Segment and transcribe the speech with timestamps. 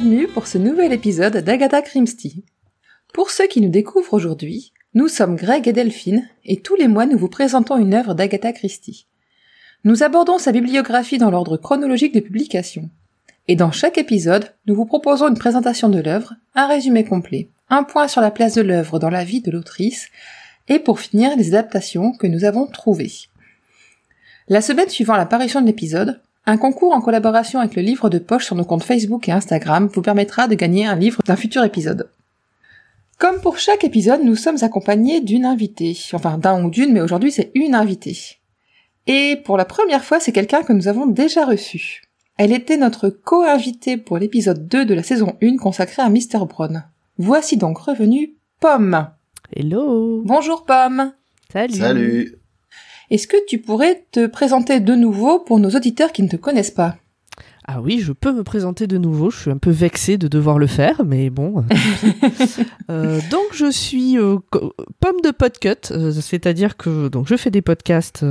[0.00, 2.42] bienvenue pour ce nouvel épisode d'Agatha Christie.
[3.12, 7.04] Pour ceux qui nous découvrent aujourd'hui, nous sommes Greg et Delphine et tous les mois
[7.04, 9.06] nous vous présentons une œuvre d'Agatha Christie.
[9.84, 12.88] Nous abordons sa bibliographie dans l'ordre chronologique de publication.
[13.46, 17.84] Et dans chaque épisode, nous vous proposons une présentation de l'œuvre, un résumé complet, un
[17.84, 20.08] point sur la place de l'œuvre dans la vie de l'autrice,
[20.68, 23.12] et pour finir les adaptations que nous avons trouvées.
[24.48, 28.46] La semaine suivant l'apparition de l'épisode, un concours en collaboration avec le livre de poche
[28.46, 32.10] sur nos comptes Facebook et Instagram vous permettra de gagner un livre d'un futur épisode.
[33.18, 35.96] Comme pour chaque épisode, nous sommes accompagnés d'une invitée.
[36.14, 38.16] Enfin, d'un ou d'une, mais aujourd'hui c'est une invitée.
[39.06, 42.02] Et pour la première fois, c'est quelqu'un que nous avons déjà reçu.
[42.38, 46.46] Elle était notre co-invitée pour l'épisode 2 de la saison 1 consacrée à Mr.
[46.48, 46.84] Brown.
[47.18, 49.10] Voici donc revenu Pomme.
[49.54, 51.12] Hello Bonjour Pomme.
[51.52, 52.39] Salut Salut.
[53.10, 56.70] Est-ce que tu pourrais te présenter de nouveau pour nos auditeurs qui ne te connaissent
[56.70, 56.96] pas?
[57.66, 60.58] Ah oui, je peux me présenter de nouveau, je suis un peu vexée de devoir
[60.58, 61.64] le faire, mais bon.
[62.88, 67.62] Euh, donc je suis euh, pomme de Podcut, euh, c'est-à-dire que donc je fais des
[67.62, 68.24] podcasts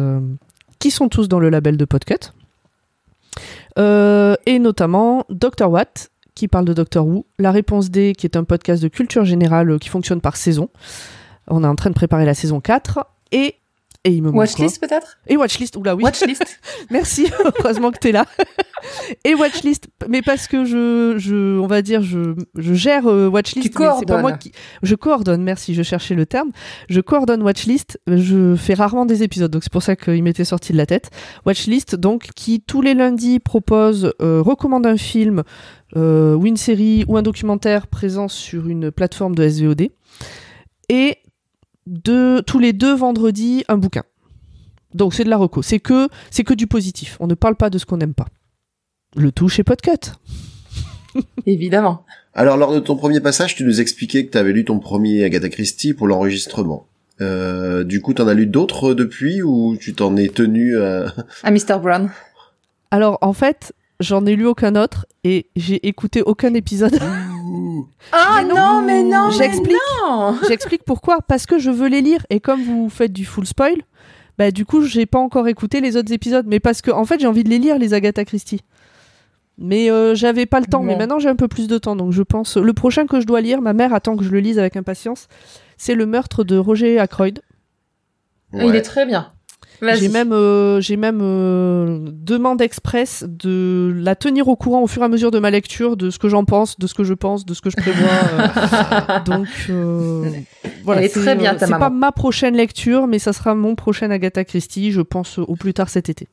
[0.79, 2.33] qui sont tous dans le label de Podcut.
[3.77, 5.69] Et notamment Dr.
[5.69, 7.05] Watt, qui parle de Dr.
[7.05, 10.69] Who, La Réponse D, qui est un podcast de culture générale qui fonctionne par saison.
[11.47, 13.55] On est en train de préparer la saison 4, et...
[14.05, 15.17] Et il me manque Watchlist peut-être?
[15.27, 16.03] Et Watchlist, oula oui.
[16.03, 17.27] Watchlist Merci,
[17.59, 18.25] heureusement que t'es là.
[19.25, 23.67] et Watchlist, mais parce que je, je on va dire, je, je gère euh, Watchlist.
[23.67, 24.21] Tu pas coordonnes.
[24.21, 25.43] moi qui, je coordonne.
[25.43, 26.51] Merci, je cherchais le terme.
[26.89, 27.99] Je coordonne Watchlist.
[28.07, 31.09] Je fais rarement des épisodes, donc c'est pour ça qu'il m'était sorti de la tête.
[31.45, 35.43] Watchlist, donc, qui tous les lundis propose, euh, recommande un film
[35.97, 39.89] euh, ou une série ou un documentaire présent sur une plateforme de SVOD.
[40.89, 41.17] Et
[41.89, 44.03] de, tous les deux vendredis, un bouquin.
[44.93, 45.61] Donc c'est de la reco.
[45.61, 47.17] C'est que, c'est que du positif.
[47.19, 48.27] On ne parle pas de ce qu'on n'aime pas.
[49.15, 50.13] Le tout chez Podcut.
[51.45, 52.05] Évidemment.
[52.33, 55.23] Alors, lors de ton premier passage, tu nous expliquais que tu avais lu ton premier
[55.23, 56.85] Agatha Christie pour l'enregistrement.
[57.21, 61.13] Euh, du coup, t'en as lu d'autres depuis ou tu t'en es tenu à...
[61.43, 61.79] À Mr.
[61.81, 62.09] Brown.
[62.91, 66.97] Alors en fait, j'en ai lu aucun autre et j'ai écouté aucun épisode.
[68.11, 69.77] Ah Mais non, non, mais non, mais J'explique.
[70.07, 71.19] non J'explique pourquoi.
[71.21, 73.75] Parce que je veux les lire et comme vous faites du full spoil,
[74.37, 76.45] bah du coup j'ai pas encore écouté les autres épisodes.
[76.47, 78.61] Mais parce que en fait j'ai envie de les lire les Agatha Christie.
[79.57, 80.83] Mais euh, j'avais pas le temps.
[80.83, 83.25] Mais maintenant j'ai un peu plus de temps, donc je pense le prochain que je
[83.25, 85.27] dois lire, ma mère attend que je le lise avec impatience.
[85.77, 87.41] C'est le meurtre de Roger Ackroyd.
[88.53, 89.31] Il est très bien.
[89.81, 95.01] J'ai même, euh, j'ai même euh, demande express de la tenir au courant au fur
[95.01, 97.13] et à mesure de ma lecture, de ce que j'en pense, de ce que je
[97.13, 98.09] pense, de ce que je prévois.
[98.09, 99.19] euh.
[99.25, 100.29] donc euh,
[100.83, 101.85] voilà, Elle est c'est, très bien, ta C'est maman.
[101.85, 105.55] pas ma prochaine lecture, mais ça sera mon prochain Agatha Christie, je pense euh, au
[105.55, 106.27] plus tard cet été.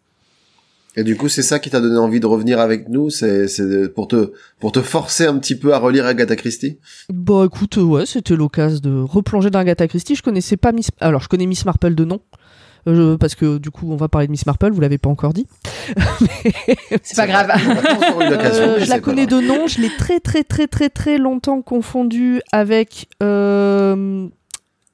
[0.98, 3.46] Et du coup, c'est ça qui t'a donné envie de revenir avec nous, c'est
[3.94, 6.78] pour te pour te forcer un petit peu à relire Agatha Christie?
[7.12, 10.14] Bah écoute, euh, ouais, c'était l'occasion de replonger dans Agatha Christie.
[10.14, 12.20] Je connaissais pas Miss, alors je connais Miss Marple de nom.
[12.86, 15.32] Euh, parce que du coup on va parler de Miss Marple, vous l'avez pas encore
[15.32, 15.46] dit.
[17.02, 17.50] C'est pas grave.
[17.50, 22.40] Euh, je la connais de nom, je l'ai très très très très très longtemps confondue
[22.52, 24.26] avec euh,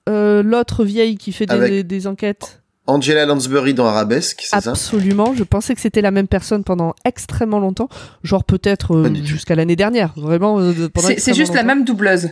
[0.09, 2.59] euh, l'autre vieille qui fait des, Avec- des- des enquêtes.
[2.89, 4.71] Angela Lansbury dans Arabesque, c'est ça?
[4.71, 7.89] Absolument, je pensais que c'était la même personne pendant extrêmement longtemps,
[8.25, 10.59] genre peut-être euh, jusqu'à l'année dernière, vraiment.
[10.59, 12.31] euh, C'est juste la même doubleuse.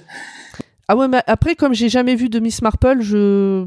[0.91, 3.65] Ah ouais, mais après comme j'ai jamais vu de Miss Marple, je,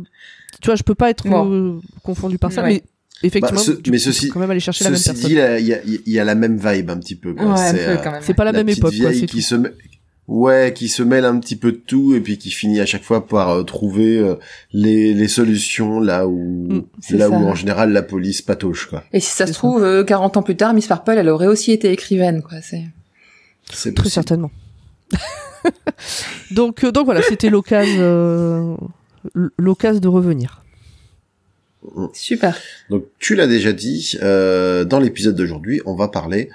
[0.61, 1.49] tu vois, je peux pas être Bon.
[1.51, 2.67] euh, confondu par ça, Ouais.
[2.69, 2.83] mais
[3.27, 5.15] effectivement, Bah, ce- mais ceci- quand même aller chercher la même personne.
[5.29, 5.37] dit, il
[5.67, 7.31] y a, il y a la même vibe un petit peu.
[7.31, 8.21] Ouais, un c'est peu euh, quand même.
[8.23, 9.41] C'est pas la, la même époque, quoi, vieille c'est qui tout.
[9.41, 9.71] se met-
[10.27, 13.03] ouais, qui se mêle un petit peu de tout et puis qui finit à chaque
[13.03, 14.35] fois par euh, trouver euh,
[14.73, 16.39] les, les solutions là où
[16.73, 17.29] Mm, là ça.
[17.29, 19.03] où en général la police patauge quoi.
[19.13, 19.59] Et si ça se ça.
[19.59, 22.59] trouve, euh, 40 ans plus tard, Miss Marple, elle aurait aussi été écrivaine, quoi.
[22.61, 22.83] C'est.
[23.71, 24.11] C'est Très possible.
[24.13, 24.51] certainement.
[26.51, 28.75] donc, euh, donc voilà, c'était l'occasion, euh,
[29.57, 30.62] l'occasion de revenir.
[32.13, 32.57] Super.
[32.89, 36.50] Donc tu l'as déjà dit, euh, dans l'épisode d'aujourd'hui, on va parler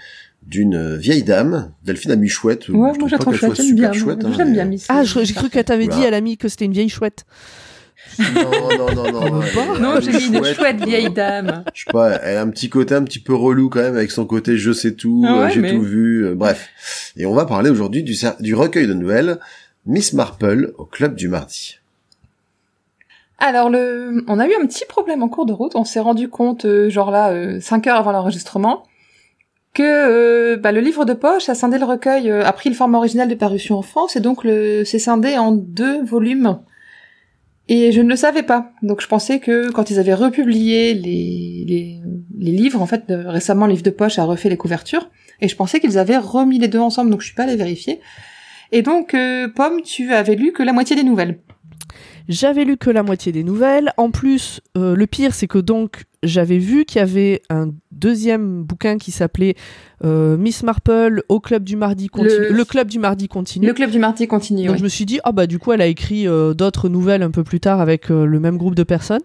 [0.47, 2.69] d'une vieille dame, Delphine a mis chouette.
[2.71, 3.93] Ouais, je moi je la trouve qu'elle chouette, j'aime bien.
[3.93, 4.79] super chouette, hein, J'aime mais- bien.
[4.89, 7.27] Ah, je- j'ai cru qu'elle t'avait dit à l'ami que c'était une vieille chouette.
[8.19, 9.41] Non, non, non, non.
[9.43, 11.65] Elle Non, elle j'ai mis une chouette vieille dame.
[11.75, 14.11] Je sais pas, elle a un petit côté un petit peu relou quand même avec
[14.11, 16.69] son côté je sais tout, Ah ouais, euh, j'ai mais- tout vu, euh, bref.
[17.17, 19.39] Et on va parler aujourd'hui du, recueil de nouvelles
[19.87, 21.79] Miss Marple au club du mardi.
[23.39, 25.77] Alors le, on a eu un petit problème en cours de route.
[25.77, 28.83] On s'est rendu compte, euh, genre là, euh, cinq heures avant l'enregistrement,
[29.75, 32.99] que euh, bah, le livre de poche, a scindé le recueil, a pris le format
[32.99, 36.59] original de parution en France et donc le, c'est scindé en deux volumes.
[37.69, 38.73] Et je ne le savais pas.
[38.83, 42.01] Donc je pensais que quand ils avaient republié les, les,
[42.39, 45.11] les livres, en fait, récemment, livre de poche a refait les couvertures,
[45.41, 48.01] et je pensais qu'ils avaient remis les deux ensemble, donc je suis pas allée vérifier.
[48.73, 51.39] Et donc, euh, Pomme, tu avais lu que la moitié des nouvelles.
[52.29, 53.93] J'avais lu que la moitié des nouvelles.
[53.97, 58.65] En plus, euh, le pire, c'est que donc j'avais vu qu'il y avait un deuxième
[58.65, 59.55] bouquin qui s'appelait
[60.05, 62.31] euh, Miss Marple au club du mardi continu.
[62.31, 63.67] Le- Le, club du mardi continu.
[63.67, 64.65] Le club du mardi continue.
[64.65, 64.79] Donc ouais.
[64.79, 67.31] je me suis dit ah bah du coup elle a écrit euh, d'autres nouvelles un
[67.31, 69.23] peu plus tard avec euh, le même groupe de personnes.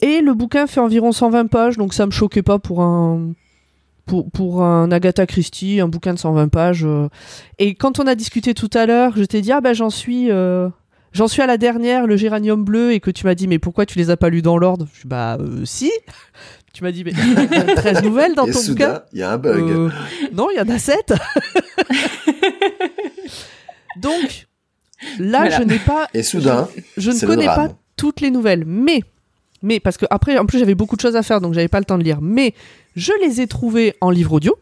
[0.00, 3.32] Et le bouquin fait environ 120 pages, donc ça me choquait pas pour un
[4.06, 6.86] pour, pour un Agatha Christie, un bouquin de 120 pages.
[7.58, 10.28] Et quand on a discuté tout à l'heure, je t'ai dit ah bah j'en suis
[11.12, 13.86] j'en suis à la dernière, le géranium bleu, et que tu m'as dit mais pourquoi
[13.86, 14.86] tu les as pas lus dans l'ordre?
[14.92, 15.90] Je suis bah euh, si.
[16.74, 18.68] Tu m'as dit mais il y a 13 nouvelles dans Et ton bouquin.
[18.72, 19.70] soudain, il y a un bug.
[19.70, 19.90] Euh,
[20.32, 21.12] non, il y en a sept.
[23.96, 24.46] Donc,
[25.18, 25.58] là, Voilà.
[25.58, 29.00] je n'ai pas, Et soudain, je ne connais pas toutes les nouvelles, mais,
[29.62, 31.78] mais parce que après, en plus, j'avais beaucoup de choses à faire, donc j'avais pas
[31.80, 32.18] le temps de lire.
[32.20, 32.54] Mais
[32.96, 34.56] je les ai trouvées en livre audio.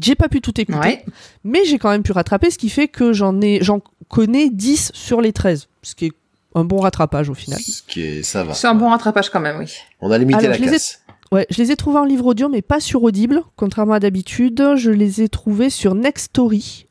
[0.00, 1.04] J'ai pas pu tout écouter, Ouais.
[1.44, 3.80] mais j'ai quand même pu rattraper, ce qui fait que j'en ai, j'en
[4.14, 6.12] connais 10 sur les 13, ce qui est
[6.54, 7.58] un bon rattrapage au final.
[7.58, 8.54] ce qui est, ça va.
[8.54, 9.72] C'est un bon rattrapage quand même, oui.
[10.00, 11.00] On a limité Alors, la je les ai- casse.
[11.32, 14.74] Ouais, je les ai trouvés en livre audio, mais pas sur Audible, contrairement à d'habitude.
[14.76, 16.86] Je les ai trouvés sur Nextory,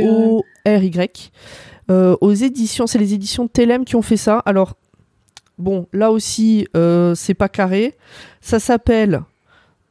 [0.00, 1.30] N-E-X-T-O-R-Y,
[1.90, 4.38] euh, aux éditions, c'est les éditions Telem qui ont fait ça.
[4.46, 4.74] Alors,
[5.58, 7.96] bon, là aussi, euh, c'est pas carré.
[8.40, 9.22] Ça s'appelle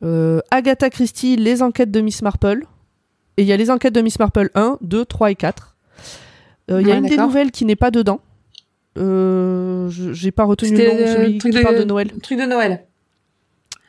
[0.04, 2.64] euh, Agatha Christie, les enquêtes de Miss Marple.
[3.38, 5.76] Et il y a les enquêtes de Miss Marple 1, 2, 3 et 4.
[6.70, 8.20] Euh, Il y a Ouais, une des nouvelles qui n'est pas dedans.
[8.98, 12.10] Euh, je- J'ai pas retenu le nom, le celui truc qui de- parle de Noël.
[12.14, 12.86] Le truc de Noël.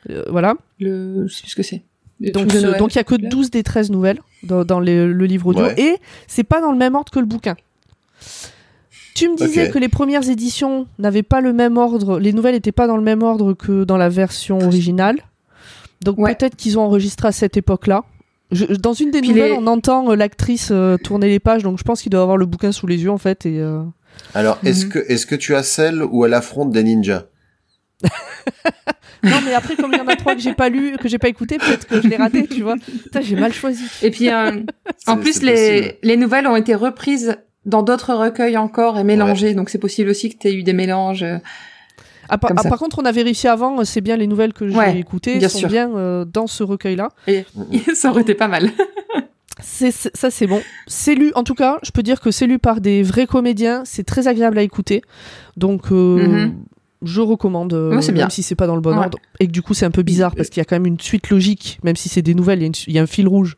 [0.09, 0.55] Euh, voilà.
[0.79, 1.83] Le, je sais plus ce que c'est.
[2.19, 2.79] Le Donc, truc Noël.
[2.79, 5.63] donc il y a que 12 des 13 nouvelles dans, dans les- le livre audio
[5.65, 5.79] Ouais.
[5.79, 5.97] et
[6.27, 7.55] c'est pas dans le même ordre que le bouquin.
[9.15, 12.71] Tu me disais que les premières éditions n'avaient pas le même ordre, les nouvelles n'étaient
[12.71, 15.17] pas dans le même ordre que dans la version originale.
[16.03, 16.33] Donc Ouais.
[16.35, 18.03] peut-être qu'ils ont enregistré à cette époque-là.
[18.51, 21.63] Je- dans une des Puis nouvelles, les- on entend euh, l'actrice euh, tourner les pages,
[21.63, 23.45] donc je pense qu'il doit avoir le bouquin sous les yeux en fait.
[23.45, 23.81] Et, euh,
[24.33, 24.91] Alors, est-ce Mhm.
[24.91, 27.25] que, est-ce que tu as celle où elle affronte des ninjas?
[29.23, 31.19] Non, mais après, comme il y en a trois que j'ai pas lu, que j'ai
[31.19, 32.75] pas écouté, peut-être que je l'ai raté, tu vois.
[33.03, 33.83] Putain, j'ai mal choisi.
[34.01, 34.61] Et puis, euh,
[35.05, 37.37] en plus, les nouvelles ont été reprises
[37.67, 39.53] dans d'autres recueils encore et mélangées.
[39.53, 41.23] Donc, c'est possible aussi que tu aies eu des mélanges.
[42.33, 44.67] Ah, par, ah, par contre, on a vérifié avant, euh, c'est bien les nouvelles que
[44.67, 45.67] j'ai Ouais, écoutées bien sont sûr.
[45.69, 47.09] bien euh, dans ce recueil-là.
[47.95, 48.69] ça aurait été pas mal.
[49.63, 50.59] C'est, c'est- ça, c'est bon.
[50.87, 53.83] C'est lu, en tout cas, je peux dire que c'est lu par des vrais comédiens.
[53.85, 55.03] C'est très agréable à écouter.
[55.55, 56.55] Donc, euh, Mhm.
[57.03, 58.29] je recommande, euh, Ouais, même bien.
[58.29, 58.97] si c'est pas dans le bon Ouais.
[59.05, 59.19] ordre.
[59.39, 60.99] Et que du coup, c'est un peu bizarre parce qu'il y a quand même une
[60.99, 63.03] suite logique, même si c'est des nouvelles, il y a, une su- il y a
[63.03, 63.55] un fil rouge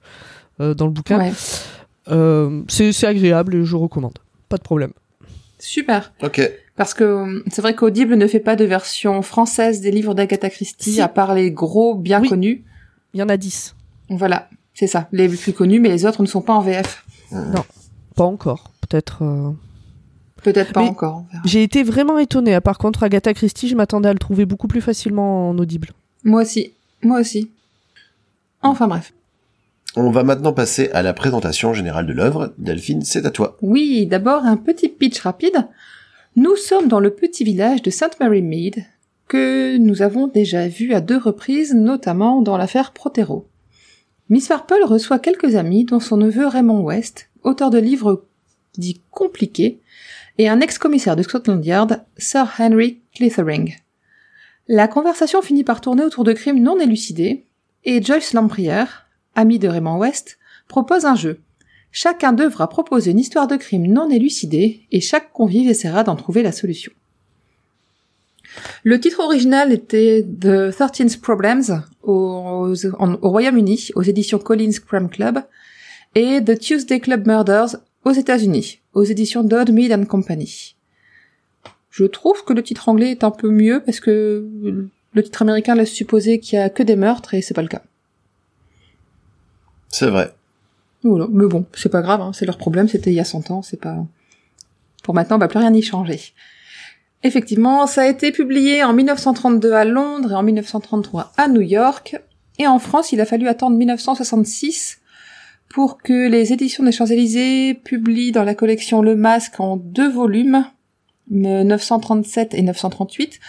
[0.59, 1.19] euh, dans le bouquin.
[1.19, 1.31] Ouais.
[2.09, 4.17] Euh, c'est, c'est agréable et je recommande.
[4.49, 4.91] Pas de problème.
[5.59, 6.11] Super.
[6.21, 6.41] Ok.
[6.75, 10.49] Parce que euh, c'est vrai qu'Audible ne fait pas de version française des livres d'Agatha
[10.49, 11.01] Christie, Si.
[11.01, 12.29] à part les gros bien Oui.
[12.29, 12.63] connus.
[13.13, 13.75] Il y en a 10.
[14.09, 15.07] Voilà, c'est ça.
[15.11, 17.05] Les plus connus, mais les autres ne sont pas en VF.
[18.15, 18.71] Pas encore.
[18.81, 19.23] Peut-être.
[19.23, 19.51] euh,
[20.43, 21.25] Peut-être pas Mais- encore.
[21.45, 22.59] J'ai été vraiment étonnée.
[22.59, 25.89] Par contre, Agatha Christie, je m'attendais à le trouver beaucoup plus facilement en audible.
[26.23, 26.73] Moi aussi.
[27.01, 27.49] Moi aussi.
[28.61, 29.13] Enfin bref.
[29.95, 32.53] On va maintenant passer à la présentation générale de l'œuvre.
[32.57, 33.57] Delphine, c'est à toi.
[33.61, 35.67] Oui, d'abord un petit pitch rapide.
[36.35, 38.19] Nous sommes dans le petit village de St.
[38.19, 38.85] Mary Mead,
[39.27, 43.47] que nous avons déjà vu à deux reprises, notamment dans l'affaire Protero.
[44.29, 48.25] Miss Farple reçoit quelques amis, dont son neveu Raymond West, auteur de livres
[48.79, 49.79] dits compliqués,
[50.39, 53.75] et un ex-commissaire de Scotland Yard, Sir Henry Clithering.
[54.67, 57.45] La conversation finit par tourner autour de crimes non élucidés,
[57.83, 61.41] et Joyce Lamprière, amie de Raymond West, propose un jeu.
[61.95, 66.41] Chacun devra proposer une histoire de crime non élucidée et chaque convive essaiera d'en trouver
[66.41, 66.91] la solution.
[68.83, 72.73] Le titre original était The 13 Problems en-
[73.21, 75.39] au Royaume-Uni, aux éditions Collins Crime Club,
[76.15, 80.75] et The Tuesday Club Murders aux États-Unis, aux éditions Dodd Mead and Company.
[81.91, 84.47] Je trouve que le titre anglais est un peu mieux parce que
[85.13, 87.67] le titre américain laisse supposer qu'il y a que des meurtres et c'est pas le
[87.67, 87.83] cas.
[89.89, 90.33] C'est vrai.
[91.03, 91.27] Voilà.
[91.31, 93.61] Mais bon, c'est pas grave, hein, c'est leur problème, c'était il y a 100 ans,
[93.61, 94.05] c'est pas...
[95.03, 96.19] Pour maintenant, on va plus rien y changer.
[97.23, 102.17] Effectivement, ça a été publié en 1932 à Londres et en 1933 à New York.
[102.59, 104.99] Et en France, il a fallu attendre 1966
[105.69, 110.65] pour que les éditions des Champs-Élysées publient dans la collection Le Masque en deux volumes,
[111.29, 113.39] 937 et 938,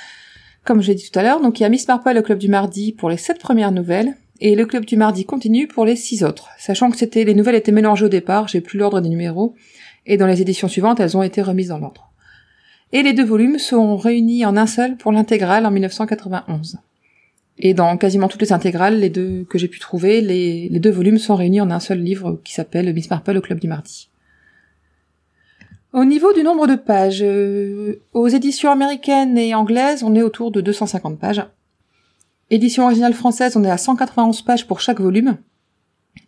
[0.64, 1.40] comme j'ai dit tout à l'heure.
[1.40, 3.72] Donc il y a Miss Marple et le Club du Mardi pour les sept premières
[3.72, 6.50] nouvelles, et le Club du Mardi continue pour les six autres.
[6.58, 9.54] Sachant que c'était les nouvelles étaient mélangées au départ, j'ai plus l'ordre des numéros,
[10.04, 12.10] et dans les éditions suivantes, elles ont été remises dans l'ordre.
[12.92, 16.76] Et les deux volumes sont réunis en un seul pour l'intégrale en 1991.
[17.58, 20.90] Et dans quasiment toutes les intégrales, les deux que j'ai pu trouver, les, les deux
[20.90, 24.10] volumes sont réunis en un seul livre qui s'appelle Miss Marple au Club du Mardi.
[25.94, 30.50] Au niveau du nombre de pages, euh, aux éditions américaines et anglaises, on est autour
[30.50, 31.46] de 250 pages.
[32.54, 35.36] Édition originale française, on est à 191 pages pour chaque volume.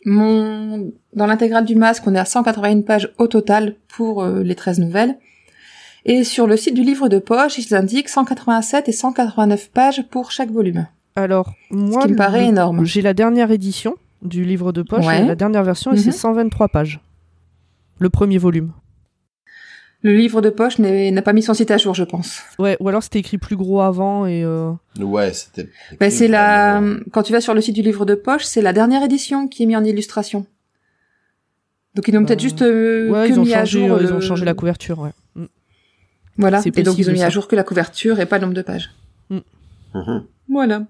[0.05, 0.93] Mon...
[1.15, 4.81] Dans l'intégrale du masque, on est à 181 pages au total pour euh, les 13
[4.81, 5.19] nouvelles.
[6.05, 10.31] Et sur le site du livre de poche, ils indiquent 187 et 189 pages pour
[10.33, 10.87] chaque volume.
[11.15, 12.85] Alors, moi, qui me paraît le- énorme.
[12.85, 15.25] J'ai la dernière édition du livre de poche, Ouais.
[15.25, 16.01] la dernière version, et Mhm.
[16.03, 17.01] c'est 123 pages.
[17.99, 18.73] Le premier volume.
[20.07, 22.41] Le livre de poche n'est- n'a pas mis son site à jour, je pense.
[22.61, 24.71] Ouais, ou alors c'était écrit plus gros avant et euh,
[25.01, 25.69] Ouais, c'était.
[25.99, 28.63] Ben, c'est la, vraiment- quand tu vas sur le site du livre de poche, c'est
[28.63, 30.47] la dernière édition qui est mise en illustration.
[31.95, 33.97] Donc ils ont peut-être Euh, juste euh, ouais, que ils ont mis à changé, jour.
[33.97, 34.99] euh, ils ont changé la couverture.
[35.01, 35.11] Ouais.
[35.35, 35.45] Mm.
[36.39, 36.61] Voilà.
[36.65, 38.63] Et donc ils ont mis à jour que la couverture et pas le nombre de
[38.63, 38.91] pages.
[39.31, 40.25] Mhm.
[40.51, 40.83] Voilà.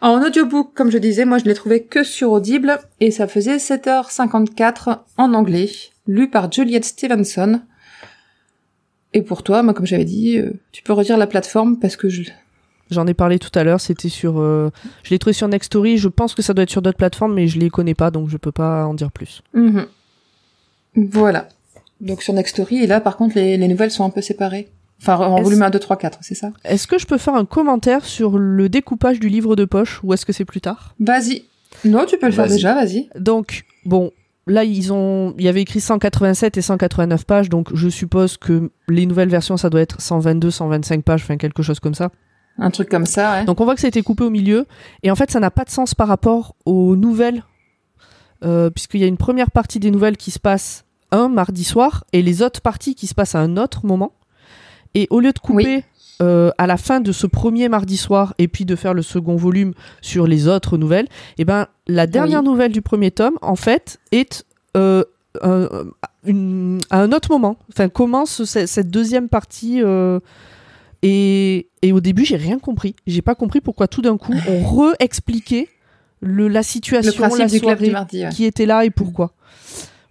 [0.00, 3.58] En audiobook, comme je disais, moi je l'ai trouvé que sur Audible et ça faisait
[3.58, 5.70] 7h54 en anglais,
[6.08, 7.60] lu par Juliette Stevenson.
[9.14, 12.08] Et pour toi, moi comme j'avais dit, euh, tu peux redire la plateforme parce que
[12.08, 12.22] je...
[12.90, 13.80] J'en ai parlé tout à l'heure.
[13.80, 14.38] C'était sur.
[14.38, 14.70] euh,
[15.04, 15.96] Je l'ai trouvé sur Nextory.
[15.96, 18.28] Je pense que ça doit être sur d'autres plateformes, mais je les connais pas, donc
[18.28, 19.42] je peux pas en dire plus.
[19.54, 19.86] Mhm.
[20.96, 21.48] Voilà.
[22.00, 24.68] Donc sur Nextory, et là par contre les, les nouvelles sont un peu séparées.
[25.00, 26.50] Enfin en volume 1, 2, 3, 4, c'est ça?
[26.64, 30.12] Est-ce que je peux faire un commentaire sur le découpage du livre de poche ou
[30.12, 30.94] est-ce que c'est plus tard?
[31.00, 31.44] Vas-y.
[31.84, 33.08] Non, tu peux le faire déjà, vas-y.
[33.18, 34.12] Donc, bon,
[34.46, 38.70] là, ils ont, il y avait écrit 187 et 189 pages, donc je suppose que
[38.88, 42.10] les nouvelles versions, ça doit être 122, 125 pages, enfin quelque chose comme ça.
[42.58, 43.44] Un truc comme ça, ouais.
[43.44, 44.66] Donc on voit que ça a été coupé au milieu,
[45.02, 47.42] et en fait, ça n'a pas de sens par rapport aux nouvelles,
[48.44, 52.04] euh, puisqu'il y a une première partie des nouvelles qui se passe un mardi soir,
[52.12, 54.12] et les autres parties qui se passent à un autre moment.
[54.94, 55.84] Et au lieu de couper
[56.22, 59.36] euh, à la fin de ce premier mardi soir, et puis de faire le second
[59.36, 62.46] volume sur les autres nouvelles, et ben la dernière Oui.
[62.46, 64.44] nouvelle du premier tome, en fait, est
[64.76, 65.02] euh,
[65.42, 65.68] un-
[66.24, 67.56] une- à un autre moment.
[67.72, 69.82] Enfin, commence ce- cette deuxième partie.
[69.82, 70.20] euh,
[71.02, 72.96] et, et au début, j'ai rien compris.
[73.06, 75.68] J'ai pas compris pourquoi tout d'un coup on re-expliquait
[76.22, 78.30] la situation, Le la soirée, du mardi, ouais.
[78.30, 79.32] qui était là et pourquoi.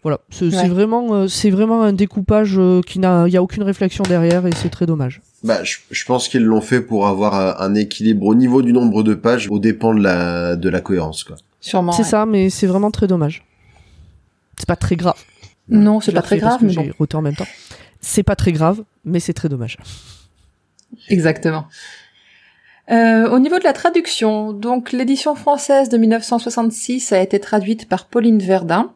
[0.04, 0.68] Voilà, c'est Ouais.
[0.68, 4.70] vraiment, c'est vraiment un découpage qui n'a, il y a aucune réflexion derrière et c'est
[4.70, 5.22] très dommage.
[5.44, 9.04] Bah, je, je pense qu'ils l'ont fait pour avoir un, équilibre au niveau du nombre
[9.04, 11.36] de pages, au dépend de la de la cohérence, quoi.
[11.60, 11.92] Sûrement.
[11.92, 12.10] c'est ouais.
[12.10, 13.46] ça, mais c'est vraiment très dommage.
[14.58, 15.22] C'est pas très grave.
[15.70, 16.94] Non, c'est pas la très grave, mais j'ai bon.
[16.98, 17.48] roté en même temps.
[18.00, 19.78] C'est pas très grave, mais c'est très dommage.
[21.10, 21.66] Exactement.
[22.92, 28.08] Euh, au niveau de la traduction, donc l'édition française de 1966 a été traduite par
[28.08, 28.94] Pauline Verdun.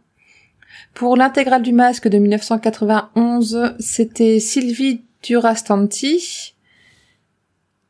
[0.94, 6.54] Pour l'intégrale du masque de 1991, c'était Sylvie Durastanti.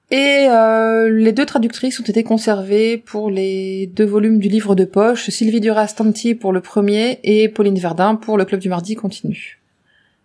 [0.09, 4.85] Et euh, les deux traductrices ont été conservées pour les deux volumes du livre de
[4.85, 9.59] poche, Sylvie Durastanti pour le premier et Pauline Verdun pour le Club du Mardi continue.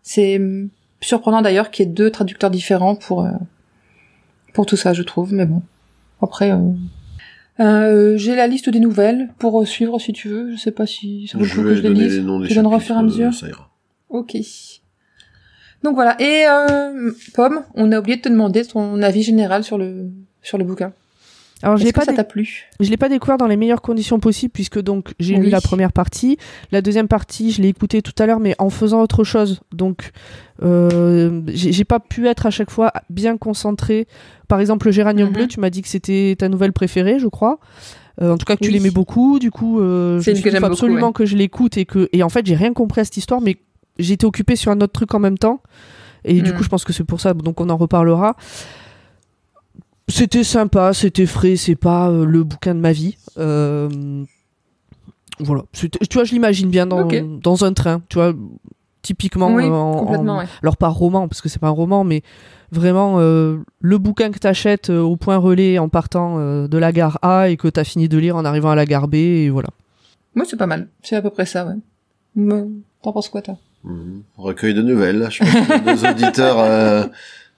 [0.02, 0.68] C'est hum,
[1.00, 3.30] surprenant d'ailleurs qu'il y ait deux traducteurs différents pour, euh,
[4.52, 5.62] pour tout ça, je trouve, mais bon.
[6.23, 6.59] Après, euh...
[7.59, 10.52] euh, j'ai la liste des nouvelles pour euh, suivre si tu veux.
[10.52, 12.18] Je sais pas si ça vaut le Je coup que je les lise.
[12.18, 13.68] les noms des Tu donneras au fur et à mesure euh, ça ira.
[14.11, 14.37] Ok.
[15.83, 16.21] Donc voilà.
[16.21, 20.11] Et euh, Pomme, on a oublié de te demander ton avis général sur le
[20.43, 20.93] sur le bouquin.
[21.65, 22.69] Alors je l'ai pas, ça t'a plu?
[22.81, 25.93] je l'ai pas découvert dans les meilleures conditions possibles puisque donc j'ai lu la première
[25.93, 26.37] partie,
[26.73, 29.61] la deuxième partie je l'ai écoutée tout à l'heure mais en faisant autre chose.
[29.73, 30.11] Donc
[30.65, 34.09] euh, j'ai pas pu être à chaque fois bien concentré.
[34.49, 35.35] Par exemple le géranium Mhm.
[35.35, 37.61] bleu, tu m'as dit que c'était ta nouvelle préférée, je crois.
[38.21, 40.49] Euh, en tout cas que tu l'aimais beaucoup, du coup euh, je me suis que
[40.49, 41.12] dit, beaucoup, absolument ouais.
[41.12, 43.57] que je l'écoute et que et en fait j'ai rien compris à cette histoire mais
[43.99, 45.61] j'étais occupée sur un autre truc en même temps
[46.25, 46.57] et du Mhm.
[46.57, 48.37] coup je pense que c'est pour ça donc on en reparlera.
[50.09, 53.17] C'était sympa, c'était frais, c'est pas euh, le bouquin de ma vie.
[53.39, 53.89] Euh,
[55.39, 58.33] voilà, tu vois, je l'imagine bien dans, un train, tu vois.
[59.01, 60.47] typiquement Oui, euh, en, complètement, en- ouais.
[60.63, 62.23] alors pas roman parce que c'est pas un roman mais
[62.71, 66.37] vraiment le bouquin que t'achètes au point relais en partant
[66.69, 69.09] de la gare A et que t'as fini de lire en arrivant à la gare
[69.09, 69.69] B et voilà
[70.35, 70.89] Moi, c'est pas mal.
[71.03, 72.65] C'est à peu près ça, ouais.
[73.03, 73.57] T'en penses quoi, toi?
[73.85, 74.23] Mhm.
[74.37, 75.27] Recueil de nouvelles.
[75.31, 77.05] Je pense que nos auditeurs euh,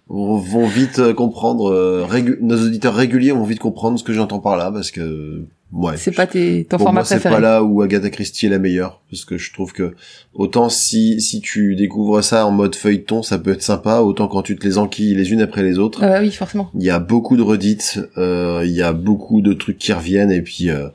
[0.08, 1.70] vont vite euh, comprendre.
[1.72, 5.44] euh, régu- nos auditeurs réguliers vont vite comprendre ce que j'entends par là, parce que
[5.72, 5.96] ouais.
[5.96, 8.58] C'est pas tes, ton Pour format moi, c'est pas là où Agatha Christie est la
[8.58, 9.94] meilleure, parce que je trouve que
[10.34, 14.42] autant si si tu découvres ça en mode feuilleton, ça peut être sympa, autant quand
[14.42, 16.00] tu te les enquilles les unes après les autres.
[16.02, 16.70] Ah bah oui, forcément.
[16.74, 20.32] Il y a beaucoup de redites, euh, il y a beaucoup de trucs qui reviennent
[20.32, 20.88] et puis euh,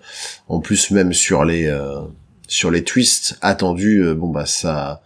[0.48, 2.00] en plus même sur les euh,
[2.48, 5.02] sur les twists attendus, euh, bon bah ça,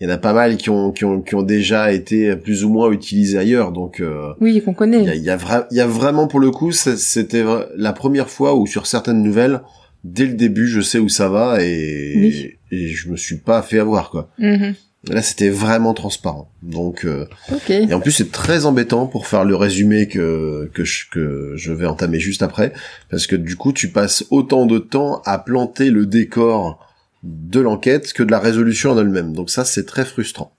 [0.00, 2.64] il y en a pas mal qui ont qui ont qui ont déjà été plus
[2.64, 5.00] ou moins utilisés ailleurs, donc euh, Oui, qu'on connaît.
[5.02, 7.44] il y a, il y, a vra- il y a vraiment pour le coup, c'était
[7.76, 9.62] la première fois où sur certaines nouvelles,
[10.04, 12.50] dès le début, je sais où ça va et Oui.
[12.70, 14.28] et je me suis pas fait avoir quoi.
[14.38, 14.74] Mhm.
[15.08, 17.04] Là, c'était vraiment transparent, donc.
[17.04, 17.70] euh, Ok.
[17.70, 21.72] et en plus, c'est très embêtant pour faire le résumé que que je, que je
[21.72, 22.72] vais entamer juste après,
[23.08, 26.84] parce que du coup, tu passes autant de temps à planter le décor
[27.26, 29.32] de l'enquête que de la résolution en elle-même.
[29.34, 30.52] Donc ça, c'est très frustrant.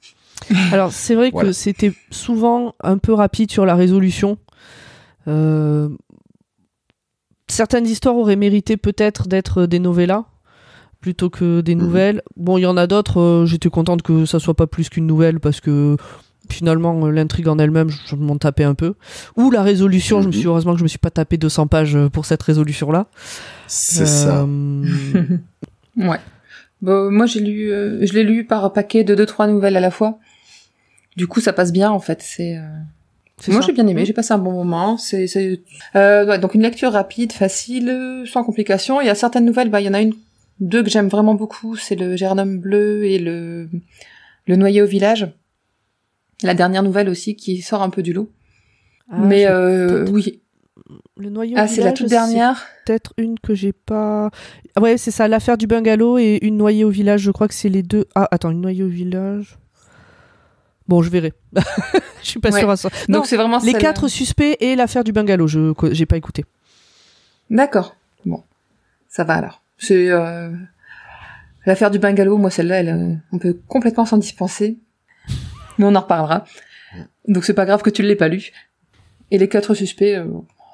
[0.71, 1.49] alors c'est vrai Voilà.
[1.49, 4.37] que c'était souvent un peu rapide sur la résolution
[5.27, 5.89] Euh,
[7.49, 10.23] certaines histoires auraient mérité peut-être d'être des novellas
[11.01, 11.81] plutôt que des Mhm.
[11.81, 12.21] nouvelles.
[12.37, 15.05] Bon, il y en a d'autres, euh, j'étais contente que ça soit pas plus qu'une
[15.05, 15.97] nouvelle parce que
[16.49, 18.93] finalement euh, l'intrigue en elle-même, je, je m'en tapais un peu.
[19.35, 20.39] Ou la résolution, je me Mhm.
[20.39, 23.07] suis heureusement que je me suis pas tapé 200 pages pour cette résolution-là.
[23.67, 24.45] C'est ça.
[25.97, 26.19] Ouais.
[26.81, 29.79] Bon, moi, j'ai lu, euh, je l'ai lu par paquet de deux trois nouvelles à
[29.79, 30.19] la fois.
[31.15, 32.21] Du coup, ça passe bien en fait.
[32.21, 32.55] C'est.
[32.57, 32.61] euh,
[33.47, 34.05] Moi, j'ai bien aimé.
[34.05, 34.97] J'ai passé un bon moment.
[34.97, 35.25] C'est.
[35.95, 39.01] Euh, ouais, donc une lecture rapide, facile, sans complications.
[39.01, 39.69] Il y a certaines nouvelles.
[39.69, 40.13] Bah, il y en a une,
[40.59, 41.75] deux que j'aime vraiment beaucoup.
[41.75, 43.67] C'est le Géranium bleu et le
[44.45, 45.31] le Noyer au village.
[46.43, 48.29] La dernière nouvelle aussi qui sort un peu du lot.
[49.09, 50.41] Ah, Mais euh, oui.
[51.17, 52.65] Le noyau Ah, c'est la toute dernière.
[52.85, 54.29] peut-être une que j'ai pas.
[54.75, 57.21] Ah ouais, c'est ça, l'affaire du bungalow et une noyée au village.
[57.21, 58.05] Je crois que c'est les deux.
[58.15, 59.57] Ah, attends, une noyée au village.
[60.87, 61.33] Bon, je verrai.
[62.23, 62.59] je suis pas Ouais.
[62.59, 62.89] sûre à ça.
[63.09, 65.47] Non, Donc c'est vraiment les quatre suspects et l'affaire du bungalow.
[65.47, 66.45] Je j'ai pas écouté.
[67.49, 67.95] D'accord.
[68.25, 68.43] Bon,
[69.09, 69.61] ça va alors.
[69.77, 70.51] C'est euh...
[71.65, 72.37] l'affaire du bungalow.
[72.37, 74.77] Moi, celle-là, elle, euh, on peut complètement s'en dispenser,
[75.77, 76.45] mais on en reparlera.
[77.27, 78.51] Donc c'est pas grave que tu l'aies pas lu.
[79.31, 80.25] Et les quatre suspects, euh,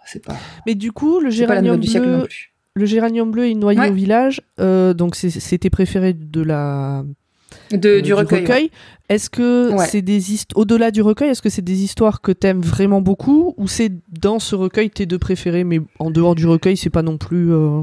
[0.06, 0.36] c'est pas,
[0.66, 2.52] Mais du coup, le géranium nouvelle du siècle non bleu, plus.
[2.76, 3.89] le géranium bleu noyée Ouais.
[3.89, 4.42] au village.
[4.60, 7.04] euh, donc c'est- c'était préféré de la
[7.72, 8.48] De, euh, du recueil.
[8.48, 8.70] ouais.
[9.10, 9.86] Est-ce que Ouais.
[9.86, 13.54] c'est des histoires au-delà du recueil Est-ce que c'est des histoires que t'aimes vraiment beaucoup
[13.58, 17.04] ou c'est dans ce recueil tes deux préférés mais en dehors du recueil c'est pas
[17.04, 17.82] non plus euh,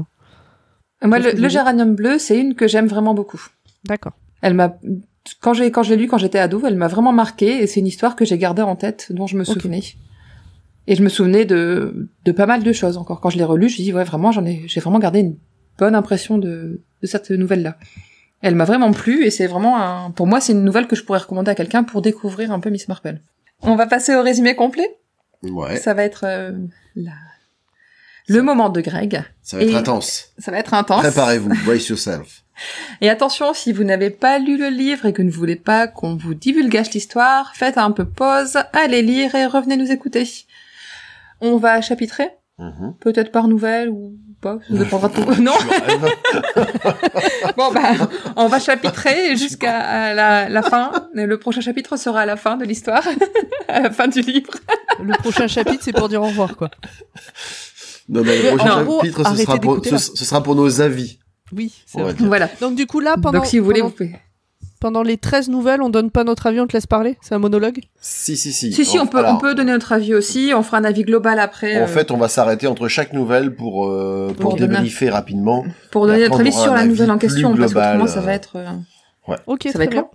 [1.03, 3.41] Moi, le, géranium bleu, c'est une que j'aime vraiment beaucoup.
[3.85, 4.13] D'accord.
[4.41, 4.77] Elle m'a,
[5.39, 7.79] quand j'ai quand je l'ai lu quand j'étais ado, elle m'a vraiment marqué et c'est
[7.79, 9.81] une histoire que j'ai gardée en tête, dont je me souvenais.
[10.87, 13.21] Et je me souvenais de de pas mal de choses encore.
[13.21, 15.37] Quand je l'ai relu, je dis ouais vraiment j'en ai j'ai vraiment gardé une
[15.77, 17.77] bonne impression de de cette nouvelle là.
[18.41, 21.03] Elle m'a vraiment plu et c'est vraiment un pour moi c'est une nouvelle que je
[21.03, 23.19] pourrais recommander à quelqu'un pour découvrir un peu Miss Marple.
[23.61, 24.97] On va passer au résumé complet.
[25.43, 25.77] Ouais.
[25.77, 26.51] Ça va être euh,
[26.95, 27.11] la-
[28.27, 29.23] le moment de Greg.
[29.43, 30.29] Ça va être intense.
[30.39, 31.01] Ça va être intense.
[31.01, 31.49] Préparez-vous.
[31.65, 32.43] Brace yourself.
[33.01, 35.87] Et attention, si vous n'avez pas lu le livre et que vous ne voulez pas
[35.87, 40.27] qu'on vous divulgage l'histoire, faites un peu pause, allez lire et revenez nous écouter.
[41.41, 42.95] On va chapitrer, Mhm.
[42.99, 45.31] peut-être par nouvelle ou pas, ça dépendra de tout.
[45.41, 45.53] Non,
[47.57, 47.93] bon bah,
[48.35, 50.91] on va chapitrer jusqu'à la, la fin.
[51.13, 53.03] Le prochain chapitre sera à la fin de l'histoire,
[53.67, 54.51] à la fin du livre.
[55.01, 56.69] Le prochain chapitre c'est pour dire au revoir quoi.
[58.09, 59.99] Non, mais le prochain chapitre, ce sera, pour, d'écouter, ce, là.
[60.15, 61.19] ce sera pour nos avis.
[61.53, 62.27] Oui, c'est dire.
[62.27, 62.49] Voilà.
[62.59, 64.15] Donc du coup là pendant Donc si vous voulez, pendant, vous pouvez.
[64.81, 67.17] Pendant les 13 nouvelles, on donne pas notre avis, on te laisse parler?
[67.21, 67.79] C'est un monologue?
[68.01, 68.73] Si, si, si.
[68.73, 70.51] Si si, on peut, alors, on peut donner notre avis aussi.
[70.53, 73.55] On fera un avis global après En euh, fait, on va s'arrêter entre chaque nouvelle
[73.55, 75.63] pour, euh, pour Pour donner- débriefer rapidement.
[75.91, 78.23] pour donner notre avis sur un la nouvelle en question, parce global, qu'autrement ça euh,
[78.23, 78.55] va être.
[78.57, 80.01] euh, Ok, Ça très va être bien.
[80.01, 80.09] long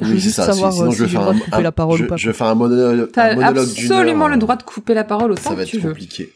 [0.00, 0.46] Je veux juste ça.
[0.46, 2.04] savoir, sinon, euh, je vais si faire le droit un, de couper la parole je,
[2.04, 4.56] ou pas, je vais faire un monologue, un T'as monologue d'une absolument heure, le droit
[4.56, 5.88] de couper la parole Ça autant va que tu être veux.
[5.90, 6.32] compliqué.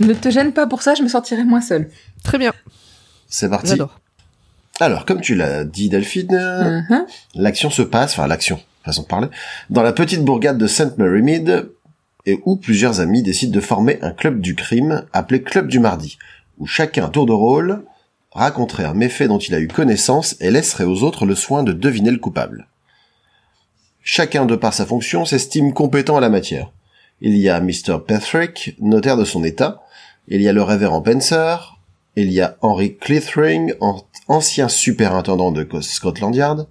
[0.00, 1.90] Ne te gêne pas pour ça, je me sentirai moins seule.
[2.24, 2.52] Très bien,
[3.28, 3.68] C'est parti.
[3.68, 4.00] j'adore.
[4.80, 7.06] Alors, comme tu l'as dit, Delphine, Mhm.
[7.34, 9.28] l'action se passe, enfin l'action, façon de parler,
[9.70, 11.68] dans la petite bourgade de Saint Mary Mead,
[12.26, 16.18] et où plusieurs amis décident de former un club du crime appelé Club du Mardi,
[16.58, 17.84] où chacun tour de rôle
[18.32, 21.72] raconterait un méfait dont il a eu connaissance et laisserait aux autres le soin de
[21.72, 22.66] deviner le coupable.
[24.02, 26.70] Chacun, de par sa fonction, s'estime compétent à la matière.
[27.20, 27.98] Il y a Mr.
[28.06, 29.82] Patrick, notaire de son état,
[30.28, 31.75] il y a le révérend Pencer,
[32.16, 36.66] il y a Henry Clithering, an- ancien superintendant de Co- Scotland Yard,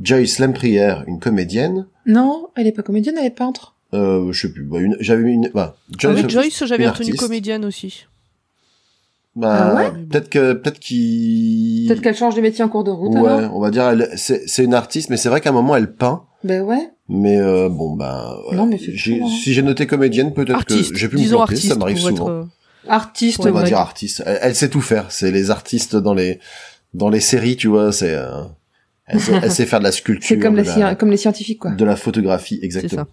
[0.00, 1.86] Joyce Lemprière, une comédienne.
[2.06, 3.74] Non, elle est pas comédienne, elle est peintre.
[3.94, 4.62] Euh, je sais plus.
[4.64, 5.50] Bah, une- J'avais une.
[5.54, 8.04] Bah, Ah Joyce, oui, Joyce, j'avais retenu comédienne aussi.
[9.36, 11.86] Bah, Ah ouais peut-être que peut-être qu'il.
[11.88, 13.14] Peut-être qu'elle change de métier en cours de route.
[13.14, 15.52] Ouais, alors on va dire, elle, c'est, c'est une artiste, mais c'est vrai qu'à un
[15.52, 16.24] moment elle peint.
[16.42, 16.90] Ben ouais.
[17.08, 18.58] Mais euh, bon, bah, voilà.
[18.62, 19.26] Non, mais c'est hein.
[19.42, 22.10] si j'ai noté comédienne, peut-être que j'ai pu me planter, artiste ça m'arrive souvent.
[22.10, 22.44] être, euh,
[22.88, 24.22] Artiste, On va dire artiste.
[24.26, 25.10] Elle, elle sait tout faire.
[25.10, 26.40] C'est les artistes dans les
[26.94, 27.92] dans les séries, tu vois.
[27.92, 28.42] C'est euh,
[29.06, 31.16] elle, sait, elle sait faire de la sculpture, C'est comme, les la, sci- comme les
[31.16, 31.72] scientifiques, quoi.
[31.72, 33.02] de la photographie, exactement.
[33.02, 33.08] ça.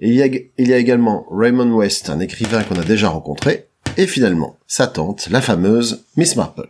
[0.00, 3.08] Et il y a il y a également Raymond West, un écrivain qu'on a déjà
[3.08, 6.68] rencontré, et finalement sa tante, la fameuse Miss Marple.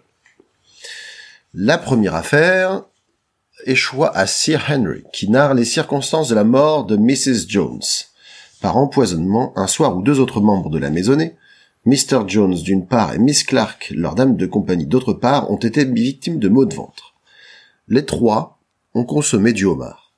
[1.55, 2.83] La première affaire
[3.65, 7.49] échoua à Sir Henry, qui narre les circonstances de la mort de Mrs.
[7.49, 7.81] Jones.
[8.61, 11.35] Par empoisonnement, un soir où deux autres membres de la maisonnée,
[11.87, 12.25] Mr.
[12.27, 16.41] Jones d'une part et Miss Clark, leur dame de compagnie d'autre part, ont été victimes
[16.41, 17.15] de maux de ventre.
[17.87, 18.59] Les trois
[18.95, 20.13] ont consommé du homard.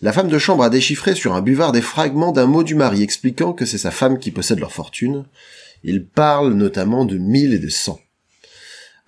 [0.00, 3.02] La femme de chambre a déchiffré sur un buvard des fragments d'un mot du mari
[3.02, 5.26] expliquant que c'est sa femme qui possède leur fortune.
[5.84, 8.00] Il parle notamment de mille et de cent.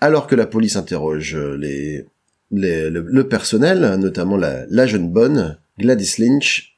[0.03, 6.77] Alors que la police interroge le, personnel, notamment la jeune bonne, Gladys Lynch,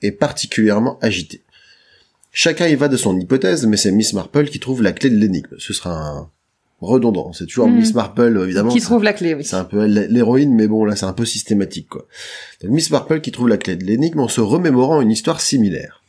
[0.00, 1.41] est particulièrement agitée.
[2.32, 5.16] Chacun y va de son hypothèse, mais c'est Miss Marple qui trouve la clé de
[5.16, 5.54] l'énigme.
[5.58, 6.30] Ce sera un
[6.80, 7.32] redondant.
[7.32, 7.76] C'est toujours Mhm.
[7.76, 8.72] Miss Marple, évidemment.
[8.72, 9.44] Qui trouve la clé, oui.
[9.44, 12.06] c'est un peu l'héroïne, mais bon, là, c'est un peu systématique, quoi.
[12.62, 16.02] Donc, Miss Marple qui trouve la clé de l'énigme en se remémorant une histoire similaire.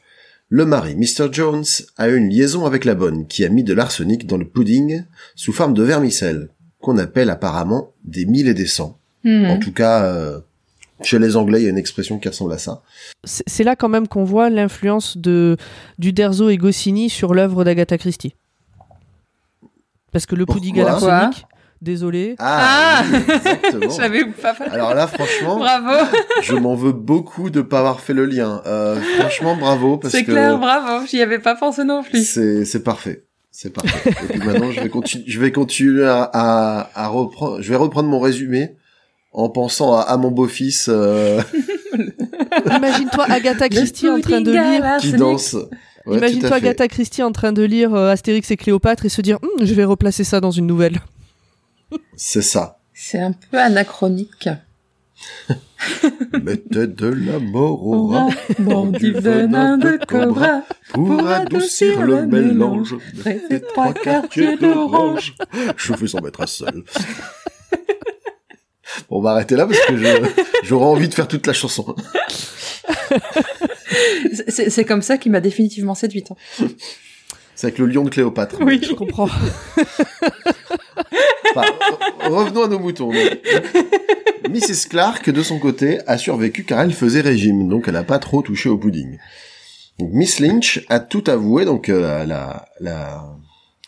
[0.50, 1.28] Le mari, Mr.
[1.32, 1.66] Jones,
[1.98, 5.04] a eu une liaison avec la bonne, qui a mis de l'arsenic dans le pudding
[5.36, 8.98] sous forme de vermicelle, qu'on appelle apparemment des mille et des cents.
[9.24, 9.46] Mhm.
[9.46, 10.40] En tout cas, euh,
[11.06, 12.82] chez les Anglais, il y a une expression qui ressemble à ça.
[13.24, 15.58] C'est là quand même qu'on voit l'influence de
[16.00, 18.36] d'Uderzo et Goscinny sur l'œuvre d'Agatha Christie.
[20.12, 21.46] Parce que le pudding à l'arsenic,
[21.82, 22.36] désolé.
[22.39, 23.89] Ah oui, exactement.
[23.96, 24.66] Je l'avais pas fait.
[24.66, 26.06] Alors là, franchement, Bravo.
[26.42, 28.62] je m'en veux beaucoup de pas avoir fait le lien.
[28.66, 30.32] Euh, franchement, bravo, parce C'est que...
[30.32, 31.06] clair, bravo.
[31.08, 32.24] J'y avais pas pensé non plus.
[32.24, 33.24] C'est c'est parfait.
[33.50, 34.10] C'est parfait.
[34.10, 37.76] Et puis maintenant, je vais continuer, je vais continuer à, à, à reprendre, je vais
[37.76, 38.76] reprendre mon résumé
[39.34, 41.41] en pensant à, à mon beau-fils euh,
[42.78, 44.98] Imagine-toi Agatha Christie en train de lire.
[45.00, 45.56] qui danse.
[46.06, 46.54] Ouais, Imagine-toi.
[46.56, 49.74] Agatha Christie en train de lire euh, Astérix et Cléopâtre et se dire Hum, je
[49.74, 51.00] vais replacer ça dans une nouvelle.
[52.15, 52.80] C'est ça.
[52.93, 54.50] C'est un peu anachronique.
[56.43, 60.62] Mettez de la mort au rat Aura bon du venin de cobra.
[60.93, 62.96] pour adoucir le mélange.
[63.26, 65.36] Mettez trois quartiers d'orange.
[65.78, 66.84] Je fais sans mettre un seul.
[69.10, 69.94] Bon, on va arrêter là parce que
[70.64, 71.96] j'aurais envie de faire toute la chanson.
[74.48, 76.32] C'est- comme ça qu'il m'a définitivement séduite.
[76.32, 76.68] hein.
[77.56, 78.58] C'est avec le lion de Cléopâtre.
[78.62, 78.80] Oui.
[78.84, 79.30] Je comprends.
[81.56, 81.68] Enfin,
[82.22, 83.12] revenons à nos moutons.
[83.12, 83.40] donc.
[84.50, 84.90] Mrs.
[84.90, 88.42] Clark, de son côté, a survécu car elle faisait régime, donc elle n'a pas trop
[88.42, 89.18] touché au pudding.
[90.00, 93.24] Donc, Miss Lynch a tout avoué, donc euh, la, la,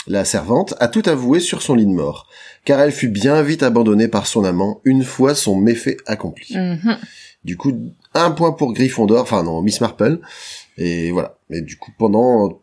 [0.07, 2.27] la servante a tout avoué sur son lit de mort,
[2.63, 6.55] car elle fut bien vite abandonnée par son amant une fois son méfait accompli.
[6.55, 6.97] Mhm.
[7.43, 7.73] Du coup,
[8.13, 10.19] un point pour Gryffondor, enfin non, Miss Marple,
[10.77, 11.37] et voilà.
[11.51, 12.61] Et du coup, pendant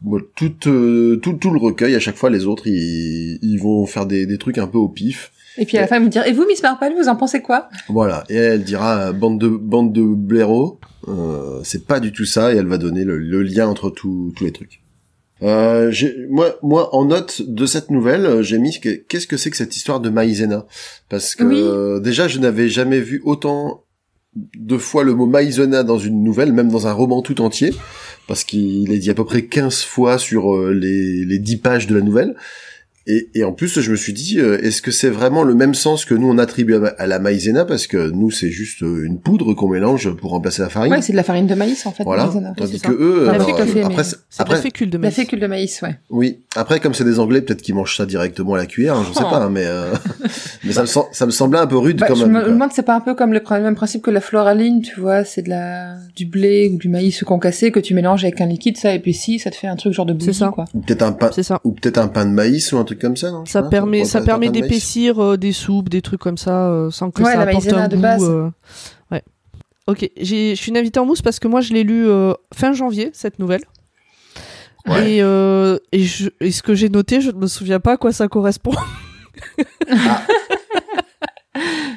[0.00, 3.84] bon, tout, euh, tout, tout le recueil, à chaque fois, les autres, ils, ils vont
[3.86, 5.32] faire des, des trucs un peu au pif.
[5.58, 7.42] Et puis à la fin, il me dire Et vous, Miss Marple, vous en pensez
[7.42, 7.68] quoi?
[7.88, 8.24] Voilà.
[8.30, 12.54] Et elle dira, euh, bande de, bande de blaireaux, euh, c'est pas du tout ça,
[12.54, 14.79] et elle va donner le, le lien entre tous tous les trucs.
[15.42, 15.92] Euh,
[16.28, 19.56] moi, moi, en note de cette nouvelle, euh, j'ai mis que qu'est-ce que c'est que
[19.56, 20.66] cette histoire de Maïzena
[21.08, 21.60] Parce que Oui.
[21.62, 23.84] euh, déjà, je n'avais jamais vu autant
[24.36, 27.72] de fois le mot Maïzena dans une nouvelle, même dans un roman tout entier,
[28.28, 31.86] parce qu'il est dit à peu près 15 fois sur euh, les, les 10 pages
[31.86, 32.36] de la nouvelle.
[33.12, 35.74] Et, et en plus, je me suis dit, euh, est-ce que c'est vraiment le même
[35.74, 37.64] sens que nous on attribue à, la maïzena?
[37.64, 40.92] Parce que nous, c'est juste euh, une poudre qu'on mélange pour remplacer la farine.
[40.92, 42.04] Ouais, c'est de la farine de maïs en fait.
[42.04, 42.26] voilà.
[42.26, 42.52] maïzena.
[42.56, 42.92] Tandis que ça.
[42.92, 45.14] eux, La alors, fécule, euh, après, de la après, fécule de La maïs.
[45.16, 45.98] fécule de maïs, ouais.
[46.10, 46.38] oui.
[46.54, 48.94] Après, comme c'est des Anglais, peut-être qu'ils mangent ça directement à la cuillère.
[48.96, 49.30] hein, je sais Oh.
[49.30, 49.92] pas, hein, mais euh,
[50.64, 52.32] mais ça me, sem- ça me semblait un peu rude Bah, quand je même.
[52.34, 52.48] me quoi.
[52.50, 55.42] demande, c'est pas un peu comme le, même principe que la floraline, tu vois, c'est
[55.42, 58.94] de la du blé ou du maïs concassé que tu mélanges avec un liquide, ça,
[58.94, 60.50] et puis si, ça te fait un truc genre de bouillie, ça.
[60.54, 60.64] quoi.
[60.74, 61.60] Ou peut-être un pain, C'est ça.
[61.64, 63.44] ou peut-être un pain de maïs ou un truc comme ça, non?
[63.44, 66.90] Je sais Ça pas, permet, ça d'épaissir euh, des soupes, des trucs comme ça, euh,
[66.90, 68.02] sans que Ouais, ça la apporte un de goût.
[68.02, 68.24] base.
[68.28, 68.50] euh,
[69.10, 69.22] Ouais.
[69.86, 72.72] Ok, je suis une invitée en mousse parce que moi je l'ai lu euh, fin
[72.72, 73.62] janvier cette nouvelle.
[74.86, 75.16] Ouais.
[75.16, 77.96] Et, euh, et, je- et ce que j'ai noté, je ne me souviens pas à
[77.96, 78.72] quoi ça correspond.
[79.90, 80.22] Ah.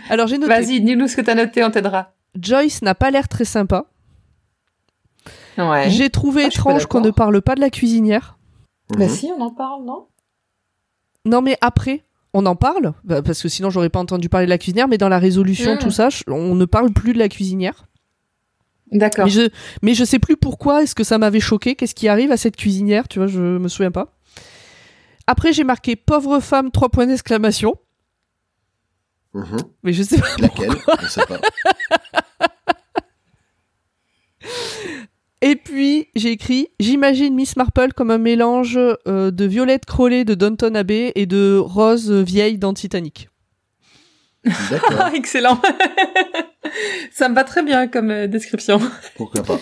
[0.09, 0.49] Alors j'ai noté.
[0.53, 2.13] Vas-y, dis-nous ce que t'as noté, on t'aidera.
[2.39, 3.85] Joyce n'a pas l'air très sympa.
[5.57, 5.89] Ouais.
[5.89, 8.37] J'ai trouvé Ah, étrange qu'on ne parle pas de la cuisinière.
[8.97, 9.09] Bah Mhm.
[9.09, 10.07] si, on en parle, non?
[11.25, 14.49] Non mais après, on en parle, bah, parce que sinon j'aurais pas entendu parler de
[14.49, 15.79] la cuisinière, mais dans la résolution, Mm.
[15.79, 17.85] tout ça, on ne parle plus de la cuisinière.
[18.91, 19.25] D'accord.
[19.25, 19.49] Mais je,
[19.81, 22.55] mais je sais plus pourquoi, est-ce que ça m'avait choqué, qu'est-ce qui arrive à cette
[22.57, 24.13] cuisinière, tu vois, je me souviens pas.
[25.25, 27.75] Après, j'ai marqué pauvre femme, trois points d'exclamation,
[29.33, 29.57] Mhm.
[29.83, 30.27] mais je sais pas.
[30.39, 30.69] Laquelle?
[31.01, 31.39] On sait pas.
[35.45, 40.35] Et puis, j'ai écrit J'imagine Miss Marple comme un mélange euh, de Violette Crowley de
[40.35, 43.27] Downton Abbey et de Rose vieille dans Titanic.
[44.45, 45.07] D'accord.
[45.13, 45.61] Excellent.
[47.11, 48.79] Ça me va très bien comme euh, description.
[49.17, 49.59] Pourquoi pas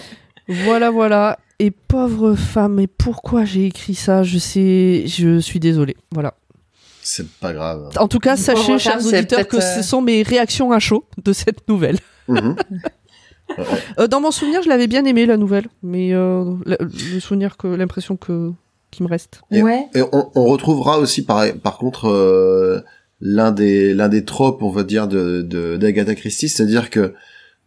[0.48, 1.39] Voilà, voilà.
[1.58, 4.22] Et pauvre femme, mais pourquoi j'ai écrit ça?
[4.22, 5.98] Je sais, je suis désolée.
[6.12, 6.36] Voilà.
[7.02, 7.89] C'est pas grave.
[7.98, 11.34] En tout cas, sachez, chers auditeurs, que euh, ce sont mes réactions à chaud de
[11.34, 11.98] cette nouvelle.
[12.28, 12.56] Mhm.
[14.00, 17.58] Euh, dans mon souvenir, je l'avais bien aimé la nouvelle, mais euh, le, le souvenir
[17.58, 18.52] que l'impression que
[18.92, 19.42] qui me reste.
[19.52, 19.86] Et- Ouais.
[19.96, 22.82] Et on, on retrouvera aussi par, par contre euh,
[23.22, 27.14] l'un des l'un des tropes, on va dire, de de- d'Agatha Christie, c'est-à-dire que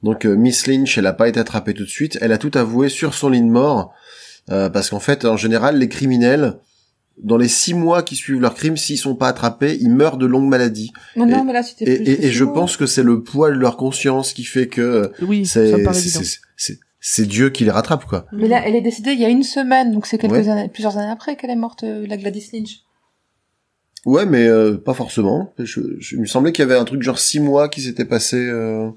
[0.02, 2.50] donc euh, Miss Lynch, elle a pas été attrapée tout de suite, elle a tout
[2.54, 3.92] avoué sur son lit de mort,
[4.50, 6.54] euh, parce qu'en fait, en général, les criminels,
[7.22, 10.26] dans les six mois qui suivent leur crime, s'ils sont pas attrapés, ils meurent de
[10.26, 10.92] longues maladies.
[11.16, 12.12] Non, non, Et- mais là, c'était Et, plus.
[12.12, 15.46] et, et je pense que c'est le poids de leur conscience qui fait que Oui,
[15.46, 18.26] c'est Dieu qui les rattrape quoi.
[18.32, 20.48] Mais là, elle est décédée il y a une semaine, donc c'est quelques Ouais.
[20.48, 22.80] années, plusieurs années après qu'elle est morte, euh, la Gladys Lynch.
[24.06, 25.52] Ouais, mais euh, pas forcément.
[25.58, 28.04] Je, je- il me semblait qu'il y avait un truc genre six mois qui s'était
[28.04, 28.36] passé.
[28.36, 28.90] euh.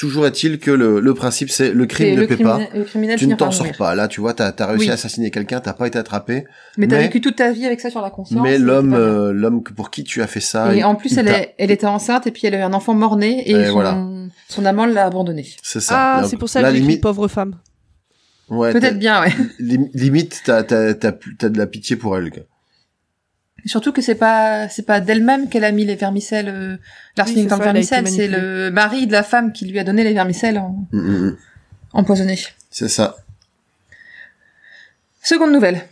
[0.00, 2.54] Toujours est-il que le, le principe c'est le crime ne le, paie pas.
[2.56, 3.94] criminel, le criminel Tu ne t'en sors pas.
[3.94, 4.90] Là, tu vois, t'as as réussi Oui.
[4.90, 6.44] à assassiner quelqu'un, t'as pas été attrapé.
[6.78, 8.42] Mais t'as vécu toute ta vie avec ça sur la conscience.
[8.42, 11.28] mais l'homme, euh, l'homme pour qui tu as fait ça, Et il- en plus, elle,
[11.28, 13.72] est, elle était enceinte et puis elle a eu un enfant mort-né et Et son,
[13.72, 13.98] voilà.
[14.48, 15.46] son amant l'a abandonné.
[15.62, 15.94] c'est ça.
[16.20, 17.56] Ah, c'est pour ça que j'ai limite, pauvre femme.
[18.48, 19.32] ouais, Peut-être t'as- bien, ouais.
[19.58, 22.30] lim- limite, t'as t'as t'as plus- t'as de la pitié pour elle.
[22.30, 22.42] quoi.
[23.66, 26.76] Surtout que c'est pas c'est pas d'elle-même qu'elle a mis les vermicelles, euh,
[27.16, 30.04] l'arsenic Oui, dans le vermicelle, c'est le mari de la femme qui lui a donné
[30.04, 31.36] les vermicelles en- Mm, mm, mm.
[31.92, 32.38] empoisonnés.
[32.70, 33.16] C'est ça.
[35.22, 35.82] Seconde nouvelle.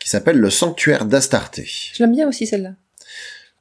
[0.00, 1.64] Qui s'appelle le sanctuaire d'Astarté.
[1.92, 2.72] Je l'aime bien aussi celle-là.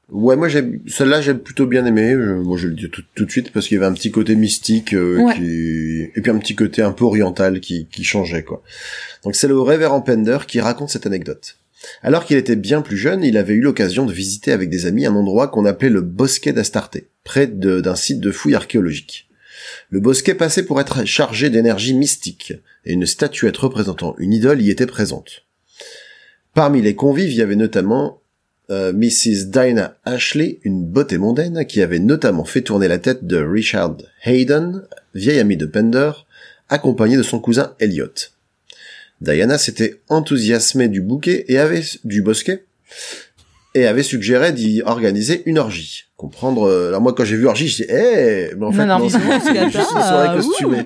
[0.10, 2.13] Ouais, moi j'ai celle-là j'ai plutôt bien aimé.
[2.13, 4.10] Je, moi je le dis tout, tout de suite parce qu'il y avait un petit
[4.10, 5.36] côté mystique euh, Ouais.
[5.36, 8.63] qui et puis un petit côté un peu oriental qui qui changeait quoi.
[9.23, 11.58] Donc c'est le révérend Pender qui raconte cette anecdote.
[12.02, 15.06] Alors qu'il était bien plus jeune, il avait eu l'occasion de visiter avec des amis
[15.06, 19.30] un endroit qu'on appelait le bosquet d'Astarté, près d'un site de fouilles archéologiques.
[19.89, 22.54] Le bosquet passait pour être chargé d'énergie mystique,
[22.86, 25.46] et une statuette représentant une idole y était présente.
[26.54, 28.22] Parmi les convives, il y avait notamment
[28.72, 29.46] euh, Mrs.
[29.48, 34.84] Dinah Ashley, une beauté mondaine, qui avait notamment fait tourner la tête de Richard Hayden,
[35.15, 36.12] vieil ami de Pender,
[36.70, 38.13] accompagné de son cousin Elliot.
[39.21, 42.65] Diana s'était enthousiasmée du bouquet et avait du bosquet
[43.75, 46.05] et avait suggéré d'y organiser une orgie.
[46.17, 46.67] Comprendre.
[46.67, 49.05] euh, alors moi quand j'ai vu orgie, j'ai dit eh mais en fait Non, non,
[49.05, 49.17] non, c'est
[49.71, 50.84] juste une soirée costumée.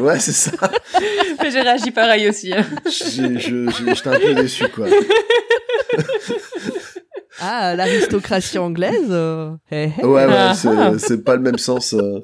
[0.00, 0.52] Ouais c'est ça.
[1.42, 2.52] Mais j'ai réagi pareil aussi.
[2.52, 2.64] hein.
[2.86, 4.86] J'étais un peu déçu quoi.
[7.40, 9.06] Ah, l'aristocratie anglaise.
[9.10, 10.04] euh, hé, hé.
[10.04, 11.94] Ouais, ouais, Ah, c'est, c'est pas le même sens.
[11.94, 12.20] euh.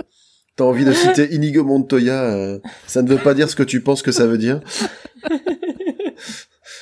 [0.56, 3.80] T'as envie de citer Inigo Montoya, euh, ça ne veut pas dire ce que tu
[3.82, 4.60] penses que ça veut dire.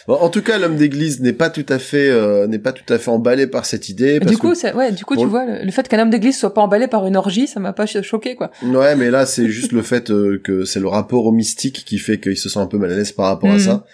[0.08, 2.90] Bon, en tout cas, l'homme d'église n'est pas tout à fait, euh, n'est pas tout
[2.92, 4.18] à fait emballé par cette idée.
[4.18, 5.22] Parce Du coup, que- ouais, du coup, Bon.
[5.22, 7.58] tu vois, le, le fait qu'un homme d'église soit pas emballé par une orgie, ça
[7.60, 8.50] m'a pas cho- choqué, quoi.
[8.62, 11.98] ouais, mais là, c'est juste le fait euh, que c'est le rapport au mystique qui
[11.98, 13.60] fait qu'il se sent un peu mal à l'aise par rapport à Mhm.
[13.60, 13.86] ça.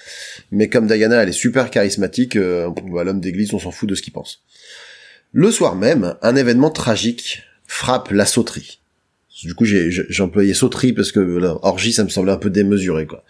[0.53, 3.95] Mais comme Diana, elle est super charismatique, euh, bah, l'homme d'église, on s'en fout de
[3.95, 4.43] ce qu'il pense.
[5.33, 8.79] Le soir même, un événement tragique frappe la sauterie.
[9.45, 13.07] Du coup, j'ai employé sauterie parce que là, orgie, ça me semblait un peu démesuré,
[13.07, 13.25] quoi.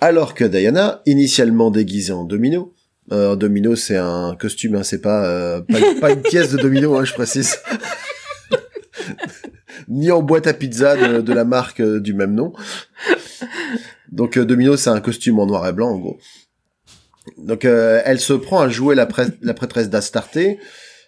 [0.00, 2.72] Alors que Diana, initialement déguisée en domino,
[3.12, 6.96] euh, domino, c'est un costume, hein, c'est pas, euh, pas, pas une pièce de domino,
[6.96, 7.58] hein, je précise.
[9.88, 12.52] Ni en boîte à pizza de, la marque euh, du même nom.
[14.12, 16.18] Donc euh, Domino, c'est un costume en noir et blanc, en gros.
[17.36, 20.58] Donc elle se prend à jouer la, prêtresse d'Astarté.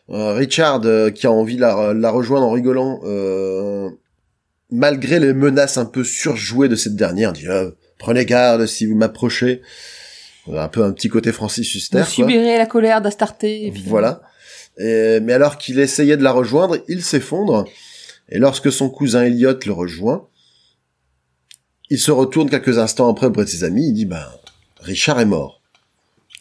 [0.09, 0.83] Richard,
[1.15, 3.01] qui a envie de la, rejoindre en rigolant,
[4.71, 7.47] malgré les menaces un peu surjouées de cette dernière, dit
[7.99, 9.63] prenez garde si vous m'approchez.
[10.53, 11.99] Un peu un petit côté Francis Huster.
[12.01, 13.67] Vous subirez la colère d'Astarté.
[13.67, 14.23] et puis- Voilà.
[14.79, 17.65] Et- mais alors qu'il essayait de la rejoindre, il s'effondre.
[18.29, 20.27] Et lorsque son cousin Elliot le rejoint,
[21.91, 23.87] il se retourne quelques instants après auprès de ses amis.
[23.89, 24.25] Il dit, ben,
[24.81, 25.61] Richard est mort.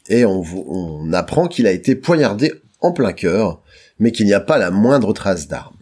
[0.09, 3.61] Et on, on apprend qu'il a été poignardé en plein cœur,
[3.99, 5.75] mais qu'il n'y a pas la moindre trace d'arme.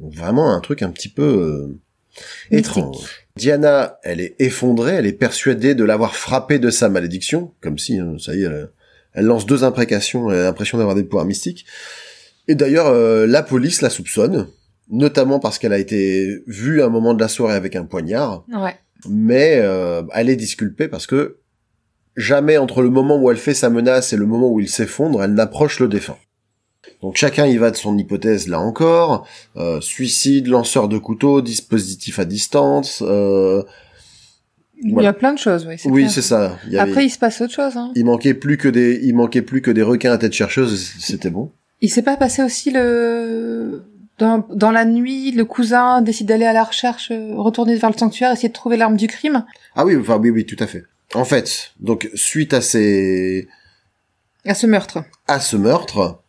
[0.00, 1.78] Vraiment un truc un petit peu euh,
[2.50, 3.23] étrange.
[3.36, 7.98] Diana, elle est effondrée, elle est persuadée de l'avoir frappé de sa malédiction, comme si,
[7.98, 8.70] hein, ça y est, elle,
[9.12, 11.66] Elle lance deux imprécations, elle a l'impression d'avoir des pouvoirs mystiques.
[12.46, 14.46] Et d'ailleurs, euh, la police la soupçonne,
[14.88, 18.44] notamment parce qu'elle a été vue à un moment de la soirée avec un poignard,
[18.52, 18.76] Ouais.
[19.08, 21.38] mais euh, elle est disculpée parce que
[22.16, 25.22] jamais entre le moment où elle fait sa menace et le moment où il s'effondre,
[25.24, 26.18] elle n'approche le défunt.
[27.02, 29.26] Donc chacun y va de son hypothèse là encore.
[29.56, 33.02] Euh, suicide, lanceur de couteau, dispositif à distance.
[33.06, 33.62] euh,
[34.82, 35.76] Il y a plein de choses, oui.
[35.86, 36.58] oui, c'est ça.
[36.66, 37.76] Il, y avait- Après, il se passe autre chose.
[37.76, 37.92] Hein.
[37.94, 40.92] il manquait plus que des, il manquait plus que des requins à tête chercheuse.
[40.98, 41.50] C'était bon.
[41.80, 43.82] Il s'est pas passé aussi le
[44.18, 47.96] dans, dans la nuit, le cousin décide d'aller à la recherche, euh, retourner vers le
[47.98, 49.44] sanctuaire, essayer de trouver l'arme du crime?
[49.74, 50.84] Ah oui, enfin oui, oui, tout à fait.
[51.14, 53.48] En fait, donc suite à ces,
[54.44, 54.98] À ce meurtre.
[55.26, 56.22] à ce meurtre,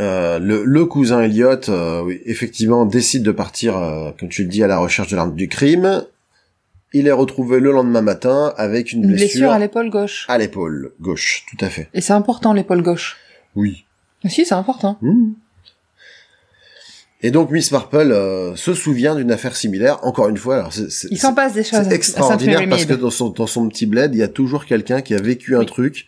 [0.00, 4.48] euh, le, le cousin Elliot, euh, oui, effectivement, décide de partir, euh, comme tu le
[4.48, 6.04] dis, à la recherche de l'arme du crime.
[6.92, 10.26] Il est retrouvé le lendemain matin avec une, Une blessure blessure, à l'épaule gauche.
[10.28, 11.88] à l'épaule gauche, tout à fait.
[11.94, 13.16] Et c'est important l'épaule gauche.
[13.56, 13.84] Oui.
[14.28, 14.96] Si, c'est important.
[15.02, 15.32] Hmm.
[17.20, 19.98] Et donc Miss Marple euh, se souvient d'une affaire similaire.
[20.04, 21.84] Encore une fois, alors c'est, c'est- Il s'en passe des choses.
[21.88, 25.00] c'est extraordinaire parce que dans son dans son petit bled, il y a toujours quelqu'un
[25.00, 26.06] qui a vécu un truc.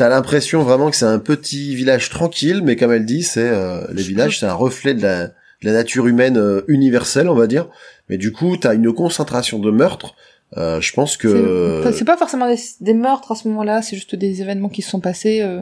[0.00, 3.86] T'as l'impression vraiment que c'est un petit village tranquille, mais comme elle dit, c'est euh,
[3.92, 7.46] les villages, c'est un reflet de la, de la nature humaine euh, universelle, on va
[7.46, 7.68] dire.
[8.08, 10.14] Mais du coup, t'as une concentration de meurtres.
[10.56, 14.14] Euh, je pense que C'est pas forcément des, des meurtres à ce moment-là, c'est juste
[14.14, 15.60] des événements qui se sont passés euh,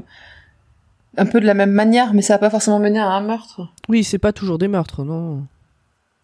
[1.16, 3.62] un peu de la même manière, mais ça a pas forcément mené à un meurtre.
[3.88, 5.42] Oui, c'est pas toujours des meurtres, non.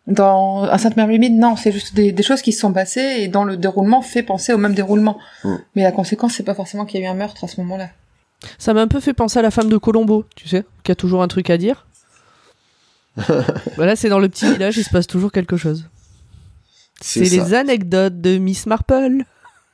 [0.07, 3.17] Dans à Sainte Mary Mead, non, c'est juste des, des choses qui se sont passées
[3.19, 5.19] et dans le déroulement fait penser au même déroulement.
[5.43, 5.55] Mm.
[5.75, 7.89] Mais la conséquence, c'est pas forcément qu'il y a eu un meurtre à ce moment-là.
[8.59, 10.95] Ça m'a un peu fait penser à la femme de Colombo, tu sais, qui a
[10.95, 11.87] toujours un truc à dire.
[13.77, 15.85] voilà, c'est dans le petit village, il se passe toujours quelque chose.
[17.01, 19.25] C'est les anecdotes de Miss Marple.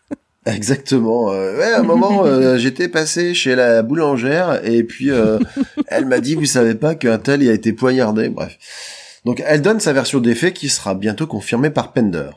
[0.46, 1.30] Exactement.
[1.30, 5.38] euh, ouais, à un moment, euh, j'étais passé chez la boulangère et puis euh,
[5.86, 8.28] elle m'a dit, vous savez pas qu'un tel y a été poignardé.
[8.28, 8.58] Bref.
[9.24, 12.30] Donc elle donne sa version des faits qui sera bientôt confirmée par Pender.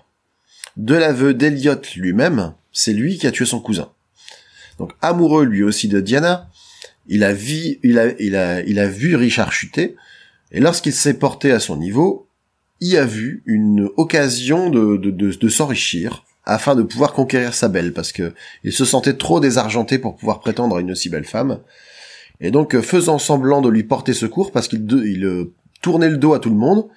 [0.75, 3.89] De l'aveu d'Eliot lui-même, c'est lui qui a tué son cousin.
[4.79, 6.49] Donc amoureux lui aussi de Diana,
[7.07, 9.95] il a, vi- il a, il a, il a vu Richard chuter
[10.51, 12.27] et lorsqu'il s'est porté à son niveau,
[12.79, 17.69] il a vu une occasion de, de, de, de s'enrichir afin de pouvoir conquérir sa
[17.69, 18.33] belle, parce que
[18.65, 21.59] il se sentait trop désargenté pour pouvoir prétendre à une aussi belle femme.
[22.41, 26.33] Et donc, faisant semblant de lui porter secours, parce qu'il il, euh, tournait le dos
[26.33, 26.87] à tout le monde,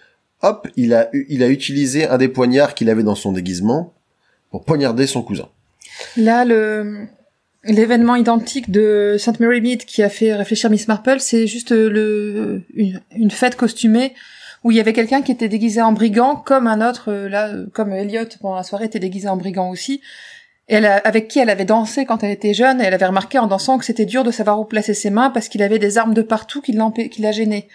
[0.43, 3.95] hop, il a, il a utilisé un des poignards qu'il avait dans son déguisement
[4.51, 5.49] pour poignarder son cousin.
[6.17, 7.07] Là, le
[7.69, 12.63] l'événement identique de Sainte Mary Mead qui a fait réfléchir Miss Marple, c'est juste le
[12.75, 14.15] une, fête costumée
[14.65, 17.49] où il y avait quelqu'un qui était déguisé en brigand, comme un autre euh, là,
[17.49, 20.01] euh, comme Elliot pendant la soirée était déguisé en brigand aussi.
[20.67, 23.39] Elle a- avec qui elle avait dansé quand elle était jeune, et elle avait remarqué
[23.39, 25.99] en dansant que c'était dur de savoir où placer ses mains parce qu'il avait des
[25.99, 26.77] armes de partout qui
[27.11, 27.69] qui la gênaient.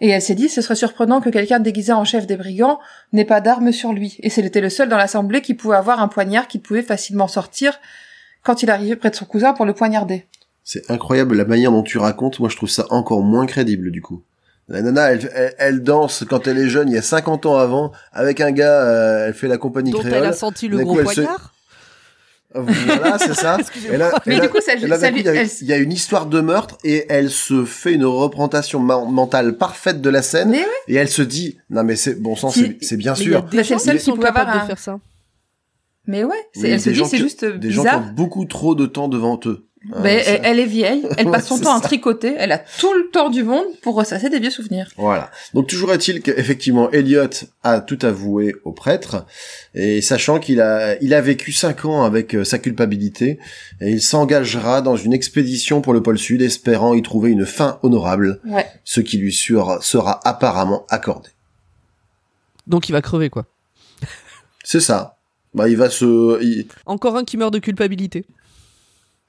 [0.00, 2.80] Et elle s'est dit, ce serait surprenant que quelqu'un déguisé en chef des brigands
[3.12, 4.16] n'ait pas d'armes sur lui.
[4.20, 7.78] Et c'était le seul dans l'assemblée qui pouvait avoir un poignard qu'il pouvait facilement sortir
[8.42, 10.26] quand il arrivait près de son cousin pour le poignarder.
[10.64, 14.00] C'est incroyable la manière dont tu racontes, moi je trouve ça encore moins crédible du
[14.02, 14.22] coup.
[14.68, 17.56] La nana, elle, elle, elle danse quand elle est jeune, il y a 50 ans
[17.56, 20.14] avant, avec un gars, euh, elle fait la compagnie Dont créole.
[20.18, 21.52] elle a senti le gros coup, se- poignard.
[22.54, 23.56] Voilà, c'est ça.
[23.92, 25.28] Et là, Mais et là- du coup, ça, là, ça d'un coup, lui- il y,
[25.30, 28.78] a, elle- il y a une histoire de meurtre et elle se fait une représentation
[28.78, 30.62] mentale parfaite de la scène oui.
[30.86, 33.34] et elle se dit non mais c'est bon sang Si- c'est bien Mais il y
[33.34, 33.48] a sûr.
[33.48, 34.98] des c'est gens le seul qui pouvait avoir de faire ça.
[36.06, 38.02] Mais ouais, c'est- Oui, elle se des dit gens c'est qui- juste des gens bizarre.
[38.02, 39.66] qui ont beaucoup trop de temps devant eux.
[39.84, 42.58] Ben, Euh, c'est- elle, elle est vieille, elle passe son temps à tricoter, elle a
[42.58, 44.88] tout le temps du monde pour ressasser des vieux souvenirs.
[44.96, 45.30] Voilà.
[45.54, 47.26] Donc toujours est-il qu'effectivement Elliot
[47.64, 49.26] a tout avoué au prêtre
[49.74, 53.40] et sachant qu'il a il a vécu cinq ans avec euh, sa culpabilité
[53.80, 57.80] et il s'engagera dans une expédition pour le pôle Sud espérant y trouver une fin
[57.82, 58.66] honorable, Ouais.
[58.84, 61.30] ce qui lui sera apparemment accordé.
[62.68, 63.46] Donc il va crever, quoi.
[64.62, 65.16] C'est ça.
[65.54, 68.24] Bah il va se il- Encore un qui meurt de culpabilité.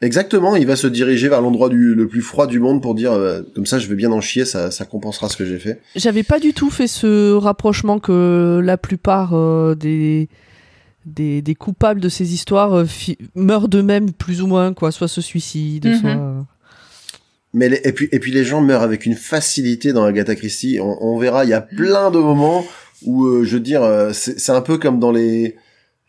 [0.02, 3.12] exactement, il va se diriger vers l'endroit du le plus froid du monde pour dire
[3.14, 5.82] euh, comme ça je vais bien en chier, ça ça compensera ce que j'ai fait.
[5.96, 10.30] J'avais pas du tout fait ce rapprochement que la plupart euh, des,
[11.06, 12.86] des des coupables de ces histoires euh,
[13.36, 16.00] meurent d'eux-mêmes plus ou moins, quoi, soit se suicident, Mhm.
[16.00, 16.46] soit.
[17.56, 20.80] Mais les- et puis et puis les gens meurent avec une facilité dans Agatha Christie.
[20.82, 22.66] On, on verra, il y a plein de moments
[23.06, 25.56] où euh, je veux dire, euh, c'est un peu comme dans les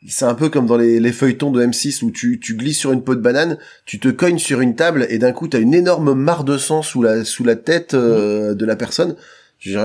[0.09, 2.93] c'est un peu comme dans les, les feuilletons de M6 où tu, tu glisses sur
[2.93, 5.75] une peau de banane, tu te cognes sur une table et d'un coup t'as une
[5.75, 9.17] énorme mare de sang sous la sous la tête euh, de la personne.
[9.59, 9.79] Je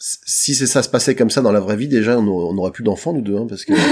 [0.00, 2.70] si c'est ça se passait comme ça dans la vraie vie, déjà on, on aurait
[2.70, 3.72] plus d'enfants nous deux, hein, parce que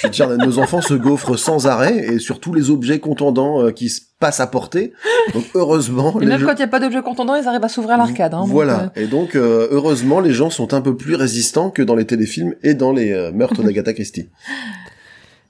[0.00, 3.64] Je veux dire, nos enfants se gaufrent sans arrêt et sur tous les objets contondants
[3.64, 4.92] euh, qui se passent à portée.
[5.34, 7.68] Donc heureusement, Et même jeux- quand il n'y a pas d'objet contondant, ils arrivent à
[7.68, 8.32] s'ouvrir l'arcade.
[8.32, 8.92] Hein, donc, voilà.
[8.96, 12.54] euh, Et donc heureusement, les gens sont un peu plus résistants que dans les téléfilms
[12.62, 14.28] et dans les meurtres d'Agatha Christie.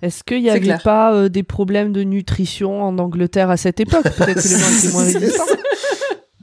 [0.03, 0.83] Est-ce qu'il y C'est avait clair.
[0.83, 4.03] pas euh, des problèmes de nutrition en Angleterre à cette époque?
[4.05, 5.45] Peut-être que les gens étaient moins résistants.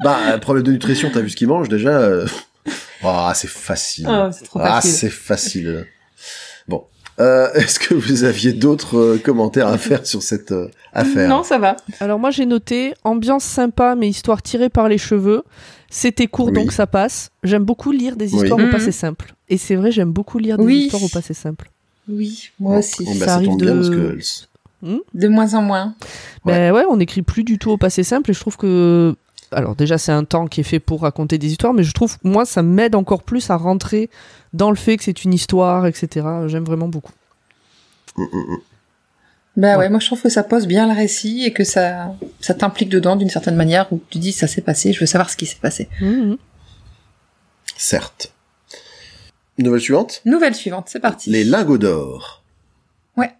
[0.03, 2.25] Bah, problème de nutrition, t'as vu ce qu'ils mangent déjà euh,
[3.03, 4.05] Ah, c'est facile.
[4.09, 4.91] Ah, c'est trop Ah, facile.
[4.91, 5.87] c'est facile.
[6.67, 6.83] Bon.
[7.21, 11.29] Euh, Est-ce que vous aviez d'autres euh, commentaires à faire sur cette euh, affaire?
[11.29, 11.77] Non, ça va.
[12.01, 15.43] Alors moi j'ai noté ambiance sympa mais histoire tirée par les cheveux.
[15.89, 16.51] C'était court Oui.
[16.53, 17.29] donc ça passe.
[17.43, 19.33] J'aime beaucoup lire des histoires au passé simple.
[19.47, 20.77] Et c'est vrai j'aime beaucoup lire des Oui.
[20.87, 21.71] histoires au passé simple.
[22.09, 23.03] Oui, moi aussi.
[23.03, 23.95] Bon, bah, ça arrive tombe bien parce de-
[24.83, 25.95] que De moins en moins.
[26.45, 29.15] Ben ouais, on n'écrit plus du tout au passé simple et je trouve que
[29.51, 32.17] alors déjà c'est un temps qui est fait pour raconter des histoires mais je trouve
[32.17, 34.09] que moi ça m'aide encore plus à rentrer
[34.53, 36.25] dans le fait que c'est une histoire etc.
[36.47, 37.13] J'aime vraiment beaucoup.
[39.57, 39.75] Bah ouais.
[39.77, 39.89] Ouais.
[39.89, 43.15] moi je trouve que ça pose bien le récit et que ça, ça t'implique dedans
[43.15, 45.57] d'une certaine manière où tu dis ça s'est passé, je veux savoir ce qui s'est
[45.61, 45.87] passé.
[47.77, 48.33] Certes.
[49.57, 51.29] Nouvelle suivante Nouvelle suivante, c'est parti.
[51.29, 52.43] Les lingots d'or.
[53.15, 53.31] Ouais.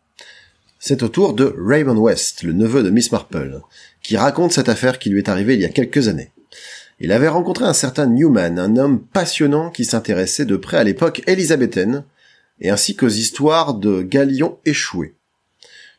[0.80, 3.62] C'est au tour de Raymond West, le neveu de Miss Marple,
[4.02, 6.32] qui raconte cette affaire qui lui est arrivée il y a quelques années.
[7.00, 11.22] Il avait rencontré un certain Newman, un homme passionnant qui s'intéressait de près à l'époque
[11.28, 12.06] élisabéthaine,
[12.62, 15.16] et ainsi qu'aux histoires de galions échoués.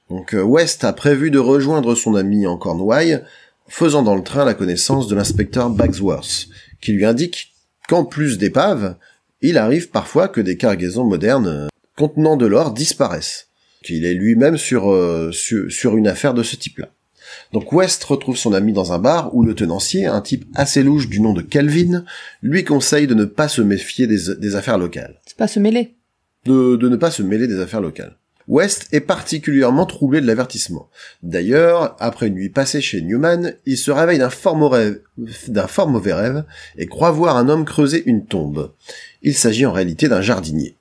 [0.08, 3.22] Donc euh, West a prévu de rejoindre son ami en Cornouailles,
[3.68, 6.48] faisant dans le train la connaissance de l'inspecteur Bagsworth,
[6.80, 7.52] qui lui indique
[7.88, 8.96] qu'en plus d'épaves,
[9.40, 13.48] il arrive parfois que des cargaisons modernes euh, contenant de l'or disparaissent.
[13.84, 16.88] Qu'il est lui-même sur, euh, sur, sur une affaire de ce type-là.
[17.52, 21.08] Donc West retrouve son ami dans un bar où le tenancier, un type assez louche
[21.08, 22.04] du nom de Calvin,
[22.42, 25.20] lui conseille de ne pas se méfier des, des affaires locales.
[25.26, 25.94] C'est pas se mêler.
[26.44, 28.16] De, de ne pas se mêler des affaires locales.
[28.48, 30.88] West est particulièrement troublé de l'avertissement.
[31.22, 35.00] D'ailleurs, après une nuit passée chez Newman, il se réveille d'un fort mauvais rêve,
[35.48, 36.44] d'un fort mauvais rêve
[36.76, 38.72] et croit voir un homme creuser une tombe.
[39.22, 40.76] Il s'agit en réalité d'un jardinier.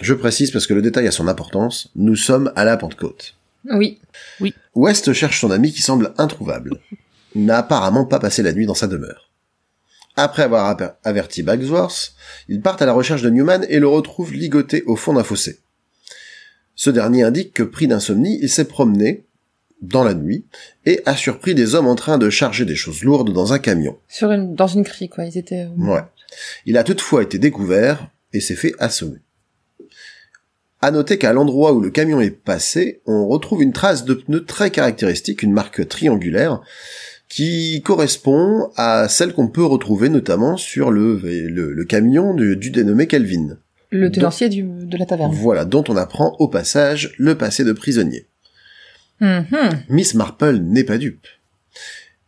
[0.00, 3.34] Je précise parce que le détail a son importance, nous sommes à la Pentecôte.
[4.40, 4.52] Oui.
[4.74, 6.80] West cherche son ami qui semble introuvable.
[7.34, 9.30] Il n'a apparemment pas passé la nuit dans sa demeure.
[10.16, 12.14] Après avoir averti Bagsworth,
[12.48, 15.58] ils partent à la recherche de Newman et le retrouvent ligoté au fond d'un fossé.
[16.76, 19.24] Ce dernier indique que pris d'insomnie, il s'est promené
[19.82, 20.44] dans la nuit
[20.86, 23.96] et a surpris des hommes en train de charger des choses lourdes dans un camion.
[24.08, 25.24] Sur une, dans une crique, quoi.
[25.26, 25.66] Ils étaient.
[25.66, 26.00] euh, Ouais.
[26.66, 29.18] Il a toutefois été découvert et s'est fait assommer.
[30.80, 34.44] À noter qu'à l'endroit où le camion est passé, on retrouve une trace de pneu
[34.44, 36.60] très caractéristique, une marque triangulaire,
[37.28, 42.70] qui correspond à celle qu'on peut retrouver notamment sur le, le, le camion du, du
[42.70, 43.56] dénommé Kelvin.
[43.90, 45.32] Le tenancier du, de la taverne.
[45.32, 48.26] Voilà, dont on apprend au passage le passé de prisonnier.
[49.20, 49.84] Mhm.
[49.88, 51.26] Miss Marple n'est pas dupe.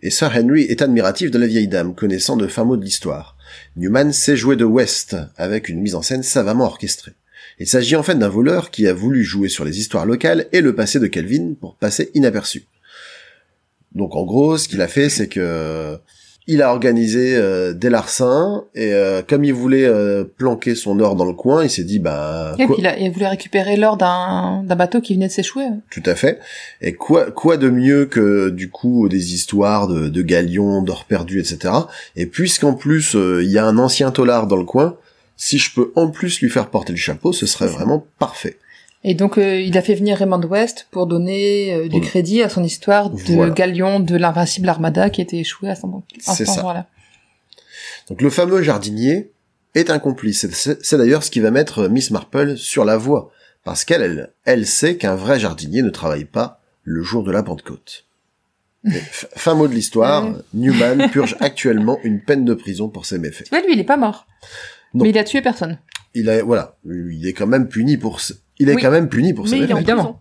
[0.01, 3.37] Et Sir Henry est admiratif de la vieille dame, connaissant de fins mots de l'histoire.
[3.77, 7.13] Newman sait jouer de West, avec une mise en scène savamment orchestrée.
[7.59, 10.61] Il s'agit en fait d'un voleur qui a voulu jouer sur les histoires locales et
[10.61, 12.67] le passé de Calvin pour passer inaperçu.
[13.95, 15.99] Donc en gros, ce qu'il a fait, c'est que
[16.49, 21.17] il a organisé euh, des larcins et euh, comme il voulait euh, planquer son or
[21.17, 23.77] dans le coin, il s'est dit bah Et quoi- puis il, a, il voulait récupérer
[23.77, 25.65] l'or d'un d'un bateau qui venait de s'échouer.
[25.91, 26.39] tout à fait.
[26.81, 31.41] Et quoi, quoi de mieux que du coup des histoires de, de galions, d'or perdu,
[31.41, 31.73] etc.
[32.15, 34.97] Et puisqu'en plus euh, il y a un ancien tolard dans le coin,
[35.37, 38.57] si je peux en plus lui faire porter le chapeau, ce serait vraiment parfait.
[39.09, 42.49] Et donc euh, il a fait venir Raymond West pour donner euh, du crédit à
[42.49, 43.55] son histoire de Voilà.
[43.55, 46.87] galion de l'invincible armada qui était échoué à à C'est ça.
[48.09, 49.31] Donc le fameux jardinier
[49.77, 50.49] est un complice.
[50.51, 53.31] C'est- d'ailleurs ce qui va mettre Miss Marple sur la voie,
[53.63, 57.45] parce qu'elle, elle, elle sait qu'un vrai jardinier ne travaille pas le jour de la
[57.45, 58.07] Pentecôte.
[58.91, 60.29] Fin mot de l'histoire.
[60.53, 63.45] Newman purge actuellement une peine de prison pour ses méfaits.
[63.45, 64.27] Tu vois, lui, il est pas mort.
[64.95, 65.05] Non.
[65.05, 65.79] Mais il a tué personne.
[66.15, 68.21] il a voilà, il est quand même puni pour
[68.59, 68.83] il est Oui.
[68.83, 69.71] quand même puni pour méfaits.
[69.71, 70.21] Évidemment.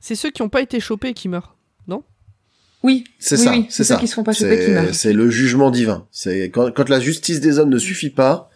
[0.00, 1.52] C'est ceux qui n'ont pas été chopés qui meurent.
[2.82, 3.04] Oui.
[3.18, 3.96] C'est oui, ça, oui, c'est ceux ça.
[4.00, 4.94] qui se font pas choper qui C'est meurent.
[4.94, 6.06] c'est le jugement divin.
[6.10, 8.50] C'est quand, quand la justice des hommes ne suffit pas,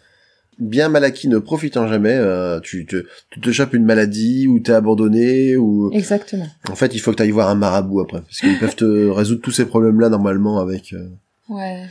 [0.59, 4.59] bien mal acquis ne profitant jamais, euh, tu te tu te chopes une maladie ou
[4.59, 6.47] t'es abandonné ou Exactement.
[6.69, 9.09] en fait, il faut que tu ailles voir un marabout après parce qu'ils peuvent te
[9.09, 11.09] résoudre tous ces problèmes là normalement avec euh,
[11.47, 11.85] Ouais.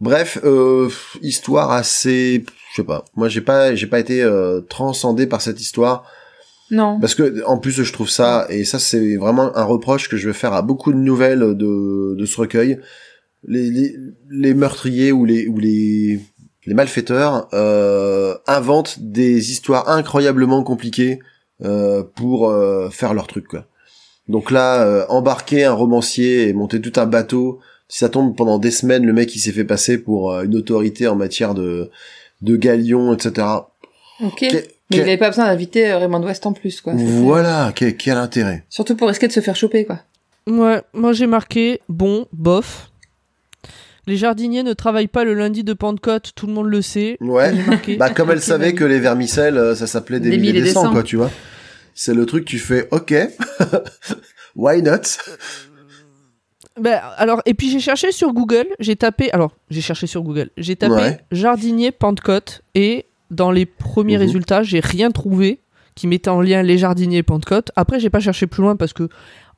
[0.00, 0.88] Bref, euh,
[1.22, 3.04] histoire assez je sais pas.
[3.16, 6.04] Moi, j'ai pas j'ai pas été euh, transcendé par cette histoire.
[6.70, 6.98] Non.
[7.00, 10.28] Parce que en plus je trouve ça et ça c'est vraiment un reproche que je
[10.28, 12.78] vais faire à beaucoup de nouvelles de, de ce recueil.
[13.46, 13.96] Les, les,
[14.30, 16.20] les meurtriers ou les ou les
[16.66, 21.18] les malfaiteurs euh, inventent des histoires incroyablement compliquées
[21.62, 23.66] euh, pour euh, faire leur truc quoi.
[24.28, 28.58] Donc là, euh, embarquer un romancier et monter tout un bateau, si ça tombe pendant
[28.58, 31.90] des semaines, le mec il s'est fait passer pour euh, une autorité en matière de
[32.40, 33.46] de galion, etc.
[34.22, 34.44] Ok.
[34.96, 36.92] Mais il que- avait pas besoin d'inviter euh, Raymond West en plus, quoi.
[36.96, 38.64] Voilà, quel, quel intérêt.
[38.68, 40.00] Surtout pour risquer de se faire choper, quoi.
[40.46, 42.90] Ouais, moi j'ai marqué bon, bof.
[44.06, 47.16] Les jardiniers ne travaillent pas le lundi de Pentecôte, tout le monde le sait.
[47.22, 47.52] Ouais.
[47.96, 50.68] Bah comme elle savait que les vermicelles, euh, ça s'appelait des, Des mille et mille
[50.68, 51.30] et des quoi, tu vois.
[51.94, 53.14] C'est le truc tu fais, ok,
[54.56, 55.00] why not?
[56.78, 60.50] Bah, alors, et puis j'ai cherché sur Google, j'ai tapé, alors j'ai cherché sur Google,
[60.56, 61.18] j'ai tapé Ouais.
[61.30, 64.20] jardinier Pentecôte et dans les premiers Mhm.
[64.22, 65.60] résultats, j'ai rien trouvé
[65.94, 67.70] qui mettait en lien les jardiniers et Pentecôte.
[67.76, 69.08] Après, j'ai pas cherché plus loin parce que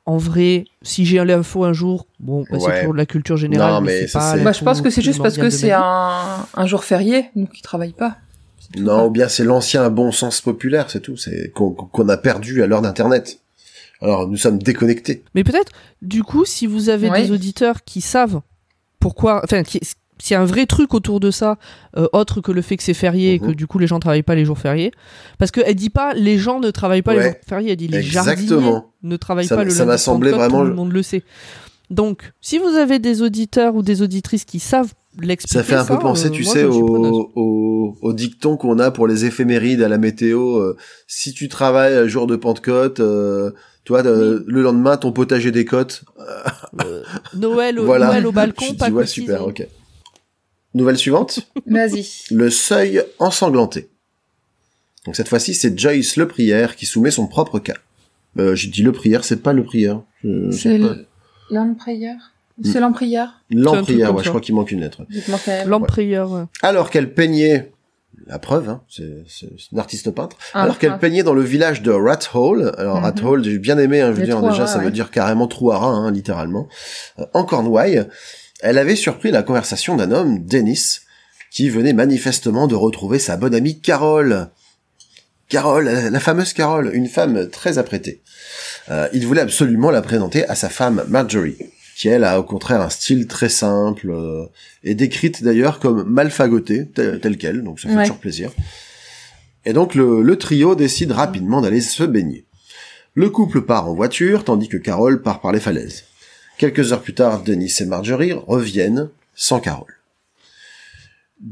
[0.05, 2.59] en vrai, si j'ai l'info un jour, bon, bah, Ouais.
[2.61, 3.73] c'est toujours de la culture générale.
[3.73, 5.71] Non, mais, mais c'est ça, pas Bah, je pense que c'est juste parce que c'est
[5.71, 8.17] un un, jour férié, donc ils travaillent pas.
[8.77, 11.17] Non, ou bien c'est l'ancien bon sens populaire, c'est tout.
[11.17, 13.39] C'est qu'on a perdu à l'heure d'Internet.
[14.01, 15.23] Alors nous sommes déconnectés.
[15.35, 18.41] Mais peut-être, du coup, si vous avez des auditeurs qui savent
[18.99, 19.81] pourquoi, enfin, qui-
[20.19, 21.57] s'il y a un vrai truc autour de ça,
[21.97, 23.55] euh, autre que le fait que c'est férié et que Mhm.
[23.55, 24.91] du coup les gens travaillent pas les jours fériés,
[25.37, 28.01] parce qu'elle dit pas les gens ne travaillent pas les jours fériés, elle dit les
[28.01, 28.91] jardiniers Exactement.
[29.03, 31.03] ne travaillent Ça- pas le ça lundi m'a de semblé vraiment tout le- monde le
[31.03, 31.23] sait.
[31.89, 34.91] Donc, si vous avez des auditeurs ou des auditrices qui savent
[35.21, 38.77] l'expliquer, Ça fait un peu penser, euh, tu moi, sais, au, au, au dicton qu'on
[38.79, 40.57] a pour les éphémérides à la météo.
[40.57, 40.75] euh,
[41.07, 43.01] si tu travailles un jour de Pentecôte,
[43.85, 46.03] toi, le lendemain, ton potager des côtes.
[47.35, 48.07] Noël, au, Voilà.
[48.07, 49.65] Noël au balcon, Tu pas dis, ouais, super, ok.
[50.77, 51.39] Nouvelle suivante.
[51.65, 52.05] Vas-y.
[52.31, 53.89] Le seuil ensanglanté.
[55.05, 57.75] Donc cette fois-ci, c'est Joyce Le Prière qui soumet son propre cas.
[58.37, 60.01] Euh, J'ai dit Le Prière, c'est pas Le Prière.
[60.51, 60.77] C'est
[61.49, 65.03] l'emprière C'est l'emprière C'est un L'Emprière, comme ouais, je crois qu'il manque une lettre.
[65.65, 66.43] L'emprieur, ouais.
[66.61, 67.71] Alors qu'elle peignait,
[68.25, 69.25] la preuve, hein, c'est
[69.71, 70.97] une artiste peintre, Ah, alors qu'elle ah.
[70.97, 73.03] peignait dans le village de Rat Hole, alors Mhm.
[73.03, 75.47] Rat Hole, j'ai bien aimé, hein, je veux dire, déjà, rats, ça veut dire carrément
[75.47, 76.67] trou à rats, hein, littéralement,
[77.19, 78.05] euh, en Cornouailles,
[78.61, 81.01] elle avait surpris la conversation d'un homme, Dennis,
[81.51, 84.49] qui venait manifestement de retrouver sa bonne amie Carole.
[85.49, 88.21] Carole, la fameuse Carole, une femme très apprêtée.
[88.89, 91.57] Euh, il voulait absolument la présenter à sa femme Marjorie,
[91.95, 94.45] qui elle a au contraire un style très simple, euh,
[94.83, 98.03] et décrite d'ailleurs comme mal fagotée, telle, telle qu'elle, donc ça fait Ouais.
[98.03, 98.51] toujours plaisir.
[99.65, 102.45] Et donc le, le trio décide rapidement d'aller se baigner.
[103.13, 106.03] Le couple part en voiture, tandis que Carole part par les falaises.
[106.57, 109.93] Quelques heures plus tard, Denis et Marjorie reviennent sans Carole.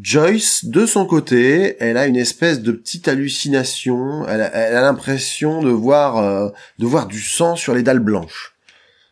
[0.01, 4.28] Joyce, de son côté, elle a une espèce de petite hallucination.
[4.28, 6.49] Elle a, elle a l'impression de voir, euh,
[6.80, 8.56] de voir du sang sur les dalles blanches.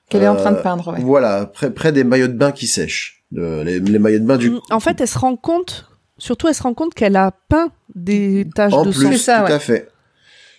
[0.10, 1.00] Qu'elle est en train de Euh, peindre, ouais.
[1.02, 3.24] Voilà, près, près des maillots de bain qui sèchent.
[3.32, 4.50] Le- les, les maillots de bain du.
[4.50, 5.88] Mm, En fait, elle se rend compte,
[6.18, 9.12] surtout elle se rend compte qu'elle a peint des taches en de plus, sang.
[9.12, 9.52] C'est ça, tout ouais.
[9.54, 9.90] à fait,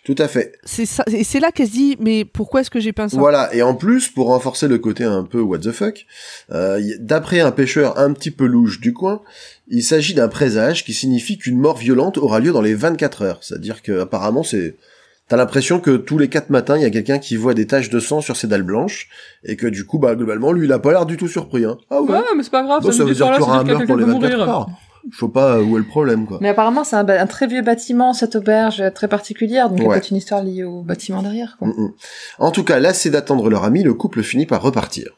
[0.05, 0.59] tout à fait.
[0.65, 3.17] C'est ça, et c'est là qu'elle se dit, mais pourquoi est-ce que j'ai peint ça?
[3.17, 6.05] Voilà, et en plus, pour renforcer le côté un peu what the fuck,
[6.53, 9.23] euh, d'après un pêcheur un petit peu louche du coin,
[9.69, 13.39] il s'agit d'un présage qui signifie qu'une mort violente aura lieu dans les 24 heures.
[13.43, 14.77] C'est-à-dire que apparemment c'est...
[15.27, 17.89] T'as l'impression que tous les quatre matins, il y a quelqu'un qui voit des taches
[17.89, 19.09] de sang sur ses dalles blanches,
[19.43, 21.65] et que du coup, bah globalement, lui, il a pas l'air du tout surpris.
[21.65, 21.79] Hein.
[21.89, 23.65] Ah ouais, Ouais, mais c'est pas grave, Bon, ça veut dire qu'il y aura un
[23.65, 24.49] meurtre dans les qui peut 24 mourir.
[24.51, 24.67] heures.
[25.13, 26.39] Je sais pas où est le problème, quoi.
[26.41, 29.85] Mais apparemment, c'est un, très vieux bâtiment, cette auberge euh, très particulière, donc il y
[29.85, 29.95] a Ouais.
[29.97, 31.69] peut-être une histoire liée au bâtiment derrière, quoi.
[31.69, 31.93] Mm, mm.
[32.39, 35.11] En tout cas, lassé d'attendre leur ami, le couple finit par repartir.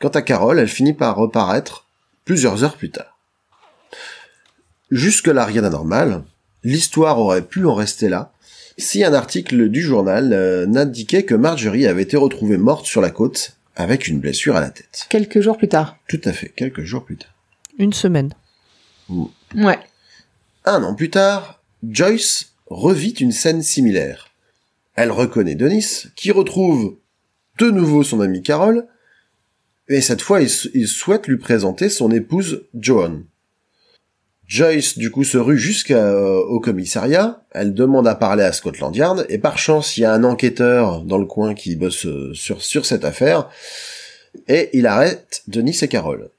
[0.00, 1.86] Quant à Carole, elle finit par reparaître
[2.24, 3.18] plusieurs heures plus tard.
[4.90, 6.22] Jusque-là, rien d'anormal.
[6.64, 8.32] L'histoire aurait pu en rester là,
[8.78, 13.10] si un article du journal euh, n'indiquait que Marjorie avait été retrouvée morte sur la
[13.10, 15.06] côte avec une blessure à la tête.
[15.10, 15.96] Quelques jours plus tard.
[16.08, 17.32] Tout à fait, quelques jours plus tard.
[17.78, 18.32] Une semaine.
[19.54, 19.78] Ouais.
[20.64, 24.28] Un an plus tard, Joyce revit une scène similaire.
[24.94, 26.96] Elle reconnaît Denis, qui retrouve
[27.58, 28.86] de nouveau son amie Carole,
[29.88, 33.24] et cette fois il, souhaite lui présenter son épouse Joan.
[34.46, 39.38] Joyce, du coup, se rue jusqu'au commissariat, elle demande à parler à Scotland Yard, et
[39.38, 42.86] par chance, il y a un enquêteur dans le coin qui bosse euh, sur, sur
[42.86, 43.50] cette affaire,
[44.46, 46.30] et il arrête Denis et Carole.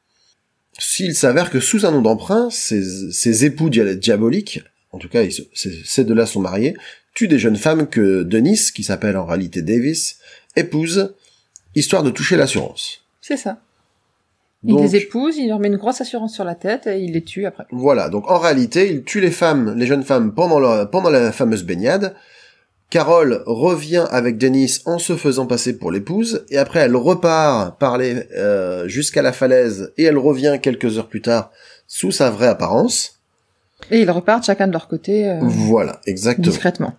[0.79, 4.61] S'il s'avère que sous un nom d'emprunt, ces, ces époux dia- diaboliques,
[4.91, 6.75] en tout cas ils ces, ces deux-là sont mariés,
[7.13, 10.19] tuent des jeunes femmes que Denis, qui s'appelle en réalité Davis,
[10.55, 11.13] épouse,
[11.75, 13.03] histoire de toucher l'assurance.
[13.21, 13.59] C'est ça.
[14.63, 17.13] Il Donc, les épouse, il leur met une grosse assurance sur la tête et il
[17.13, 17.65] les tue après.
[17.71, 21.31] Voilà, donc en réalité, il tue les femmes, les jeunes femmes pendant, leur- pendant la
[21.31, 22.15] fameuse baignade.
[22.89, 28.23] Carole revient avec Denis en se faisant passer pour l'épouse, et après elle repart parler
[28.35, 31.51] euh, jusqu'à la falaise, et elle revient quelques heures plus tard
[31.87, 33.19] sous sa vraie apparence.
[33.91, 36.47] Et ils repartent chacun de leur côté, euh, Voilà, exactement.
[36.47, 36.95] discrètement.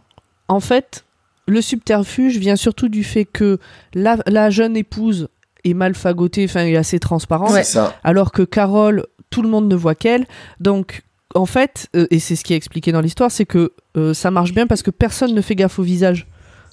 [0.49, 1.05] En fait,
[1.47, 3.59] le subterfuge vient surtout du fait que
[3.93, 5.29] la, la jeune épouse
[5.65, 7.65] est mal fagotée, enfin est assez transparente, Ouais.
[7.65, 7.95] C'est ça.
[8.05, 10.27] alors que Carole, tout le monde ne voit qu'elle.
[10.61, 11.03] Donc,
[11.35, 14.31] en fait, euh, et c'est ce qui est expliqué dans l'histoire, c'est que euh, ça
[14.31, 16.27] marche bien parce que personne ne fait gaffe au visage.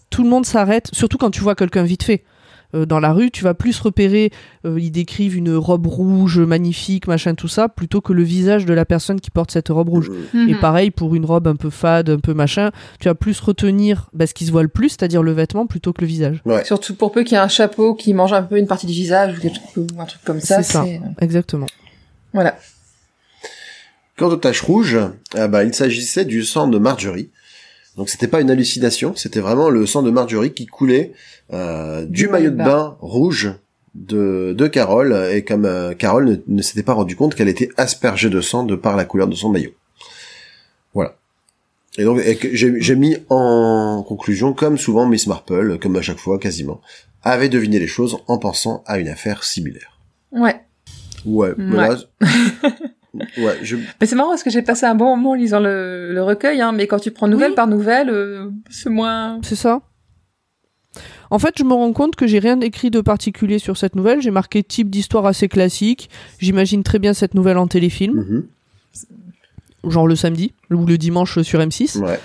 [0.09, 2.23] Tout le monde s'arrête, surtout quand tu vois quelqu'un vite fait.
[2.75, 4.29] Euh, dans la rue, tu vas plus repérer,
[4.65, 8.73] euh, ils décrivent une robe rouge magnifique, machin, tout ça, plutôt que le visage de
[8.73, 10.11] la personne qui porte cette robe rouge.
[10.33, 10.59] Et Mhm.
[10.59, 14.27] pareil pour une robe un peu fade, un peu machin, tu vas plus retenir bah,
[14.27, 16.41] ce qui se voit le plus, c'est-à-dire le vêtement, plutôt que le visage.
[16.45, 16.65] Ouais.
[16.65, 18.93] Surtout pour peu qu'il y ait un chapeau qui mange un peu une partie du
[18.93, 19.35] visage
[19.77, 20.61] ou un truc comme ça.
[20.61, 20.83] C'est ça.
[20.83, 21.67] c'est- Exactement.
[22.33, 22.57] Voilà.
[24.17, 24.97] Quant aux taches rouges,
[25.35, 27.29] ah bah, il s'agissait du sang de Marjorie.
[27.97, 31.13] Donc c'était pas une hallucination, c'était vraiment le sang de Marjorie qui coulait
[31.53, 33.53] euh, du maillot de bain rouge
[33.95, 37.69] de, de Carole, et comme euh, Carole ne, ne s'était pas rendu compte qu'elle était
[37.77, 39.71] aspergée de sang de par la couleur de son maillot.
[40.93, 41.15] Voilà.
[41.97, 42.21] Et donc
[42.53, 46.81] j'ai mis en conclusion, comme souvent Miss Marple, comme à chaque fois quasiment,
[47.23, 49.97] avait deviné les choses en pensant à une affaire similaire.
[50.31, 50.61] Ouais.
[51.25, 51.87] Ouais, mais Ouais.
[51.89, 51.97] là,
[53.37, 56.13] ouais, je, Mais c'est marrant parce que j'ai passé un bon moment en lisant le,
[56.13, 57.55] le recueil, hein, mais quand tu prends nouvelle Oui.
[57.55, 59.39] par nouvelle, euh, c'est moins.
[59.43, 59.81] C'est ça.
[61.29, 64.21] En fait, je me rends compte que j'ai rien écrit de particulier sur cette nouvelle.
[64.21, 66.09] J'ai marqué type d'histoire assez classique.
[66.39, 68.15] J'imagine très bien cette nouvelle en téléfilm,
[69.83, 69.91] Mhm.
[69.91, 71.99] genre le samedi ou le dimanche sur M6.
[71.99, 72.19] ouais.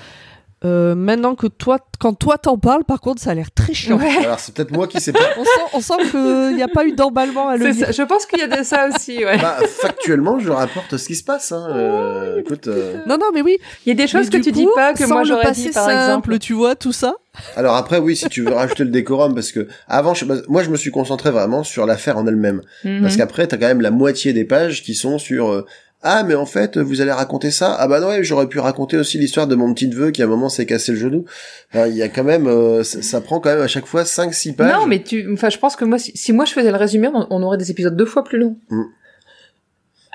[0.65, 3.99] Euh, maintenant que toi, quand toi t'en parles, par contre, ça a l'air très chiant.
[3.99, 4.17] Ouais.
[4.25, 5.19] Alors c'est peut-être moi qui sais pas.
[5.37, 7.91] On sent, on sent qu'il n'y a pas eu d'emballement à le ça.
[7.91, 9.39] Je pense qu'il y a de ça aussi, ouais.
[9.39, 11.51] Bah, factuellement, je rapporte ce qui se passe.
[11.53, 11.67] Hein.
[11.71, 13.59] Euh, écoute, euh, Non, non, mais oui.
[13.85, 15.85] Il y a des choses Mais que tu dis pas que moi j'aurais dit par
[15.87, 16.39] simple, exemple.
[16.39, 17.15] tu vois, tout ça.
[17.57, 20.63] alors après, oui, si tu veux rajouter le décorum, parce que avant, je- bah, moi,
[20.63, 23.03] je me suis concentré vraiment sur l'affaire en elle-même, Mhm.
[23.03, 25.65] parce qu'après, t'as quand même la moitié des pages qui sont sur.
[26.03, 27.77] Ah, mais en fait, vous allez raconter ça.
[27.79, 30.25] Ah bah non, ouais, j'aurais pu raconter aussi l'histoire de mon petit neveu qui à
[30.25, 31.25] un moment s'est cassé le genou.
[31.73, 34.03] Enfin, Il y a quand même, euh, ça, ça prend quand même à chaque fois
[34.03, 34.73] 5-6 pages.
[34.73, 37.09] Non, mais tu, enfin, je pense que moi, si, si moi je faisais le résumé,
[37.13, 38.57] on, on aurait des épisodes deux fois plus longs.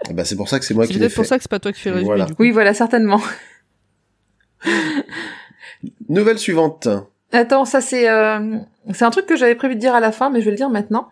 [0.08, 1.50] Ah Bah, c'est pour ça que c'est moi C'est qui peut-être pour ça que c'est
[1.50, 2.26] pas toi qui fais le résumé, Voilà.
[2.26, 2.44] du coup.
[2.44, 3.22] Oui, voilà, certainement.
[6.10, 6.88] Nouvelle suivante.
[7.32, 8.56] Attends, ça c'est, euh,
[8.94, 10.58] c'est un truc que j'avais prévu de dire à la fin, mais je vais le
[10.58, 11.10] dire maintenant.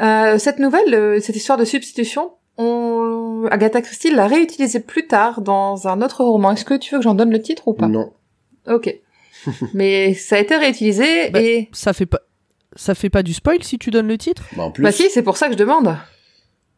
[0.00, 3.46] Euh, cette nouvelle, euh, cette histoire de substitution, on...
[3.50, 6.52] Agatha Christie l'a réutilisée plus tard dans un autre roman.
[6.52, 7.86] Est-ce que tu veux que j'en donne le titre ou pas?
[7.88, 8.12] Non.
[8.66, 8.94] Ok.
[9.74, 12.20] mais ça a été réutilisé Bah, et Ça fait pas,
[12.74, 14.44] ça fait pas du spoil si tu donnes le titre?
[14.56, 15.96] Bah, en plus, bah si, c'est pour ça que je demande.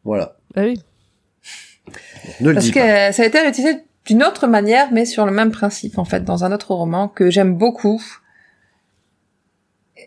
[0.03, 0.37] voilà.
[0.55, 0.79] Ah oui.
[2.41, 3.11] Ne le Parce dis que pas.
[3.11, 6.43] ça a été réutilisé d'une autre manière, mais sur le même principe, en fait, dans
[6.43, 8.01] un autre roman que j'aime beaucoup.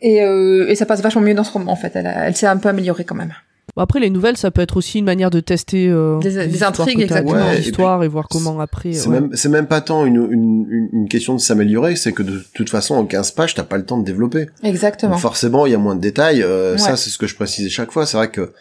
[0.00, 1.94] Et, euh, et ça passe vachement mieux dans ce roman, en fait.
[1.96, 3.34] Elle, elle s'est un peu améliorée quand même.
[3.76, 7.00] Bon, après, les nouvelles, ça peut être aussi une manière de tester euh, Des- intrigues,
[7.00, 7.32] exactement.
[7.46, 8.92] Ouais, et l'histoire et, voir comment après.
[8.92, 9.20] C'est ouais.
[9.48, 12.96] même, pas tant une, une, une- une question de s'améliorer, c'est que de toute façon,
[12.96, 14.46] en 15 pages, t'as pas le temps de développer.
[14.62, 15.12] Exactement.
[15.12, 16.42] Donc forcément, il y a moins de détails.
[16.42, 16.78] euh, Ouais.
[16.78, 18.04] Ça, c'est ce que je précisais chaque fois.
[18.04, 18.52] C'est vrai que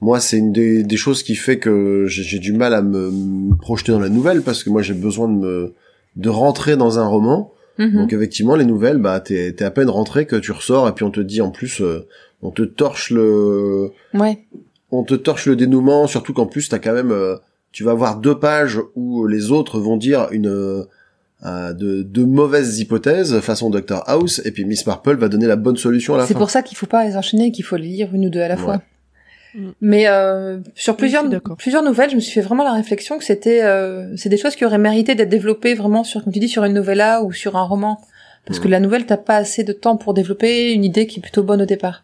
[0.00, 3.56] moi, c'est une des, des choses qui fait que j'ai du mal à me, me
[3.56, 5.74] projeter dans la nouvelle parce que moi, j'ai besoin de me
[6.16, 7.52] de rentrer dans un roman.
[7.78, 7.92] Mhm.
[7.94, 11.04] Donc effectivement, les nouvelles, bah, t'es t'es à peine rentré que tu ressors et puis
[11.04, 12.06] on te dit en plus, euh,
[12.42, 14.44] on te torche le, Ouais.
[14.90, 17.36] on te torche le dénouement, surtout qu'en plus t'as quand même, euh,
[17.72, 20.48] tu vas avoir deux pages où les autres vont dire une
[21.44, 25.56] euh, de, de mauvaises hypothèses façon Dr House, et puis Miss Marple va donner la
[25.56, 26.38] bonne solution à la C'est fin.
[26.40, 28.48] pour ça qu'il faut pas les enchaîner, qu'il faut les lire une ou deux à
[28.48, 28.60] la Ouais.
[28.62, 28.80] fois.
[29.54, 29.68] Mm.
[29.82, 31.24] Mais euh, sur plusieurs
[31.58, 34.56] plusieurs nouvelles, je me suis fait vraiment la réflexion que c'était euh, c'est des choses
[34.56, 37.56] qui auraient mérité d'être développées vraiment sur comme tu dis sur une novella ou sur
[37.56, 38.00] un roman
[38.46, 38.70] parce que Mm.
[38.70, 41.60] la nouvelle t'as pas assez de temps pour développer une idée qui est plutôt bonne
[41.62, 42.02] au départ.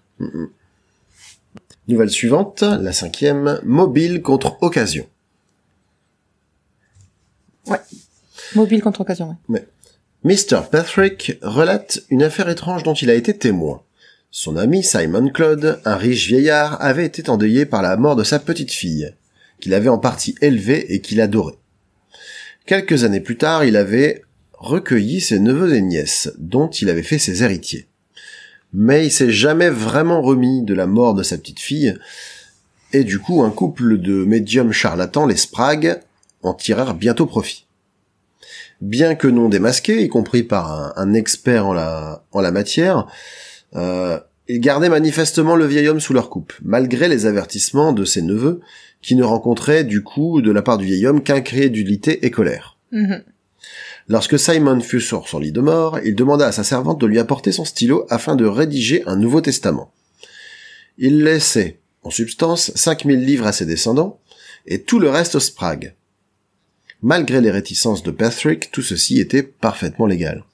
[1.89, 5.07] Nouvelle suivante, la cinquième, mobile contre occasion.
[8.55, 9.37] Mobile contre occasion.
[9.49, 9.67] Ouais.
[10.25, 10.61] Mr.
[10.71, 13.83] Patrick relate une affaire étrange dont il a été témoin.
[14.31, 18.39] Son ami Simon Claude, un riche vieillard, avait été endeuillé par la mort de sa
[18.39, 19.15] petite fille,
[19.61, 21.59] qu'il avait en partie élevée et qu'il adorait.
[22.67, 27.19] Quelques années plus tard, il avait recueilli ses neveux et nièces, dont il avait fait
[27.19, 27.89] ses héritiers.
[28.73, 31.97] Mais il s'est jamais vraiment remis de la mort de sa petite fille,
[32.93, 36.01] et du coup un couple de médiums charlatans, les Sprague,
[36.43, 37.67] en tirèrent bientôt profit
[38.83, 43.07] bien que non démasqués, y compris par un, expert en la, matière,
[43.75, 44.19] euh,
[44.49, 48.61] ils gardaient manifestement le vieil homme sous leur coupe, malgré les avertissements de ses neveux,
[49.01, 52.77] qui ne rencontraient du coup de la part du vieil homme qu'incrédulité et colère.
[52.91, 53.23] Mhm.
[54.13, 57.19] Lorsque Simon fut sur son lit de mort, il demanda à sa servante de lui
[57.19, 59.91] apporter son stylo afin de rédiger un Nouveau Testament.
[60.99, 64.21] Il laissait, en substance, 5000 livres à ses descendants,
[64.67, 65.95] et tout le reste aux Sprague.
[67.01, 70.45] Malgré les réticences de Patrick, tout ceci était parfaitement légal.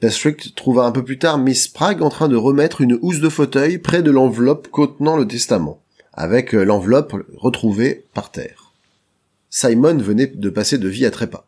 [0.00, 3.28] Pastrick trouva un peu plus tard Miss Sprague en train de remettre une housse de
[3.28, 8.72] fauteuil près de l'enveloppe contenant le testament, avec euh, l'enveloppe retrouvée par terre.
[9.50, 11.46] Simon venait de passer de vie à trépas.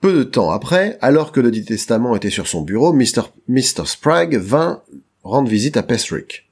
[0.00, 3.84] Peu de temps après, alors que le dit testament était sur son bureau, Mr.
[3.84, 4.82] Sprague vint
[5.24, 6.48] rendre visite à Pastrick.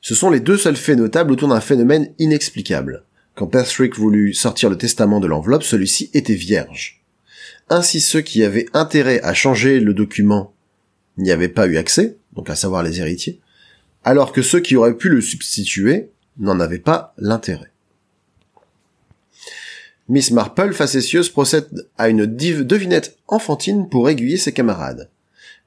[0.00, 3.04] Ce sont les deux seuls faits notables autour d'un phénomène inexplicable.
[3.34, 7.02] Quand Pastrick voulut sortir le testament de l'enveloppe, celui-ci était vierge.
[7.68, 10.54] Ainsi ceux qui avaient intérêt à changer le document
[11.18, 13.40] n'y avaient pas eu accès, donc à savoir les héritiers,
[14.04, 17.69] alors que ceux qui auraient pu le substituer n'en avaient pas l'intérêt.
[20.10, 25.08] Miss Marple, facétieuse, procède à une div- devinette enfantine pour aiguiller ses camarades.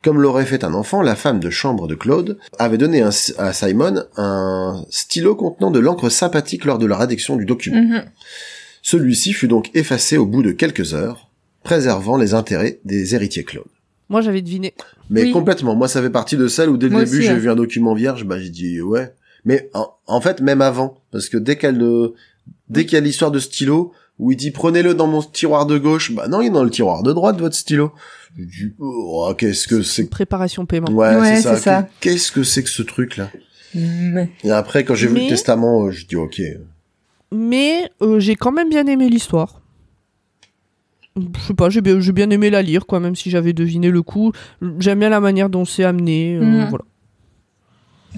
[0.03, 3.53] Comme l'aurait fait un enfant, la femme de chambre de Claude avait donné un- à
[3.53, 7.81] Simon un stylo contenant de l'encre sympathique lors de la rédaction du document.
[7.81, 8.03] Mhm.
[8.81, 11.29] Celui-ci fut donc effacé au bout de quelques heures,
[11.63, 13.63] préservant les intérêts des héritiers Claude.
[14.09, 14.73] Moi, j'avais deviné.
[15.09, 15.31] Mais Oui.
[15.31, 17.55] complètement, moi ça fait partie de celle où dès le Moi début j'ai vu un
[17.55, 19.13] document vierge, bah j'ai dit ouais.
[19.45, 22.13] Mais en, en fait même avant, parce que dès qu'elle ne-
[22.69, 25.77] dès qu'il y a l'histoire de stylo où il dit prenez-le dans mon tiroir de
[25.77, 27.91] gauche, bah non il est dans le tiroir de droite votre stylo.
[28.37, 30.89] Je dis oh, qu'est-ce que c'est que- Préparation paiement.
[30.91, 31.87] Ouais, Ouais, c'est ça.
[31.99, 33.29] Qu'est-ce que c'est que ce truc là
[33.75, 36.41] Mais- Et après quand j'ai vu le testament, euh, je dis ok.
[37.31, 39.61] Mais euh, j'ai quand même bien aimé l'histoire.
[41.15, 44.31] Je sais pas, j'ai bien, aimé la lire, quoi, même si j'avais deviné le coup.
[44.79, 46.35] J'aime bien la manière dont c'est amené.
[46.35, 46.69] euh, Mhm.
[46.69, 46.85] Voilà.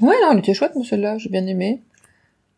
[0.02, 1.82] Ouais, non, elle était chouette, celle-là, j'ai bien aimé.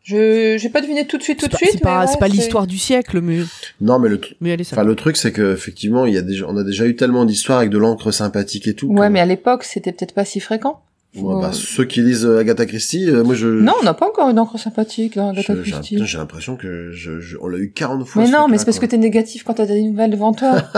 [0.08, 1.70] Je, j'ai pas deviné tout de suite, tout de suite.
[1.74, 3.40] c'est pas, mais c'est ouais, pas l'histoire du siècle, mais,
[3.82, 4.84] Non mais le mais elle est enfin sympa.
[4.88, 7.58] le truc c'est que effectivement il y a déjà on a déjà eu tellement d'histoires
[7.58, 8.88] avec de l'encre sympathique et tout.
[8.88, 10.82] Ouais, mais à l'époque, c'était peut-être pas si fréquent.
[11.16, 14.08] Ouais, bah, ceux qui lisent euh, Agatha Christie, euh, moi je Non, on n'a pas
[14.08, 15.98] encore une encre sympathique je- Agatha j'ai Christie.
[16.06, 18.22] j'ai l'impression que je, je- on l'a eu 40 fois.
[18.24, 20.62] Mais non, mais c'est parce que t'es négatif quand t'as des nouvelles devant toi.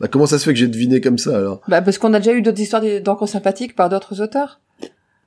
[0.00, 1.60] Bah comment ça se fait que j'ai deviné comme ça alors?
[1.66, 4.60] Bah, parce qu'on a déjà eu d'autres histoires d'encre sympathique par d'autres auteurs.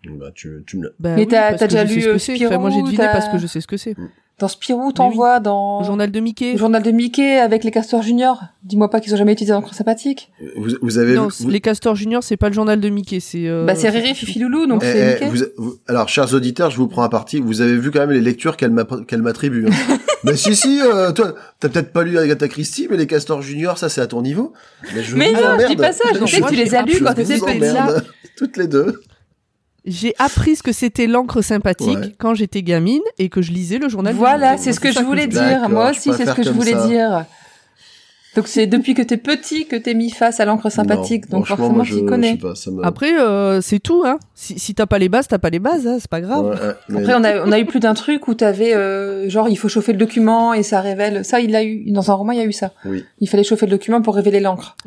[0.06, 0.90] Bah tu, tu me l'as.
[1.00, 2.46] Bah Mais oui, t'as- déjà lu, ce que c'est.
[2.48, 3.96] Enfin, moi, j'ai Spirou, deviné parce que je sais ce que c'est.
[4.40, 4.94] Dans Spirou, oui.
[4.96, 6.54] t'en vois dans Le journal de Mickey.
[6.54, 8.42] le journal de Mickey avec les castors juniors.
[8.64, 10.32] Dis-moi pas qu'ils ont jamais utilisé d'encre sympathique.
[10.58, 13.48] Vous, vous avez Non, vous- les Castors Juniors, c'est pas le journal de Mickey, c'est.
[13.48, 15.46] euh, bah, c'est Riri, Fifi, Loulou, donc Eh, c'est eh, Mickey.
[15.58, 17.40] vous- vous- alors, chers auditeurs, je vous prends à partie.
[17.40, 19.68] Vous avez vu quand même les lectures qu'elle m'a- qu'elle m'attribue.
[19.68, 19.70] hein.
[20.24, 23.78] mais si, si, euh, toi, t'as peut-être pas lu Agatha Christie, mais les Castors Juniors,
[23.78, 24.54] ça, c'est à ton niveau.
[24.96, 26.82] Mais, je Mais vous non, je dis pas ça, je sais que tu les as
[26.82, 28.02] lus quand t'étais petit.
[28.38, 29.00] Toutes les deux.
[29.86, 32.16] J'ai appris ce que c'était l'encre sympathique Ouais.
[32.20, 34.14] quand j'étais gamine et que je lisais le journal.
[34.14, 35.70] de Voilà, c'est ce que je voulais dire.
[35.70, 36.88] Moi aussi, c'est ce que je voulais ça.
[36.88, 37.26] dire.
[38.34, 41.48] Donc c'est depuis que t'es petit que t'es mis face à l'encre sympathique, Non, donc
[41.48, 42.38] forcément moi, tu connais.
[42.38, 44.20] pas, me- Après, euh, c'est tout, hein.
[44.36, 46.46] Si, si t'as pas les bases, t'as pas les bases, hein, c'est pas grave.
[46.46, 46.56] Ouais,
[46.88, 49.58] mais- Après on a, on a eu plus d'un truc où t'avais euh, genre il
[49.58, 51.26] faut chauffer le document et ça révèle.
[51.26, 52.72] Ça il l'a eu dans un roman il y a eu ça.
[52.86, 53.04] Oui.
[53.20, 54.78] Il fallait chauffer le document pour révéler l'encre.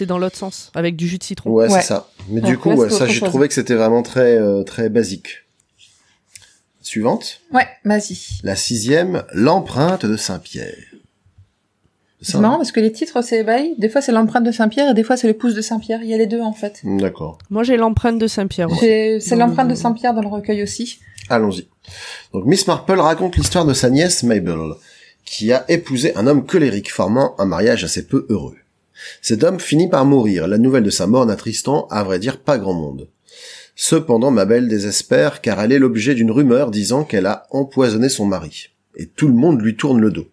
[0.00, 1.50] C'est dans l'autre sens, avec du jus de citron.
[1.50, 1.80] Ouais, Ouais.
[1.82, 2.08] c'est ça.
[2.30, 5.44] Mais Ouais, du coup, ouais, ça, j'ai trouvé que c'était vraiment très, euh, très basique.
[6.80, 7.42] Suivante.
[7.52, 8.16] Ouais, vas-y.
[8.42, 10.74] La sixième, l'empreinte de Saint-Pierre.
[12.22, 14.94] C'est marrant parce que les titres c'est bah, des fois c'est l'empreinte de Saint-Pierre et
[14.94, 16.00] des fois c'est le pouce de Saint-Pierre.
[16.02, 16.80] Il y a les deux en fait.
[16.84, 17.36] D'accord.
[17.50, 18.68] Moi, j'ai l'empreinte de Saint-Pierre.
[18.80, 20.98] C'est l'empreinte le- de Saint-Pierre dans le recueil aussi.
[21.28, 21.68] Allons-y.
[22.32, 24.58] Donc Miss Marple raconte l'histoire de sa nièce Mabel,
[25.26, 28.56] qui a épousé un homme colérique formant un mariage assez peu heureux.
[29.22, 30.46] Cet homme finit par mourir.
[30.48, 33.08] La nouvelle de sa mort n'attristant, à vrai dire, pas grand monde.
[33.76, 38.68] Cependant, Mabel désespère car elle est l'objet d'une rumeur disant qu'elle a empoisonné son mari.
[38.96, 40.26] Et tout le monde lui tourne le dos.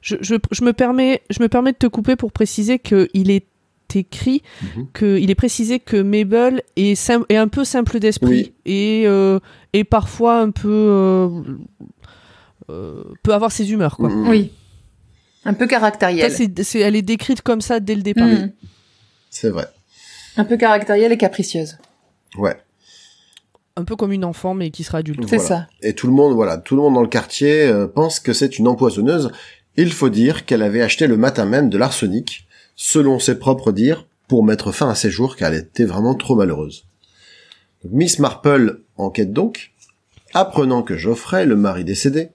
[0.00, 3.46] Je, je, je me permets, je me permets de te couper pour préciser qu'il est
[3.94, 4.42] écrit,
[4.76, 4.86] Mhm.
[4.92, 8.52] que il est précisé que Mabel est, sim- est un peu simple d'esprit Oui.
[8.66, 9.38] et, euh,
[9.72, 11.28] et parfois un peu euh,
[12.70, 14.08] euh, peut avoir ses humeurs quoi.
[14.08, 14.50] Mm, Oui.
[15.44, 16.30] Un peu Ça, caractériel.
[16.32, 18.26] c'est, c'est- elle est décrite comme ça dès le départ.
[18.26, 18.52] Mm.
[19.30, 19.66] C'est vrai.
[20.36, 21.78] Un peu caractérielle et capricieuse.
[22.38, 22.56] Ouais.
[23.76, 25.20] Un peu comme une enfant mais qui sera adulte.
[25.28, 25.48] C'est Voilà.
[25.48, 25.66] ça.
[25.82, 28.58] Et tout le monde, voilà, tout le monde dans le quartier euh, pense que c'est
[28.58, 29.30] une empoisonneuse.
[29.76, 34.06] Il faut dire qu'elle avait acheté le matin même de l'arsenic, selon ses propres dires,
[34.28, 36.84] pour mettre fin à ses jours car elle était vraiment trop malheureuse.
[37.90, 39.72] Miss Marple enquête donc,
[40.32, 42.30] apprenant que Geoffrey, le mari décédé,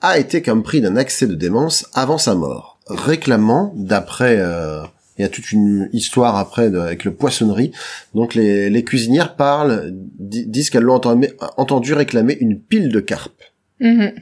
[0.00, 4.82] a été comme pris d'un accès de démence avant sa mort, réclamant, d'après, euh,
[5.18, 7.72] il y a toute une histoire après de- avec le poissonnerie,
[8.14, 13.00] donc les, les cuisinières parlent, di- disent qu'elles l'ont entendu, entendu réclamer une pile de
[13.00, 13.42] carpe.
[13.80, 14.12] Mhm.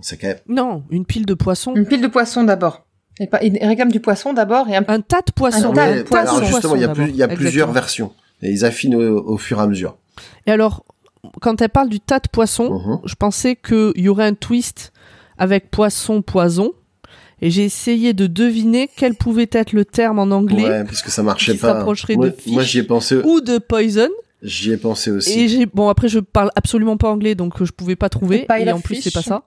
[0.00, 0.38] C'est quand même...
[0.48, 1.74] Non, une pile de poissons.
[1.74, 2.84] Une pile de poisson d'abord.
[3.20, 5.70] Et pas, il réclame du poisson d'abord et un Un tas de poissons.
[5.70, 6.36] Un tas de poissons.
[6.36, 7.40] alors justement, il y a, Poissons plus- il y a d'abord.
[7.42, 8.12] plusieurs versions.
[8.42, 9.96] Et ils affinent au, au fur et à mesure.
[10.46, 10.84] Et alors,
[11.40, 12.98] quand elle parle du tas de poissons, Mhm.
[13.04, 14.92] je pensais qu'il y aurait un twist
[15.38, 16.72] avec poisson, poison.
[17.40, 21.22] et j'ai essayé de deviner quel pouvait être le terme en anglais Ouais, puisque ça
[21.22, 21.74] marchait qui pas.
[21.74, 22.52] s'approcherait Moi, de fish.
[22.52, 23.20] moi, j'y ai pensé.
[23.24, 24.08] ou de poison.
[24.42, 25.38] J'y ai pensé aussi.
[25.38, 28.44] Et j'ai bon après je parle absolument pas anglais donc euh, je pouvais pas trouver
[28.60, 29.04] et en plus fish.
[29.04, 29.42] c'est pas ça.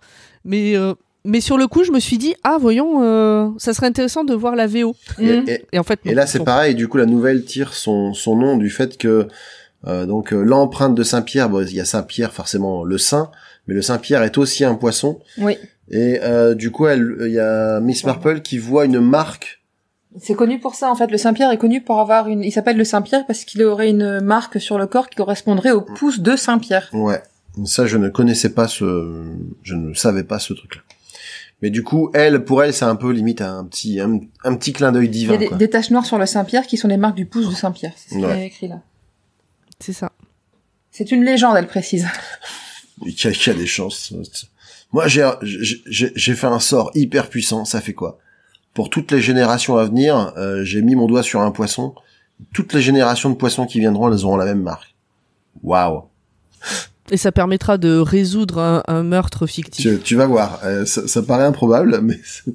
[0.46, 0.94] Mais euh,
[1.26, 4.34] mais sur le coup je me suis dit ah voyons euh, ça serait intéressant de
[4.34, 4.96] voir la VO.
[5.20, 6.76] Et, et- Et en fait et là, c'est pareil.
[6.76, 9.28] Du coup, la nouvelle tire son, son nom du fait que
[9.88, 13.32] euh, donc euh, l'empreinte de Saint-Pierre, bon, il y a Saint-Pierre forcément le saint,
[13.68, 15.20] mais le Saint-Pierre est aussi un poisson.
[15.38, 15.58] Oui.
[15.90, 19.62] Et euh, du coup, elle, il y a Miss Marple qui voit une marque.
[20.20, 21.08] C'est connu pour ça en fait.
[21.10, 22.44] Le Saint-Pierre est connu pour avoir une.
[22.44, 25.82] Il s'appelle le Saint-Pierre parce qu'il aurait une marque sur le corps qui correspondrait au
[25.82, 26.90] pouce de Saint-Pierre.
[26.94, 27.22] Ouais.
[27.66, 29.24] Ça, je ne connaissais pas ce,
[29.64, 30.82] je ne savais pas ce truc-là.
[31.62, 34.74] Mais du coup, elle, pour elle, c'est un peu limite un petit, un, un petit
[34.74, 35.34] clin d'œil Il y divin.
[35.34, 35.58] a des, quoi.
[35.58, 37.92] des taches noires sur le Saint-Pierre qui sont les marques du pouce de Saint-Pierre.
[37.96, 38.38] C'est ce qu'il Ouais.
[38.38, 38.82] y a écrit là.
[39.82, 40.12] C'est ça.
[40.92, 42.08] C'est une légende, elle précise.
[43.04, 44.14] Il y a, il y a des chances.
[44.94, 47.66] Moi, j'ai, j'ai, j'ai fait un sort hyper puissant.
[47.66, 48.20] Ça fait quoi?
[48.76, 51.96] Pour toutes les générations à venir, euh, j'ai mis mon doigt sur un poisson.
[52.54, 54.94] Toutes les générations de poissons qui viendront, elles auront la même marque.
[55.64, 56.04] Waouh
[57.10, 59.84] Et ça permettra de résoudre un, un meurtre fictif.
[59.84, 60.60] tu, tu vas voir.
[60.64, 62.54] Euh, ça, ça paraît improbable, mais c'est-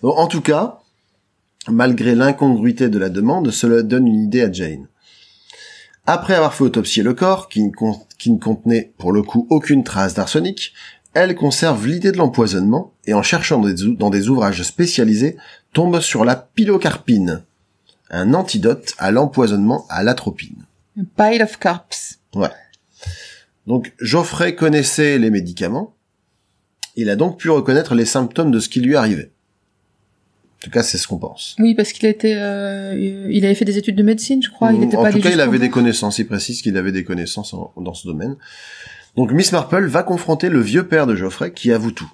[0.00, 0.78] Bon, en tout cas,
[1.68, 4.86] malgré l'incongruité de la demande, cela donne une idée à Jane.
[6.06, 10.72] Après avoir fait autopsier le corps, qui ne, contenait pour le coup aucune trace d'arsenic,
[11.14, 15.36] elle conserve l'idée de l'empoisonnement et en cherchant dans des ouvrages spécialisés,
[15.72, 17.44] tombe sur la pilocarpine,
[18.10, 20.64] un antidote à l'empoisonnement à l'atropine.
[21.16, 22.18] Pile of carps.
[23.66, 25.94] Donc Geoffrey connaissait les médicaments.
[26.96, 29.30] Il a donc pu reconnaître les symptômes de ce qui lui arrivait.
[30.62, 31.56] En tout cas, c'est ce qu'on pense.
[31.58, 34.72] Oui, parce qu'il était, euh, il avait fait des études de médecine, je crois.
[34.72, 36.18] Il était en pas tout cas, il avait des connaissances.
[36.20, 38.36] Il précise qu'il avait des connaissances en- dans ce domaine.
[39.16, 42.10] Donc Miss Marple va confronter le vieux père de Geoffrey qui avoue tout.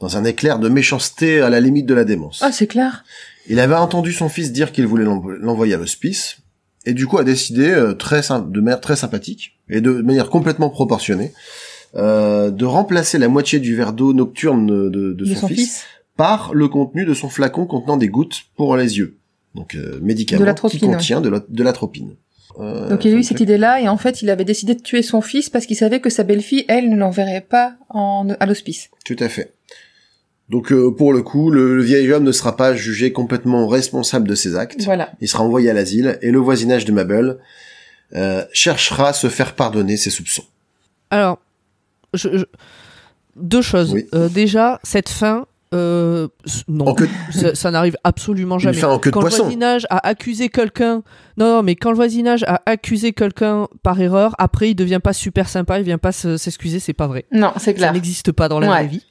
[0.00, 2.40] Dans un éclair de méchanceté à la limite de la démence.
[2.42, 3.04] Ah, c'est clair.
[3.48, 6.38] Il avait entendu son fils dire qu'il voulait l'envo- l'envoyer à l'hospice,
[6.86, 10.70] et du coup a décidé, euh, très de manière très sympathique, et de manière complètement
[10.70, 11.32] proportionnée,
[11.96, 15.84] euh, de remplacer la moitié du verre d'eau nocturne de, de De son, fils,
[16.20, 19.16] par le contenu de son flacon contenant des gouttes pour les yeux.
[19.54, 21.64] Donc euh, médicament De qui l'atropine, contient de la- de.
[22.58, 25.02] Euh, Donc il a eu cette idée-là et en fait il avait décidé de tuer
[25.02, 28.90] son fils parce qu'il savait que sa belle-fille, elle, ne l'enverrait pas en, à l'hospice.
[29.04, 29.54] Tout à fait.
[30.50, 34.28] Donc euh, pour le coup, le, le vieil homme ne sera pas jugé complètement responsable
[34.28, 34.82] de ses actes.
[34.84, 35.12] Voilà.
[35.20, 37.38] Il sera envoyé à l'asile et le voisinage de Mabel
[38.14, 40.44] euh, cherchera à se faire pardonner ses soupçons.
[41.10, 41.38] Alors,
[42.14, 42.44] je, je-
[43.36, 43.92] deux choses.
[43.94, 44.06] Oui.
[44.12, 46.28] Euh, déjà, cette fin, euh,
[46.68, 46.94] non,
[47.32, 48.76] ça, ça n'arrive absolument jamais.
[48.76, 49.38] fin en queue de quand poisson.
[49.38, 51.02] le voisinage a accusé quelqu'un,
[51.36, 55.12] non, non, mais quand le voisinage a accusé quelqu'un par erreur, après il devient pas
[55.12, 57.24] super sympa, il vient pas se- s'excuser, c'est pas vrai.
[57.32, 57.92] Non, c'est Ça clair.
[57.92, 58.74] n'existe pas dans la Ouais.
[58.74, 59.04] vraie vie.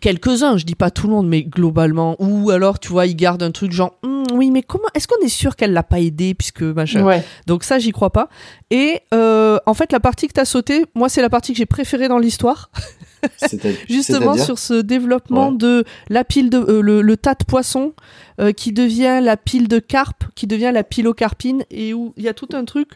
[0.00, 2.14] Quelques-uns, je dis pas tout le monde, mais globalement.
[2.20, 5.20] Ou alors, tu vois, ils gardent un truc genre, Hum, oui, mais comment, est-ce qu'on
[5.24, 7.02] est sûr qu'elle l'a pas aidé puisque machin.
[7.02, 7.24] Ouais.
[7.48, 8.28] Donc ça, j'y crois pas.
[8.70, 11.66] Et euh, en fait, la partie que t'as sautée, moi, c'est la partie que j'ai
[11.66, 12.70] préférée dans l'histoire.
[13.88, 15.56] Justement sur ce développement Ouais.
[15.56, 17.92] de la pile de euh, le, le tas de poissons
[18.40, 22.28] euh, qui devient la pile de carpe, qui devient la pilocarpine, et où il y
[22.28, 22.90] a tout un truc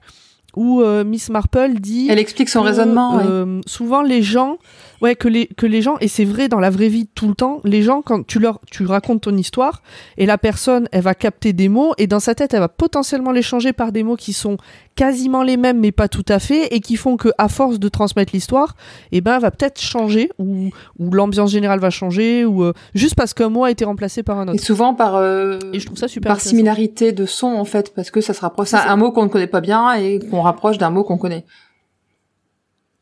[0.55, 3.17] où euh, Miss Marple dit Elle explique son que, raisonnement.
[3.17, 3.23] ouais.
[3.27, 4.59] euh, Souvent, les gens,
[5.01, 7.35] ouais, que les que les gens, et c'est vrai dans la vraie vie tout le
[7.35, 9.83] temps, les gens quand tu leur tu racontes ton histoire
[10.19, 13.33] et la personne, elle va capter des mots et dans sa tête, elle va potentiellement
[13.33, 14.59] les changer par des mots qui sont
[14.95, 17.89] quasiment les mêmes mais pas tout à fait et qui font que à force de
[17.89, 18.77] transmettre l'histoire,
[19.13, 23.35] eh ben, va peut-être changer ou ou l'ambiance générale va changer ou euh, juste parce
[23.35, 24.63] qu'un mot a été remplacé par un Et autre.
[24.63, 28.11] souvent par euh, Et je trouve ça super par similarité de son en fait, parce
[28.11, 28.73] que ça se rapproche.
[28.75, 31.45] Un mot qu'on ne connaît pas bien et qu'on rapproche d'un mot qu'on connaît.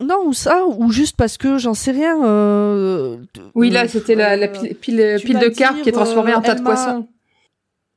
[0.03, 2.24] Non, ou ça, ou juste parce que j'en sais rien.
[2.24, 3.16] euh,
[3.55, 6.38] Oui, là c'était la, la euh, pile, pile, pile de dire, qui est transformée en
[6.38, 7.07] euh, tas de poissons.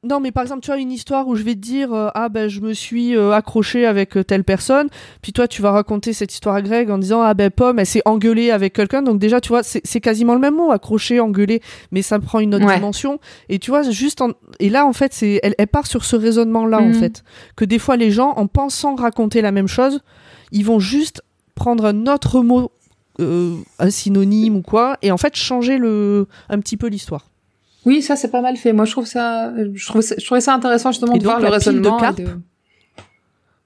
[0.05, 2.27] Non, mais par exemple, tu as une histoire où je vais te dire euh, ah
[2.27, 4.89] ben je me suis euh, accroché avec euh, telle personne,
[5.21, 7.85] puis toi tu vas raconter cette histoire à Greg en disant ah ben Pomme elle
[7.85, 11.21] s'est engueulée avec quelqu'un, donc déjà tu vois c'est c'est quasiment le même mot accroché,
[11.21, 12.75] engueulé, mais ça prend une autre Ouais.
[12.75, 13.19] dimension.
[13.47, 14.31] Et tu vois juste en...
[14.59, 16.93] et là en fait c'est elle, elle part sur ce raisonnement là en Mhm.
[16.95, 17.23] fait
[17.55, 20.01] que des fois les gens en pensant raconter la même chose,
[20.51, 21.21] ils vont juste
[21.55, 22.71] prendre un autre mot,
[23.21, 27.29] euh, un synonyme ou quoi, et en fait changer le un petit peu l'histoire.
[27.85, 28.73] Oui, ça c'est pas mal fait.
[28.73, 31.31] Moi je trouve ça, je trouve ça- je trouvais ça intéressant justement Et de donc,
[31.31, 31.97] voir le de raisonnement.
[31.97, 32.39] et carpe, de-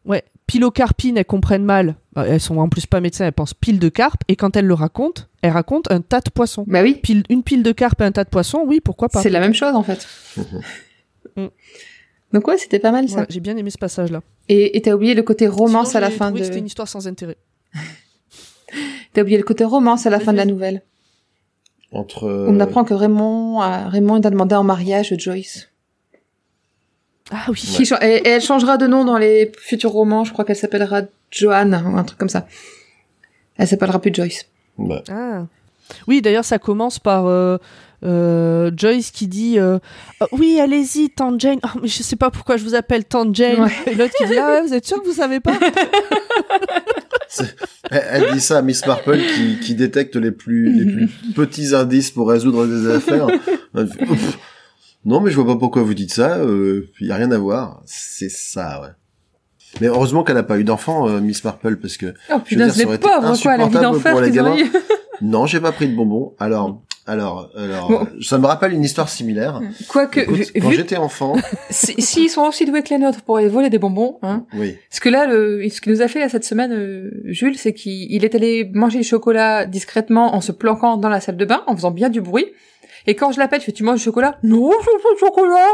[0.05, 1.95] Ouais, pilocarpine, elles comprennent mal.
[2.13, 4.21] Bah, Elles sont en plus pas médecins, elles pensent pile de carpe.
[4.29, 6.63] Et quand elles le racontent, elles racontent un tas de poissons.
[6.65, 9.21] Bah oui, Pile, une pile de carpe et un tas de poissons, oui, pourquoi pas.
[9.21, 10.07] c'est la même chose en fait.
[11.35, 11.47] Mm.
[12.33, 13.25] Donc ouais, c'était pas mal ça.
[13.29, 14.21] J'ai bien aimé ce passage-là.
[14.49, 16.41] Et et t'as oublié le côté romance Sinon, à la fin de.
[16.43, 17.37] C'était une histoire sans intérêt.
[19.13, 20.81] T'as oublié le côté romance à la fin de la nouvelle.
[21.91, 22.45] Entre.
[22.47, 25.69] On apprend que Raymond, a, Raymond a demandé en mariage Joyce.
[27.31, 27.59] Ah oui.
[27.59, 30.23] Qui et, et elle changera de nom dans les futurs romans.
[30.23, 32.47] Je crois qu'elle s'appellera Joanne, ou un truc comme ça.
[33.57, 34.45] Elle s'appellera plus Joyce.
[34.77, 35.03] Ouais.
[35.09, 35.45] Ah.
[36.07, 37.57] Oui, d'ailleurs, ça commence par euh,
[38.03, 39.79] euh, Joyce qui dit euh,
[40.31, 41.59] Oui, allez-y, Tante Jane.
[41.63, 43.61] Oh, mais je sais pas pourquoi je vous appelle Tante Jane.
[43.61, 43.71] Ouais.
[43.87, 45.53] Et l'autre qui dit Ah ouais, vous êtes sûr que vous savez pas?
[47.91, 52.11] Elle, dit ça à Miss Marple qui, qui détecte les plus, les plus petits indices
[52.11, 53.27] pour résoudre des affaires.
[53.75, 54.37] Ouf.
[55.05, 56.39] non, mais je vois pas pourquoi vous dites ça.
[56.43, 57.81] Il y a rien à voir.
[57.85, 58.89] C'est ça, ouais.
[59.81, 62.85] Mais heureusement qu'elle a pas eu d'enfant, euh, Miss Marple, parce que Oh putain, c'est
[62.85, 64.15] pauvres, quoi, la vie d'enfer
[65.21, 66.35] non, j'ai pas pris de bonbons.
[66.39, 68.01] Alors, alors, alors, Bon.
[68.03, 69.61] euh, ça me rappelle une histoire similaire.
[69.87, 71.35] Quoique, Écoute, vu, quand j'étais enfant,
[71.69, 74.75] si- s'ils sont aussi doués que les nôtres pour aller voler des bonbons, hein, oui,
[74.89, 77.73] Parce que là, le, ce qu'il nous a fait là, cette semaine, euh, Jules, c'est
[77.73, 81.45] qu'il il est allé manger du chocolat discrètement en se planquant dans la salle de
[81.45, 82.47] bain, en faisant bien du bruit.
[83.07, 85.19] Et quand je l'appelle, je fais, tu manges du chocolat Non, je veux pas de
[85.19, 85.67] chocolat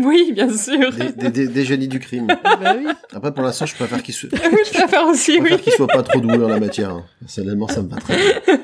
[0.04, 0.92] Oui, bien sûr.
[0.92, 2.26] des, des, des- des génies du crime.
[2.26, 2.86] Bah oui.
[3.12, 5.48] Après, pour l'instant, je préfère qu'il soit, je préfère aussi, je oui.
[5.48, 6.90] préfère qu'il soit pas trop doué en la matière.
[6.90, 7.04] hein.
[7.20, 8.54] Personnellement, ça me va très bien.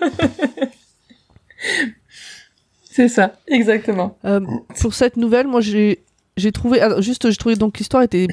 [2.91, 4.16] C'est ça, exactement.
[4.24, 4.41] Euh,
[4.80, 6.03] pour cette nouvelle, moi j'ai
[6.37, 8.26] j'ai trouvé alors, juste j'ai trouvé donc que l'histoire était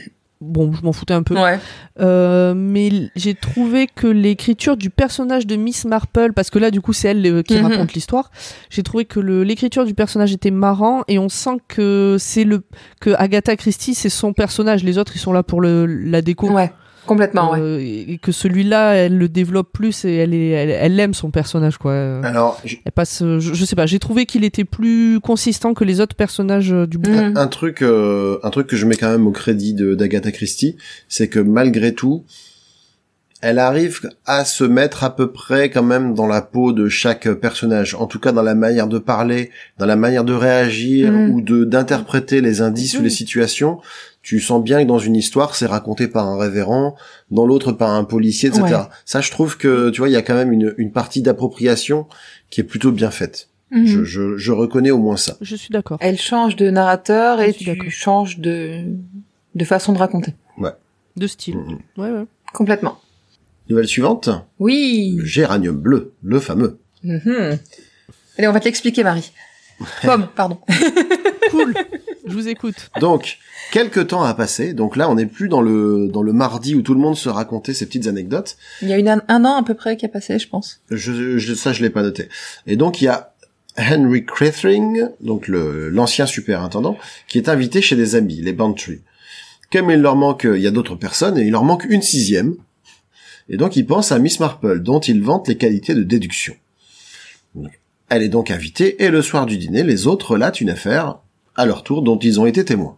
[0.44, 1.36] bon, je m'en foutais un peu.
[1.36, 1.60] Ouais.
[2.00, 6.82] Euh, mais j'ai trouvé que l'écriture du personnage de Miss Marple, parce que là du
[6.82, 7.66] coup c'est elle euh, qui Mhm.
[7.66, 8.32] raconte l'histoire,
[8.70, 12.64] j'ai trouvé que l'écriture du personnage était marrant et on sent que c'est le
[13.00, 16.50] que Agatha Christie c'est son personnage, les autres ils sont là pour le la déco.
[16.52, 16.72] Ouais,
[17.06, 17.60] complètement, ouais.
[17.60, 21.14] Euh, et et que celui-là, elle le développe plus et elle est, elle, elle aime
[21.14, 21.92] son personnage quoi.
[21.92, 25.74] Euh, Alors, Elle passe, euh, je, je sais pas, j'ai trouvé qu'il était plus consistant
[25.74, 27.30] que les autres personnages euh, du bouquin.
[27.32, 27.38] Mhm.
[27.38, 30.76] un truc, euh, un truc que je mets quand même au crédit de d'Agatha Christie,
[31.08, 32.24] c'est que malgré tout,
[33.42, 37.30] elle arrive à se mettre à peu près quand même dans la peau de chaque
[37.34, 37.94] personnage.
[37.94, 41.30] En tout cas, dans la manière de parler, dans la manière de réagir Mhm.
[41.32, 43.80] ou de d'interpréter les indices ou les situations.
[44.24, 46.96] Tu sens bien que dans une histoire, c'est raconté par un révérend,
[47.30, 48.64] dans l'autre par un policier, etc.
[48.64, 48.72] Ouais.
[49.06, 52.08] Ça, je trouve que, tu vois, il y a quand même une, une partie d'appropriation
[52.50, 53.50] qui est plutôt bien faite.
[53.72, 53.86] Mhm.
[53.86, 55.36] Je, je, je reconnais au moins ça.
[55.42, 55.98] Je suis d'accord.
[56.00, 58.84] Elle change de narrateur Je et tu changes de,
[59.56, 60.34] de façon de raconter.
[61.16, 61.58] De style.
[61.58, 61.80] Mhm.
[61.98, 62.26] Ouais, ouais.
[62.54, 63.00] Complètement.
[63.70, 64.30] Nouvelle suivante.
[64.58, 65.16] Oui.
[65.18, 66.80] Le géranium bleu, le fameux.
[67.04, 67.60] Mhm.
[68.38, 69.32] Allez, on va te l'expliquer, Marie.
[70.04, 70.58] Pomme, pardon.
[71.52, 71.74] Cool.
[72.26, 72.90] Je vous écoute.
[73.02, 73.38] Donc,
[73.72, 74.74] quelques temps a passé.
[74.74, 77.30] Donc là, on n'est plus dans le dans le mardi où tout le monde se
[77.30, 78.58] racontait ses petites anecdotes.
[78.82, 80.82] Il y a une, un an à peu près qui a passé, je pense.
[80.90, 82.30] Je, je ça, je l'ai pas noté.
[82.66, 83.34] Et donc, il y a
[83.78, 86.98] Henry Crethring, donc le l'ancien superintendant,
[87.28, 89.02] qui est invité chez des amis, les Bantry.
[89.72, 92.56] Comme il leur manque, il y a d'autres personnes, et il leur manque une sixième.
[93.50, 96.56] Et donc, il pense à Miss Marple, dont il vante les qualités de déduction.
[98.10, 101.18] Elle est donc invitée, et le soir du dîner, les autres relatent une affaire,
[101.56, 102.98] à leur tour, dont ils ont été témoins.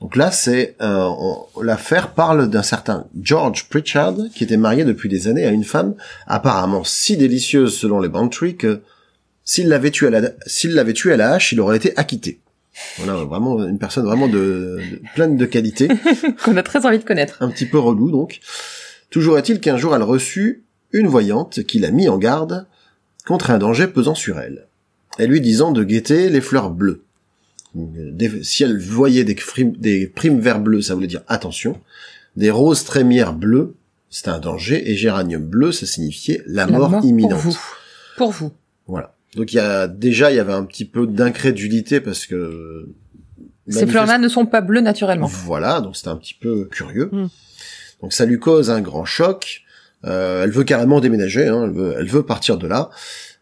[0.00, 1.08] Donc là, c'est euh,
[1.62, 5.94] l'affaire parle d'un certain George Pritchard qui était marié depuis des années à une femme
[6.26, 8.82] apparemment si délicieuse selon les Bantry que
[9.44, 12.40] s'il l'avait tué à la s'il l'avait tué à la hache, il aurait été acquitté.
[12.98, 15.88] Voilà, vraiment une personne vraiment de, de- pleine de qualité,
[16.44, 17.38] Qu'on a très envie de connaître.
[17.40, 18.40] un petit peu relou donc.
[19.08, 22.66] Toujours est-il qu'un jour elle reçut une voyante qui l'a mis en garde
[23.26, 24.66] contre un danger pesant sur elle,
[25.18, 27.02] et lui disant de guetter les fleurs bleues.
[27.74, 29.34] Des- si elle voyait des,
[30.06, 31.78] primes verts bleus, ça voulait dire attention.
[32.36, 33.74] Des roses trémières bleues,
[34.08, 37.32] c'était un danger, et géranium bleu, ça signifiait la, La mort, mort imminente.
[37.32, 37.58] Pour vous.
[38.16, 38.52] Pour vous.
[38.86, 39.14] Voilà.
[39.34, 42.88] Donc il y a déjà il y avait un petit peu d'incrédulité parce que
[43.68, 45.26] Ces fleurs-là ne sont pas bleues naturellement.
[45.26, 47.10] voilà, donc c'était un petit peu curieux.
[47.12, 47.26] Mm.
[48.02, 49.62] Donc ça lui cause un grand choc.
[50.04, 52.90] Euh, elle veut carrément déménager, hein, elle, veut, elle veut partir de là.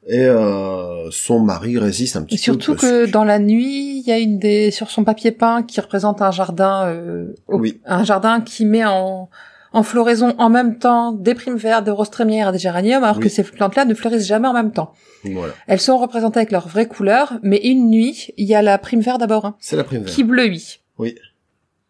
[0.06, 2.80] Et euh, son mari résiste un petit Et surtout peu.
[2.80, 6.20] que dans la nuit, il y a une des sur son papier peint qui représente
[6.20, 7.80] un jardin, euh, au- Oui.
[7.86, 9.28] un jardin qui met en
[9.76, 13.16] en floraison en même temps des primes vertes, des roses trémières et des géraniums, alors
[13.16, 13.24] Oui.
[13.24, 14.92] que ces plantes-là ne fleurissent jamais en même temps.
[15.24, 18.78] Voilà, Elles sont représentées avec leurs vraies couleurs, mais une nuit, il y a la
[18.78, 20.14] prime verte d'abord, hein, c'est la prime verte.
[20.14, 20.78] qui bleuit.
[20.98, 21.16] Oui.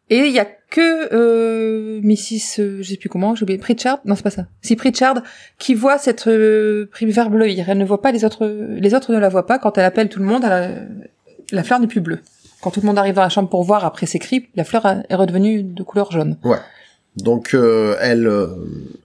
[0.09, 2.59] Et il y a que euh, Mrs.
[2.61, 4.47] euh, je sais plus comment, j'ai oublié Pritchard, non c'est pas ça.
[4.61, 5.23] Si Pritchard
[5.59, 9.13] qui voit cette euh, prime vert bleuir, elle ne voit pas les autres, les autres
[9.13, 9.59] ne la voient pas.
[9.61, 10.71] Quand elle appelle tout le monde, elle a-
[11.53, 12.19] la fleur n'est plus bleue.
[12.61, 14.85] Quand tout le monde arrive dans la chambre pour voir après ses cris, la fleur
[15.09, 16.37] est redevenue de couleur jaune.
[17.17, 18.49] Donc euh, elle, euh,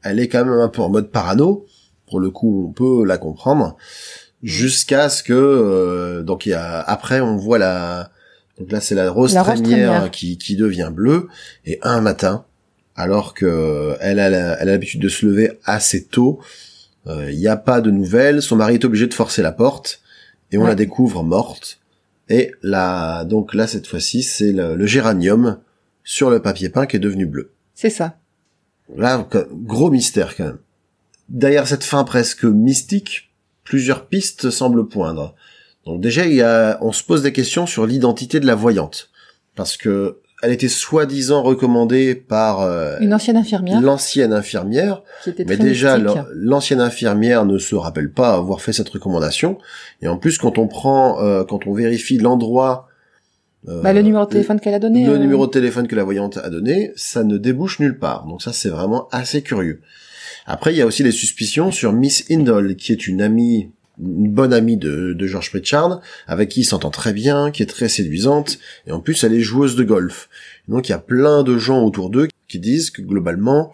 [0.03, 1.65] elle est quand même un peu en mode parano.
[2.09, 3.77] Pour le coup, on peut la comprendre.
[4.41, 8.09] Jusqu'à ce que euh, donc y a après on voit la
[8.59, 11.27] donc là c'est la rose La rose trémière qui qui devient bleue
[11.65, 12.45] et un matin
[12.95, 16.39] alors que elle a la- elle a l'habitude de se lever assez tôt
[17.07, 18.41] Il n'y a pas de nouvelles.
[18.41, 20.01] Son mari est obligé de forcer la porte
[20.51, 20.67] et on Ouais.
[20.67, 21.79] la découvre morte.
[22.27, 25.57] Et là, donc là cette fois-ci, c'est le, le géranium
[26.03, 27.51] sur le papier peint qui est devenu bleu.
[27.73, 28.17] C'est ça.
[28.95, 30.57] Là, gros mystère quand même.
[31.29, 33.31] Derrière cette fin presque mystique,
[33.63, 35.33] plusieurs pistes semblent poindre.
[35.85, 39.09] Donc déjà, il y a, on se pose des questions sur l'identité de la voyante,
[39.55, 45.43] parce que elle était soi-disant recommandée par euh, Une ancienne infirmière l'ancienne infirmière, qui était
[45.43, 45.97] mais déjà
[46.33, 49.57] l'ancienne infirmière ne se rappelle pas avoir fait cette recommandation.
[50.01, 52.87] Et en plus, quand on prend, euh, quand on vérifie l'endroit,
[53.67, 55.05] euh, Bah, le numéro de téléphone qu'elle a donné.
[55.05, 58.25] le euh, numéro de téléphone que la voyante a donné, ça ne débouche nulle part.
[58.25, 59.81] Donc ça, c'est vraiment assez curieux.
[60.45, 64.29] Après, il y a aussi les suspicions sur Miss Indol, qui est une amie, une
[64.31, 67.89] bonne amie de, de George Pritchard, avec qui il s'entend très bien, qui est très
[67.89, 70.29] séduisante, et en plus, elle est joueuse de golf.
[70.67, 73.71] Donc il y a plein de gens autour d'eux qui disent que globalement,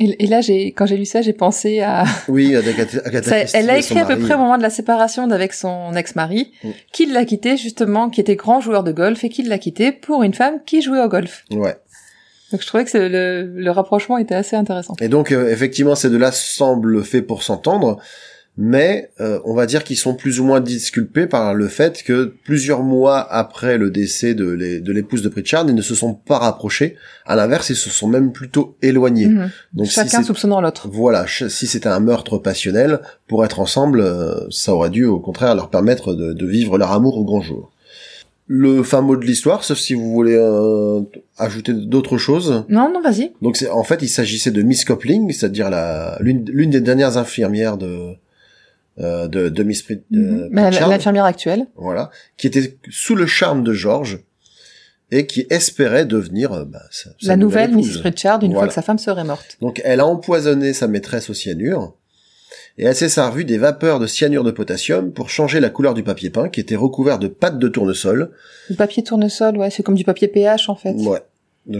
[0.00, 2.04] Et, là, j'ai, quand j'ai lu ça, j'ai pensé à.
[2.28, 5.26] oui, Agatha, Agatha Ça- elle son écrit à peu près au moment de la séparation
[5.26, 6.68] d'avec son ex-mari, Mm.
[6.92, 10.22] qui l'a quitté justement, qui était grand joueur de golf et qui l'a quitté pour
[10.22, 11.44] une femme qui jouait au golf.
[11.50, 11.76] Ouais.
[12.52, 14.94] Donc je trouvais que le, le rapprochement était assez intéressant.
[15.00, 17.98] Et donc euh, effectivement ces deux-là semblent faits pour s'entendre,
[18.60, 22.34] mais euh, on va dire qu'ils sont plus ou moins disculpés par le fait que
[22.44, 26.12] plusieurs mois après le décès de l'é- de l'épouse de Pritchard, ils ne se sont
[26.12, 26.96] pas rapprochés.
[27.24, 29.26] À l'inverse, ils se sont même plutôt éloignés.
[29.28, 29.50] Mhm.
[29.74, 30.88] Donc Chacun soupçonnant l'autre.
[30.92, 35.54] voilà, si c'était un meurtre passionnel, pour être ensemble, euh, ça aurait dû au contraire
[35.54, 37.70] leur permettre de, de vivre leur amour au grand jour.
[38.50, 41.02] Le fin mot de l'histoire, sauf si vous voulez euh,
[41.36, 42.64] ajouter d'autres choses.
[42.70, 43.32] Non, non, vas-y.
[43.42, 47.76] Donc c'est en fait il s'agissait de Miss Copling, c'est-à-dire la l'une des dernières infirmières
[47.76, 48.14] de
[49.00, 51.66] euh, de, de Miss euh, Bah, Pritchard, L'infirmière actuelle.
[51.76, 54.20] voilà, qui était sous le charme de George
[55.10, 57.96] et qui espérait devenir euh, bah, sa- sa La nouvelle épouse.
[57.96, 58.00] Mrs.
[58.00, 58.60] Pritchard, une Voilà.
[58.60, 59.56] fois que sa femme serait morte.
[59.60, 61.94] Donc elle a empoisonné sa maîtresse au cyanure
[62.76, 66.02] et elle s'est servie des vapeurs de cyanure de potassium pour changer la couleur du
[66.02, 68.30] papier peint qui était recouvert de pâte de tournesol.
[68.68, 70.92] Le papier tournesol, ouais, c'est comme du papier pH en fait.
[70.92, 71.20] Ouais.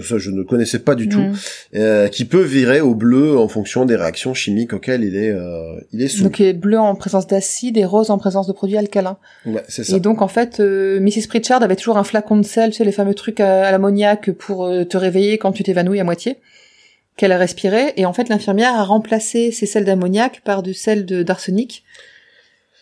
[0.02, 1.18] Ça je ne connaissais pas du tout.
[1.20, 1.34] Mhm.
[1.76, 5.80] euh, qui peut virer au bleu en fonction des réactions chimiques auxquelles il est euh,
[5.92, 6.24] il est soumis.
[6.24, 9.16] Donc il est bleu en présence d'acide et rose en présence de produits alcalins.
[9.46, 9.96] Ouais, c'est ça.
[9.96, 11.28] Et donc en fait, euh, Mrs.
[11.28, 14.30] Pritchard avait toujours un flacon de sel, tu sais, les fameux trucs à, à l'ammoniac
[14.32, 16.36] pour euh, te réveiller quand tu t'évanouis à moitié,
[17.16, 17.94] qu'elle a respiré.
[17.96, 21.84] Et en fait, l'infirmière a remplacé ces sels d'ammoniac par du sel d'arsenic.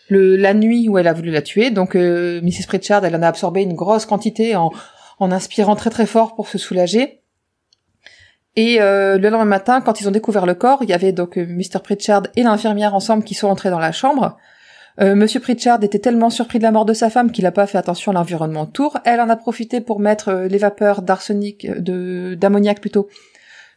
[0.09, 2.67] Le, la nuit où elle a voulu la tuer, donc euh, Mrs.
[2.67, 4.71] Pritchard, elle en a absorbé une grosse quantité en,
[5.19, 7.21] en inspirant très très fort pour se soulager.
[8.55, 11.37] Et euh, le lendemain matin, quand ils ont découvert le corps, il y avait donc
[11.37, 11.79] euh, Mr.
[11.83, 14.37] Pritchard et l'infirmière ensemble qui sont entrés dans la chambre.
[14.99, 17.67] Euh, Monsieur Pritchard était tellement surpris de la mort de sa femme qu'il n'a pas
[17.67, 18.97] fait attention à l'environnement autour.
[19.05, 23.07] Elle en a profité pour mettre euh, les vapeurs d'arsenic, euh, de d'ammoniac plutôt,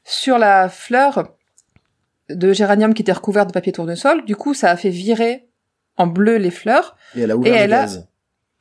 [0.04, 1.28] sur la fleur
[2.30, 4.24] de géranium qui était recouverte de papier tournesol.
[4.24, 5.46] Du coup, ça a fait virer
[5.98, 6.96] en bleu les fleurs.
[7.14, 8.08] Et elle a ouvert Et le elle a- gaz.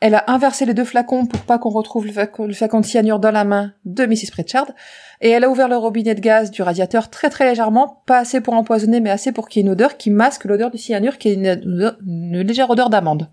[0.02, 2.86] Elle a inversé les deux flacons pour pas qu'on retrouve le flacon, le flacon de
[2.86, 4.32] cyanure dans la main de Mrs.
[4.32, 4.72] Pritchard.
[5.20, 8.40] Et elle a ouvert le robinet de gaz du radiateur très très légèrement, pas assez
[8.40, 11.18] pour empoisonner, mais assez pour qu'il y ait une odeur qui masque l'odeur du cyanure,
[11.18, 13.28] qui est une, légère odeur d'amande.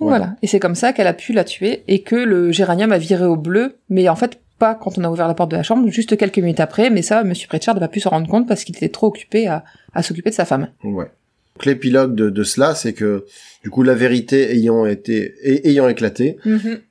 [0.00, 0.18] Voilà.
[0.18, 0.36] Voilà.
[0.42, 3.24] Et c'est comme ça qu'elle a pu la tuer et que le géranium a viré
[3.24, 5.88] au bleu, mais en fait pas quand on a ouvert la porte de la chambre,
[5.88, 6.90] juste quelques minutes après.
[6.90, 9.46] Mais ça, Monsieur Pritchard n'a pas pu s'en rendre compte parce qu'il était trop occupé
[9.46, 9.62] à,
[9.94, 10.68] à s'occuper de sa femme.
[10.82, 11.10] Ouais.
[11.62, 13.24] Donc l'épilogue de, de cela, c'est que
[13.62, 16.36] du coup la vérité ayant été et- ayant éclaté,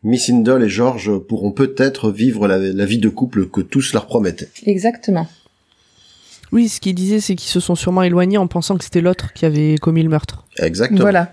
[0.01, 4.05] Miss Indol et George pourront peut-être vivre la, la vie de couple que tous leur
[4.07, 4.47] promettaient.
[4.65, 5.27] Exactement.
[6.53, 9.33] Oui, ce qu'il disait, c'est qu'ils se sont sûrement éloignés en pensant que c'était l'autre
[9.33, 10.45] qui avait commis le meurtre.
[10.57, 11.01] Exactement.
[11.01, 11.29] Voilà.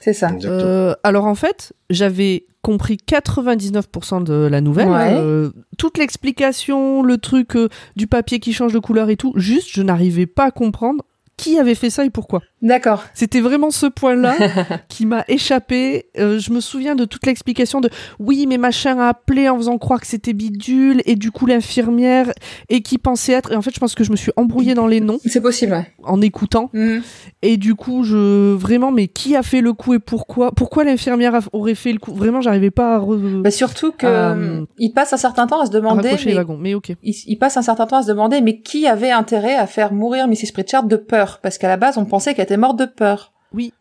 [0.00, 0.28] C'est ça.
[0.28, 0.60] Exactement.
[0.60, 4.88] Euh, alors en fait, j'avais compris 99% de la nouvelle.
[4.88, 5.14] Ouais.
[5.14, 9.32] euh, toute l'explication, le truc euh, du papier qui change de couleur et tout.
[9.36, 11.02] Juste, je n'arrivais pas à comprendre
[11.36, 12.40] qui avait fait ça et pourquoi.
[12.62, 13.04] D'accord.
[13.12, 14.34] C'était vraiment ce point-là
[14.88, 16.06] qui m'a échappé.
[16.18, 19.76] Euh, je me souviens de toute l'explication de oui, mais machin a appelé en faisant
[19.78, 22.32] croire que c'était bidule et du coup l'infirmière
[22.68, 23.52] et qui pensait être.
[23.52, 25.72] Et en fait, je pense que je me suis embrouillée dans les noms C'est possible,
[25.72, 25.86] ouais.
[26.04, 26.70] en écoutant.
[26.72, 27.02] Mhm.
[27.42, 31.34] Et du coup, je vraiment, mais qui a fait le coup et pourquoi Pourquoi l'infirmière
[31.34, 32.14] a- aurait fait le coup?
[32.14, 35.66] Vraiment, j'arrivais pas à, re- Bah, surtout que Euh, il passe un certain temps à
[35.66, 36.56] se à demander, les mais wagons.
[36.58, 36.92] Mais ok.
[37.02, 39.92] il, il passe un certain temps à se demander, mais qui avait intérêt à faire
[39.92, 40.52] mourir Mrs.
[40.52, 41.23] Pritchard de peur?
[41.42, 43.32] Parce qu'à la base, on pensait qu'elle était morte de peur.
[43.52, 43.72] Oui.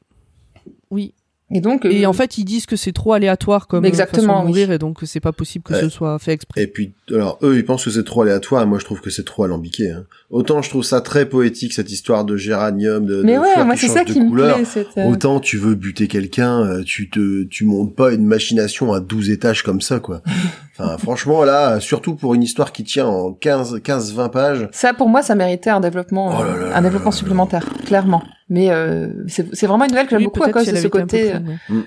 [0.90, 1.14] Oui.
[1.52, 4.38] Et donc, Et euh, en fait, ils disent que c'est trop aléatoire comme euh, Exactement,
[4.42, 4.62] façon de oui.
[4.74, 5.82] et donc que c'est pas possible que Ouais.
[5.82, 6.64] ce soit fait exprès.
[6.64, 9.10] Et puis, alors eux, ils pensent que c'est trop aléatoire, et moi je trouve que
[9.12, 9.92] c'est trop alambiqué.
[9.92, 10.06] Hein.
[10.32, 13.66] Autant je trouve ça très poétique cette histoire de géranium, de, mais de ouais, fleurs
[13.66, 14.58] moi qui c'est changent ça de qui me couleur.
[14.58, 14.86] plaît.
[14.98, 19.00] euh, Autant tu veux buter quelqu'un, euh, tu te, tu montes pas une machination à
[19.00, 20.22] 12 étages comme ça, quoi.
[20.80, 24.68] Enfin, franchement, là, surtout pour une histoire qui tient en 15, 15, 20 pages.
[24.72, 27.64] Ça, pour moi, ça méritait un développement, Oh là là un là développement là supplémentaire,
[27.86, 28.24] clairement.
[28.54, 30.88] Mais euh, c'est vraiment une nouvelle que j'aime Oui, beaucoup à cause si de ce
[30.88, 31.34] côté.
[31.34, 31.82] euh.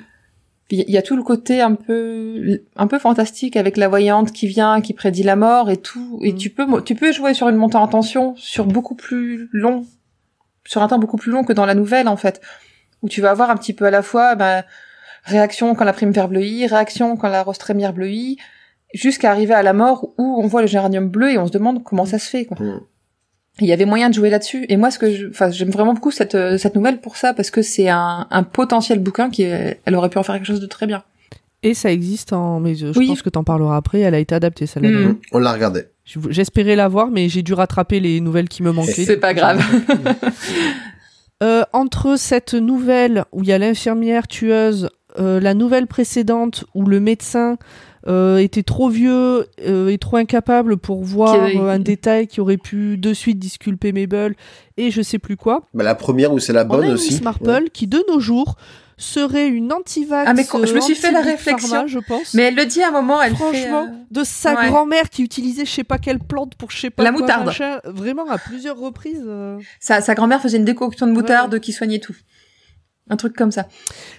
[0.69, 4.49] Il y a tout le côté un peu, un peu fantastique avec la voyante qui
[4.49, 6.19] vient, qui prédit la mort et tout.
[6.25, 6.37] Et Mm.
[6.37, 9.87] tu peux, tu peux jouer sur une montée en tension sur beaucoup plus long,
[10.65, 12.41] sur un temps beaucoup plus long que dans la nouvelle en fait,
[13.03, 14.65] où tu vas avoir un petit peu à la fois, ben,
[15.23, 18.37] réaction quand la prime vert bleuit, réaction quand la rose trémière bleuit,
[18.93, 21.85] jusqu'à arriver à la mort où on voit le géranium bleu et on se demande
[21.85, 22.57] comment ça se fait quoi.
[22.61, 22.81] Mm.
[23.61, 24.67] Il y avait moyen de jouer là-dessus.
[24.69, 27.33] Et moi, ce que je, enfin, j'aime vraiment beaucoup cette, euh, cette nouvelle pour ça,
[27.33, 30.47] parce que c'est un, un potentiel bouquin qui, est- elle aurait pu en faire quelque
[30.47, 31.03] chose de très bien.
[31.63, 32.61] Et ça existe en.
[32.61, 33.07] Mais je, Oui.
[33.09, 34.01] pense que t'en parleras après.
[34.01, 34.91] Elle a été adaptée, celle-là.
[34.91, 34.95] Mm.
[34.95, 35.15] d'ailleurs.
[35.33, 35.89] On la regardait.
[36.05, 39.05] Je- J'espérais la voir, mais j'ai dû rattraper les nouvelles qui me manquaient.
[39.05, 39.63] C'est pas grave.
[41.43, 44.89] Euh, entre cette nouvelle où il y a l'infirmière tueuse,
[45.19, 47.59] euh, la nouvelle précédente où le médecin
[48.07, 52.57] euh, était trop vieux euh, et trop incapable pour voir euh, un détail qui aurait
[52.57, 54.35] pu de suite disculper Mabel
[54.77, 55.63] et je sais plus quoi.
[55.75, 57.15] Bah, la première où c'est la On bonne a une aussi.
[57.15, 57.65] Miss Marple Ouais.
[57.73, 58.57] qui de nos jours
[58.99, 60.25] serait une anti-vax.
[60.27, 61.69] Ah, mais quand- je me suis fait la anti-big réflexion.
[61.69, 62.33] pharma, je pense.
[62.33, 64.69] Mais elle le dit à un moment, elle Franchement, fait, euh, de sa ouais.
[64.69, 67.45] grand-mère qui utilisait je sais pas quelle plante pour je sais pas La quoi, moutarde.
[67.45, 69.23] machin, vraiment à plusieurs reprises.
[69.27, 69.59] euh.
[69.81, 72.15] sa, sa grand-mère faisait une décoction de moutarde qui soignait tout.
[73.09, 73.69] Un truc comme ça.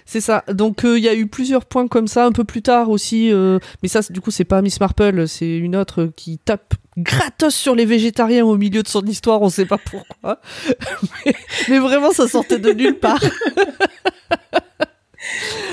[0.06, 0.44] C'est ça.
[0.52, 3.30] Donc euh, il y a eu plusieurs points comme ça un peu plus tard aussi.
[3.32, 6.72] euh, mais ça, c'est- du coup, c'est pas Miss Marple, c'est une autre qui tape
[6.96, 9.42] gratos sur les végétariens au milieu de son histoire.
[9.42, 10.40] On sait pas pourquoi.
[11.26, 11.34] mais,
[11.68, 13.22] mais vraiment, ça sortait de nulle part.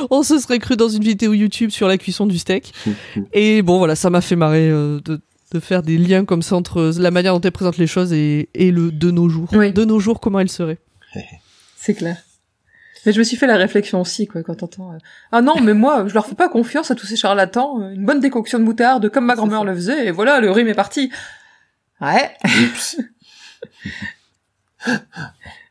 [0.09, 2.73] on se serait cru dans une vidéo YouTube sur la cuisson du steak.
[3.33, 5.21] Et bon, voilà, ça m'a fait marrer euh, de,
[5.53, 8.49] de faire des liens comme ça entre la manière dont elle présente les choses et,
[8.53, 9.49] et le de nos jours.
[9.53, 9.71] Oui.
[9.71, 10.79] De nos jours, comment elle serait.
[11.77, 12.17] C'est clair.
[13.05, 14.93] Mais je me suis fait la réflexion aussi, quoi, quand t'entends.
[14.93, 14.97] euh,
[15.31, 17.81] Ah non, mais moi, je leur fais pas confiance à tous ces charlatans.
[17.81, 20.67] euh, Une bonne décoction de moutarde, comme ma grand-mère le faisait, et voilà, le rhume
[20.67, 21.11] est parti.
[22.01, 22.31] Ouais.
[22.43, 22.97] Oups.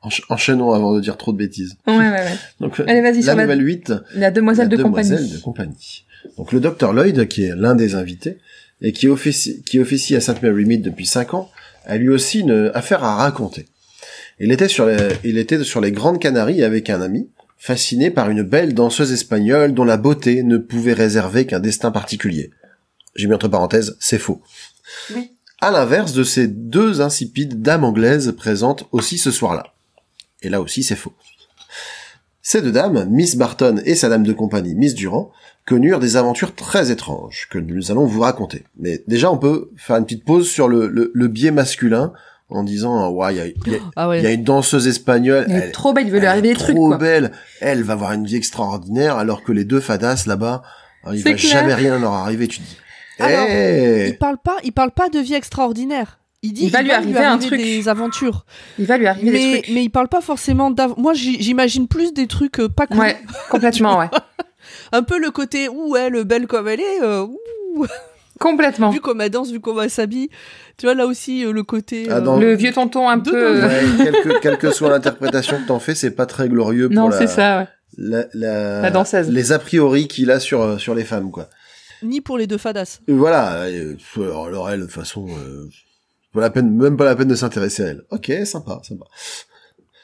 [0.02, 1.76] Encha- Enchaînons avant de dire trop de bêtises.
[1.86, 2.36] Ouais, ouais, ouais.
[2.60, 5.32] Donc, Allez, vas-y, la sur la, nouvelle 8, la demoiselle la de demoiselle compagnie.
[5.32, 6.04] de compagnie.
[6.36, 8.38] Donc le docteur Lloyd, qui est l'un des invités,
[8.80, 11.50] et qui officie, qui officie à Sainte Mary Mead depuis 5 ans,
[11.86, 13.66] a lui aussi une affaire à raconter.
[14.40, 18.30] Il était sur les, il était sur les Grandes Canaries avec un ami, fasciné par
[18.30, 22.50] une belle danseuse espagnole dont la beauté ne pouvait réserver qu'un destin particulier.
[23.14, 24.42] J'ai mis entre parenthèses, c'est faux.
[25.14, 25.30] Oui.
[25.60, 29.72] À l'inverse de ces deux insipides dames anglaises présentes aussi ce soir-là.
[30.42, 31.14] Et là aussi, c'est faux.
[32.42, 35.32] Ces deux dames, Miss Barton et sa dame de compagnie, Miss Durand,
[35.64, 38.64] connurent des aventures très étranges que nous allons vous raconter.
[38.76, 42.12] Mais déjà, on peut faire une petite pause sur le, le, le biais masculin
[42.54, 44.20] en disant, ouais, il y a, il y a- Ah ouais.
[44.20, 46.54] il y a une danseuse espagnole, Elle est trop belle, il veut lui arriver des
[46.54, 46.98] trucs, trop quoi.
[46.98, 50.62] belle, elle va avoir une vie extraordinaire, alors que les deux fadas là-bas,
[51.04, 51.52] hein, il va clair.
[51.52, 52.76] jamais rien leur arriver, tu dis.
[53.18, 56.18] Alors, Eh Il parle pas, il parle pas de vie extraordinaire.
[56.42, 57.58] Il dit Il va lui arriver un truc.
[57.60, 58.44] des aventures.
[58.78, 59.74] Il va lui arriver des Mais, trucs.
[59.74, 60.92] mais il parle pas forcément d'av...
[60.98, 62.98] Moi, j'imagine plus des trucs euh, pas cool.
[62.98, 63.16] Ouais,
[63.50, 64.08] complètement, ouais.
[64.92, 67.22] Un peu le côté où elle, belle comme elle est, euh,
[67.76, 67.86] ouh,
[68.40, 68.90] Complètement.
[68.90, 70.28] vu comme elle danse, vu comme elle s'habille.
[70.76, 72.06] Tu vois, là aussi, euh, le côté...
[72.10, 73.62] Ah, euh, dans- Le vieux tonton un peu...
[73.62, 76.96] Ouais, quelle, que, quelle que soit l'interprétation que t'en fais, c'est pas très glorieux pour
[76.96, 77.66] Non, la, c'est ça, ouais.
[77.96, 79.28] la, la, La danseuse.
[79.30, 81.48] les a priori qu'il a sur, euh, sur les femmes, quoi.
[82.02, 82.98] Ni pour les deux fadas.
[83.08, 85.68] Et voilà, euh, alors, alors elle, de toute façon, euh,
[86.34, 88.02] pas la peine, même pas la peine de s'intéresser à elle.
[88.10, 89.04] Ok, sympa, sympa.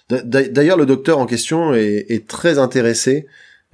[0.08, 3.26] D'a- d'a- D'ailleurs, le docteur en question est, est très intéressé,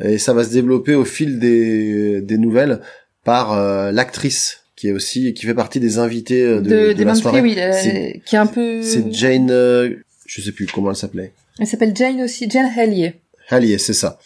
[0.03, 2.81] et ça va se développer au fil des, des nouvelles
[3.27, 6.93] par euh, l'actrice qui est aussi qui fait partie des invités euh, de, De, de
[6.95, 7.41] des la soirée.
[7.43, 8.83] oui, euh, C'est- qui est un peu...
[8.83, 9.97] C'est Jane, euh,
[10.27, 11.33] je sais plus comment elle s'appelait.
[11.59, 13.15] Elle s'appelle Jane aussi, Jane Hellier.
[13.51, 14.19] Allier, c'est ça.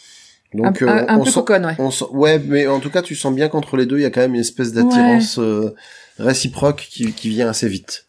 [0.53, 1.75] Donc un, euh, un- un on peu sent- coconne, ouais.
[1.79, 4.05] on sent- ouais, mais en tout cas, tu sens bien qu'entre les deux, il y
[4.05, 5.73] a quand même une espèce d'attirance euh,
[6.19, 8.07] réciproque qui, qui vient assez vite.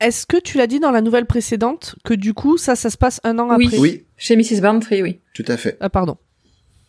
[0.00, 2.96] Est-ce que tu l'as dit dans la nouvelle précédente que du coup, ça, ça se
[2.96, 3.66] passe un an Oui.
[3.66, 3.78] après?
[3.78, 4.60] Oui, Chez Mrs.
[4.62, 5.20] Bantry, oui.
[5.34, 5.76] tout à fait.
[5.80, 6.16] Ah, pardon.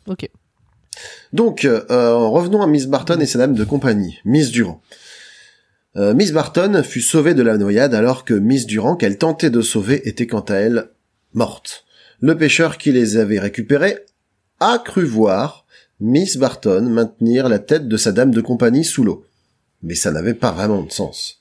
[0.08, 0.30] Ok.
[1.32, 1.82] Donc, euh,
[2.18, 4.82] revenons à Miss Barton et sa dame de compagnie, Miss Durand.
[5.96, 9.62] Euh, Miss Barton fut sauvée de la noyade alors que Miss Durand, qu'elle tentait de
[9.62, 10.90] sauver, était quant à elle
[11.34, 11.86] morte.
[12.20, 14.00] Le pêcheur qui les avait récupérés
[14.60, 15.66] a cru voir
[16.00, 19.26] Miss Barton maintenir la tête de sa dame de compagnie sous l'eau.
[19.82, 21.40] Mais ça n'avait pas vraiment de sens.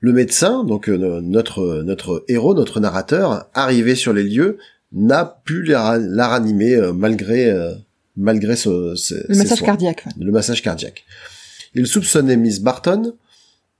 [0.00, 4.58] Le médecin, donc euh, notre notre héros, notre narrateur, arrivé sur les lieux,
[4.90, 7.72] n'a pu la, ra- la ranimer euh, malgré euh,
[8.16, 9.66] malgré ce, ce- Le ses massage soins.
[9.66, 10.04] cardiaque.
[10.06, 10.12] ouais.
[10.24, 11.04] Le massage cardiaque.
[11.74, 13.14] Il soupçonnait Miss Barton.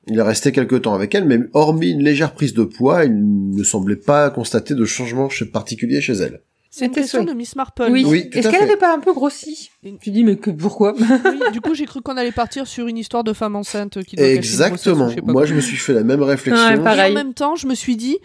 [0.08, 3.50] Il est resté quelque temps avec elle, mais hormis une légère prise de poids, il
[3.54, 6.40] ne semblait pas constater de changement particulier chez elle.
[6.74, 7.32] C'est une C'était question souhait.
[7.32, 7.86] de Miss Marple.
[7.90, 8.02] Oui.
[8.06, 8.62] Oui, Est-ce qu'elle fait.
[8.64, 10.94] avait pas un peu grossi Tu dis mais que pourquoi?
[10.98, 14.16] Oui, du coup, j'ai cru qu'on allait partir sur une histoire de femme enceinte qui
[14.16, 15.08] doit une grossesse Exactement.
[15.10, 15.44] je sais pas Moi, quoi.
[15.44, 16.66] je me suis fait la même réflexion.
[16.66, 17.12] Ouais, Et pareil.
[17.12, 18.18] en même temps, je me suis dit,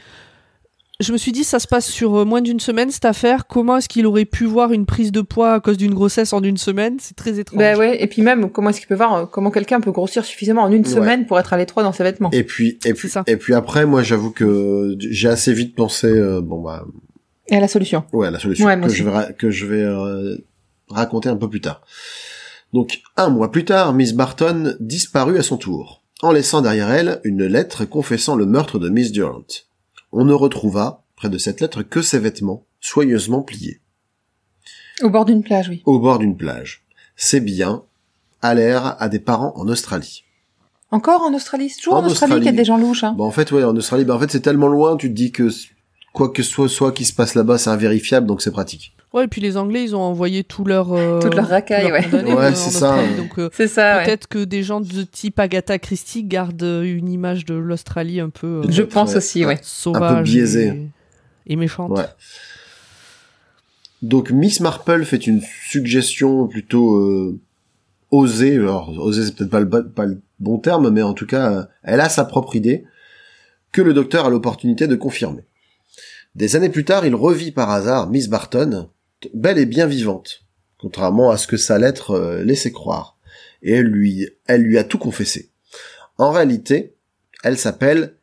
[1.00, 3.46] je me suis dit, ça se passe sur euh, moins d'une semaine cette affaire.
[3.46, 6.42] Comment est-ce qu'il aurait pu voir une prise de poids à cause d'une grossesse en
[6.42, 6.98] une semaine?
[7.00, 7.60] C'est très étrange.
[7.60, 10.26] Bah ouais, et puis même comment est-ce qu'il peut voir euh, comment quelqu'un peut grossir
[10.26, 10.92] suffisamment en une Ouais.
[10.92, 12.32] semaine pour être à l'étroit dans ses vêtements?
[12.32, 13.24] Et puis, et puis, ça.
[13.28, 16.84] et puis après, moi, j'avoue que j'ai assez vite pensé, euh, bon bah,
[17.50, 18.04] Et à la solution.
[18.12, 20.36] ouais, la solution Ouais, que, je vais ra- que je vais euh,
[20.90, 21.82] raconter un peu plus tard.
[22.74, 27.22] Donc, un mois plus tard, Miss Barton disparut à son tour, en laissant derrière elle
[27.24, 29.44] une lettre confessant le meurtre de Miss Durant.
[30.12, 33.82] On ne retrouva, près de cette lettre, que ses vêtements, soigneusement pliés,
[35.02, 35.82] Au bord d'une plage, oui.
[35.86, 36.84] au bord d'une plage.
[37.16, 37.84] Ces biens
[38.42, 40.24] allèrent à des parents en Australie.
[40.92, 41.70] Encore en Australie?
[41.70, 42.58] C'est toujours En en, Australie, qu'il y a Australie.
[42.58, 43.04] des gens louches.
[43.04, 43.16] Hein.
[43.20, 45.50] En fait, ouais, en Australie, bah, en fait, c'est tellement loin, tu te dis que
[46.14, 48.96] quoi que ce soit, soit qui se passe là-bas, c'est invérifiable, donc c'est pratique.
[49.14, 51.94] Ouais, et puis les Anglais, ils ont envoyé tout leur euh, Toute leur racaille, leurs
[52.14, 52.34] ouais.
[52.34, 52.98] Ouais, euh, c'est ça.
[53.18, 54.04] Donc euh, ouais.
[54.06, 58.30] peut-être que des gens de type Agatha Christie gardent euh, une image de l'Australie un
[58.30, 59.60] peu euh, Je pense aussi, ouais.
[59.62, 60.90] sauvage, biaisée.
[61.48, 61.92] et, et méchante.
[61.98, 62.04] Ouais.
[64.02, 67.40] Donc Miss Marple fait une suggestion plutôt euh,
[68.12, 68.56] osée.
[68.58, 72.02] Alors osée c'est peut-être pas le, pas le bon terme, mais en tout cas, elle
[72.02, 72.84] a sa propre idée
[73.72, 75.44] que le docteur a l'opportunité de confirmer.
[76.36, 78.90] Des années plus tard, il revit par hasard Miss Barton,
[79.34, 80.46] belle et bien vivante,
[80.78, 83.18] contrairement à ce que sa lettre euh, laissait croire,
[83.62, 85.52] et elle lui, elle lui a tout confessé.
[86.18, 86.96] En réalité,
[87.44, 88.16] elle s'appelle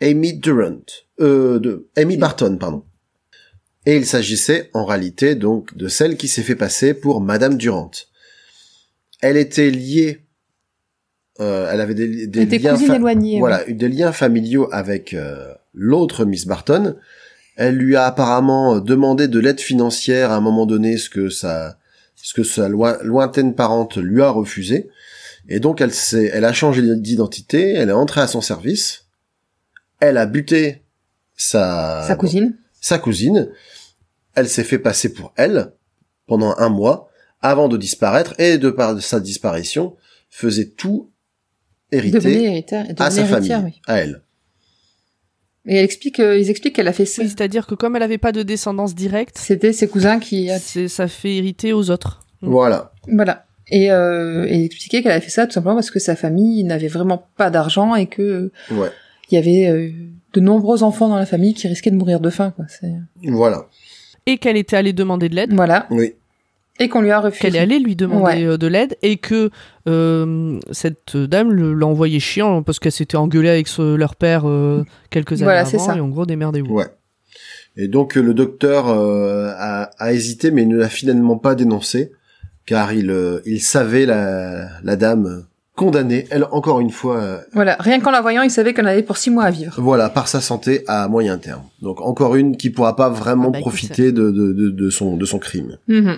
[0.00, 0.82] Amy Durant,
[1.20, 2.84] euh, de Amy Barton, pardon.
[3.86, 7.90] Et il s'agissait en réalité donc de celle qui s'est fait passer pour Madame Durant.
[9.20, 10.24] Elle était liée,
[11.40, 13.38] euh, elle avait des, des Elle était liens, cousine fa- éloignée.
[13.38, 16.96] voilà, des liens familiaux avec euh, l'autre Miss Barton.
[17.56, 21.78] Elle lui a apparemment demandé de l'aide financière à un moment donné, ce que sa,
[22.16, 24.88] ce que sa loi- lointaine parente lui a refusé.
[25.48, 29.06] Et donc elle s'est, elle a changé d'identité, elle est entrée à son service,
[30.00, 30.82] elle a buté
[31.36, 32.56] sa, Sa cousine.
[32.80, 33.48] sa cousine.
[34.34, 35.72] Elle s'est fait passer pour elle
[36.26, 37.08] pendant un mois
[37.42, 39.96] avant de disparaître et de par sa disparition
[40.30, 41.10] faisait tout
[41.90, 42.64] hériter
[42.98, 43.80] à sa famille, oui.
[43.86, 44.21] à elle.
[45.66, 47.22] Et elle explique, euh, ils expliquent qu'elle a fait ça.
[47.22, 50.50] Oui, c'est-à-dire que comme elle avait pas de descendance directe, C'était ses cousins qui.
[50.58, 52.20] c'est- ça fait hériter aux autres.
[52.40, 52.92] Voilà.
[53.08, 53.46] Voilà.
[53.68, 56.64] Et, euh, et elle expliquait qu'elle avait fait ça tout simplement parce que sa famille
[56.64, 58.90] n'avait vraiment pas d'argent et que euh, Ouais.
[59.30, 59.90] il y avait euh,
[60.32, 62.52] de nombreux enfants dans la famille qui risquaient de mourir de faim.
[62.56, 62.66] Quoi.
[63.22, 63.66] Voilà.
[64.26, 65.52] Et qu'elle était allée demander de l'aide.
[65.54, 65.86] Voilà.
[65.90, 66.14] Oui.
[66.80, 67.40] Et qu'on lui a refusé.
[67.42, 68.44] qu'elle est allée lui demander Ouais.
[68.44, 69.50] euh, de l'aide et que
[69.88, 74.84] euh, cette dame l'a envoyé chiant parce qu'elle s'était engueulée avec ce- leur père euh,
[75.10, 75.96] quelques années Voilà, c'est avant ça.
[75.96, 76.72] et en gros démerdez-vous.
[76.74, 76.86] Ouais.
[77.76, 82.12] Et donc le docteur euh, a, a hésité mais ne l'a finalement pas dénoncé
[82.66, 85.44] car il euh, il savait la la dame
[85.74, 87.76] condamnée elle encore une fois euh, Voilà.
[87.80, 89.74] Rien qu'en la voyant, il savait qu'elle en avait pour six mois à vivre.
[89.78, 91.62] voilà par sa santé à moyen terme.
[91.80, 95.16] Donc encore une qui pourra pas vraiment Ah bah, profiter de, de de de son
[95.16, 95.76] de son crime.
[95.88, 96.16] Mhm.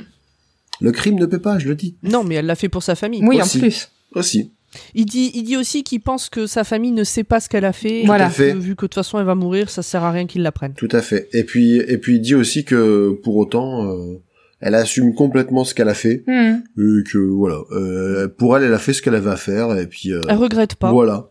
[0.80, 1.96] Le crime ne paie pas, je le dis.
[2.02, 3.22] Non, mais elle l'a fait pour sa famille.
[3.24, 3.59] Oui, Aussi.
[3.59, 3.90] en plus.
[4.14, 4.52] Aussi.
[4.94, 7.64] Il dit, il dit aussi qu'il pense que sa famille ne sait pas ce qu'elle
[7.64, 8.02] a fait.
[8.06, 8.28] Voilà.
[8.28, 8.55] que, Tout à fait.
[8.55, 10.74] Vu que de toute façon elle va mourir, ça sert à rien qu'ils la prennent.
[10.74, 11.28] Tout à fait.
[11.32, 14.20] Et puis et puis il dit aussi que pour autant euh,
[14.60, 18.78] elle assume complètement ce qu'elle a fait et que voilà euh, pour elle elle a
[18.80, 20.90] fait ce qu'elle avait à faire et puis euh, Elle regrette pas.
[20.90, 21.28] voilà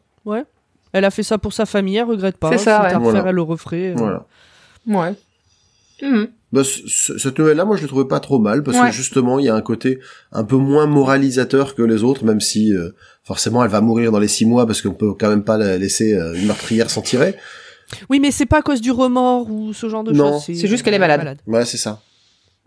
[0.93, 2.51] Elle a fait ça pour sa famille, elle regrette pas.
[2.51, 2.87] C'est ça, ouais.
[2.87, 3.23] refaire, Voilà.
[3.29, 3.91] elle le referait.
[3.91, 3.95] euh.
[3.97, 4.25] voilà.
[4.87, 5.15] Ouais.
[6.03, 6.27] Mhm.
[6.51, 8.89] Bah, cette nouvelle-là, moi, je la trouvais pas trop mal parce Ouais.
[8.89, 9.99] que justement, il y a un côté
[10.31, 12.89] un peu moins moralisateur que les autres, même si euh,
[13.23, 15.77] forcément, elle va mourir dans les six mois parce qu'on peut quand même pas la
[15.79, 17.35] laisser euh, une meurtrière s'en tirer.
[18.09, 20.33] Oui, mais c'est pas à cause du remords ou ce genre de Non.
[20.39, 20.55] choses.
[20.57, 21.37] C'est juste qu'elle est malade.
[21.47, 22.01] Ouais, c'est ça.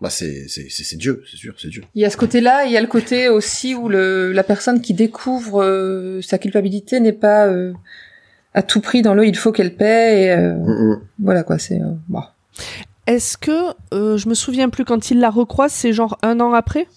[0.01, 1.83] Bah, c'est c'est c'est c'est Dieu, c'est sûr, c'est Dieu.
[1.95, 4.79] Il y a ce côté-là, il y a le côté aussi où le, la personne
[4.81, 7.73] qui découvre euh, sa culpabilité n'est pas euh,
[8.53, 10.23] à tout prix dans le il faut qu'elle paie.
[10.25, 11.01] Et, euh, Mm, mm.
[11.19, 11.81] Voilà quoi, c'est.
[11.81, 12.21] euh, bon.
[13.07, 16.53] Est-ce que euh, je me souviens plus quand il la recroise, c'est genre un an
[16.53, 16.87] après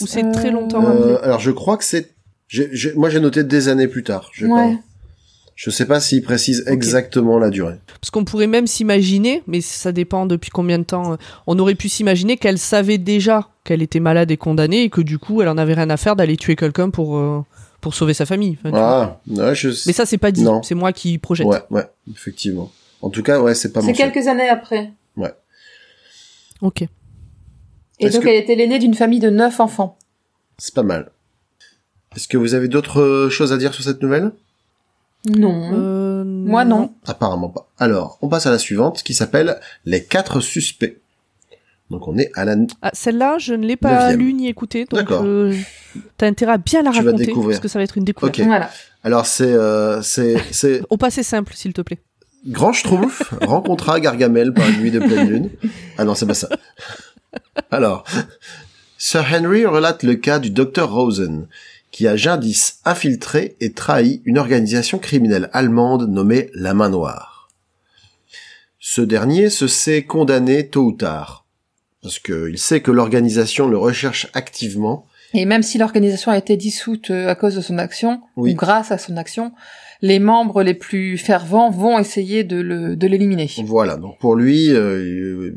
[0.00, 2.10] ou c'est Euh, très longtemps Euh, après alors, je crois que c'est.
[2.96, 4.30] Moi, j'ai noté des années plus tard.
[4.32, 4.50] Je, Ouais.
[4.52, 4.80] crois.
[5.56, 7.76] je sais pas s'il précise exactement la durée.
[8.00, 11.12] Parce qu'on pourrait même s'imaginer, mais ça dépend depuis combien de temps.
[11.12, 11.16] euh,
[11.46, 15.18] On aurait pu s'imaginer qu'elle savait déjà qu'elle était malade et condamnée et que du
[15.18, 17.40] coup, elle en avait rien à faire d'aller tuer quelqu'un pour euh,
[17.80, 18.58] pour sauver sa famille.
[18.64, 18.76] Enfin.
[18.76, 19.68] Ah, ouais, je.
[19.86, 20.42] Mais ça, c'est pas dit.
[20.42, 20.62] Non.
[20.62, 21.46] C'est moi qui projette.
[21.46, 22.70] Ouais, ouais, effectivement.
[23.02, 24.92] En tout cas, ouais, c'est pas C'est quelques années après.
[26.64, 26.82] Ok.
[26.82, 26.88] Et
[28.00, 29.96] Est-ce donc que- elle était l'aînée d'une famille de neuf enfants.
[30.58, 31.10] C'est pas mal.
[32.16, 34.32] Est-ce que vous avez d'autres euh, choses à dire sur cette nouvelle?
[35.28, 35.70] Non.
[35.72, 36.92] Euh, Moi non.
[37.06, 37.68] Apparemment pas.
[37.78, 41.00] Alors, on passe à la suivante qui s'appelle Les quatre suspects.
[41.90, 42.56] Donc on est à la...
[42.82, 45.22] Ah, celle-là, je ne l'ai pas lue ni écoutée, donc D'accord.
[45.24, 45.54] euh,
[46.16, 47.50] t'as intérêt à bien la Tu vas raconter, découvrir.
[47.56, 48.38] parce que ça va être une découverte.
[48.38, 48.46] Ok.
[48.46, 48.70] Voilà.
[49.02, 51.98] Alors c'est euh, c'est c'est Au passé simple, s'il te plaît.
[52.46, 55.50] Grand Schtroumpf rencontra Gargamel par une nuit de pleine lune.
[55.98, 56.48] Ah non, c'est pas ça.
[57.70, 58.04] Alors,
[58.98, 61.46] Sir Henry relate le cas du docteur Rosen,
[61.90, 67.48] qui a jadis infiltré et trahi une organisation criminelle allemande nommée la Main Noire.
[68.78, 71.46] Ce dernier se sait condamné tôt ou tard,
[72.02, 77.10] parce qu'il sait que l'organisation le recherche activement Et même si l'organisation a été dissoute
[77.10, 78.52] euh, à cause de son action, Oui.
[78.52, 79.52] ou grâce à son action,
[80.10, 83.48] les membres les plus fervents vont essayer de le- de l'éliminer.
[83.64, 85.52] Voilà, donc pour lui, euh,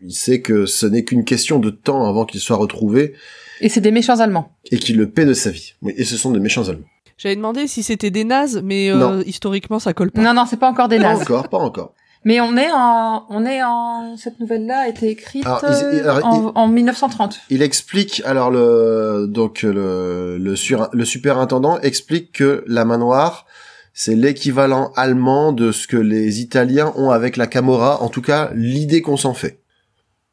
[0.00, 3.14] il sait que ce n'est qu'une question de temps avant qu'il soit retrouvé
[3.60, 4.48] Et c'est des méchants Allemands.
[4.72, 5.74] et qu'il le paie de sa vie.
[5.82, 6.88] Oui, et ce sont des méchants Allemands.
[7.16, 10.20] J'avais demandé si c'était des nazes, mais euh, historiquement, ça colle pas.
[10.20, 11.22] Non, non, c'est pas encore des Pas nazes.
[11.22, 11.94] encore, pas encore.
[12.24, 15.60] Mais on est en, on est en, cette nouvelle-là a été écrite Alors,
[15.92, 17.40] ils- alors, en, en 1930.
[17.50, 23.46] Il explique, alors le donc le le, sur, le superintendant explique que la main noire,
[23.94, 28.50] c'est l'équivalent allemand de ce que les Italiens ont avec la Camorra, en tout cas
[28.54, 29.58] l'idée qu'on s'en fait.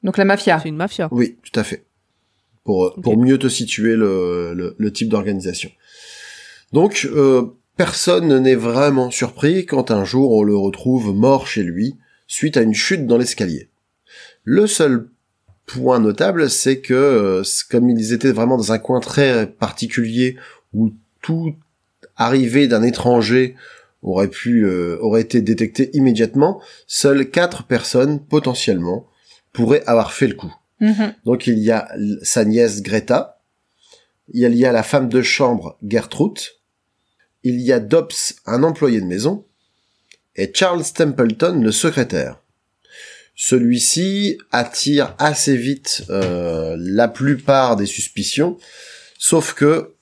[0.03, 0.59] Donc la mafia.
[0.59, 1.09] C'est une mafia.
[1.11, 1.83] Oui, tout à fait.
[2.63, 5.71] Pour euh, pour mieux te situer le le, le type d'organisation.
[6.71, 7.43] Donc euh,
[7.75, 11.95] personne n'est vraiment surpris quand un jour on le retrouve mort chez lui
[12.27, 13.69] suite à une chute dans l'escalier.
[14.43, 15.09] Le seul
[15.65, 20.37] point notable, c'est que euh, comme ils étaient vraiment dans un coin très particulier
[20.73, 21.55] où tout
[22.19, 23.55] arrivé d'un étranger
[24.03, 29.07] aurait pu euh, aurait été détecté immédiatement, seules quatre personnes potentiellement
[29.51, 30.53] pourraient avoir fait le coup.
[30.79, 31.15] Mhm.
[31.25, 31.89] Donc il y a
[32.21, 33.41] sa nièce Greta,
[34.31, 36.39] il y a, il y a la femme de chambre Gertrude,
[37.43, 39.45] il y a Dobbs, un employé de maison,
[40.35, 42.41] et Charles Templeton, le secrétaire.
[43.35, 48.57] Celui-ci attire assez vite euh, la plupart des suspicions,
[49.17, 49.95] sauf que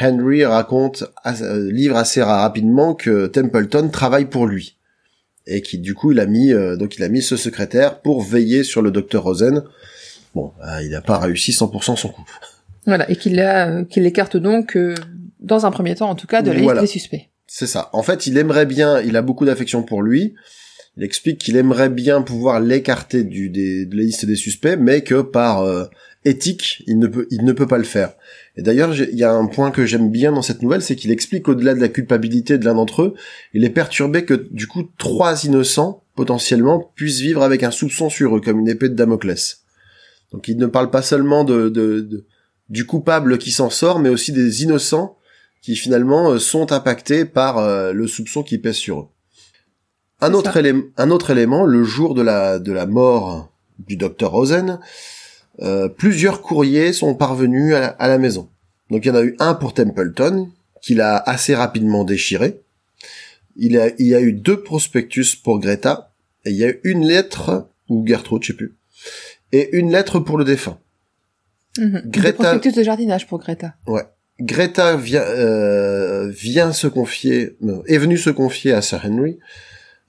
[0.00, 4.76] Henry raconte, euh, livre assez rapidement que Templeton travaille pour lui
[5.50, 8.22] et qui du coup il a mis euh, donc il a mis ce secrétaire pour
[8.22, 9.64] veiller sur le docteur Rosen.
[10.34, 12.24] Bon, euh, il n'a pas réussi 100% son coup.
[12.86, 13.10] Voilà.
[13.10, 14.78] Et qu'il a, euh, qu'il écarte donc,
[15.40, 17.28] dans un premier temps, en tout cas, de la liste des suspects.
[17.48, 17.90] C'est ça.
[17.92, 20.34] En fait, il aimerait bien, il a beaucoup d'affection pour lui.
[20.96, 25.02] Il explique qu'il aimerait bien pouvoir l'écarter du des, de la liste des suspects, mais
[25.02, 25.66] que par
[26.24, 28.12] éthique, il ne peut il ne peut pas le faire.
[28.56, 31.10] Et d'ailleurs, il y a un point que j'aime bien dans cette nouvelle, c'est qu'il
[31.12, 33.14] explique au-delà de la culpabilité de l'un d'entre eux,
[33.54, 38.36] il est perturbé que du coup trois innocents potentiellement puissent vivre avec un soupçon sur
[38.36, 39.62] eux, comme une épée de Damoclès.
[40.32, 42.26] Donc il ne parle pas seulement de, de- de-
[42.68, 45.16] du coupable qui s'en sort, mais aussi des innocents
[45.62, 49.06] qui finalement euh, sont impactés par euh, le soupçon qui pèse sur eux.
[50.20, 54.32] Un autre, élément, un autre élément, le jour de la, de la mort du docteur
[54.32, 54.78] Rosen,
[55.62, 58.48] euh, plusieurs courriers sont parvenus à la, à la maison.
[58.90, 60.50] Donc il y en a eu un pour Templeton,
[60.82, 62.60] qu'il a assez rapidement déchiré.
[63.56, 66.12] Il, a, il y a eu deux prospectus pour Greta,
[66.44, 68.74] et il y a eu une lettre, ou Gertrude, je sais plus,
[69.52, 70.78] et une lettre pour le défunt.
[71.78, 72.02] Mhm.
[72.06, 73.74] Greta- prospectus de jardinage pour Greta.
[74.40, 77.56] Greta vient, euh, vient se confier,
[77.86, 79.38] est venue se confier à Sir Henry,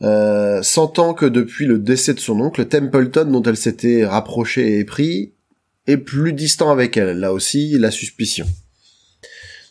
[0.01, 4.79] euh, sentant que depuis le décès de son oncle, Templeton, dont elle s'était rapprochée et
[4.79, 5.33] épris,
[5.97, 7.19] plus distant avec elle.
[7.19, 8.45] Là aussi, la suspicion.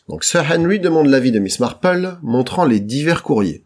[0.09, 3.65] Donc Sir Henry demande l'avis de Miss Marple, montrant les divers courriers.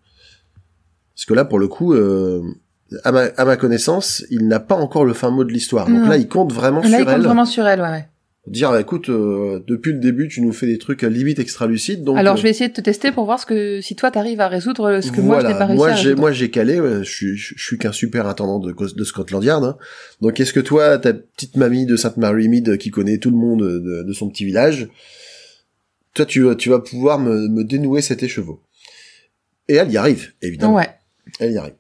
[1.16, 2.44] Parce que là, pour le coup, euh,
[3.04, 5.88] à, ma, à ma connaissance, il n'a pas encore le fin mot de l'histoire.
[5.88, 8.10] Donc là, il compte vraiment Là, il sur compte elle vraiment sur elle, ouais, ouais.
[8.48, 12.04] Dire écoute euh, depuis le début tu nous fais des trucs à limite extra lucides
[12.04, 14.12] donc Alors, euh, je vais essayer de te tester pour voir ce que, si toi
[14.12, 16.20] t'arrives à résoudre ce que moi je n'ai pas réussi moi j'ai résoudre.
[16.22, 19.44] moi j'ai calé euh, je suis je, je suis qu'un super intendant de, de Scotland
[19.44, 19.78] Yard hein.
[20.22, 23.38] donc est-ce que toi ta petite mamie de Sainte Mary Mead qui connaît tout le
[23.38, 24.90] monde de, de son petit village
[26.14, 28.62] toi tu vas tu vas pouvoir me, me dénouer cet écheveau
[29.68, 30.90] et elle y arrive évidemment Ouais.
[31.40, 31.74] elle y arrive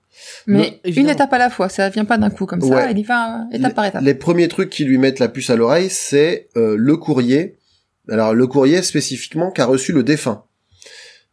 [0.47, 2.87] Mais Non, une étape à la fois, ça vient pas d'un coup comme ça, Ouais.
[2.89, 4.01] elle y va euh, étape par étape.
[4.03, 7.57] Les premiers trucs qui lui mettent la puce à l'oreille, c'est euh, le courrier.
[8.09, 10.45] Alors le courrier spécifiquement qu'a reçu le défunt.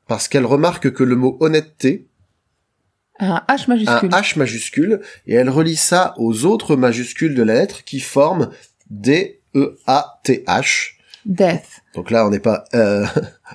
[0.09, 2.06] Parce qu'elle remarque que le mot honnêteté
[3.19, 4.09] Un H a un majuscule.
[4.10, 8.51] H majuscule et elle relie ça aux autres majuscules de la lettre qui forment
[8.90, 10.98] D-E-A-T-H.
[11.24, 11.82] Death.
[11.94, 13.07] Donc là, on n'est pas euh,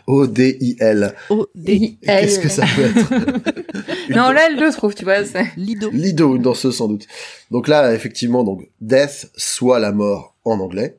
[0.08, 1.14] O-D-I-L.
[1.30, 3.12] O, D, Qu'est-ce que ça peut être
[4.10, 5.26] Une- Non, là, elle le trouve, tu vois.
[5.26, 5.90] c'est- Lido.
[5.92, 7.06] Lido dans ce sans doute.
[7.52, 10.98] Donc là, effectivement, donc death soit la mort en anglais.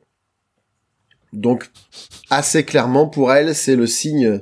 [1.33, 1.69] Donc
[2.29, 4.41] assez clairement pour elle, c'est le signe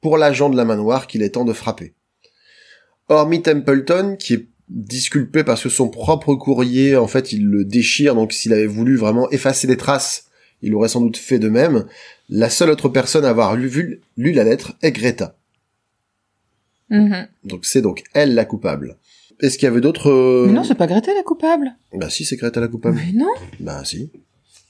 [0.00, 1.94] pour l'agent de la main noire qu'il est temps de frapper.
[3.08, 8.14] Hormis Templeton, qui est disculpé parce que son propre courrier, en fait, il le déchire.
[8.14, 10.24] Donc, s'il avait voulu vraiment effacer les traces,
[10.62, 11.86] il aurait sans doute fait de même.
[12.28, 15.36] La seule autre personne à avoir lu, vu- lu la lettre est Greta.
[16.90, 17.26] Mhm.
[17.44, 18.96] Donc, c'est donc elle la coupable.
[19.40, 20.10] Est-ce qu'il y avait d'autres...
[20.10, 21.74] euh, Mais non, c'est pas Greta la coupable.
[21.94, 23.00] Bah si, c'est Greta la coupable.
[23.04, 23.32] Mais non.
[23.60, 24.10] Bah si.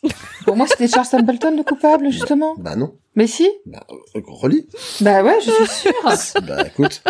[0.47, 2.55] Pour moi, c'était Charles Templeton le coupable, justement.
[2.59, 2.95] Bah non.
[3.15, 3.49] Mais si.
[3.67, 4.67] Bah, euh, relis.
[5.01, 6.43] Bah ouais, je suis sûre.
[6.47, 7.03] bah écoute.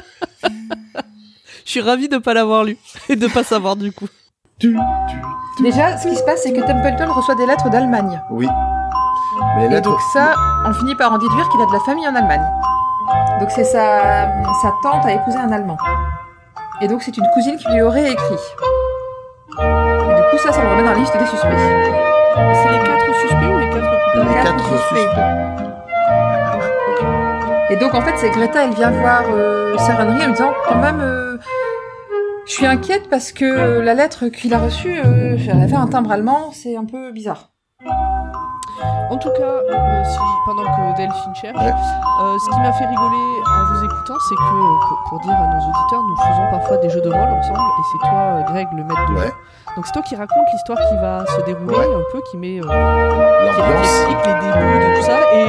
[1.65, 2.77] Je suis ravie de pas l'avoir lu
[3.09, 4.09] et de pas savoir du coup.
[4.59, 5.17] Tu- tu-
[5.61, 8.20] Déjà, ce qui se passe, c'est que Templeton reçoit des lettres d'Allemagne.
[8.31, 8.49] Oui.
[9.57, 9.91] Mais les Et lettres...
[9.91, 10.35] donc ça,
[10.66, 12.45] on finit par en déduire qu'il a de la famille en Allemagne.
[13.41, 14.29] Donc c'est sa,
[14.62, 15.77] sa tante a épousé un Allemand.
[16.81, 18.35] Et donc c'est une cousine qui lui aurait écrit.
[19.61, 21.49] Et du coup ça, ça le remet dans la liste des suspects.
[21.49, 24.29] C'est les quatre suspects ou les quatre coupables?
[24.29, 25.09] Les Quatre quatre suspects.
[27.70, 30.53] Et donc en fait c'est Greta, elle vient voir euh, Sir Henry en lui disant
[30.69, 31.37] quand même, euh,
[32.47, 36.10] je suis inquiète parce que la lettre qu'il a reçue, euh, elle avait un timbre
[36.12, 37.51] allemand, c'est un peu bizarre.
[39.10, 41.73] En tout cas, euh, si, pendant que Delphine cherche, Ouais.
[42.23, 45.47] euh, ce qui m'a fait rigoler en vous écoutant, c'est que, pour, pour dire à
[45.48, 48.69] nos auditeurs, nous faisons parfois des jeux de rôle ensemble, et c'est toi, euh, Greg,
[48.73, 49.27] le maître de Ouais.
[49.27, 49.32] jeu.
[49.77, 51.94] Donc c'est toi qui raconte l'histoire qui va se dérouler Ouais.
[51.94, 55.19] un peu, qui met, euh, qui explique les débuts de tout ça.
[55.35, 55.43] Et,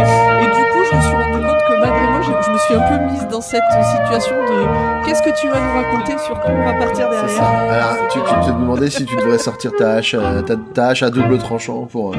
[0.43, 2.73] et du coup, je me suis rendu compte que malgré moi, je, je me suis
[2.75, 3.61] un peu mise dans cette
[3.95, 7.37] situation de qu'est-ce que tu vas nous raconter sur quoi on va partir C'est derrière.
[7.37, 7.47] ça.
[7.93, 11.03] Alors, tu, tu te demandais si tu devrais sortir ta hache, euh, ta, ta hache
[11.03, 12.13] à double tranchant pour...
[12.13, 12.17] euh,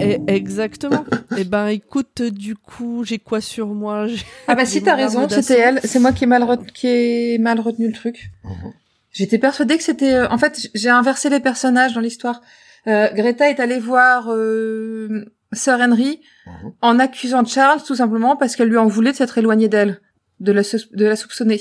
[0.00, 1.04] Et- exactement.
[1.36, 4.06] et ben écoute, du coup, j'ai quoi sur moi?
[4.48, 5.80] Ah bah si t'as raison, c'était elle.
[5.84, 8.30] C'est moi qui ai mal, ret- qui ai mal retenu le truc.
[8.44, 8.72] Mhm.
[9.12, 10.12] J'étais persuadée que c'était...
[10.12, 12.42] euh, En fait, j'ai inversé les personnages dans l'histoire.
[12.86, 16.72] Euh, Greta est allée voir euh, Sir Henry Mhm.
[16.80, 20.00] en accusant Charles tout simplement parce qu'elle lui en voulait de s'être éloignée d'elle,
[20.40, 21.60] de la, sus- de la soupçonner.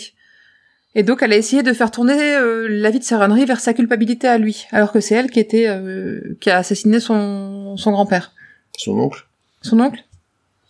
[0.95, 3.59] Et donc elle a essayé de faire tourner euh, la vie de Sir Henry vers
[3.59, 7.75] sa culpabilité à lui, alors que c'est elle qui était euh, qui a assassiné son,
[7.77, 8.31] son grand-père.
[8.77, 9.25] Son oncle?
[9.61, 10.03] Son oncle?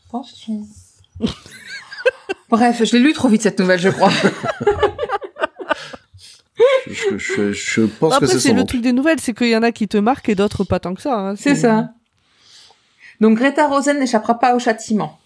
[0.05, 0.65] Je pense son...
[2.49, 4.11] Bref, je l'ai lu trop vite cette nouvelle, je crois.
[6.87, 8.69] je, je, je pense que Après, c'est c'est son le oncle.
[8.69, 10.93] truc des nouvelles, c'est qu'il y en a qui te marquent et d'autres pas tant
[10.93, 11.13] que ça.
[11.19, 11.35] hein.
[11.35, 11.89] C'est ça.
[13.21, 15.17] Donc Greta Rosen n'échappera pas au châtiment.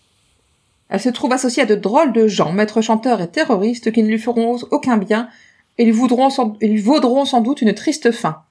[0.89, 4.07] Elle se trouve associée à de drôles de gens, maîtres chanteurs et terroristes, qui ne
[4.07, 5.29] lui feront aucun bien
[5.77, 8.41] et lui, voudront sans, et lui vaudront sans doute une triste fin.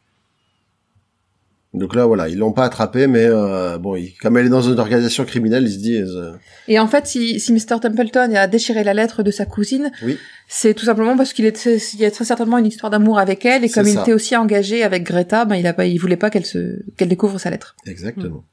[1.74, 4.62] Donc là, voilà, ils l'ont pas attrapé, mais euh, bon, il- comme elle est dans
[4.62, 6.16] une organisation criminelle, ils se disent...
[6.16, 6.32] euh,
[6.66, 7.78] Et en fait, si, si Mr.
[7.82, 10.16] Templeton a déchiré la lettre de sa cousine, Oui.
[10.48, 13.64] c'est tout simplement parce qu'il il y a très certainement une histoire d'amour avec elle,
[13.64, 14.02] et comme il ça.
[14.02, 17.08] était aussi engagé avec Greta, ben il a pas, il voulait pas qu'elle se, qu'elle
[17.08, 17.76] découvre sa lettre.
[17.86, 18.44] Exactement.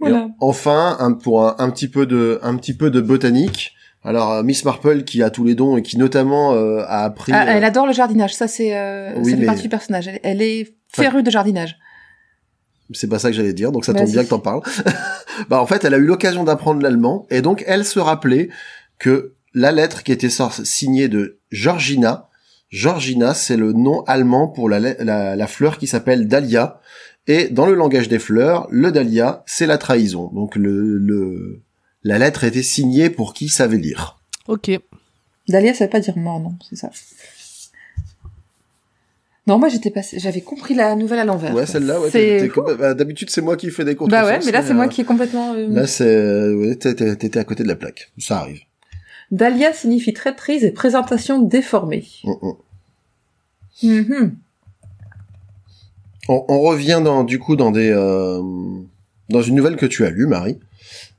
[0.00, 0.28] Voilà.
[0.28, 3.74] Et enfin, un, pour un, un petit peu de, un petit peu de botanique.
[4.04, 7.32] Alors euh, Miss Marple qui a tous les dons et qui notamment euh, a appris.
[7.34, 9.68] Ah, elle euh, adore le jardinage, ça c'est, euh, Oui, ça fait mais- partie du
[9.68, 10.08] personnage.
[10.08, 11.76] Elle, elle est férue de jardinage.
[12.94, 14.62] C'est pas ça que j'allais dire, donc ça tombe bien que t'en parles.
[15.50, 18.48] bah en fait, elle a eu l'occasion d'apprendre l'allemand et donc elle se rappelait
[18.98, 22.28] que la lettre qui était signée de Georgina,
[22.70, 26.80] Georgina, c'est le nom allemand pour la, la, la fleur qui s'appelle dahlia.
[27.28, 30.30] Et dans le langage des fleurs, le dahlia, c'est la trahison.
[30.34, 31.60] Donc le, le
[32.02, 34.18] la lettre était signée pour qui savait lire.
[34.48, 34.70] Ok.
[35.48, 36.90] Dahlia, ça veut pas dire mort, non, c'est ça.
[39.46, 41.54] Non, moi j'étais passé, j'avais compris la nouvelle à l'envers.
[41.54, 42.10] Ouais, celle-là, ouais.
[42.10, 44.52] C'est t'es- t'es complè- bah, D'habitude, c'est moi qui fais des contre Bah ouais, mais
[44.52, 45.54] là c'est moi qui est complètement.
[45.54, 48.12] euh, Là, c'est, euh, ouais, t'étais t'étais à côté de la plaque.
[48.18, 48.60] Ça arrive.
[49.30, 52.04] Dahlia signifie traîtrise et présentation déformée.
[52.24, 52.56] On, on-
[53.82, 54.36] Mhm.
[56.28, 58.40] On- on revient dans, du coup, dans des, euh,
[59.28, 60.58] dans une nouvelle que tu as lue, Marie,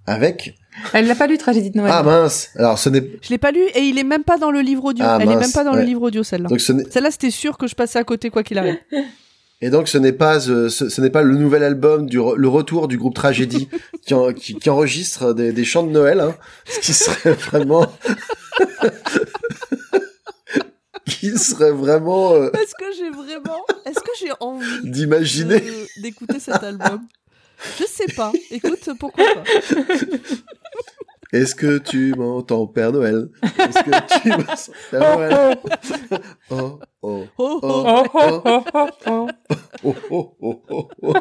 [0.06, 0.56] avec.
[0.94, 1.91] Elle l'a pas lu Tragédie de Noël.
[1.94, 2.49] Ah mince.
[2.56, 4.86] Alors, ce n'est, Je l'ai pas lu et il est même pas dans le livre
[4.86, 5.03] audio.
[5.07, 5.81] Ah, Elle est mince, même pas dans ouais.
[5.81, 6.48] le livre audio celle-là.
[6.49, 8.77] donc ce n'est, Celle-là, c'était sûr que je passais à côté quoi qu'il arrive.
[9.61, 12.36] et donc ce n'est pas, euh, ce, ce n'est pas le nouvel album du, re-
[12.36, 13.68] le retour du groupe Tragédie
[14.06, 16.34] qui, en- qui, qui enregistre des, des chants de Noël, hein,
[16.69, 17.86] ce qui serait vraiment,
[21.10, 25.61] qui serait vraiment euh, Est-ce que j'ai vraiment, est-ce que j'ai envie d'imaginer.
[25.98, 27.07] d'écouter cet album?
[27.77, 28.31] Je sais pas.
[28.52, 29.44] Écoute, pourquoi pas?
[31.31, 33.30] Est-ce que tu m'entends, Père Noël?
[33.44, 34.56] Est-ce que tu m'entends,
[34.90, 35.57] Père Noël?
[36.49, 37.64] Oh, oh, Oh, oh.
[37.64, 39.27] oh, Oh, oh, oh, oh, oh.
[39.84, 41.14] oh, oh, oh, oh, oh.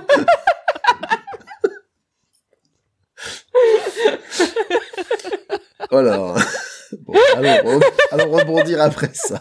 [5.91, 6.39] Alors,
[7.01, 7.81] bon, allons,
[8.13, 9.41] allons rebondir après ça.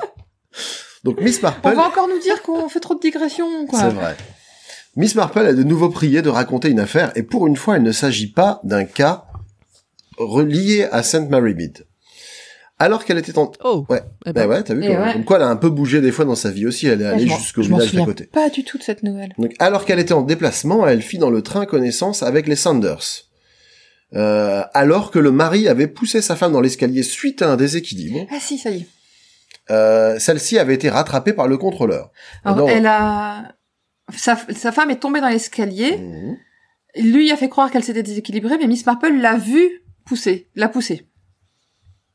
[1.03, 3.79] Donc Miss On Marple, va encore nous dire qu'on fait trop de digressions, quoi.
[3.79, 4.15] c'est vrai.
[4.95, 7.84] Miss Marple a de nouveau prié de raconter une affaire et pour une fois, il
[7.84, 9.25] ne s'agit pas d'un cas
[10.17, 11.85] relié à Sainte Mary Mead.
[12.79, 13.51] Alors qu'elle était en...
[13.63, 13.85] Oh.
[13.89, 14.03] Ouais.
[14.25, 15.13] Eh Bah ben, ouais, t'as vu ouais.
[15.13, 16.88] Comme quoi, elle a un peu bougé des fois dans sa vie aussi.
[16.88, 18.25] Elle est allée jusqu'au village d'à souviens côté.
[18.25, 19.34] Pas du tout de cette nouvelle.
[19.38, 23.23] Donc, alors qu'elle était en déplacement, elle fit dans le train connaissance avec les Sanders.
[24.13, 28.25] Euh, alors que le mari avait poussé sa femme dans l'escalier suite à un déséquilibre,
[28.31, 28.88] Ah si, ça y est.
[29.72, 32.11] euh, celle-ci avait été rattrapée par le contrôleur.
[32.45, 32.68] Alors, Non.
[32.68, 33.53] elle a...
[34.15, 35.98] Sa, sa femme est tombée dans l'escalier.
[35.98, 36.38] Mhm.
[37.11, 41.06] Lui a fait croire qu'elle s'était déséquilibrée, mais Miss Marple l'a vue pousser, l'a poussée.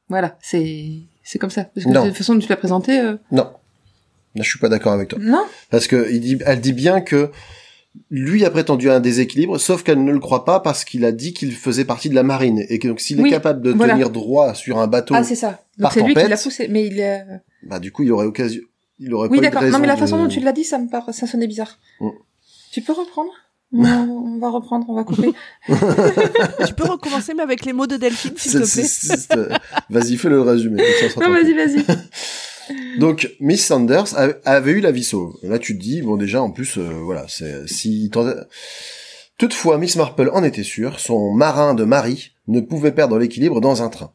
[0.09, 1.65] Voilà, c'est c'est comme ça.
[1.65, 2.03] Parce que Non.
[2.05, 2.99] de toute façon, tu l'as présenté.
[2.99, 3.53] euh, Non.
[4.35, 5.19] Je suis pas d'accord avec toi.
[5.20, 5.45] Non?
[5.70, 7.31] Parce que il dit, elle dit bien que
[8.10, 11.32] lui a prétendu un déséquilibre, sauf qu'elle ne le croit pas parce qu'il a dit
[11.35, 13.94] qu'il faisait partie de la marine et que donc s'il Oui, est capable de voilà.
[13.94, 15.48] tenir droit sur un bateau, Ah, c'est ça.
[15.78, 17.01] Donc Par c'est lui qui l'a poussée, mais il.
[17.01, 17.19] euh,
[17.64, 18.62] bah du coup il aurait occasion,
[18.98, 19.62] il aurait Oui, pas d'accord.
[19.64, 21.78] Non, mais la de- façon dont tu l'as dit, ça me paraît, ça sonnait bizarre.
[22.01, 22.09] Mm.
[22.73, 23.31] Tu peux reprendre?
[23.74, 25.32] On, on va reprendre, on va couper.
[25.69, 29.56] tu peux recommencer, mais avec les mots de Delphine, s'il te plaît.
[29.90, 30.82] Vas-y, fais le résumé.
[31.20, 31.85] non, vas-y, vas-y.
[32.98, 34.14] Donc, Miss Sanders
[34.44, 35.36] avait eu la vie sauve.
[35.43, 38.10] Là, tu te dis, bon, déjà, en plus, euh, voilà, c'est si
[39.39, 43.82] Toutefois, Miss Marple en était sûre, son marin de mari ne pouvait perdre l'équilibre dans
[43.82, 44.12] un train.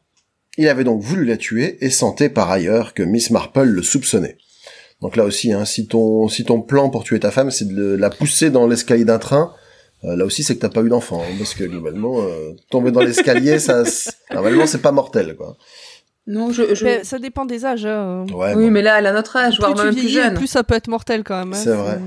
[0.56, 4.38] Il avait donc voulu la tuer et sentait par ailleurs que Miss Marple le soupçonnait.
[5.00, 7.94] Donc là aussi, hein, si ton si ton plan pour tuer ta femme, c'est de
[7.94, 9.52] la pousser dans l'escalier d'un train,
[10.04, 12.90] euh, là aussi c'est que t'as pas eu d'enfant, hein, parce que globalement, euh, tomber
[12.90, 13.84] dans l'escalier, ça,
[14.32, 15.56] normalement c'est pas mortel, quoi.
[16.28, 16.74] Non, je.
[16.74, 16.84] je...
[16.84, 17.86] Mais ça dépend des âges.
[17.86, 18.26] hein.
[18.32, 18.70] Ouais, oui, bon.
[18.70, 20.34] mais là, elle a notre âge, voire plus tu même plus jeune.
[20.34, 21.52] plus ça peut être mortel quand même.
[21.54, 21.56] hein.
[21.56, 21.98] C'est vrai.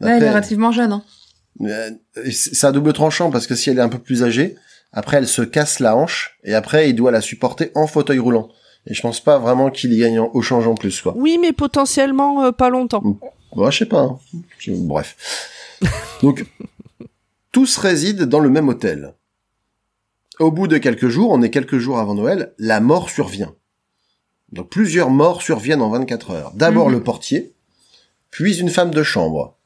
[0.00, 0.92] Là, elle est relativement jeune.
[0.92, 1.02] Hein.
[1.62, 1.90] Euh,
[2.32, 4.56] c'est un double tranchant parce que si elle est un peu plus âgée,
[4.92, 8.48] après elle se casse la hanche et après il doit la supporter en fauteuil roulant.
[8.86, 11.12] Et je pense pas vraiment qu'il y gagne en- au change en plus quoi.
[11.16, 13.02] Oui, mais potentiellement euh, pas longtemps.
[13.54, 14.00] Bon, je sais pas.
[14.00, 14.18] hein.
[14.68, 15.78] Bref.
[16.22, 16.46] Donc
[17.52, 19.12] tous résident dans le même hôtel.
[20.40, 23.54] Au bout de quelques jours, on est quelques jours avant Noël, la mort survient.
[24.52, 26.52] Donc plusieurs morts surviennent en 24 heures.
[26.54, 26.94] D'abord Mhm.
[26.94, 27.52] le portier,
[28.30, 29.56] puis une femme de chambre.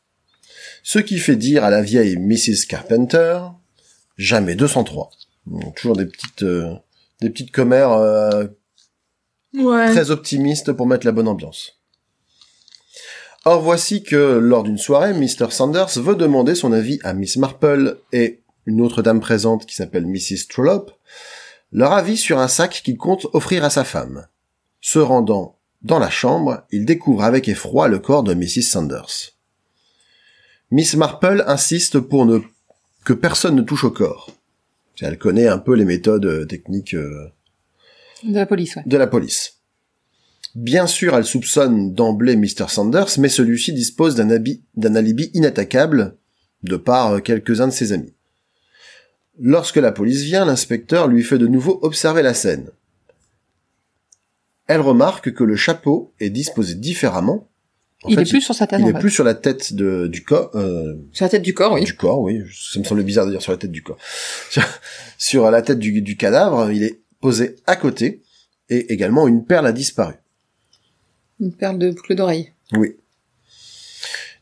[0.82, 2.66] Ce qui fait dire à la vieille Mrs.
[2.68, 3.40] Carpenter,
[4.18, 5.10] jamais 203.
[5.46, 6.74] Donc, toujours des petites, euh,
[7.20, 8.46] des petites commères euh,
[9.54, 9.90] Ouais.
[9.92, 11.78] très optimiste pour mettre la bonne ambiance.
[13.44, 15.50] Or voici que, lors d'une soirée, Mr.
[15.50, 20.06] Sanders veut demander son avis à Miss Marple et une autre dame présente qui s'appelle
[20.06, 20.48] Mrs.
[20.48, 20.92] Trollope,
[21.72, 24.26] leur avis sur un sac qu'il compte offrir à sa femme.
[24.80, 28.62] Se rendant dans la chambre, il découvre avec effroi le corps de Mrs.
[28.62, 29.34] Sanders.
[30.70, 32.40] Miss Marple insiste pour ne
[33.04, 34.30] que personne ne touche au corps.
[35.00, 37.30] Elle connaît un peu les méthodes euh, techniques euh,
[38.22, 38.82] De la police, ouais.
[38.86, 39.58] de la police.
[40.54, 42.68] Bien sûr, elle soupçonne d'emblée Mr.
[42.68, 44.30] Sanders, mais celui-ci dispose d'un
[44.94, 46.16] alibi inattaquable,
[46.62, 48.14] de par euh, quelques-uns de ses amis.
[49.40, 52.70] Lorsque la police vient, l'inspecteur lui fait de nouveau observer la scène.
[54.66, 57.48] Elle remarque que le chapeau est disposé différemment.
[58.04, 58.98] En il fait, est plus sur sa tête, il en est fait.
[58.98, 61.84] plus sur la tête de, du corps, euh, Sur la tête du corps, oui.
[61.84, 62.42] du corps, oui.
[62.52, 63.98] Ça me semble bizarre de dire sur la tête du corps.
[64.50, 64.62] Sur,
[65.18, 68.22] sur la tête du, du cadavre, il est posé à côté,
[68.68, 70.14] et également une perle a disparu.
[71.40, 72.52] Une perle de boucle d'oreille.
[72.72, 72.96] Oui.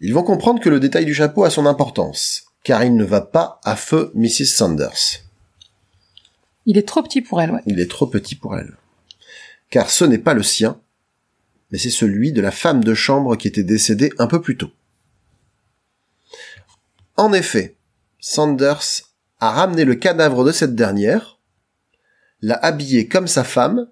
[0.01, 3.21] Ils vont comprendre que le détail du chapeau a son importance, car il ne va
[3.21, 4.47] pas à feu Mrs.
[4.47, 5.23] Sanders.
[6.67, 7.63] Il est trop petit pour elle, ouais.
[7.67, 8.77] Il est trop petit pour elle.
[9.71, 10.81] Car ce n'est pas le sien,
[11.71, 14.71] mais c'est celui de la femme de chambre qui était décédée un peu plus tôt.
[17.17, 17.77] En effet,
[18.21, 19.03] Sanders
[19.41, 21.41] a ramené le cadavre de cette dernière,
[22.41, 23.89] l'a habillée comme sa femme,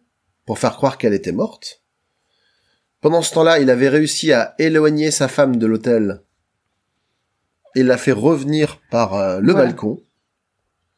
[0.46, 1.82] pour faire croire qu'elle était morte.
[3.00, 6.22] Pendant ce temps-là, il avait réussi à éloigner sa femme de l'hôtel
[7.74, 9.66] et l'a fait revenir par euh, le Voilà.
[9.68, 10.00] balcon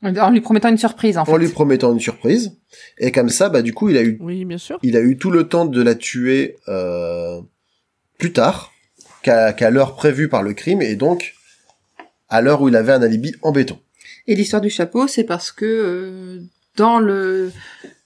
[0.05, 1.33] En lui promettant une surprise, en fait.
[1.33, 2.57] en lui promettant une surprise.
[2.99, 4.79] Et comme ça, bah du coup, il a eu Oui, bien sûr.
[4.83, 7.41] il a eu tout le temps de la tuer euh,
[8.19, 8.73] plus tard
[9.23, 11.35] qu'à qu'à l'heure prévue par le crime et donc
[12.29, 13.79] à l'heure où il avait un alibi en béton.
[14.27, 16.41] Et l'histoire du chapeau, c'est parce que euh,
[16.77, 17.53] dans le,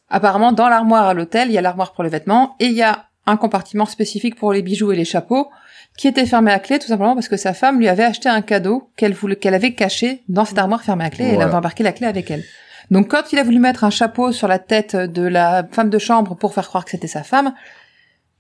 [0.09, 2.83] apparemment dans l'armoire à l'hôtel, il y a l'armoire pour les vêtements et il y
[2.83, 5.49] a un compartiment spécifique pour les bijoux et les chapeaux
[5.97, 8.43] qui était fermé à clé tout simplement parce que sa femme lui avait acheté un
[8.43, 11.55] cadeau qu'elle voulait qu'elle avait caché dans cette armoire fermée à clé et elle avait
[11.55, 12.45] embarqué la clé avec elle.
[12.91, 15.99] Donc quand il a voulu mettre un chapeau sur la tête de la femme de
[15.99, 17.55] chambre pour faire croire que c'était sa femme,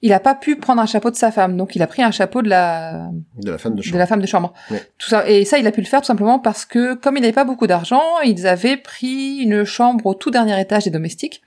[0.03, 2.11] il a pas pu prendre un chapeau de sa femme, donc il a pris un
[2.11, 3.09] chapeau de la
[3.43, 3.99] De la femme de de chambre.
[3.99, 4.53] la femme de chambre.
[4.70, 4.83] Ouais.
[4.99, 7.23] Tout ça, et ça, il a pu le faire tout simplement parce que, comme il
[7.23, 11.43] n'avait pas beaucoup d'argent, ils avaient pris une chambre au tout dernier étage des domestiques,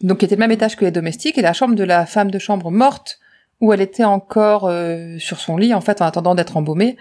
[0.00, 2.30] donc qui était le même étage que les domestiques, et la chambre de la femme
[2.30, 3.18] de chambre morte,
[3.60, 6.96] où elle était encore euh, sur son lit, en fait, en attendant d'être embaumée,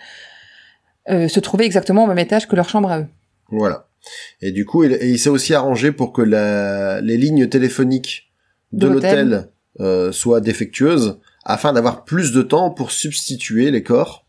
[1.09, 3.07] euh, se trouvait exactement au même étage que leur chambre à eux.
[3.49, 3.87] Voilà.
[4.41, 8.31] Et du coup, il, et il s'est aussi arrangé pour que la, les lignes téléphoniques
[8.71, 9.49] de De l'hôtel.
[9.79, 14.25] euh, soit défectueuse afin d'avoir plus de temps pour substituer les corps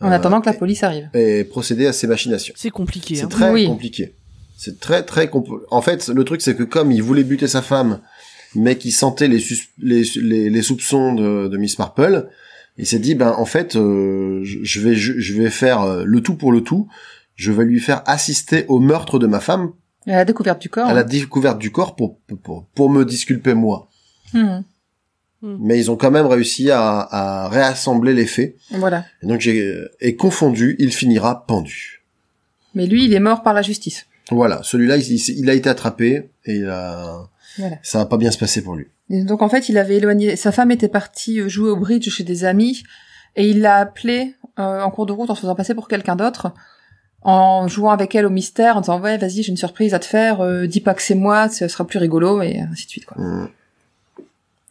[0.00, 1.08] En euh, attendant que la police arrive.
[1.14, 2.54] et procéder à ces machinations.
[2.56, 3.14] C'est compliqué.
[3.16, 3.28] C'est Hein.
[3.28, 3.66] très Oui.
[3.66, 4.14] compliqué.
[4.56, 7.60] C'est très très compl- En fait, le truc c'est que comme il voulait buter sa
[7.62, 8.00] femme,
[8.54, 12.28] mais qu'il sentait les, sus- les, les, les soupçons de, de Miss Marple,
[12.78, 16.20] il s'est dit ben en fait euh, je vais je, je vais faire euh, le
[16.22, 16.88] tout pour le tout.
[17.36, 19.72] Je vais lui faire assister au meurtre de ma femme
[20.06, 20.86] À la découverte du corps.
[20.86, 23.88] à la découverte du corps pour pour, pour me disculper moi.
[24.32, 24.60] Hmm.
[25.42, 28.56] Mais ils ont quand même réussi à, à réassembler les faits.
[28.70, 29.04] Voilà.
[29.22, 32.02] Et donc j'ai et confondu, il finira pendu.
[32.74, 34.06] Mais lui, il est mort par la justice.
[34.30, 37.28] Voilà, celui-là, il, il- il a été attrapé et il a...
[37.58, 37.76] Voilà.
[37.82, 38.86] ça va pas bien se passer pour lui.
[39.10, 40.36] Et donc en fait, il avait éloigné.
[40.36, 42.82] Sa femme était partie euh, jouer au bridge chez des amis
[43.36, 46.16] et il l'a appelé euh, en cours de route en se faisant passer pour quelqu'un
[46.16, 46.52] d'autre,
[47.22, 50.04] en jouant avec elle au mystère, en disant ouais vas-y j'ai une surprise à te
[50.04, 53.06] faire, euh, dis pas que c'est moi, ce sera plus rigolo et ainsi de suite
[53.06, 53.18] quoi.
[53.18, 53.48] Hum.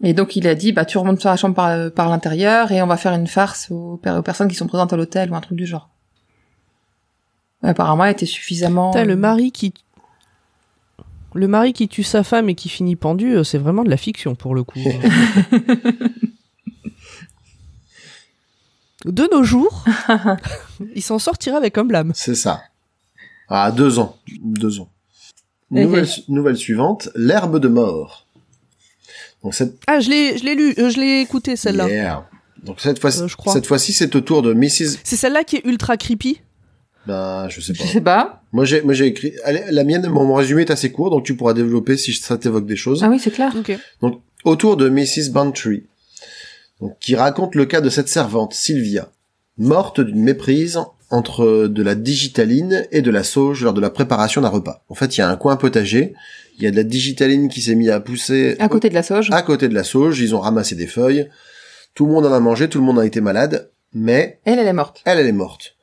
[0.02, 2.82] Et donc il a dit bah tu remontes sur la chambre par, par l'intérieur et
[2.82, 5.42] on va faire une farce aux, aux personnes qui sont présentes à l'hôtel ou un
[5.42, 5.90] truc du genre.
[7.64, 8.92] Apparemment, elle était suffisamment.
[8.92, 9.74] Putain, le mari qui
[11.34, 13.98] le mari qui tue sa femme et qui finit pendu, euh, c'est vraiment de la
[13.98, 14.80] fiction pour le coup.
[19.06, 19.84] de nos jours,
[20.96, 22.12] il s'en sortira avec un blâme.
[22.16, 22.62] C'est ça.
[23.50, 24.18] Ah, deux ans.
[24.42, 24.90] Deux ans.
[25.72, 28.28] Nouvelle, nouvelle suivante, l'herbe de mort.
[29.44, 31.90] Donc cette, Ah, je l'ai, je l'ai lu, euh, je l'ai écouté celle-là.
[31.90, 32.30] Yeah.
[32.64, 35.00] Donc cette fois, Euh, cette fois-ci, c'est au tour de Mrs.
[35.04, 36.40] C'est celle-là qui est ultra creepy?
[37.08, 37.84] Ben, je sais pas.
[37.84, 38.42] Je sais pas.
[38.54, 39.34] Moi, j'ai, moi, j'ai écrit.
[39.44, 42.38] Allez, la mienne, mon, mon résumé est assez court, donc tu pourras développer si ça
[42.38, 43.04] t'évoque des choses.
[43.04, 43.54] Ah oui, c'est clair.
[43.58, 43.78] Ok.
[44.02, 45.32] Donc, autour de Mrs.
[45.32, 45.84] Bantry,
[46.82, 49.10] donc, qui raconte le cas de cette servante, Sylvia,
[49.58, 54.42] morte d'une méprise entre de la digitaline et de la sauge lors de la préparation
[54.42, 54.84] d'un repas.
[54.90, 56.14] En fait, il y a un coin potager,
[56.58, 59.04] il y a de la digitaline qui s'est mis à pousser À côté de la
[59.04, 59.30] sauge.
[59.32, 61.30] à côté de la sauge, ils ont ramassé des feuilles,
[61.94, 64.68] tout le monde en a mangé, tout le monde a été malade, mais Elle, elle
[64.68, 65.02] est morte.
[65.06, 65.76] elle, elle est morte.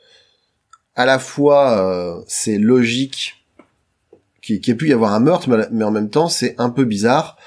[1.00, 3.42] À la fois, euh, c'est logique
[4.42, 6.68] qu'il y ait pu y avoir un meurtre, mais- mais en même temps, c'est un
[6.68, 7.38] peu bizarre.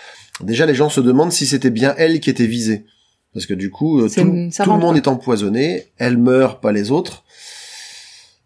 [0.41, 2.83] Déjà, les gens se demandent si c'était bien elle qui était visée.
[3.31, 4.31] Parce que du coup, euh, tout, le
[4.79, 4.95] monde quoi.
[4.97, 7.23] est empoisonné, elle meurt, pas les autres.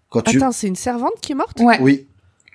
[0.09, 1.57] Quand tu, Attends, c'est une servante qui est morte?
[1.61, 1.77] Ouais.
[1.79, 2.07] oui,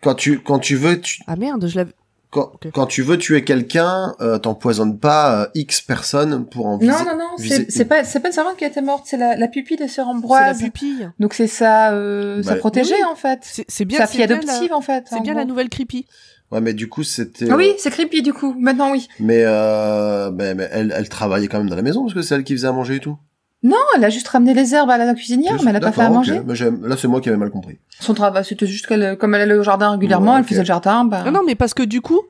[0.03, 1.93] quand tu, quand tu veux, tu, Ah merde, je l'avais.
[2.33, 6.91] Quand, quand tu veux tuer quelqu'un, euh, t'empoisonnes pas euh, X personnes pour en viser.
[6.91, 7.89] Non, non, non, c'est c'est une.
[7.89, 10.07] pas, c'est pas une servante qui a été morte, c'est la, la pupille de sœur
[10.07, 10.59] C'est la Ambroise.
[10.61, 11.11] pupille.
[11.21, 13.05] Donc c'est sa, euh, sa Bah, protégée, oui.
[13.05, 13.39] en fait.
[13.43, 13.99] C'est c'est bien.
[13.99, 15.05] Sa c'est fille bien adoptive, la- en fait.
[15.09, 15.41] C'est en bien gros.
[15.41, 16.07] la nouvelle creepy.
[16.51, 17.49] Ouais, mais du coup, c'était.
[17.51, 18.55] Ah oui, euh, c'est creepy, du coup.
[18.59, 19.09] Maintenant, oui.
[19.21, 22.45] Mais, euh, ben, elle, elle travaillait quand même dans la maison parce que c'est elle
[22.45, 23.17] qui faisait à manger et tout.
[23.65, 26.01] Non, elle a juste ramené les herbes à la cuisinière, mais elle a pas fait
[26.03, 26.41] à manger.
[26.45, 27.79] Mais j'aime- là, c'est moi qui avais mal compris.
[28.01, 30.67] Son travail, c'était juste qu'elle, comme elle allait au jardin régulièrement, Ouais, elle faisait le
[30.67, 31.23] jardin, bah.
[31.25, 32.21] Non, non, mais parce que du coup,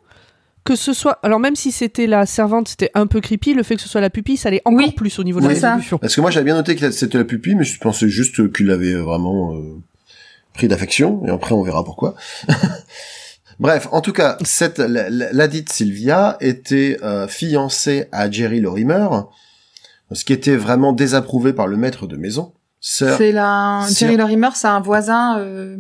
[0.65, 1.19] que ce soit.
[1.23, 4.01] Alors, même si c'était la servante, c'était un peu creepy, le fait que ce soit
[4.03, 4.93] la pupille, ça allait encore Oui.
[4.93, 5.97] plus au niveau de la Oui, résolution.
[5.99, 8.71] Parce que moi, j'avais bien noté que c'était la pupille, mais je pensais juste qu'il
[8.71, 9.63] avait vraiment euh,
[10.55, 11.23] pris d'affection.
[11.27, 12.15] Et après, on verra pourquoi.
[13.59, 18.61] Bref, en tout cas, cette la, la- la dite Sylvia était euh, fiancée à Jerry
[18.61, 19.07] Lorimer,
[20.15, 22.53] ce qui était vraiment désapprouvé par le maître de maison.
[22.81, 25.79] C'est la, Sir- Jerry Lorimer, c'est un voisin, euh,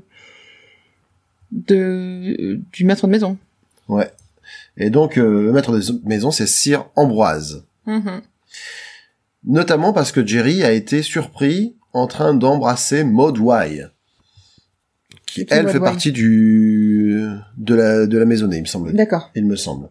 [1.50, 3.36] de, du maître de maison.
[3.88, 4.10] ouais.
[4.78, 7.64] Et donc, euh, le maître de maison, c'est Sir Ambroise.
[7.86, 8.22] Mhm.
[9.44, 13.86] Notamment parce que Jerry a été surpris en train d'embrasser Maud Wye,
[15.26, 17.20] qui elle fait partie du
[17.58, 18.92] de la de la maisonnée, il me semble.
[18.94, 19.30] D'accord.
[19.34, 19.88] Il me semble.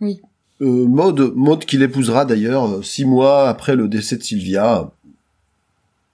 [0.00, 0.20] Oui.
[0.62, 4.90] Euh, Maud, Maud qui l'épousera d'ailleurs euh, six mois après le décès de Sylvia.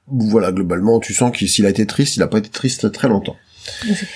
[0.09, 3.09] Voilà, globalement, tu sens qu'il s'il a été triste, il a pas été triste très
[3.09, 3.37] longtemps.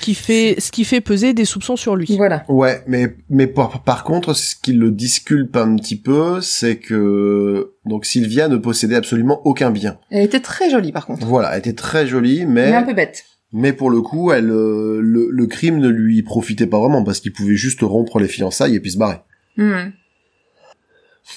[0.01, 2.17] Qui fait, ce qui fait peser des soupçons sur lui.
[2.17, 2.45] Voilà.
[2.49, 7.71] Ouais, mais mais par, par contre, ce qui le disculpe un petit peu, c'est que
[7.85, 9.99] donc Sylvia ne possédait absolument aucun bien.
[10.11, 11.25] Elle était très jolie, par contre.
[11.25, 13.23] Voilà, elle était très jolie, mais Mais un peu bête.
[13.53, 17.21] mais pour le coup, elle euh, le, le crime ne lui profitait pas vraiment parce
[17.21, 19.21] qu'il pouvait juste rompre les fiançailles et puis se barrer.
[19.57, 19.93] Mhm.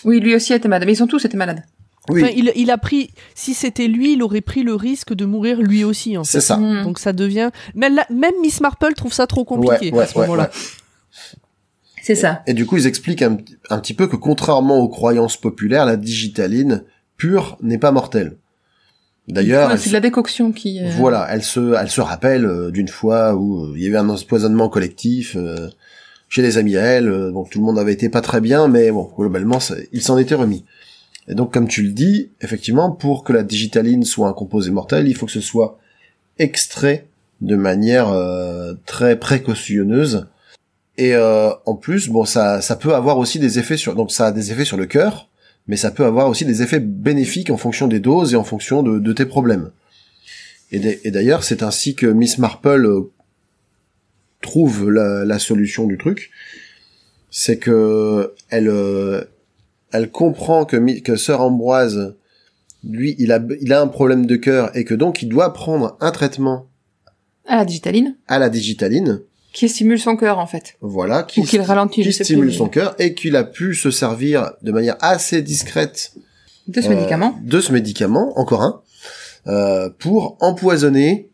[0.06, 0.86] Oui, lui aussi était malade.
[0.88, 1.64] Mais ils sont tous été malades.
[2.10, 5.26] Oui, Enfin, il, il a pris, si c'était lui, il aurait pris le risque de
[5.26, 6.32] mourir lui aussi, en fait.
[6.32, 6.58] c'est ça.
[6.58, 6.84] Mhm.
[6.84, 7.52] Donc ça devient.
[7.76, 10.44] Même, la- même Miss Marple trouve ça trop compliqué Ouais, ouais, à ce ouais, moment-là.
[10.52, 11.40] ouais.
[12.02, 12.42] C'est ça.
[12.48, 13.38] Et du coup, ils expliquent un,
[13.70, 16.84] un petit peu que contrairement aux croyances populaires, la digitaline
[17.18, 18.38] pure n'est pas mortelle.
[19.28, 20.80] D'ailleurs, c'est de la décoction qui.
[20.82, 23.98] euh, voilà, elle se, elle se rappelle euh, d'une fois où euh, il y avait
[23.98, 25.70] un empoisonnement collectif euh,
[26.30, 27.10] chez des amis à elle.
[27.10, 29.60] euh, bon, tout le monde avait été pas très bien, mais bon, globalement,
[29.92, 30.64] il s'en était remis.
[31.28, 35.08] Et donc, comme tu le dis, effectivement, pour que la digitaline soit un composé mortel,
[35.08, 35.78] il faut que ce soit
[36.38, 37.08] extrait
[37.42, 40.28] de manière euh, très précautionneuse
[40.98, 44.28] Et euh, en plus, bon, ça, ça peut avoir aussi des effets sur, donc ça
[44.28, 45.30] a des effets sur le cœur,
[45.68, 48.84] mais ça peut avoir aussi des effets bénéfiques en fonction des doses et en fonction
[48.84, 49.72] de, tes problèmes.
[50.72, 52.88] Et d'a- et d'ailleurs, c'est ainsi que Miss Marple
[54.42, 56.32] trouve la, la solution du truc,
[57.30, 59.24] c'est que elle, euh,
[59.92, 62.16] elle comprend que, que Sœur Ambroise,
[62.84, 65.98] lui, il a, il a un problème de cœur et que donc il doit prendre
[66.00, 66.68] un traitement
[67.46, 69.22] À la digitaline, à la digitaline,
[69.52, 70.76] qui stimule son cœur en fait.
[70.80, 73.92] voilà, qui, Ou qui le ralentit, qui stimule son cœur et qu'il a pu se
[73.92, 76.14] servir de manière assez discrète
[76.68, 77.36] De ce euh, médicament.
[77.44, 78.82] de ce médicament, encore un,
[79.48, 81.30] euh, pour empoisonner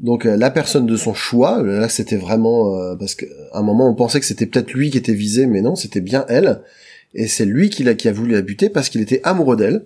[0.00, 1.62] donc euh, la personne de son choix.
[1.62, 4.98] Là, c'était vraiment euh, parce qu'à un moment on pensait que c'était peut-être lui qui
[4.98, 6.60] était visé, mais non, c'était bien elle.
[7.14, 9.84] Et c'est lui qui, l'a, qui a voulu la buter parce qu'il était amoureux d'elle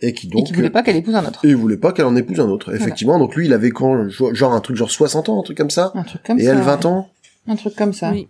[0.00, 1.44] et qui Et donc qui voulait pas qu'elle épouse un autre.
[1.44, 2.74] et il voulait pas qu'elle en épouse un autre.
[2.74, 5.70] Effectivement, donc lui, il avait quand genre un truc genre 60 ans, un truc comme
[5.70, 6.50] ça, Un truc comme et ça.
[6.52, 7.08] elle 20 ans.
[7.46, 8.10] Un truc comme ça.
[8.12, 8.28] Oui.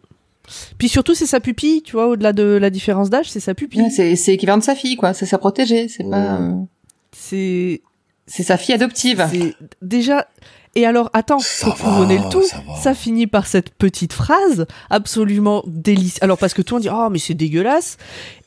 [0.79, 3.83] Puis surtout, c'est sa pupille, tu vois, au-delà de la différence d'âge, c'est sa pupille.
[3.83, 5.13] Ouais, c'est c'est l'équivalent de sa fille, quoi.
[5.13, 5.89] C'est sa protégée.
[5.89, 6.39] C'est pas.
[6.39, 6.43] Ouais.
[6.43, 6.53] euh,
[7.13, 7.83] C'est
[8.27, 9.25] C'est sa fille adoptive.
[9.83, 10.27] déjà.
[10.79, 12.45] Et alors, attends, Ça pour couronner le tout,
[12.81, 16.23] ça finit par cette petite phrase absolument délicieuse.
[16.23, 17.97] Alors, parce que tout le monde dit, oh, mais c'est dégueulasse.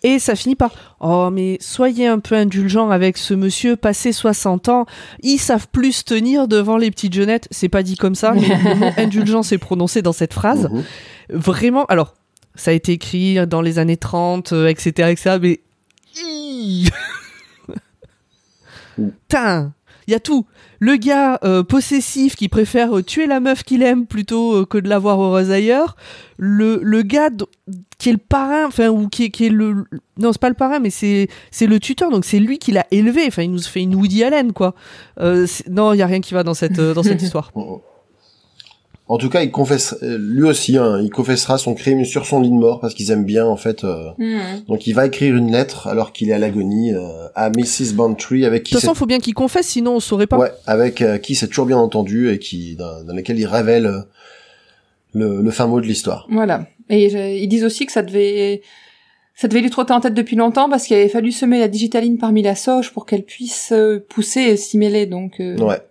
[0.01, 0.71] Et ça finit par,
[1.01, 4.85] oh, mais soyez un peu indulgent avec ce monsieur, passé 60 ans,
[5.21, 7.49] ils savent plus se tenir devant les petites jeunettes.
[7.51, 10.69] C'est pas dit comme ça, mais le mot indulgent prononcé dans cette phrase.
[10.71, 10.83] Mhm.
[11.31, 12.13] Vraiment, alors,
[12.55, 15.59] ça a été écrit dans les années 30, euh, etc., etc., mais.
[16.15, 16.87] Ih
[18.95, 19.73] Putain,
[20.07, 20.45] il y a tout.
[20.81, 24.79] Le gars euh, possessif qui préfère euh, tuer la meuf qu'il aime plutôt euh, que
[24.79, 25.95] de la voir heureuse ailleurs.
[26.37, 27.29] Le, le gars
[28.01, 29.85] qui est le parrain, enfin, ou qui est, qui est le.
[30.17, 32.87] Non, c'est pas le parrain, mais c'est c'est le tuteur, donc c'est lui qui l'a
[32.89, 33.25] élevé.
[33.27, 34.73] Enfin, il nous fait une Woody Allen, quoi.
[35.19, 37.51] Euh, non, il y a rien qui va dans cette, euh, dans cette histoire.
[39.13, 42.39] En tout cas, il confesse, euh, lui aussi, hein, il confessera son crime sur son
[42.39, 43.83] lit de mort parce qu'ils aiment bien en fait.
[43.83, 44.61] euh, Hmm.
[44.69, 47.93] Donc, il va écrire une lettre alors qu'il est à l'agonie euh, à Mrs.
[47.93, 50.37] Bantry avec De qui toute c'est façon, faut bien qu'il confesse, sinon on saurait pas.
[50.37, 53.85] ouais, avec euh, qui c'est toujours bien entendu et qui dans, dans lequel il révèle
[53.85, 53.99] euh,
[55.13, 56.25] le, le fin mot de l'histoire.
[56.29, 56.67] Voilà.
[56.89, 58.61] Et euh, ils disent aussi que ça devait,
[59.35, 62.17] ça devait lui trotter en tête depuis longtemps parce qu'il avait fallu semer la digitaline
[62.17, 65.05] parmi la sauge pour qu'elle puisse euh, pousser et s'y mêler.
[65.05, 65.81] Donc, euh, Ouais.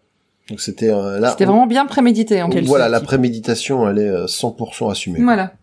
[0.50, 1.30] Donc c'était euh, là.
[1.30, 2.42] c'était on- vraiment bien prémédité.
[2.42, 2.60] En fait.
[2.62, 5.20] voilà, la préméditation, elle est euh, 100% assumée.
[5.22, 5.54] Voilà.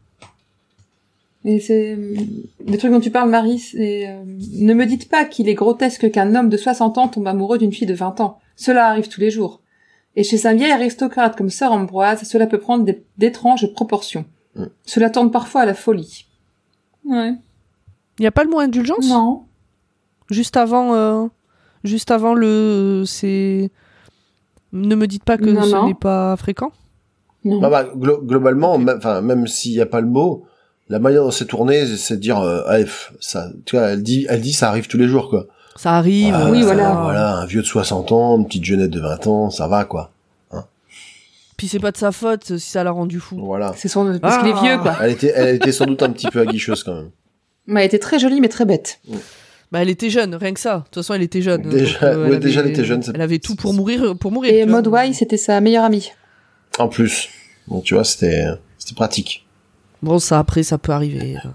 [1.45, 3.59] Et c'est le truc dont tu parles, Marie.
[3.59, 4.23] C'est euh,
[4.53, 7.72] ne me dites pas qu'il est grotesque qu'un homme de 60 ans tombe amoureux d'une
[7.72, 8.39] fille de 20 ans.
[8.55, 9.61] Cela arrive tous les jours.
[10.15, 14.26] Et chez un vieil aristocrate comme Sœur Ambroise, cela peut prendre des- d'étranges proportions.
[14.55, 14.64] Mm.
[14.85, 16.26] Cela tourne parfois à la folie.
[17.05, 17.34] Ouais.
[18.19, 19.07] Il n'y a pas le mot indulgence?
[19.07, 19.43] Non.
[20.31, 21.27] Juste avant, euh,
[21.84, 23.69] juste avant le, c'est.
[24.82, 26.72] Ne me dites pas que Non, ce n'est pas fréquent.
[27.45, 27.60] Non.
[27.60, 30.45] Bah, bah, glo- globalement, même, enfin, même s'il n'y a pas le mot,
[30.90, 32.84] la manière dont c'est tourné, c'est de dire, euh,
[33.20, 35.45] ça, tu vois, elle dit, elle dit, ça arrive tous les jours, quoi.
[35.76, 36.34] Ça arrive.
[36.36, 36.91] Ah, Oui, ça voilà.
[36.94, 40.12] Voilà, un vieux de 60 ans, une petite jeunette de 20 ans, ça va, quoi.
[41.58, 43.36] Puis c'est pas de sa faute si ça l'a rendu fou.
[43.44, 43.74] Voilà.
[43.76, 44.62] C'est son parce qu'il est Ah.
[44.62, 44.95] vieux quoi.
[45.02, 47.10] Elle était, elle était sans doute un petit peu aguicheuse, quand même.
[47.66, 48.99] Mais elle était très jolie mais très bête.
[49.72, 50.77] Bah, elle était jeune, rien que ça.
[50.77, 51.61] De toute façon, elle était jeune.
[51.64, 54.31] Déjà- Donc, ouais, elle déjà, elle avait- était jeune, Elle avait tout pour mourir, pour
[54.31, 54.53] mourir.
[54.53, 54.65] Et.
[54.65, 56.11] Maud c'était sa meilleure amie.
[56.80, 57.27] En plus.
[57.68, 58.45] Donc, tu vois, c'était,
[58.77, 59.45] c'était pratique.
[60.02, 61.35] Bon, ça après, ça peut arriver.
[61.44, 61.49] euh.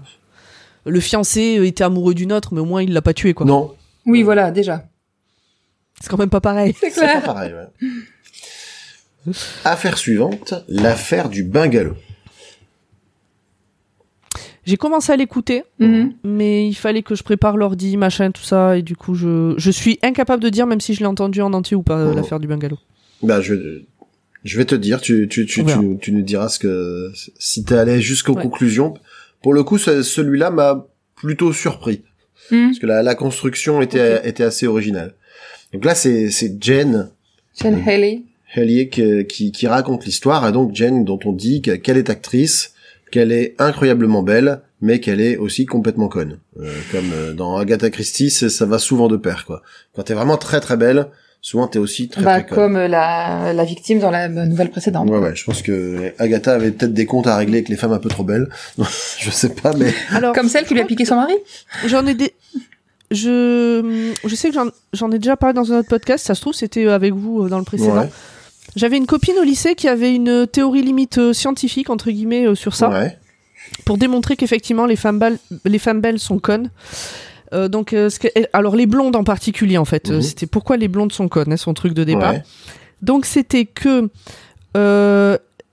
[0.85, 3.45] Le fiancé euh, était amoureux d'une autre, mais au moins il l'a pas tué, quoi.
[3.45, 3.73] Non.
[4.05, 4.83] Oui, voilà, déjà.
[6.01, 6.75] C'est quand même pas pareil.
[6.79, 7.23] C'est C'est pas clair.
[7.23, 9.31] pareil, ouais.
[9.63, 11.95] Affaire suivante, l'affaire du bungalow.
[14.65, 16.13] J'ai commencé à l'écouter, Mhm.
[16.23, 19.71] mais il fallait que je prépare l'ordi, machin, tout ça, et du coup, je, je
[19.71, 22.15] suis incapable de dire, même si je l'ai entendu en entier ou pas, euh, Oh.
[22.15, 22.77] l'affaire du bungalow.
[23.21, 23.81] Bah, je,
[24.43, 25.65] je vais te dire, tu, tu, tu,
[26.01, 28.41] tu, nous diras ce que, si t'es allé jusqu'aux Ouais.
[28.41, 28.93] conclusions.
[29.41, 30.85] Pour le coup, ce- celui-là m'a
[31.15, 32.03] plutôt surpris.
[32.51, 32.67] Mhm.
[32.67, 35.13] Parce que la, la construction était, était assez originale.
[35.73, 37.09] Donc là, c'est, c'est Jen
[37.59, 38.21] Jane Haley.
[38.55, 42.09] Hellier qui, qui, qui raconte l'histoire, et donc Jen dont on dit que- qu'elle est
[42.09, 42.72] actrice,
[43.13, 46.39] qu'elle est incroyablement belle, mais qu'elle est aussi complètement conne.
[46.59, 49.61] Euh, comme euh, dans Agatha Christie, c'est- ça va souvent de pair, quoi.
[49.95, 51.07] Quand t'es vraiment très très belle,
[51.41, 52.55] souvent t'es aussi très Bah, très conne.
[52.57, 55.09] comme la, la victime dans la nouvelle précédente.
[55.09, 57.91] Ouais, ouais, je pense que Agatha avait peut-être des comptes à régler avec les femmes
[57.93, 58.47] un peu trop belles.
[59.19, 61.35] je sais pas, mais Alors, Comme celle qui lui a piqué son mari?
[61.85, 62.33] J'en ai des.
[63.11, 66.41] Je, je sais que j'en- j'en ai déjà parlé dans un autre podcast, ça se
[66.41, 67.97] trouve, c'était avec vous euh, dans le précédent.
[67.99, 68.09] ouais,
[68.75, 72.55] J'avais une copine au lycée qui avait une théorie limite euh, scientifique, entre guillemets, euh,
[72.55, 73.17] sur ça, ouais.
[73.85, 76.69] pour démontrer qu'effectivement, les, femmes belles- les femmes belles sont connes.
[77.53, 80.21] Euh, donc, euh, ce que- alors les blondes en particulier, en fait, euh, Mhm.
[80.23, 82.33] c'était pourquoi les blondes sont connes, hein, son truc de départ.
[82.33, 82.43] ouais.
[83.03, 84.09] Donc, c'était que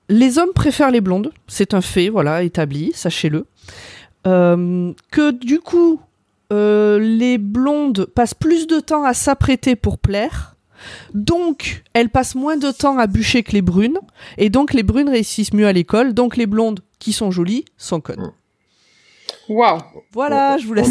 [0.08, 3.46] les hommes préfèrent les blondes, c'est un fait, voilà, établi, sachez-le.
[4.24, 6.00] Que du coup,
[6.50, 10.56] les blondes passent plus de temps à s'apprêter pour plaire.
[11.14, 13.98] Donc, elles passent moins de temps à bûcher que les brunes.
[14.38, 16.14] Et donc, les brunes réussissent mieux à l'école.
[16.14, 18.32] Donc, les blondes, qui sont jolies, sont connes.
[19.48, 19.80] Waouh
[20.12, 20.90] Voilà, je vous laisse.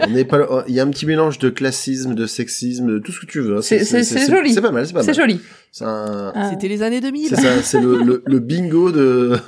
[0.00, 3.12] On- n'est pas, il y a un petit mélange de classisme, de sexisme, de tout
[3.12, 3.56] ce que tu veux.
[3.58, 3.62] hein.
[3.62, 3.82] C'est-
[4.28, 4.52] joli.
[4.52, 5.30] C'est pas mal, c'est pas C'est mal.
[5.30, 5.40] joli.
[5.80, 6.50] Un, Ah.
[6.50, 7.34] C'était les années 2000.
[7.62, 9.38] c'est le, le, le bingo de.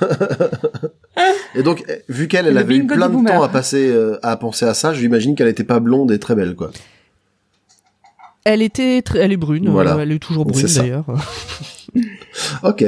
[1.55, 3.31] et donc, eh, vu qu'elle, elle Le avait eu plein de boomer.
[3.33, 6.19] temps à passer, euh, à penser à ça, je l'imagine qu'elle était pas blonde et
[6.19, 6.71] très belle, quoi.
[8.45, 9.67] Elle était, elle est brune.
[9.69, 9.95] Voilà.
[9.95, 11.05] euh, Elle est toujours brune d'ailleurs.
[12.63, 12.83] Ok.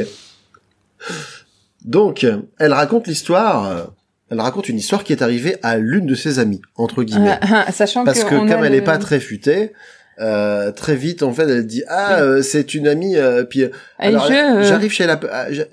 [1.86, 2.26] Donc,
[2.60, 3.66] elle raconte l'histoire.
[3.66, 3.84] euh,
[4.30, 7.38] Elle raconte une histoire qui est arrivée à l'une de ses amies, entre guillemets.
[7.42, 9.72] Ah, ah, Sachant Parce que comme elle le- est pas très futée,
[10.20, 13.70] euh, très vite en fait elle dit ah euh, c'est une amie euh, puis euh,
[14.04, 15.20] euh, j'arrive chez la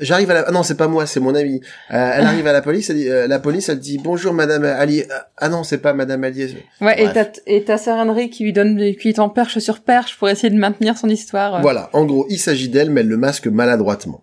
[0.01, 2.61] j'arrive à la ah non c'est pas moi c'est mon amie elle arrive à la
[2.61, 5.05] police elle dit, euh, la police elle dit bonjour madame Ali
[5.39, 7.41] ah non c'est pas madame Ali Ouais, et Bref.
[7.47, 10.51] et t'as Sir Henry qui lui donne, qui est en perche sur perche pour essayer
[10.51, 11.63] de maintenir son histoire.
[11.63, 14.23] Voilà, en gros, il s'agit d'elle, mais elle le masque maladroitement.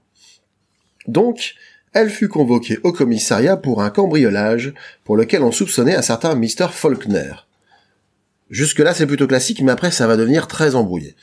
[1.07, 1.55] Donc,
[1.93, 4.73] elle fut convoquée au commissariat pour un cambriolage
[5.03, 6.67] pour lequel on soupçonnait un certain Mr.
[6.71, 7.31] Faulkner.
[8.51, 11.15] Jusque-là, c'est plutôt classique, mais après, ça va devenir très embrouillé.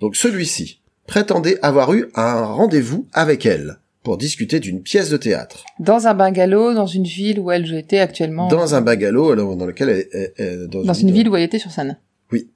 [0.00, 5.64] Donc, celui-ci prétendait avoir eu un rendez-vous avec elle pour discuter d'une pièce de théâtre
[5.78, 8.48] Dans un bungalow, dans une ville où elle était actuellement.
[8.48, 11.60] dans un bungalow alors, dans lequel elle, elle- elle- Dans une ville où elle était
[11.60, 11.96] sur scène.
[12.32, 12.50] Oui.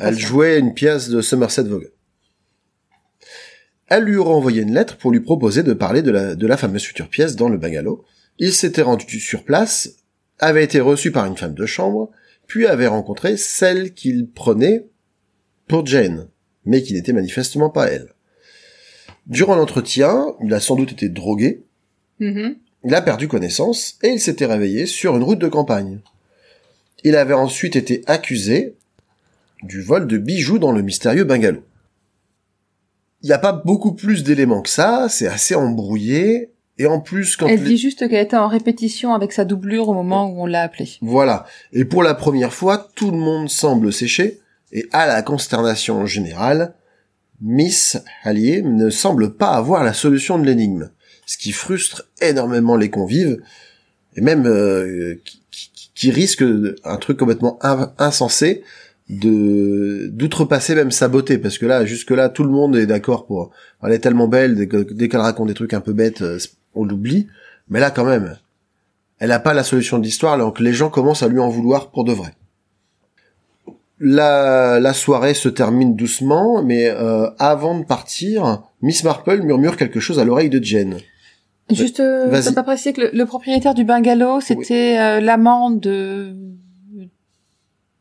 [0.00, 1.88] Elle jouait une pièce de Somerset Vaughan.
[3.88, 6.56] Elle lui aurait envoyé une lettre pour lui proposer de parler de la, de la
[6.56, 8.04] fameuse future pièce dans le bungalow.
[8.38, 9.90] Il s'était rendu sur place,
[10.38, 12.10] avait été reçu par une femme de chambre,
[12.50, 14.84] puis avait rencontré celle qu'il prenait
[15.68, 16.26] pour Jane,
[16.64, 18.12] mais qui n'était manifestement pas elle.
[19.28, 21.62] Durant l'entretien, il a sans doute été drogué,
[22.18, 22.56] Mhm.
[22.82, 26.00] il a perdu connaissance et il s'était réveillé sur une route de campagne.
[27.04, 28.74] Il avait ensuite été accusé
[29.62, 31.62] du vol de bijoux dans le mystérieux bungalow.
[33.22, 36.50] Il n'y a pas beaucoup plus d'éléments que ça, c'est assez embrouillé,
[36.82, 37.46] et en plus quand...
[37.46, 40.46] Elle les- dit juste qu'elle était en répétition avec sa doublure au moment où on
[40.46, 40.88] l'a appelée.
[41.02, 41.46] Voilà.
[41.72, 44.40] Et pour la première fois, tout le monde semble sécher,
[44.72, 46.74] et à la consternation générale,
[47.42, 50.90] Miss Hallier ne semble pas avoir la solution de l'énigme,
[51.26, 53.40] ce qui frustre énormément les convives,
[54.16, 56.44] et même euh, qui, qui- qui risque
[56.84, 58.62] un truc complètement in- insensé
[59.08, 63.26] de d'outrepasser même sa beauté, parce que là, jusque là, tout le monde est d'accord
[63.26, 63.50] pour...
[63.82, 64.54] Elle est tellement belle,
[64.92, 66.38] dès qu'elle raconte des trucs un peu bêtes, euh,
[66.74, 67.26] on l'oublie,
[67.68, 68.36] mais là quand même,
[69.18, 71.90] elle n'a pas la solution de l'histoire, donc les gens commencent à lui en vouloir
[71.90, 72.32] pour de vrai.
[74.02, 80.00] La, la soirée se termine doucement, mais euh, avant de partir, Miss Marple murmure quelque
[80.00, 80.96] chose à l'oreille de Jen.
[81.68, 86.34] Juste, euh, t'as pas précisé que le, le propriétaire du bungalow, c'était euh, l'amant de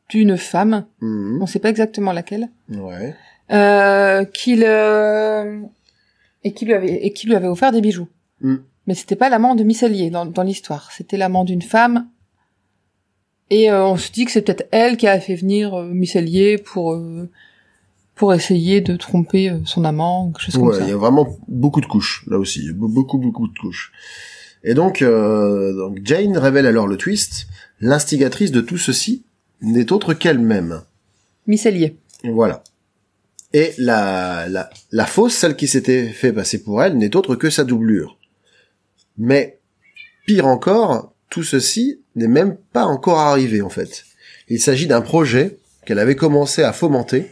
[0.10, 1.40] d'une femme, Mhm.
[1.42, 3.14] on sait pas exactement laquelle, Ouais.
[3.52, 5.60] euh, qui le
[6.44, 8.08] et qui lui avait et qui lui avait offert des bijoux.
[8.42, 8.56] Mm.
[8.88, 12.08] Mais c'était pas l'amant de Miss Allier dans, dans l'histoire, c'était l'amant d'une femme.
[13.52, 16.94] Et euh, on se dit que c'est peut-être elle qui a fait venir euh, pour
[16.94, 17.30] euh,
[18.16, 20.84] pour essayer de tromper euh, son amant, ou quelque chose comme Ouais, ça.
[20.84, 22.72] il y a vraiment beaucoup de couches, là aussi.
[22.74, 23.92] Beaucoup, beaucoup de couches.
[24.64, 27.48] Et donc, euh, donc Jane révèle alors le twist.
[27.80, 29.24] L'instigatrice de tout ceci
[29.62, 30.82] n'est autre qu'elle-même.
[31.48, 31.96] Miss Allier.
[32.26, 32.62] Voilà.
[33.54, 37.50] Et la, la, la fausse, celle qui s'était fait passer pour elle, n'est autre que
[37.50, 38.18] sa doublure.
[39.20, 39.60] Mais,
[40.26, 44.06] pire encore, tout ceci n'est même pas encore arrivé, en fait.
[44.48, 47.32] Il s'agit d'un projet qu'elle avait commencé à fomenter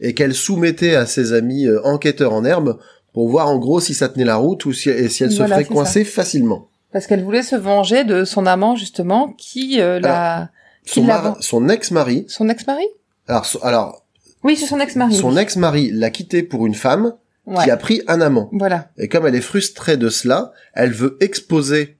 [0.00, 2.78] et qu'elle soumettait à ses amis euh, enquêteurs en herbe
[3.14, 5.38] pour voir en gros si ça tenait la route ou si, et si elle se
[5.38, 6.68] Voilà, ferait coincer facilement.
[6.92, 10.50] Parce qu'elle voulait se venger de son amant justement, qui euh, l'a,
[10.84, 12.84] Son, ex-mari, son ex-mari?
[13.26, 14.02] alors, alors
[14.44, 15.14] Oui, c'est son ex-mari.
[15.14, 17.14] son ex-mari l'a quitté pour une femme
[17.46, 17.62] Ouais.
[17.64, 18.48] qui a pris un amant.
[18.52, 18.90] Voilà.
[18.98, 21.96] Et comme elle est frustrée de cela, elle veut exposer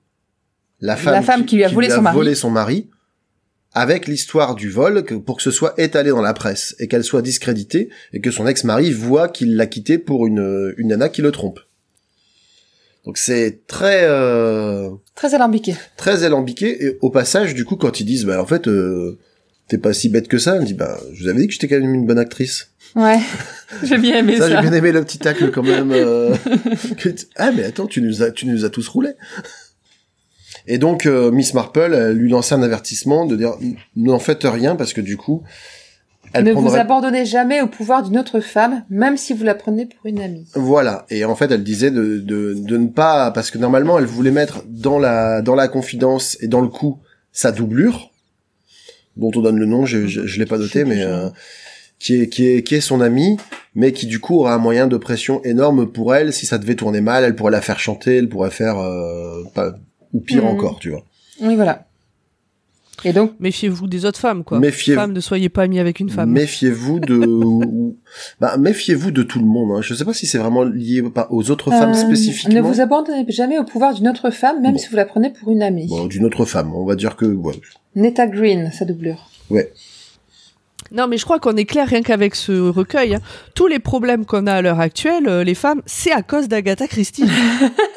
[0.81, 2.17] la femme, La femme qui lui a volé son mari.
[2.17, 2.91] volé son mari
[3.73, 7.05] avec l'histoire du vol que- pour que ce soit étalé dans la presse et qu'elle
[7.05, 11.23] soit discréditée et que son ex-mari voit qu'il l'a quitté pour une, une nana qui
[11.23, 11.61] le trompe.
[13.05, 15.77] Donc c'est très euh, Très alambiqué.
[15.97, 19.19] très alambiqué et au passage du coup quand ils disent bah en fait euh,
[19.69, 21.69] t'es pas si bête que ça, elle dit bah je vous avais dit que j'étais
[21.69, 22.71] quand même une bonne actrice.
[22.95, 23.19] Ouais.
[23.83, 24.57] j'ai bien aimé Ça, ça.
[24.57, 25.91] j'ai bien aimé le petit tacle quand même.
[25.93, 26.35] euh,
[26.99, 29.15] que ah mais attends, tu nous as, tu nous as tous roulés.
[30.67, 33.55] Et donc euh, Miss Marple elle lui lançait un avertissement de dire
[33.97, 35.43] n'en faites rien parce que du coup
[36.33, 39.87] elle ne vous abandonnez jamais au pouvoir d'une autre femme, même si vous la prenez
[39.87, 40.47] pour une amie.
[40.55, 41.07] Voilà.
[41.09, 44.33] Et en fait, elle disait de, de, de ne pas, parce que normalement, elle voulait
[44.33, 46.99] mettre dans la, dans la confidence et dans le coup
[47.33, 48.11] sa doublure,
[49.17, 51.29] dont on donne le nom, je, je, je l'ai pas noté, mais euh,
[51.99, 53.37] qui est, qui est, qui est son amie,
[53.75, 56.33] mais qui du coup aura un moyen de pression énorme pour elle.
[56.33, 59.75] Si ça devait tourner mal, elle pourrait la faire chanter, elle pourrait faire, euh, pas,
[60.13, 60.51] ou pire Mhm.
[60.51, 61.03] encore, tu vois.
[61.41, 61.87] Oui, voilà.
[63.09, 64.59] Et donc, Méfiez-vous des autres femmes, quoi.
[64.59, 65.01] Méfiez-vous.
[65.01, 66.31] Femme, ne soyez pas amie avec une femme.
[66.33, 67.95] Méfiez-vous de,
[68.41, 69.79] bah, méfiez-vous de tout le monde.
[69.79, 69.81] Hein.
[69.81, 72.55] Je sais pas si c'est vraiment lié aux autres femmes euh, spécifiquement.
[72.57, 74.79] ne vous abandonnez jamais au pouvoir d'une autre femme, même Bon.
[74.79, 75.87] si vous la prenez pour une amie.
[75.87, 76.75] Bon, d'une autre femme.
[76.75, 77.55] On va dire que, ouais.
[77.95, 79.31] Netta Green, sa doublure.
[80.93, 83.15] Non, mais je crois qu'on est clair rien qu'avec ce recueil.
[83.15, 83.21] hein.
[83.55, 86.87] Tous les problèmes qu'on a à l'heure actuelle, euh, les femmes, c'est à cause d'Agatha
[86.89, 87.25] Christie.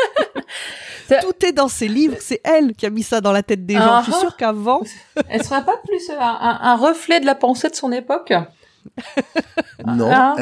[1.22, 3.74] Tout est dans ses livres, c'est elle qui a mis ça dans la tête des
[3.76, 3.80] gens.
[3.84, 4.82] Ah Je suis sûre qu'avant,
[5.30, 8.34] Elle serait pas plus euh, un, un- un reflet de la pensée de son époque
[9.86, 10.36] Non, Ah,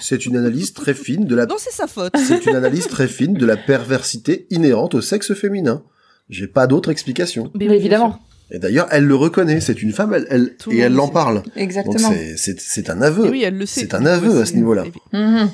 [0.00, 2.12] c'est- une analyse très fine de la, non, c'est sa faute.
[2.16, 5.82] c'est une analyse très fine de la perversité inhérente au sexe féminin.
[6.28, 7.50] J'ai pas d'autre explication.
[7.54, 8.18] Mais évidemment,
[8.50, 9.60] Et d'ailleurs, elle le reconnaît.
[9.60, 11.42] C'est une femme, elle, elle et elle l'en parle.
[11.56, 12.12] Exactement.
[12.36, 13.26] c'est, un aveu.
[13.26, 13.80] Et oui, elle le sait.
[13.82, 14.84] C'est un aveu à ce niveau-là.
[15.12, 15.50] Mhm.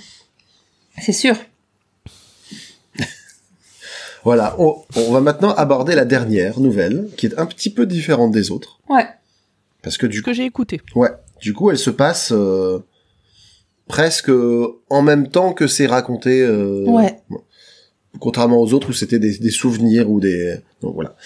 [1.00, 1.36] C'est sûr.
[4.24, 4.54] Voilà.
[4.58, 8.50] On, on va maintenant aborder la dernière nouvelle, qui est un petit peu différente des
[8.50, 8.78] autres.
[8.88, 9.06] Ouais.
[9.82, 10.80] Parce que du que j'ai écouté.
[10.94, 11.10] Ouais.
[11.40, 12.78] Du coup, elle se passe euh,
[13.88, 16.40] presque euh, en même temps que c'est raconté.
[16.42, 17.18] euh, Ouais.
[18.20, 20.56] Contrairement aux autres où c'était des, des souvenirs ou des.
[20.82, 21.16] Donc voilà.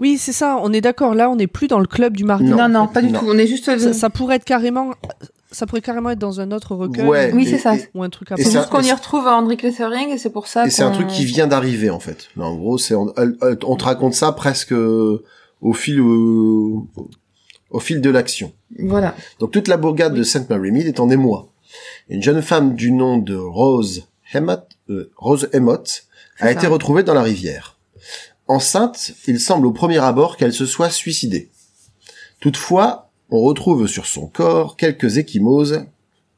[0.00, 0.58] Oui, c'est ça.
[0.60, 1.14] On est d'accord.
[1.14, 2.44] Là, on n'est plus dans le club du mardi.
[2.46, 3.20] Non, Non, pas du non.
[3.20, 3.26] tout.
[3.28, 3.64] On est juste.
[3.78, 4.90] Ça, ça pourrait être carrément,
[5.52, 7.06] ça pourrait carrément être dans un autre recueil.
[7.06, 7.32] Ouais.
[7.32, 7.76] Oui, c'est ça.
[7.76, 10.46] et- Ou un truc à C'est juste qu'on y retrouve Henry Clettering et c'est pour
[10.48, 12.28] ça Et c'est un truc qui vient d'arriver en fait.
[12.36, 15.22] Là, en gros, c'est on, te raconte ça presque euh,
[15.60, 16.88] au fil au,
[17.70, 18.52] au fil de l'action.
[18.78, 19.14] Voilà.
[19.38, 21.48] Donc toute la bourgade de Sainte Mary Mead est en émoi.
[22.08, 26.04] Une jeune femme du nom de Rose Emmott, euh, Rose Emmott
[26.38, 26.68] a été ça.
[26.68, 27.78] retrouvée dans la rivière.
[28.48, 31.50] Enceinte, il semble au premier abord qu'elle se soit suicidée.
[32.40, 35.84] Toutefois, on retrouve sur son corps quelques échymoses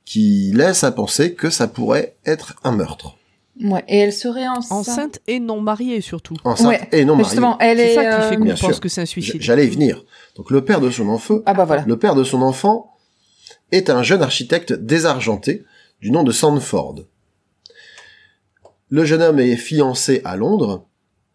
[0.07, 3.17] qui laissent à penser que ça pourrait être un meurtre.
[3.63, 3.85] Ouais.
[3.89, 4.73] Et elle serait enceinte.
[4.89, 6.37] Enceinte et non mariée surtout.
[6.45, 6.89] Enceinte Ouais.
[6.93, 7.25] et non mariée.
[7.29, 7.95] Justement, elle C'est est.
[7.95, 8.81] ça qui fait euh, qu'on Bien pense sûr.
[8.81, 9.41] que c'est un suicide.
[9.41, 10.05] J'allais y venir.
[10.37, 11.85] Donc le père de son enfant, Ah bah voilà.
[11.87, 12.91] le père de son enfant
[13.73, 15.65] est un jeune architecte désargenté
[16.01, 16.97] du nom de Sandford.
[18.89, 20.85] Le jeune homme est fiancé à Londres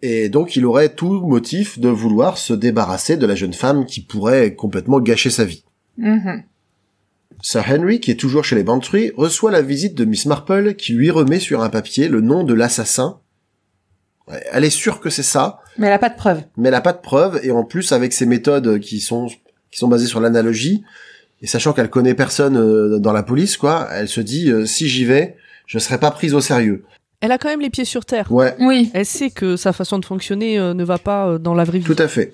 [0.01, 4.01] et donc il aurait tout motif de vouloir se débarrasser de la jeune femme qui
[4.01, 5.63] pourrait complètement gâcher sa vie.
[5.97, 6.43] Mhm.
[7.41, 10.93] Sir Henry, qui est toujours chez les Bantry, reçoit la visite de Miss Marple qui
[10.93, 13.19] lui remet sur un papier le nom de l'assassin.
[14.51, 16.43] Elle est sûre que c'est ça, Mais elle a pas de preuve.
[16.57, 19.27] mais elle a pas de preuves et en plus avec ses méthodes qui sont
[19.71, 20.83] qui sont basées sur l'analogie
[21.41, 24.87] et sachant qu'elle connaît personne euh, dans la police quoi, elle se dit euh, si
[24.87, 25.35] j'y vais,
[25.65, 26.83] je serai pas prise au sérieux.
[27.21, 28.31] Elle a quand même les pieds sur terre.
[28.31, 28.89] Ouais, Oui.
[28.93, 31.79] Elle sait que sa façon de fonctionner euh, ne va pas euh, dans la vraie
[31.79, 31.85] vie.
[31.85, 32.33] tout à fait.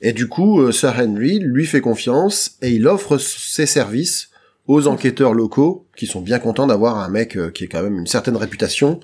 [0.00, 4.30] Et du coup, euh, Sir Henry lui fait confiance et il offre ses services
[4.66, 7.98] aux enquêteurs locaux qui sont bien contents d'avoir un mec euh, qui est quand même
[7.98, 9.00] une certaine réputation.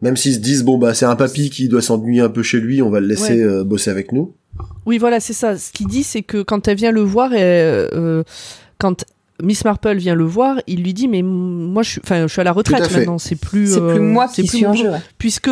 [0.00, 2.58] Même s'ils se disent bon bah c'est un papy qui doit s'ennuyer un peu chez
[2.60, 3.42] lui, on va le laisser Ouais.
[3.42, 4.34] euh, bosser avec nous.
[4.84, 5.56] Oui, voilà, c'est ça.
[5.56, 8.22] Ce qu'il dit, c'est que quand elle vient le voir, et, euh,
[8.78, 9.04] quand
[9.42, 12.40] Miss Marple vient le voir, il lui dit mais moi je suis, enfin je suis
[12.40, 12.98] à la à retraite fait.
[13.00, 13.18] maintenant.
[13.18, 14.90] C'est plus, C'est euh, plus moi c'est qui plus suis en jeu.
[14.90, 14.98] ouais.
[15.18, 15.50] puisque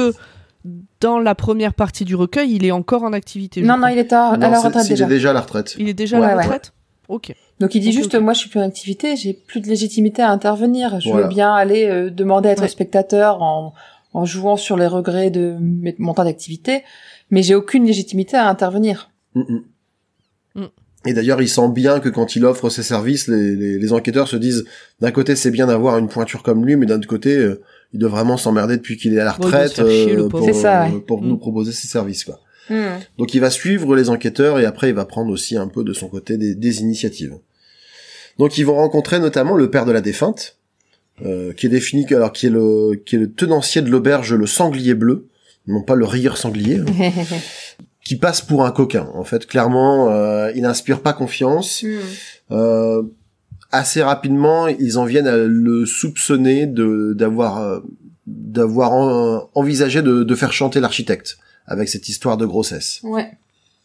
[1.00, 3.62] dans la première partie du recueil, il est encore en activité.
[3.62, 5.04] Non, non, il est à, à la retraite c'est- il déjà.
[5.06, 5.74] est déjà à la retraite.
[5.78, 6.42] Il est déjà à la ouais.
[6.42, 6.72] retraite.
[7.08, 7.34] Ok.
[7.58, 10.30] Donc il dit juste, moi je suis plus en activité, j'ai plus de légitimité à
[10.30, 11.00] intervenir.
[11.00, 11.26] Je Voilà.
[11.26, 12.68] veux bien aller euh, demander à être Ouais.
[12.68, 13.74] spectateur en,
[14.12, 15.56] en jouant sur les regrets de
[15.98, 16.84] mon temps d'activité,
[17.30, 19.10] mais j'ai aucune légitimité à intervenir.
[19.34, 19.62] Mm, mm.
[21.04, 21.08] Mm.
[21.08, 24.28] Et d'ailleurs, il sent bien que quand il offre ses services, les, les, les enquêteurs
[24.28, 24.64] se disent,
[25.00, 27.60] d'un côté, c'est bien d'avoir une pointure comme lui, mais d'un autre côté, euh,
[27.92, 30.90] il doit vraiment s'emmerder depuis qu'il est à la retraite chier, euh, pour, ça, euh,
[30.90, 31.00] ouais.
[31.00, 31.28] pour Mm.
[31.28, 32.24] nous proposer ses services.
[32.24, 32.40] Quoi.
[33.18, 35.92] Donc il va suivre les enquêteurs et après il va prendre aussi un peu de
[35.92, 37.34] son côté des, des initiatives.
[38.38, 40.56] Donc ils vont rencontrer notamment le père de la défunte,
[41.26, 44.46] euh, qui est défini alors qui est le qui est le tenancier de l'auberge le
[44.46, 45.26] sanglier bleu,
[45.66, 47.10] non pas le rire sanglier, hein,
[48.10, 49.06] qui passe pour un coquin.
[49.14, 51.84] En fait, clairement, euh, il n'inspire pas confiance.
[52.50, 53.02] Euh,
[53.70, 57.78] assez rapidement, ils en viennent à le soupçonner de d'avoir euh,
[58.26, 62.98] d'avoir en- envisagé de, de faire chanter l'architecte avec cette histoire de grossesse.
[63.04, 63.30] ouais.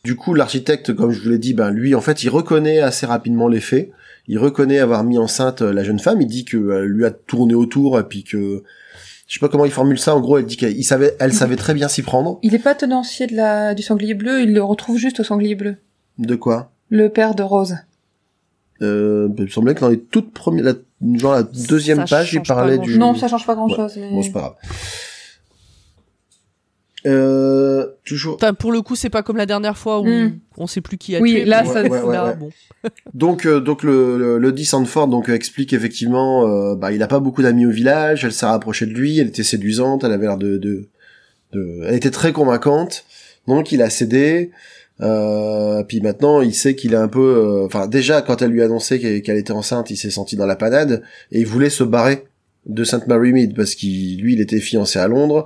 [0.03, 3.05] Du coup, l'architecte, comme je vous l'ai dit, ben lui, en fait, il reconnaît assez
[3.07, 3.89] rapidement les faits.
[4.27, 6.19] Il reconnaît avoir mis enceinte euh, la jeune femme.
[6.21, 8.63] Il dit qu'elle lui a tourné autour et puis que
[9.27, 10.15] je sais pas comment il formule ça.
[10.15, 12.39] En gros, elle dit qu'elle savait, elle savait très bien s'y prendre.
[12.43, 15.55] Il est pas tenancier de la, du sanglier bleu, il le retrouve juste au sanglier
[15.55, 15.77] bleu.
[16.17, 16.71] De quoi?
[16.89, 17.77] Le père de Rose.
[18.81, 20.73] Euh, il me semblait que dans les toutes premières, la,
[21.17, 22.97] genre la deuxième Ça page, il parlait du.
[22.99, 23.97] Non, ça change pas grand chose.
[23.97, 24.55] Bon, c'est pas grave.
[27.05, 28.35] Euh, toujours.
[28.35, 30.39] Enfin, pour le coup, c'est pas comme la dernière fois où Hmm.
[30.57, 31.45] on sait plus qui a Oui, tué.
[31.45, 32.35] là, mais ça- Ouais, ouais, là, ouais.
[32.35, 32.49] bon.
[33.13, 37.07] Donc, euh, donc le, le, le dit Sandford donc explique effectivement, euh, bah, il a
[37.07, 38.25] pas beaucoup d'amis au village.
[38.25, 39.19] Elle s'est rapprochée de lui.
[39.19, 40.03] Elle était séduisante.
[40.03, 40.87] Elle avait l'air de, de,
[41.53, 43.05] de, elle était très convaincante.
[43.47, 44.51] Donc, il a cédé.
[45.01, 48.61] Euh, puis maintenant, il sait qu'il est un peu, euh, enfin, déjà quand elle lui
[48.61, 51.03] a annoncé qu'elle qu'elle était enceinte, il s'est senti dans la panade
[51.33, 52.25] et il voulait se barrer
[52.65, 55.45] de Sainte Mary Mead parce qu'il, lui, il était fiancé à Londres.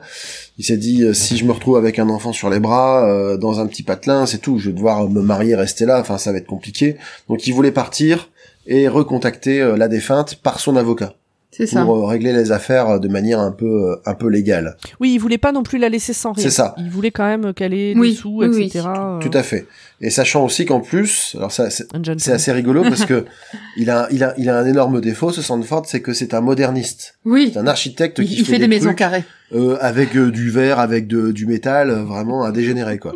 [0.60, 3.38] Il s'est dit euh, si je me retrouve avec un enfant sur les bras, euh,
[3.38, 4.60] dans un petit patelin, c'est tout.
[4.60, 5.99] Je vais devoir me marier, rester là.
[5.99, 6.98] Enfin, ça va être compliqué.
[7.30, 8.30] Donc, il voulait partir
[8.68, 11.14] et recontacter euh, la défunte par son avocat
[11.49, 11.84] C'est ça.
[11.86, 14.76] pour euh, régler les affaires de manière un peu, euh, un peu légale.
[14.99, 16.44] Oui, il voulait pas non plus la laisser sans rien.
[16.44, 16.76] C'est ça.
[16.77, 18.64] Il voulait quand même qu'elle ait Oui, des sous, oui, oui.
[18.65, 18.86] etc.
[18.98, 19.65] euh, Tout à fait.
[20.02, 21.88] Et sachant aussi qu'en plus, alors ça, c'est-
[22.31, 23.26] assez rigolo parce que
[23.77, 26.41] il a, il a, il a un énorme défaut, ce Sandford, c'est que c'est un
[26.41, 27.15] moderniste.
[27.23, 27.52] Oui.
[27.53, 29.23] C'est un architecte Il, qui il fait, des, maisons carrées.
[29.53, 33.15] Euh, avec euh, du verre, avec de, du métal, euh, vraiment un dégénéré quoi.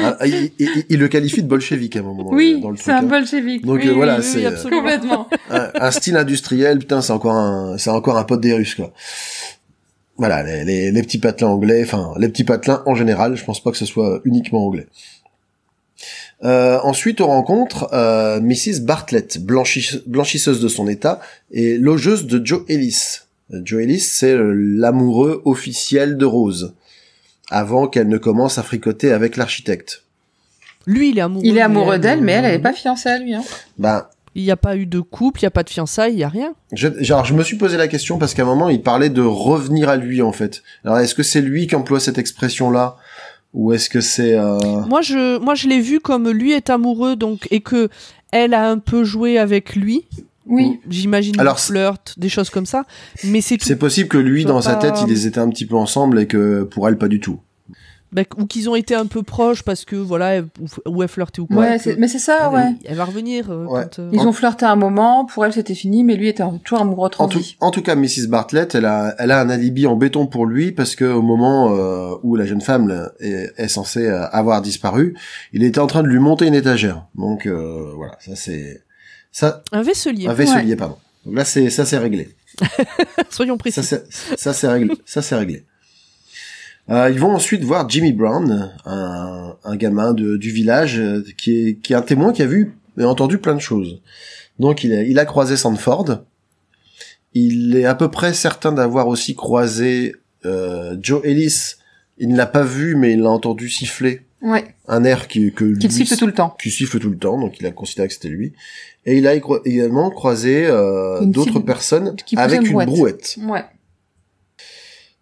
[0.00, 2.84] Ah, il, il- il le qualifie de bolchevique à un moment Oui, dans le c'est
[2.84, 2.94] truc.
[2.94, 3.02] un hein.
[3.02, 3.64] bolchevique.
[3.66, 4.70] Donc oui, euh, voilà, oui, oui, c'est euh.
[4.70, 5.28] Complètement.
[5.50, 8.92] un, un style industriel, putain, c'est encore un, c'est encore un pote des Russes quoi.
[10.16, 13.62] Voilà, les, les, les petits patelins anglais, enfin les petits patelins en général, je pense
[13.62, 14.86] pas que ce soit uniquement anglais.
[16.42, 18.80] Euh, ensuite, on rencontre euh, Mrs.
[18.82, 21.20] Bartlett, blanchisse- blanchisseuse de son état
[21.52, 23.20] et logeuse de Joe Ellis.
[23.54, 26.74] Euh, Joe Ellis, c'est euh, l'amoureux officiel de Rose,
[27.50, 30.02] avant qu'elle ne commence à fricoter avec l'architecte.
[30.86, 31.44] Lui, il est amoureux.
[31.44, 33.34] Il est mais amoureux elle, d'elle, mais elle, euh, elle est pas fiancée à lui.
[33.34, 33.42] Hein.
[33.78, 36.16] Ben, Il n'y a pas eu de couple, il n'y a pas de fiançailles, il
[36.16, 36.54] n'y a rien.
[36.72, 39.22] Je, genre, je me suis posé la question parce qu'à un moment, il parlait de
[39.22, 40.62] revenir à lui, en fait.
[40.84, 42.96] Alors, est-ce que c'est lui qui emploie cette expression-là?
[43.54, 44.34] Ou est-ce que c'est...
[44.36, 44.58] Euh...
[44.88, 47.88] Moi, je, moi, je l'ai vu comme lui est amoureux, donc, et que
[48.32, 50.08] elle a un peu joué avec lui.
[50.46, 50.80] Oui.
[50.88, 52.84] J'imagine Alors, flirt, des choses comme ça.
[53.24, 53.64] Mais c'est tout.
[53.66, 56.62] C'est possible que lui, dans sa tête, ils étaient un petit peu ensemble et que
[56.64, 57.40] pour elle, pas du tout.
[58.12, 60.66] Bah, ou qu'ils ont été un peu proches parce que, voilà, elle- ou,
[60.98, 61.56] ou elle flirtait ou quoi.
[61.64, 62.74] Ouais, que mais c'est ça, elle, ouais.
[62.84, 63.82] elle va revenir euh, Ouais.
[63.82, 66.80] quand, euh, Ils ont flirté un moment, pour elle c'était fini, mais lui était toujours
[66.80, 68.28] amoureux de En tout, en tout cas, Mrs.
[68.28, 71.74] Bartlett, elle a, elle a un alibi en béton pour lui parce que au moment
[71.74, 75.16] euh, où la jeune femme là, est, est censée euh, avoir disparu,
[75.52, 77.06] il était en train de lui monter une étagère.
[77.16, 78.83] Donc euh, voilà, ça c'est
[79.34, 80.28] ça, Un vaisselier.
[80.28, 80.96] un vaisselier, pardon.
[81.26, 82.28] Donc là, c'est ça, c'est réglé.
[83.30, 83.82] Soyons précis.
[83.82, 84.94] Ça c'est réglé.
[85.04, 85.64] Ça c'est réglé.
[86.88, 91.56] Euh, ils vont ensuite voir Jimmy Brown, un, un gamin de, du village euh, qui
[91.68, 94.00] est qui est un témoin qui a vu et entendu plein de choses.
[94.60, 96.24] Donc il a, il a croisé Sandford.
[97.32, 101.72] Il est à peu près certain d'avoir aussi croisé euh, Joe Ellis.
[102.18, 104.74] Il ne l'a pas vu, mais il l'a entendu siffler Ouais.
[104.86, 106.54] un air qui que lui- siffle tout le temps.
[106.62, 108.52] qui siffle tout le temps, donc il a considéré que c'était lui.
[109.06, 113.36] Et il a également croisé euh, d'autres personnes avec une brouette.
[113.42, 113.64] Ouais.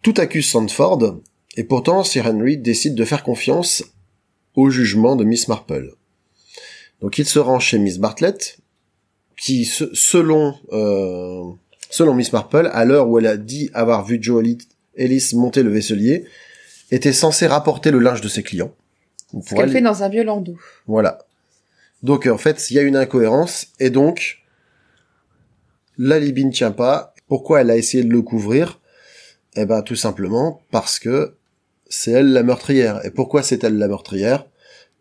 [0.02, 1.20] Tout accuse Sandford,
[1.56, 3.84] et pourtant Sir Henry décide de faire confiance
[4.56, 5.94] au jugement de Miss Marple.
[7.00, 8.59] Donc il se rend chez Miss Bartlett,
[9.36, 11.42] qui, se- selon euh,
[11.90, 14.44] selon Miss Marple, à l'heure où elle a dit avoir vu Joe
[14.96, 16.24] Ellis- monter le vaisselier,
[16.90, 18.72] était censée rapporter le linge de ses clients.
[19.44, 20.56] Ce qu'elle elle- fait dans un vieux landau.
[20.86, 21.18] voilà.
[22.02, 24.38] Donc en fait, il y a une incohérence et donc
[25.98, 27.14] l'alibi ne tient pas.
[27.28, 28.80] Pourquoi elle a essayé de le couvrir?
[29.54, 31.34] Eh ben tout simplement parce que
[31.88, 33.04] c'est elle la meurtrière.
[33.04, 34.46] Et pourquoi c'est elle la meurtrière?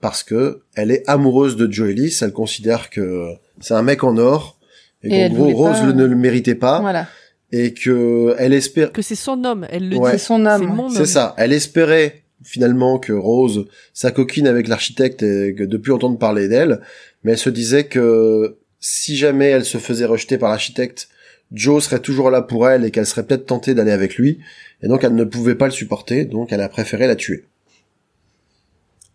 [0.02, 2.18] Parce que elle est amoureuse de Joe Ellis.
[2.22, 3.28] Elle considère que
[3.60, 4.58] c'est un mec en or
[5.04, 7.08] et, Et qu'en gros Rose pas- le- ne le méritait pas Voilà.
[7.52, 10.12] et que elle espère Que c'est son homme, elle le Ouais.
[10.12, 10.24] C'est dit.
[10.24, 10.76] son C'est homme.
[10.76, 10.96] mon homme.
[10.96, 11.34] c'est ça.
[11.38, 16.82] Elle espérait finalement que Rose s'acoquine avec l'architecte et que de plus entendre parler d'elle,
[17.24, 21.08] mais elle se disait que si jamais elle se faisait rejeter par l'architecte,
[21.52, 24.40] Joe serait toujours là pour elle et qu'elle serait peut-être tentée d'aller avec lui,
[24.82, 27.46] et donc elle ne pouvait pas le supporter, donc elle a préféré la tuer.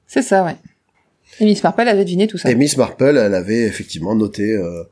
[0.06, 0.56] C'est ça, ouais.
[1.40, 2.50] Et Miss Marple avait deviné tout ça.
[2.50, 4.84] Et Miss Marple, elle avait effectivement noté euh,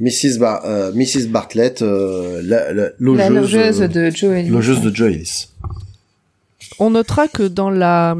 [0.00, 0.38] Mrs.
[0.38, 1.26] Bar- euh, Mrs.
[1.28, 4.48] Bartlett, euh, la, la logeuse, La logeuse euh, de Joe Ellis.
[4.48, 5.48] logeuse de Joe Ellis.
[6.80, 8.16] On notera que dans la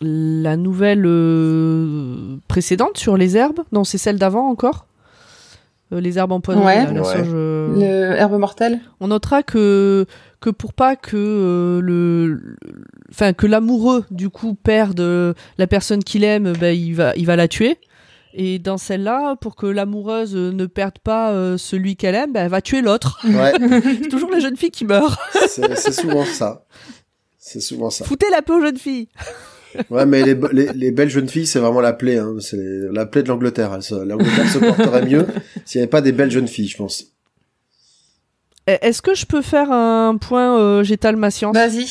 [0.00, 4.86] la nouvelle euh, précédente sur les herbes, non, c'est celle d'avant encore.
[5.92, 6.92] Euh, les herbes empoisonnées, Ouais.
[6.92, 7.04] la Ouais.
[7.16, 8.80] sauge, euh, Le herbe mortelle.
[9.00, 10.06] on notera que
[10.40, 12.56] que pour pas que euh, le
[13.10, 17.36] enfin que l'amoureux du coup perde la personne qu'il aime, ben il va il va
[17.36, 17.78] la tuer.
[18.36, 22.50] Et dans celle-là, pour que l'amoureuse ne perde pas euh, celui qu'elle aime, ben, elle
[22.50, 23.20] va tuer l'autre.
[23.24, 23.52] Ouais,
[24.02, 25.16] C'est toujours la jeune fille qui meurt.
[25.46, 26.64] c'est souvent ça.
[27.46, 28.06] C'est souvent ça.
[28.06, 29.08] Foutez la paix aux jeunes filles.
[29.90, 32.16] Ouais, mais les, les, les belles jeunes filles, c'est vraiment la plaie.
[32.18, 32.36] Hein.
[32.38, 32.56] C'est
[32.92, 33.76] la plaie de l'Angleterre.
[33.90, 35.26] L'Angleterre se porterait mieux
[35.64, 37.06] s'il n'y avait pas des belles jeunes filles, je pense.
[38.68, 41.56] Eh, Est-ce que je peux faire un point euh, j'étale ma science?
[41.56, 41.88] Vas-y.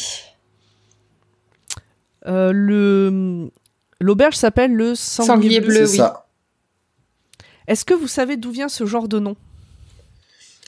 [2.25, 3.49] Euh, Le
[3.99, 5.67] l'auberge s'appelle le sanglier, Sanglier bleu.
[5.79, 5.85] bleu.
[5.85, 5.97] C'est oui.
[5.97, 6.27] ça.
[7.67, 9.35] Est-ce que vous savez d'où vient ce genre de nom?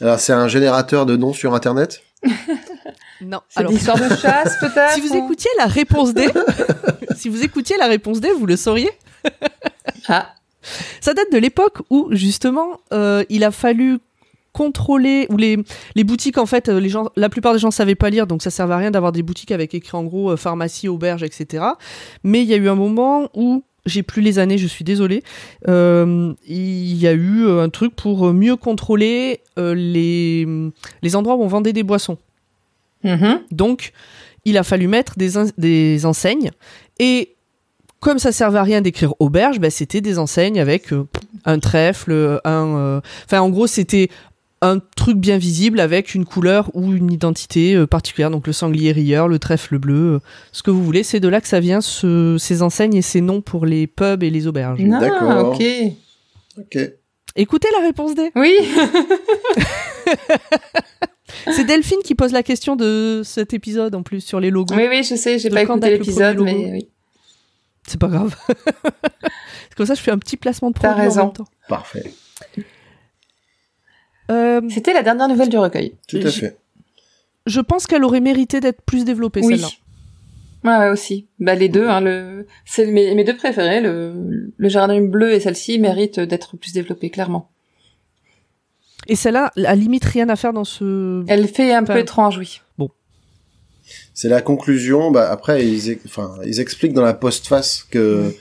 [0.02, 2.02] Alors, c'est un générateur de noms sur Internet?
[3.22, 3.40] Non.
[3.50, 6.28] C'est Alors, de l'histoire de chasse, peut-être si vous ou- écoutiez la réponse D,
[7.16, 8.92] si vous écoutiez la réponse D, vous le sauriez.
[10.08, 10.34] Ah,
[11.02, 14.00] Ça date de l'époque où justement euh, il a fallu
[14.52, 15.58] contrôler ou les
[15.96, 18.42] les boutiques en fait euh, les gens la plupart des gens savaient pas lire donc
[18.42, 21.64] ça servait à rien d'avoir des boutiques avec écrit en gros euh, pharmacie auberge etc
[22.24, 25.24] mais il y a eu un moment où j'ai plus les années je suis désolée
[25.68, 30.48] euh, il y a eu un truc pour mieux contrôler euh, les
[31.02, 32.18] les endroits où on vendait des boissons
[33.06, 33.40] mhm.
[33.52, 33.92] donc,
[34.44, 36.52] il a fallu mettre des, des enseignes.
[37.00, 37.36] Et
[38.00, 41.08] comme ça servait à rien d'écrire auberge, bah, c'était des enseignes avec euh,
[41.46, 42.76] un trèfle, un.
[42.78, 44.10] euh, Enfin, en gros, c'était
[44.62, 48.30] un truc bien visible avec une couleur ou une identité euh, particulière.
[48.30, 50.20] Donc, le sanglier rieur, le trèfle bleu, euh,
[50.52, 51.02] ce que vous voulez.
[51.04, 54.22] C'est de là que ça vient, ce- ces enseignes et ces noms pour les pubs
[54.24, 54.80] et les auberges.
[54.94, 55.54] Ah, D'accord.
[55.56, 55.64] ok.
[56.60, 56.78] Ok.
[57.36, 58.32] Écoutez la réponse D.
[58.36, 58.56] Oui.
[61.52, 64.74] C'est Delphine qui pose la question de cet épisode en plus sur les logos.
[64.76, 66.88] oui, oui, je sais, j'ai pas écouté l'épisode, mais oui.
[67.88, 68.36] C'est pas grave.
[68.48, 71.24] C'est comme ça, je fais un petit placement de T'as produit en raison.
[71.26, 71.46] même temps.
[71.68, 72.12] Parfait.
[74.32, 75.94] Euh, C'était la dernière nouvelle du recueil.
[76.08, 76.58] Tout à fait.
[77.46, 79.60] je pense qu'elle aurait mérité d'être plus développée, Oui.
[79.60, 79.68] celle-là.
[80.66, 81.28] Ouais, ouais, aussi.
[81.40, 82.48] Bah, les deux, hein, le...
[82.66, 87.10] c'est mes, mes deux préférés, le, le jardin bleu et celle-ci méritent d'être plus développées,
[87.12, 87.50] clairement.
[89.08, 91.24] Et celle-là, à limite, rien à faire dans ce...
[91.28, 92.62] Elle fait un peu étrange, oui.
[94.16, 95.12] C'est la conclusion.
[95.12, 98.34] Bah, après, ils, enfin, ils expliquent dans la postface que,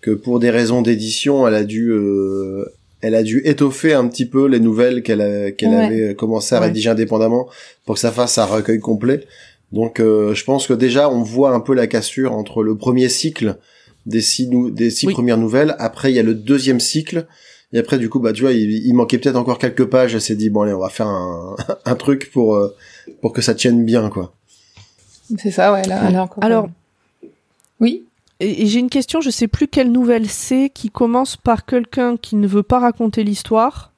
[0.00, 2.64] que pour des raisons d'édition, elle a dû, euh,
[3.00, 5.84] elle a dû étoffer un petit peu les nouvelles qu'elle qu'elle Ouais.
[5.84, 6.66] avait commencé à Ouais.
[6.66, 7.46] rédiger indépendamment
[7.84, 9.24] pour que ça fasse un recueil complet.
[9.72, 13.08] Donc, euh, je pense que déjà, on voit un peu la cassure entre le premier
[13.08, 13.56] cycle
[14.06, 15.12] des six, nou- des six Oui.
[15.12, 15.76] premières nouvelles.
[15.78, 17.26] Après, il y a le deuxième cycle.
[17.74, 20.14] Et après, du coup, bah, tu vois, il, il manquait peut-être encore quelques pages.
[20.14, 21.54] Elle s'est dit, bon, allez, on va faire un,
[21.84, 22.74] un truc pour, euh,
[23.20, 24.32] pour que ça tienne bien, quoi.
[25.38, 26.42] C'est ça, ouais, là, encore...
[26.42, 26.70] Alors-
[27.80, 28.04] Oui
[28.40, 32.16] Et, et j'ai une question, je sais plus quelle nouvelle c'est, qui commence par quelqu'un
[32.16, 33.92] qui ne veut pas raconter l'histoire,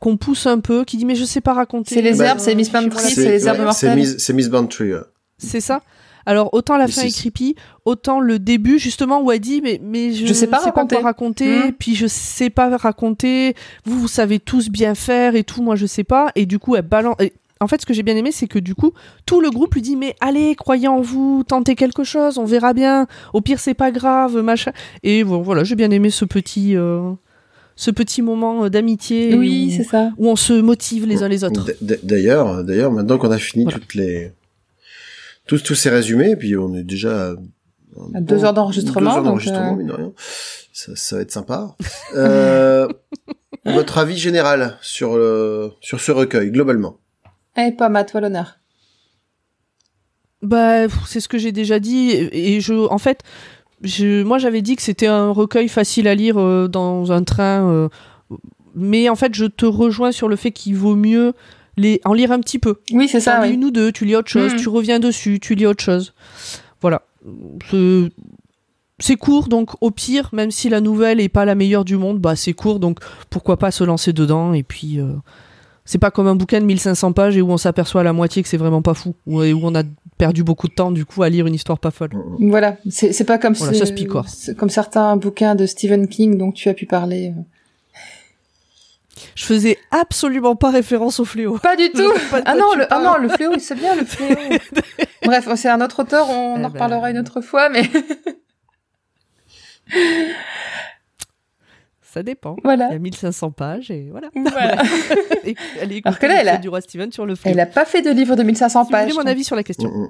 [0.00, 1.94] qu'on pousse un peu, qui dit mais je sais pas raconter.
[1.94, 3.96] C'est les Bah, herbes, c'est Miss la- c'est les herbes ouais, mortelles.
[3.98, 4.92] Miss, c'est Miss Bantry.
[4.94, 5.00] ouais.
[5.38, 5.82] C'est ça
[6.26, 7.54] alors autant la fin est creepy,
[7.86, 10.96] autant le début justement où elle dit mais mais je, Je sais pas quoi raconter.
[10.96, 11.72] raconter, Hmm.
[11.72, 13.54] puis je sais pas raconter.
[13.86, 16.30] Vous vous savez tous bien faire et tout, moi je sais pas.
[16.34, 17.16] Et du coup elle balance.
[17.20, 18.92] et En fait, ce que j'ai bien aimé, c'est que du coup,
[19.26, 22.74] tout le groupe lui dit mais allez, croyez en vous, tentez quelque chose, on verra
[22.74, 23.06] bien.
[23.32, 24.72] Au pire, c'est pas grave, machin.
[25.02, 27.10] Et bon, voilà, j'ai bien aimé ce petit, euh,
[27.80, 29.34] ce petit moment euh, d'amitié.
[29.36, 30.10] Oui, où- c'est ça.
[30.18, 31.64] où on se motive les uns les autres.
[31.80, 33.78] D'ailleurs, d'ailleurs, maintenant qu'on a fini Voilà.
[33.78, 34.32] toutes les
[35.46, 37.34] tous tous ces résumés, puis on est déjà
[38.14, 40.12] à deux heures d'enregistrement, deux heures d'enregistrement, euh, rien.
[40.72, 41.76] Ça, ça va être sympa.
[42.16, 42.88] Euh,
[43.66, 46.96] votre avis général sur le sur ce recueil globalement?
[47.56, 48.58] Eh, pas à toi l'honneur.
[50.42, 52.10] Bah, c'est ce que j'ai déjà dit.
[52.32, 53.20] Et je, en fait,
[53.82, 57.68] je, moi j'avais dit que c'était un recueil facile à lire euh, dans un train.
[57.70, 57.88] euh,
[58.74, 61.32] mais en fait, je te rejoins sur le fait qu'il vaut mieux
[61.76, 62.76] les, en lire un petit peu.
[62.92, 63.50] Oui, c'est ça, oui.
[63.54, 64.58] une ou deux, tu lis autre chose, Mhm.
[64.60, 66.12] tu reviens dessus, tu lis autre chose.
[66.80, 67.02] Voilà.
[67.70, 68.10] C'est-
[69.00, 72.18] C'est court, donc au pire, même si la nouvelle est pas la meilleure du monde,
[72.18, 72.98] bah c'est court, donc
[73.30, 75.12] pourquoi pas se lancer dedans et puis euh,
[75.90, 78.42] c'est pas comme un bouquin de 1500 pages et où on s'aperçoit à la moitié
[78.42, 79.82] que c'est vraiment pas fou ou et où on a
[80.18, 82.10] perdu beaucoup de temps du coup à lire une histoire pas folle.
[82.40, 83.84] Voilà, c'est pas comme Voilà, ce-
[84.26, 87.32] ça comme certains bouquins de Stephen King dont tu as pu parler.
[89.34, 91.56] Je faisais absolument pas référence au fléau.
[91.58, 92.12] Pas du tout.
[92.30, 94.36] pas Ah non, le, ah non, le fléau, c'est bien le fléau.
[95.24, 96.68] Bref, c'est un autre auteur, on Eh en ben.
[96.68, 97.82] reparlera une autre fois, mais
[102.12, 102.54] Ça dépend.
[102.58, 102.88] Il voilà.
[102.90, 104.28] y a 1500 pages et voilà.
[104.34, 104.82] voilà.
[105.44, 107.52] Et allez Alors que là, elle a- du roi Steven sur le fléau.
[107.52, 109.14] Elle a pas fait de livre de 1500 Si vous pages.
[109.14, 109.90] mon avis sur la question.
[109.90, 110.08] Mm, mm.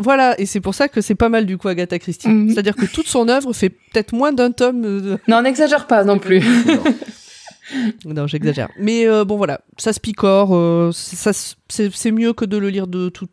[0.00, 2.28] Voilà, et c'est pour ça que c'est pas mal du coup Agatha Christie.
[2.28, 2.50] Mhm.
[2.50, 4.84] C'est-à-dire que toute son œuvre fait peut-être moins d'un tome.
[4.84, 6.40] euh, de- Non, n'exagère pas non plus.
[8.04, 8.26] Non.
[8.26, 8.68] J'exagère.
[8.78, 10.54] Mais euh, bon, voilà, ça se picore.
[10.54, 13.26] euh, c'est- ça c'est mieux que de le lire de tout,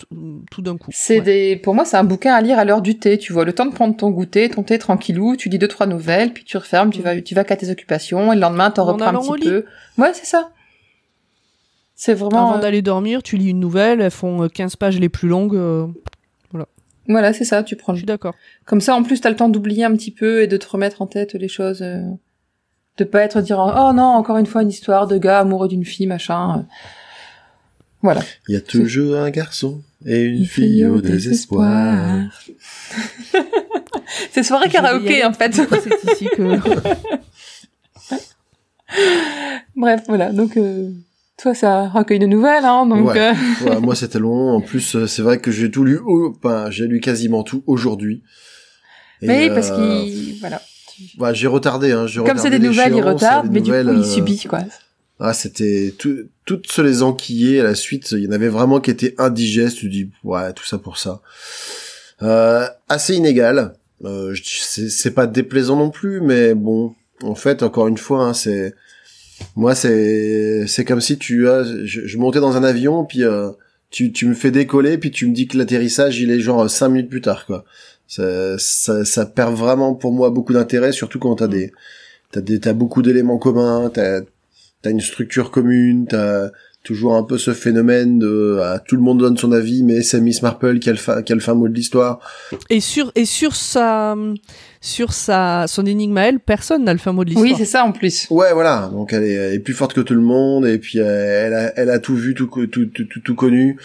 [0.51, 0.89] tout d'un coup.
[0.93, 1.21] C'est Ouais.
[1.21, 3.17] des, pour moi, c'est un bouquin à lire à l'heure du thé.
[3.17, 5.85] Tu vois, le temps de prendre ton goûter, ton thé tranquillou, tu lis deux trois
[5.87, 7.03] nouvelles, puis tu refermes, tu Mm.
[7.03, 9.65] vas, tu vas qu'à tes occupations, et le lendemain, t'en En reprends un petit peu.
[9.97, 10.49] Ouais, c'est ça.
[11.95, 12.49] C'est vraiment.
[12.49, 15.29] Avant euh, d'aller dormir, tu lis une nouvelle, elles font euh, 15 pages les plus
[15.29, 15.55] longues.
[15.55, 15.87] euh,
[16.51, 16.67] voilà.
[17.07, 18.33] Voilà, c'est ça, tu prends Je suis d'accord.
[18.65, 21.01] Comme ça, en plus, t'as le temps d'oublier un petit peu et de te remettre
[21.01, 21.81] en tête les choses.
[22.97, 25.85] De pas être dire oh non, encore une fois une histoire de gars amoureux d'une
[25.85, 26.59] fille, machin.
[26.59, 26.61] euh.
[28.01, 28.22] Voilà.
[28.47, 32.19] Il y a toujours un garçon et une fille au désespoir.
[34.31, 35.53] C'est soirée karaoké en fait.
[35.55, 36.59] C'est ici que.
[39.76, 40.31] Bref, voilà.
[40.31, 40.89] Donc, euh,
[41.38, 42.85] toi, ça recueille de nouvelles, hein.
[42.85, 43.19] Donc, Ouais.
[43.19, 43.34] euh,
[43.69, 44.51] Ouais, moi c'était long.
[44.55, 45.97] En plus, euh, c'est vrai que j'ai tout lu.
[45.97, 48.23] au- Enfin, j'ai lu quasiment tout aujourd'hui.
[49.22, 50.61] Et, mais parce euh, qu'il, voilà.
[51.19, 51.91] Ouais, j'ai retardé.
[51.91, 54.43] Hein, j'ai Comme c'est des nouvelles, il retarde, mais du coup, nouvelles, il euh, subit,
[54.47, 54.59] quoi.
[55.19, 58.11] Ah, c'était tout, toutes se les enquiller à la suite.
[58.11, 59.77] Il y en avait vraiment qui étaient indigestes.
[59.77, 61.22] Tu dis, ouais, tout ça pour ça.
[62.22, 63.73] Euh, assez inégal.
[64.03, 66.93] Euh, c'est c'est pas déplaisant non plus, mais bon,
[67.23, 68.76] en fait, encore une fois, hein, c'est
[69.55, 73.51] moi, c'est c'est comme si tu as, je, je montais dans un avion, puis euh,
[73.91, 76.89] tu tu me fais décoller, puis tu me dis que l'atterrissage il est genre cinq
[76.89, 77.63] minutes plus tard, quoi.
[78.07, 81.72] Ça, ça, ça perd vraiment pour moi beaucoup d'intérêt, surtout quand t'as des
[82.32, 84.22] t'as des t'as beaucoup d'éléments communs, t'as
[84.82, 86.49] t'as une structure commune, t'as
[86.86, 90.22] toujours un peu ce phénomène de ah, tout le monde donne son avis, mais c'est
[90.22, 92.19] Miss Marple qui a le fin, qui a le fin mot de l'histoire.
[92.69, 94.15] Et sur et sur sa
[94.82, 97.49] sur sa son énigme à elle, personne n'a le fin mot de l'histoire.
[97.52, 98.27] Oui, c'est ça en plus.
[98.30, 98.90] Ouais, voilà.
[98.94, 101.53] Donc elle est, elle est plus forte que tout le monde et puis euh, elle
[101.53, 103.77] a, elle a tout vu, tout, tout, tout, tout connu.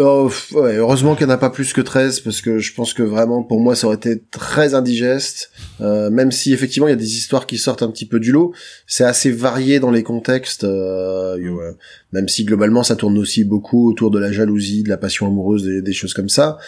[0.00, 2.94] Oh, ouais, heureusement qu'il n'y en a pas plus que 13 parce que je pense
[2.94, 5.50] que vraiment pour moi ça aurait été très indigeste.
[5.80, 8.30] Euh, même si effectivement il y a des histoires qui sortent un petit peu du
[8.30, 8.54] lot,
[8.86, 10.62] c'est assez varié dans les contextes.
[10.62, 11.72] euh.
[12.12, 15.64] Même si globalement ça tourne aussi beaucoup autour de la jalousie, de la passion amoureuse,
[15.64, 16.58] des, choses comme ça.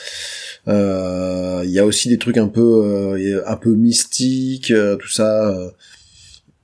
[0.66, 5.09] Euh, Il y a aussi des trucs un peu, euh, un peu mystiques, euh, tout
[5.09, 5.55] ça.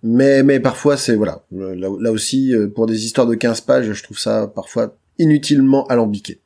[0.02, 4.18] mais mais parfois c'est voilà là, aussi pour des histoires de 15 pages je trouve
[4.18, 6.40] ça parfois inutilement alambiqué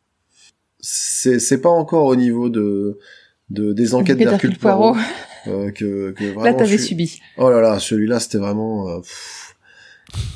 [0.80, 2.98] c'est c'est pas encore au niveau de
[3.50, 4.92] de des enquêtes d'Hercule Hercule Poirot.
[4.92, 5.06] Poirot
[5.48, 7.20] euh, que que Là, vraiment t'avais je suis- subi.
[7.38, 9.56] oh là là celui-là c'était vraiment euh, pff.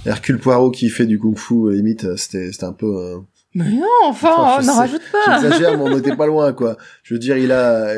[0.07, 3.19] Hercule Poirot qui fait du kung-fu euh, limite c'était c'était un peu euh,
[3.55, 5.41] Mais non, enfin, Enfin, je n'en rajoute pas.
[5.41, 7.95] j'exagère mais on n'était pas loin quoi je veux dire il a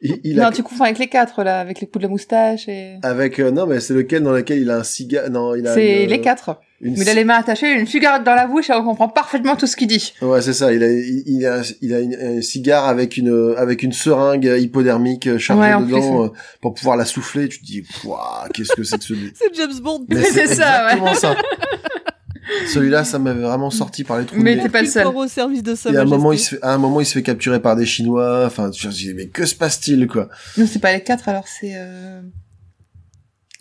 [0.00, 2.08] il, il a Non, tu confonds avec les quatre, là, avec les coups de la
[2.10, 2.96] moustache et...
[3.02, 5.74] avec euh, non mais c'est lequel dans lequel il a un cigare non il a
[5.74, 6.60] C'est une- les quatre.
[6.82, 9.54] Une Il a les mains attachées, une cigarette dans la bouche et on comprend parfaitement
[9.54, 10.12] tout ce qu'il dit.
[10.20, 10.72] Ouais, c'est ça.
[10.72, 14.52] Il a, il, il a, il a une, un cigare avec une, avec une seringue
[14.58, 16.28] hypodermique chargée Ouais, dedans plus, euh,
[16.60, 17.48] pour pouvoir la souffler.
[17.48, 20.06] Tu te dis, Pouah, qu'est-ce que c'est que ce C'est James Bond.
[20.08, 20.92] Mais C'est ça, ouais.
[20.94, 21.36] exactement ça.
[22.66, 24.36] Celui-là, ça m'avait vraiment sorti par les trous.
[24.38, 25.06] Mais t'es pas le seul.
[25.06, 27.06] Au service de sa Et à un moment, il se fait, à un moment, il
[27.06, 28.44] se fait capturer par des Chinois.
[28.46, 30.28] Enfin, je me dis, mais que se passe-t-il, quoi?
[30.56, 31.74] Non, c'est pas les quatre, alors c'est...
[31.76, 32.20] Euh...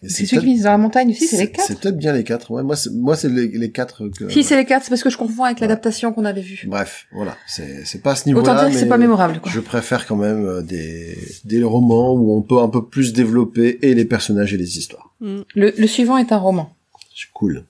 [0.03, 1.67] Et C'est celui qui vit dans la montagne aussi, c'est les quatre.
[1.67, 2.49] C'est peut-être bien les quatre.
[2.49, 4.29] Ouais, moi, c'est, moi, c'est les, les quatre que.
[4.29, 5.67] Si, c'est les quatre, c'est parce que je confonds avec Ouais.
[5.67, 6.63] l'adaptation qu'on avait vue.
[6.67, 7.37] Bref, voilà.
[7.47, 8.53] C'est, c'est pas à ce niveau-là.
[8.53, 9.51] Autant dire que c'est pas mémorable, quoi.
[9.51, 11.15] Je préfère quand même euh, des,
[11.45, 15.13] des romans où on peut un peu plus développer et les personnages et les histoires.
[15.19, 15.41] Mm.
[15.53, 16.75] Le, le suivant est un roman,
[17.15, 17.65] C'est cool.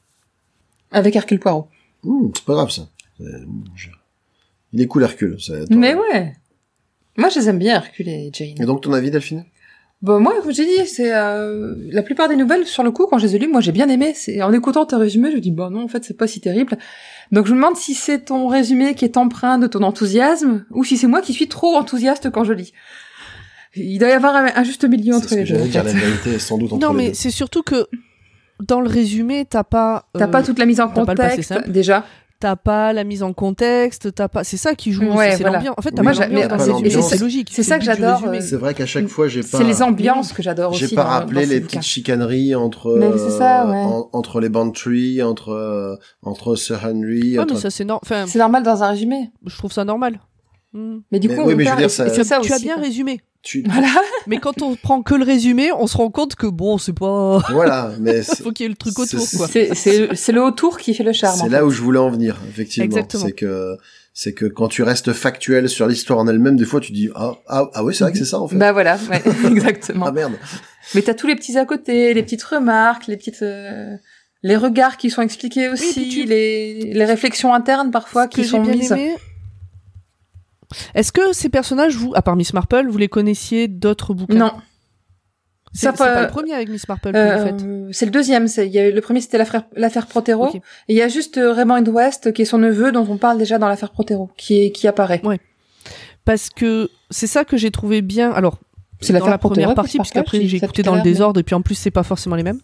[0.91, 1.67] avec Hercule Poirot.
[2.03, 2.87] Mmh, c'est pas grave ça.
[4.73, 5.35] Il est cool Hercule.
[5.39, 6.33] c'est- Mais ouais
[7.17, 8.55] Moi, je les aime bien, Hercule et Jane.
[8.59, 9.43] Et donc ton avis Delphine?
[10.01, 13.19] Bon, moi, comme j'ai dit, c'est euh, la plupart des nouvelles sur le coup quand
[13.19, 14.13] je les ai lues, moi j'ai bien aimé.
[14.15, 16.41] C'est en écoutant tes résumés, je me dis bah non, en fait c'est pas si
[16.41, 16.77] terrible.
[17.31, 20.83] Donc je me demande si c'est ton résumé qui est empreint de ton enthousiasme ou
[20.83, 22.73] si c'est moi qui suis trop enthousiaste quand je lis.
[23.75, 25.53] Il doit y avoir un, un juste milieu entre ce les que deux.
[25.55, 25.93] j'allais en dire, fait.
[25.93, 27.85] la vérité est sans doute entre Non, les mais c'est surtout que
[28.59, 30.07] dans le résumé, t'as pas.
[30.13, 32.05] T'as euh, pas toute la mise en t'as pas le passé contexte déjà.
[32.41, 34.43] T'as pas la mise en contexte, t'as pas.
[34.43, 35.03] C'est ça qui joue.
[35.03, 35.57] Ouais, c'est voilà.
[35.59, 35.75] l'ambiance.
[35.77, 37.49] En fait, t'as Oui, pas moi, l'ambiance c'est- logique.
[37.53, 39.59] c'est ça que j'adore, euh, C'est vrai qu'à chaque fois j'ai pas.
[39.59, 40.87] C'est les ambiances que j'adore aussi.
[40.87, 43.77] J'ai pas rappelé les petites chicaneries entre Mais c'est ça, euh, ouais.
[43.77, 47.33] en- entre les Bantry, entre euh, entre Sir Henry.
[47.33, 48.01] Ouais, entre- mais ça c'est normal.
[48.03, 49.29] Enfin, C'est normal dans un résumé.
[49.45, 50.19] je trouve ça normal.
[50.73, 50.99] Mm.
[51.11, 52.53] Mais du Mais coup, oui, on mais je veux dire, et ça- c'est ça tu
[52.53, 52.83] as bien quoi.
[52.83, 53.21] résumé.
[53.43, 53.63] Tu...
[53.67, 53.89] Voilà.
[54.27, 57.39] Mais quand on prend que le résumé, on se rend compte que bon, c'est pas.
[57.51, 59.47] voilà, mais c'est- Faut qu'il y ait le truc autour, quoi.
[59.47, 61.35] C'est c'est- c'est le autour qui fait le charme.
[61.37, 61.49] C'est fait.
[61.49, 62.85] là où je voulais en venir, effectivement.
[62.85, 63.23] Exactement.
[63.25, 63.77] C'est que
[64.13, 67.31] c'est que quand tu restes factuel sur l'histoire en elle-même, des fois tu dis ah
[67.47, 68.57] ah ah ouais c'est vrai que c'est ça en fait.
[68.57, 70.05] Bah voilà, ouais, exactement.
[70.07, 70.33] ah merde.
[70.95, 73.95] Mais t'as tous les petits à côté, les petites remarques, les petites, euh,
[74.43, 78.47] les regards qui sont expliqués aussi, tu- les, les réflexions internes parfois Ce qui que
[78.47, 78.91] sont mises.
[78.91, 79.15] aimé.
[80.95, 84.35] Est-ce que ces personnages, vous, à part Miss Marple, vous les connaissiez d'autres bouquins?
[84.35, 84.51] Non,
[85.73, 87.15] C'est pas peut- le premier avec Miss Marple faites.
[87.61, 88.47] euh, c'est le deuxième.
[88.57, 90.47] Y a le premier c'était l'affaire, l'affaire Protero.
[90.53, 93.37] Et il y a juste euh, Raymond West qui est son neveu dont on parle
[93.37, 95.21] déjà dans l'affaire Protero, qui est, qui apparaît.
[95.23, 95.39] Ouais.
[96.25, 98.31] Parce que c'est ça que j'ai trouvé bien.
[98.31, 98.59] Alors,
[98.99, 101.55] C'est dans la première Protero partie, puisqu'après j'ai écouté dans le mais- désordre, et puis
[101.55, 102.59] en plus c'est pas forcément les mêmes.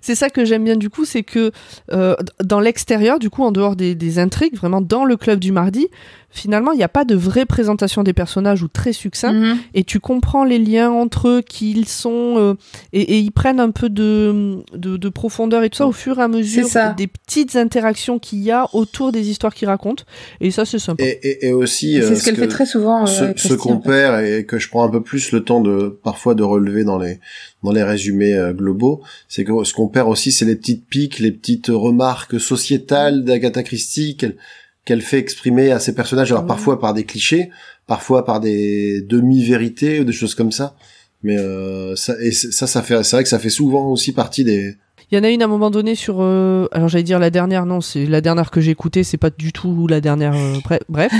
[0.00, 1.50] C'est ça que j'aime bien du coup, c'est que
[1.92, 5.52] euh, dans l'extérieur, du coup, en dehors des, des intrigues, vraiment dans le club du
[5.52, 5.88] mardi,
[6.30, 9.56] finalement, il n'y a pas de vraie présentation des personnages ou très succinct, Mhm.
[9.74, 12.54] et tu comprends les liens entre eux, qui ils sont, euh,
[12.92, 16.18] et, et ils prennent un peu de, de, de profondeur et tout ça au fur
[16.18, 16.66] et à mesure
[16.96, 20.02] des petites interactions qu'il y a autour des histoires qu'ils racontent,
[20.40, 21.04] et ça c'est sympa.
[21.04, 23.04] Et, et, et aussi, C'est euh, ce qu'elle que- fait très souvent.
[23.04, 25.60] euh, ce, avec ce qu'on perd et que je prends un peu plus le temps
[25.60, 27.20] de parfois de relever dans les
[27.64, 31.18] dans les résumés euh, globaux, c'est que ce qu'on perd aussi, c'est les petites piques,
[31.18, 34.36] les petites remarques sociétales d'Agatha Christie qu'elle
[34.84, 37.50] qu'elle fait exprimer à ses personnages, alors parfois par des clichés,
[37.86, 40.76] parfois par des demi-vérités ou des choses comme ça.
[41.22, 44.44] Mais euh, ça, et ça, ça fait, c'est vrai que ça fait souvent aussi partie
[44.44, 44.76] des.
[45.10, 47.30] Il y en a une à un moment donné sur, euh, alors j'allais dire la
[47.30, 50.58] dernière, non, c'est la dernière que j'ai écoutée, c'est pas du tout la dernière, euh,
[50.58, 51.12] bre- bref,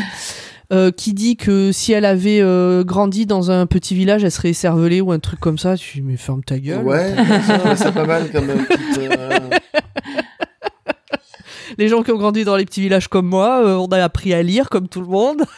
[0.73, 4.51] euh, qui dit que si elle avait euh, grandi dans un petit village, elle serait
[4.51, 5.77] écervelée ou un truc comme ça.
[5.77, 6.85] Tu dis, mais ferme ta gueule.
[6.85, 7.15] Ouais,
[7.77, 9.11] c'est pas mal comme euh, petite.
[9.19, 9.39] euh,
[11.78, 14.32] Les gens qui ont grandi dans les petits villages comme moi, euh, on a appris
[14.35, 15.45] à lire comme tout le monde.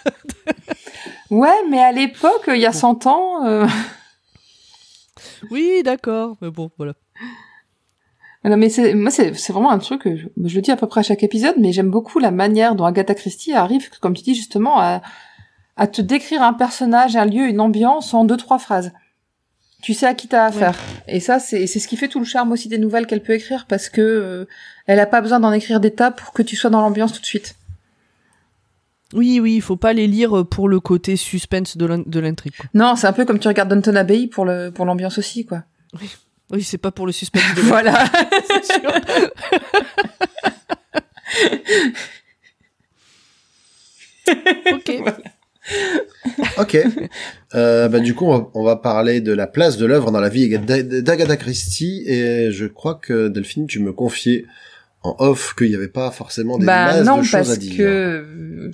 [1.29, 3.45] Ouais, mais à l'époque, il y a 100 ans.
[3.47, 3.67] euh,
[5.51, 6.93] oui, d'accord, mais bon, voilà.
[8.47, 10.77] Non, mais c'est, moi, c'est, c'est vraiment un truc, que je, je le dis à
[10.77, 14.15] peu près à chaque épisode, mais j'aime beaucoup la manière dont Agatha Christie arrive, comme
[14.15, 15.03] tu dis justement, à,
[15.77, 18.93] à te décrire un personnage, un lieu, une ambiance en deux, trois phrases.
[19.83, 20.79] Tu sais à qui t'as affaire.
[21.07, 23.35] Et ça, c'est, c'est ce qui fait tout le charme aussi des nouvelles qu'elle peut
[23.35, 24.45] écrire, parce que euh,
[24.87, 27.21] elle a pas besoin d'en écrire des tas pour que tu sois dans l'ambiance tout
[27.21, 27.57] de suite.
[29.13, 32.55] Oui, oui, il faut pas les lire pour le côté suspense de l'in- de l'intrigue.
[32.57, 32.67] quoi.
[32.75, 35.63] Non, c'est un peu comme tu regardes Downton Abbey pour le, pour l'ambiance aussi, quoi.
[36.01, 36.11] Oui,
[36.61, 38.05] c'est pas pour le suspense de voilà.
[38.49, 38.93] c'est sûr.
[44.73, 44.93] ok.
[46.59, 46.79] Ok.
[47.57, 50.21] Euh, bah, du coup, on va, on va parler de la place de l'œuvre dans
[50.21, 52.05] la vie d'A- d'Agatha Christie.
[52.07, 54.45] Et je crois que, Delphine, tu me confiais
[55.03, 57.59] en off qu'il n'y avait pas forcément des Bah masses non, de choses à parce
[57.59, 57.77] dire.
[57.79, 58.71] que euh,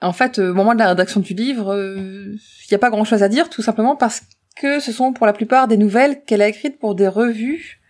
[0.00, 2.38] en fait, euh, au moment de la rédaction du livre, il
[2.70, 4.22] n'y a pas grand-chose à dire, tout simplement parce
[4.54, 7.80] que ce sont pour la plupart des nouvelles qu'elle a écrites pour des revues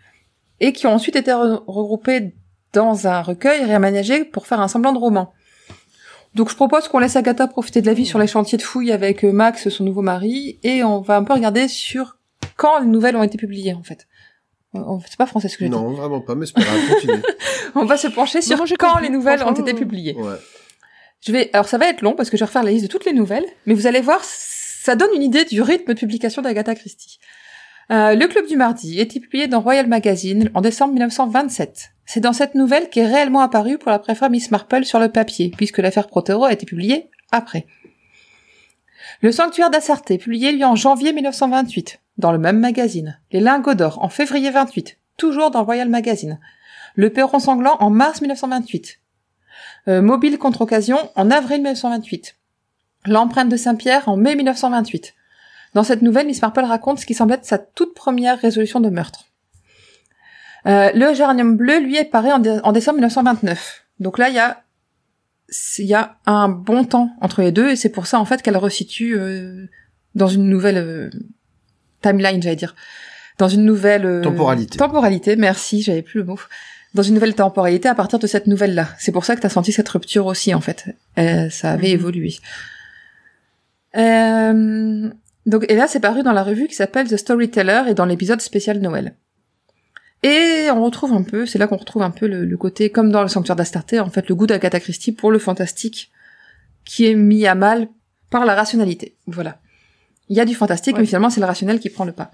[0.61, 2.35] et qui ont ensuite été re- regroupées
[2.73, 5.33] dans un recueil réaménagé pour faire un semblant de roman.
[6.35, 8.93] Donc je propose qu'on laisse Agatha profiter de la vie sur les chantiers de fouilles
[8.93, 12.17] avec euh, Max, son nouveau mari, et on va un peu regarder sur
[12.57, 14.07] quand les nouvelles ont été publiées en fait.
[14.73, 15.77] On- C'est pas français ce que j'ai dit.
[15.77, 17.21] Non, vraiment pas, mais c'est pas grave.
[17.75, 20.15] On va se pencher sur quand compris, les nouvelles ont été euh, publiées.
[20.15, 20.37] Ouais.
[21.21, 22.89] Je vais, alors ça va être long parce que je vais refaire la liste de
[22.91, 24.21] toutes les nouvelles, mais vous allez voir,
[24.83, 27.21] ça donne une idée du rythme de publication d'Agatha Christie.
[27.93, 31.93] Euh, le Club du Mardi était publié dans Royal Magazine en décembre 1927.
[32.05, 35.53] C'est dans cette nouvelle qu'est réellement apparue pour la fois Miss Marple sur le papier,
[35.57, 37.67] puisque l'affaire Protero a été publiée après.
[39.21, 43.21] Le Sanctuaire d'Assarté, publié lui en janvier 1928, dans le même magazine.
[43.31, 46.41] Les Lingots d'Or en février 28, toujours dans Royal Magazine.
[46.97, 48.99] Le Perron Sanglant en mars 1928.
[49.87, 52.35] Euh, Mobile contre occasion en avril 1928.
[53.07, 55.15] L'empreinte de Saint-Pierre en mai 1928.
[55.75, 58.91] Dans cette nouvelle, Miss Marple raconte ce qui semble être sa toute première résolution de
[58.91, 59.25] meurtre.
[60.67, 63.85] Euh, le géranium bleu, lui, est paru en, dé- en décembre 1929.
[64.01, 64.63] Donc là, il y a
[65.79, 68.41] il y a un bon temps entre les deux, et c'est pour ça en fait
[68.41, 69.67] qu'elle resitue euh,
[70.15, 71.11] dans une nouvelle euh,
[72.01, 72.75] timeline, j'allais dire,
[73.39, 74.79] dans une nouvelle euh, Temporalité.
[74.79, 76.39] Temporalité, merci, j'avais plus le mot.
[76.95, 78.89] Dans une nouvelle temporalité à partir de cette nouvelle-là.
[78.99, 80.87] C'est pour ça que t'as senti cette rupture aussi en fait.
[81.19, 81.95] Euh, ça avait Mhm.
[81.95, 82.35] évolué.
[83.97, 85.11] Euh,
[85.47, 88.41] donc et là c'est paru dans la revue qui s'appelle The Storyteller et dans l'épisode
[88.41, 89.17] spécial Noël.
[90.23, 93.11] Et on retrouve un peu, c'est là qu'on retrouve un peu le, le côté, comme
[93.11, 96.13] dans le Sanctuaire d'Astarté, en fait, le goût d'Agatha Christie pour le fantastique,
[96.85, 97.89] qui est mis à mal
[98.31, 99.17] par la rationalité.
[99.27, 99.59] Voilà.
[100.29, 101.01] Il y a du fantastique, Ouais.
[101.01, 102.31] mais finalement c'est le rationnel qui prend le pas.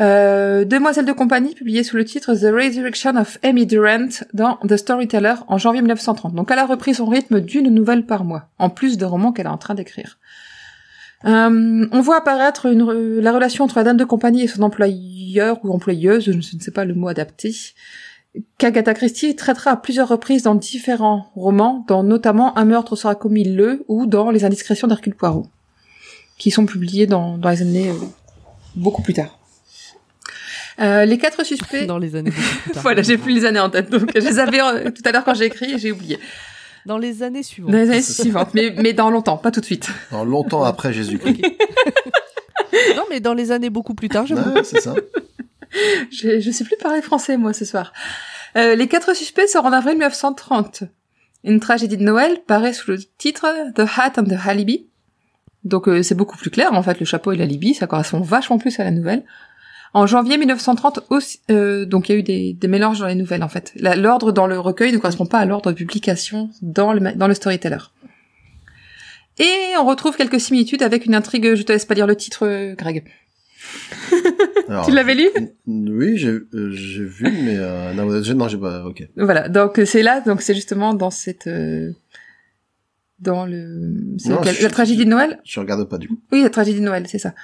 [0.00, 4.76] Euh, Demoiselle de compagnie, publié sous le titre The Resurrection of Amy Durant dans The
[4.76, 6.34] Storyteller en janvier 1930.
[6.34, 9.46] Donc elle a repris son rythme d'une nouvelle par mois, en plus des romans qu'elle
[9.46, 10.18] est en train d'écrire.
[11.26, 15.70] Euh, on voit apparaître la relation entre la dame de compagnie et son employeur ou
[15.70, 17.54] employeuse, je ne sais pas le mot adapté,
[18.56, 23.44] qu'Agatha Christie traitera à plusieurs reprises dans différents romans, dans notamment Un meurtre sera commis
[23.44, 25.46] le ou dans Les indiscrétions d'Hercule Poirot,
[26.38, 27.94] qui sont publiés dans, dans les années euh,
[28.74, 29.39] beaucoup plus tard.
[30.80, 31.86] Euh, les quatre suspects.
[31.86, 32.32] Dans les années
[32.76, 35.24] voilà, j'ai plus les années en tête, donc je les avais euh, tout à l'heure
[35.24, 36.18] quand j'ai écrit et j'ai oublié.
[36.86, 37.72] Dans les années suivantes.
[37.72, 39.90] Dans les années suivantes, mais, mais dans longtemps, pas tout de suite.
[40.12, 41.44] Non, longtemps après Jésus-Christ.
[42.96, 44.50] Non, mais dans les années beaucoup plus tard, j'avoue.
[44.50, 44.94] Ouais, c'est ça.
[46.10, 47.92] Je, je sais plus parler français, moi, ce soir.
[48.56, 50.82] Euh, les quatre suspects sortent en avril 1930.
[51.44, 53.46] Une tragédie de Noël paraît sous le titre
[53.76, 54.88] The Hat and the Alibi.
[55.62, 58.58] Donc euh, c'est beaucoup plus clair, en fait, le chapeau et l'alibi, ça correspond vachement
[58.58, 59.24] plus à la nouvelle.
[59.92, 63.14] En janvier 1930 aussi, euh, donc il y a eu des, des mélanges dans les
[63.16, 63.72] nouvelles en fait.
[63.76, 67.34] L'ordre dans le recueil ne correspond pas à l'ordre de publication dans le, dans le
[67.34, 67.78] storyteller.
[69.38, 72.46] Et on retrouve quelques similitudes avec une intrigue, je te laisse pas lire le titre,
[72.46, 73.04] euh, Greg.
[74.68, 75.28] Alors, Tu l'avais lu?
[75.66, 78.84] Oui, j'ai euh, j'ai vu, mais euh, non, j'ai- non, j'ai pas.
[78.84, 79.02] Ok.
[79.16, 81.46] Voilà, donc euh, c'est là, donc c'est justement dans cette...
[81.48, 81.90] euh,
[83.18, 84.14] dans le...
[84.18, 85.40] c'est Non, lequel je- La tragédie de Noël?
[85.44, 86.18] Je regarde pas du coup.
[86.32, 87.34] Oui, la tragédie de Noël, c'est ça.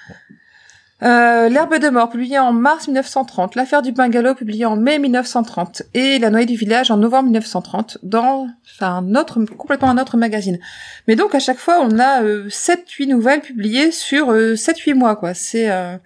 [1.02, 3.55] Euh, L'herbe de mort, publié en mars 1930.
[3.55, 5.82] L'affaire du bungalow, publié en mai 1930.
[5.94, 8.47] Et La noyée du village en novembre 1930, dans
[8.81, 10.59] un autre, complètement un autre magazine.
[11.06, 15.16] Mais donc, à chaque fois, on a euh, 7-8 nouvelles publiées sur euh, 7-8 mois,
[15.16, 15.35] quoi.
[15.35, 15.70] C'est...
[15.70, 15.97] euh,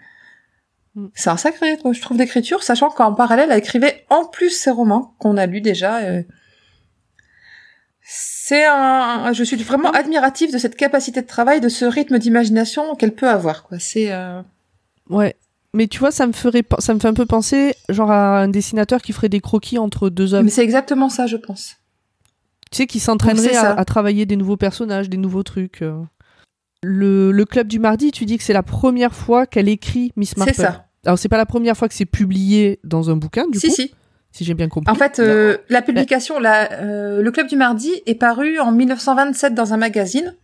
[0.94, 1.06] Mm.
[1.14, 4.70] C'est un sacré, rythme, je trouve, d'écriture, sachant qu'en parallèle, elle écrivait en plus ses
[4.70, 5.98] romans qu'on a lus déjà.
[5.98, 6.22] euh.
[8.02, 12.96] C'est un, je suis vraiment admirative de cette capacité de travail, de ce rythme d'imagination
[12.96, 13.78] qu'elle peut avoir, quoi.
[13.78, 14.42] C'est, euh,
[15.10, 15.34] Ouais.
[15.74, 18.48] Mais tu vois, ça me ferait, ça me fait un peu penser, genre à un
[18.48, 20.44] dessinateur qui ferait des croquis entre deux hommes.
[20.46, 21.76] mais c'est exactement ça, je pense.
[22.72, 25.82] Tu sais, qui s'entraînerait à, à travailler des nouveaux personnages, des nouveaux trucs.
[25.82, 26.02] euh.
[26.82, 30.36] Le, le club du mardi, tu dis que c'est la première fois qu'elle écrit Miss
[30.36, 30.54] Marple.
[30.54, 30.86] C'est ça.
[31.04, 33.74] Alors c'est pas la première fois que c'est publié dans un bouquin, du si, coup,
[33.74, 33.94] si.
[34.32, 34.90] si j'ai bien compris.
[34.90, 39.54] En fait, euh, la publication, la, euh, le Club du Mardi est paru en 1927
[39.54, 40.34] dans un magazine,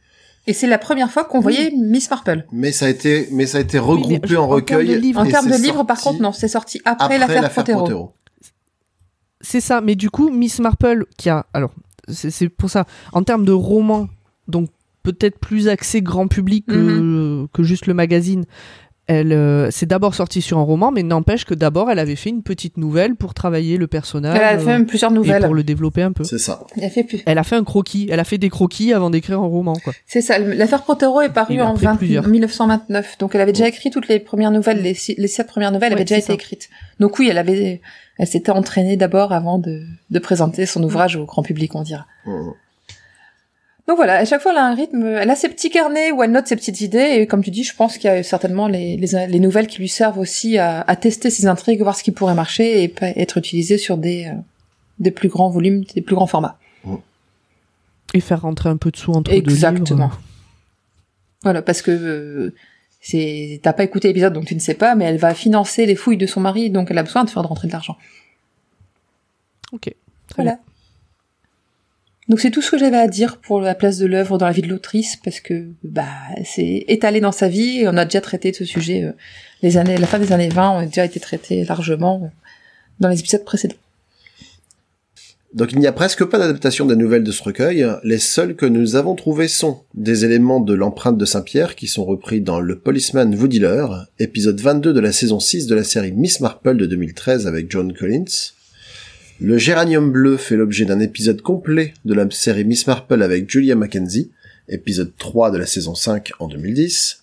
[0.47, 2.44] et c'est la première fois qu'on voyait Miss Marple.
[2.52, 5.01] Mais ça a été, mais ça a été regroupé je- en recueil.
[5.01, 7.51] livres- En termes de livres, par contre, non, c'est sorti après, Après l'affaire.
[7.51, 8.12] Protero.
[9.40, 11.47] C'est ça, mais du coup, Miss Marple, qui a.
[11.52, 11.73] Alors,
[12.09, 12.86] c'est pour ça.
[13.12, 14.09] En termes de roman,
[14.48, 14.70] donc
[15.02, 17.48] peut-être plus axé grand public que, Mhm.
[17.52, 18.44] que juste le magazine,
[19.09, 22.31] elle, euh, c'est d'abord sorti sur un roman, mais n'empêche que d'abord, elle avait fait
[22.31, 25.43] une petite nouvelle pour travailler le personnage Elle a fait euh, même plusieurs et nouvelles.
[25.45, 26.24] pour le développer un peu.
[26.24, 26.65] C'est ça.
[26.77, 27.23] Elle a fait plus.
[27.27, 29.93] Elle a fait un croquis, elle a fait des croquis avant d'écrire un roman, quoi.
[30.07, 30.39] C'est ça.
[30.39, 32.27] L'affaire Protero est parue en pris 20 plusieurs.
[32.27, 33.19] 1929.
[33.19, 35.91] Donc elle avait déjà écrit toutes les premières nouvelles, les, six- les sept premières nouvelles
[35.93, 36.33] Ouais, avaient déjà été ça.
[36.35, 36.69] écrites.
[36.99, 37.81] Donc oui, elle avait,
[38.19, 42.07] elle s'était entraînée d'abord avant de, de présenter son ouvrage au grand public, on dira.
[43.88, 46.20] Donc voilà, à chaque fois elle a un rythme, elle a ses petits carnets où
[46.22, 48.66] elle note ses petites idées et comme tu dis, je pense qu'il y a certainement
[48.66, 52.02] les, les, les nouvelles qui lui servent aussi à, à tester ses intrigues, voir ce
[52.02, 54.32] qui pourrait marcher et être utilisées sur des, euh,
[54.98, 56.58] des plus grands volumes, des plus grands formats.
[58.14, 60.10] Et faire rentrer un peu de sous entre deux Exactement.
[61.42, 62.54] Voilà, parce que euh,
[63.00, 65.94] c'est t'as pas écouté l'épisode donc tu ne sais pas, mais elle va financer les
[65.94, 67.96] fouilles de son mari, donc elle a besoin de faire rentrer de l'argent.
[69.72, 69.82] Ok.
[69.82, 69.94] Très
[70.36, 70.52] Voilà.
[70.52, 70.60] bien.
[72.28, 74.53] Donc c'est tout ce que j'avais à dire pour la place de l'œuvre dans la
[74.53, 76.07] vie de l'autrice, parce que bah
[76.44, 79.05] c'est étalé dans sa vie et on a déjà traité de ce sujet.
[79.05, 79.12] euh,
[79.62, 82.28] les années, la fin des années 20 ont déjà été traité largement euh,
[82.99, 83.76] dans les épisodes précédents.
[85.55, 87.86] Donc il n'y a presque pas d'adaptation des nouvelles de ce recueil.
[88.02, 92.05] Les seuls que nous avons trouvés sont des éléments de l'empreinte de Saint-Pierre qui sont
[92.05, 96.12] repris dans Le Policeman Vous Dealer, épisode 22 de la saison 6 de la série
[96.12, 98.56] Miss Marple de 2013 avec John Collins.
[99.39, 103.76] Le Géranium Bleu fait l'objet d'un épisode complet de la série Miss Marple avec Julia
[103.76, 104.31] Mackenzie,
[104.70, 107.23] épisode 3 de la saison 5 en 2010.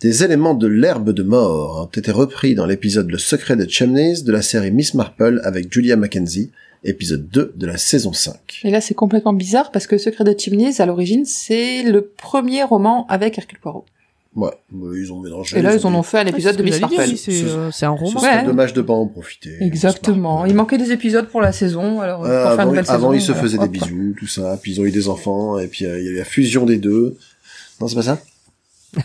[0.00, 4.22] Des éléments de l'herbe de mort ont été repris dans l'épisode Le secret de Chimneys
[4.22, 6.50] de la série Miss Marple avec Julia Mackenzie,
[6.84, 8.62] épisode 2 de la saison 5.
[8.64, 12.62] Et là c'est complètement bizarre parce que Secret de Chimneys à l'origine c'est le premier
[12.62, 13.84] roman avec Hercule Poirot.
[14.34, 15.58] Ouais, bah, ils ont mélangé.
[15.58, 17.16] Et là ils en ont fait un épisode de c'est Miss Marple.
[17.18, 18.18] C'est euh, c'est un roman.
[18.22, 18.44] Ouais.
[18.44, 19.58] dommage de pas en profiter.
[19.60, 20.46] Exactement.
[20.46, 23.12] Il manquait des épisodes pour la saison, alors Euh, pour faire une avant, avant, saison.
[23.12, 25.84] ils se faisaient des bisous, tout ça, puis ils ont eu des enfants, et puis
[25.84, 27.16] euh, il y a eu la fusion des deux.
[27.80, 28.18] Non, c'est pas ça?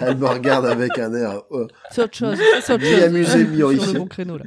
[0.00, 1.42] Elle me regarde avec un air...
[1.52, 2.38] euh, C'est autre chose.
[2.62, 3.02] C'est autre Mi chose.
[3.02, 3.92] amusé, mi Sur horrifié.
[3.92, 4.44] le bon créneau, là.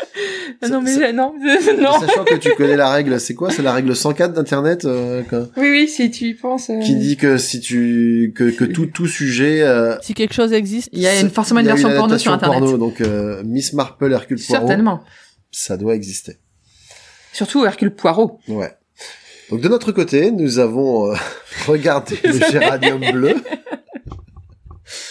[0.70, 1.34] Non mais Ça- non,
[1.80, 2.00] non.
[2.00, 3.50] Sachant que tu connais la règle, c'est quoi?
[3.50, 6.70] C'est la règle 104 d'Internet euh, quand- Oui oui, si tu y penses.
[6.70, 10.52] euh, qui dit que si tu que, que tout tout sujet euh, Si quelque chose
[10.52, 12.60] existe, Il y a une, forcément une il y a version porno adaptation sur internet.
[12.60, 15.00] porno, donc euh, Miss Marple Hercule Poirot, Certainement.
[15.50, 16.36] ça doit exister.
[17.32, 18.40] Surtout Hercule Poirot.
[18.48, 18.72] Ouais.
[19.50, 21.16] Donc de notre côté, nous avons euh,
[21.68, 23.34] regardé le géranium bleu.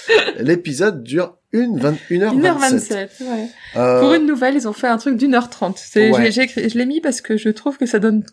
[0.40, 2.42] L'épisode dure une 20 1h27.
[2.42, 3.48] 1h27, ouais.
[3.78, 5.78] Euh, Pour une nouvelle, ils ont fait un truc d'une heure trente.
[5.78, 6.26] C'est, Ouais.
[6.26, 8.24] j'ai- j'ai écrit- je l'ai mis parce que je trouve que ça donne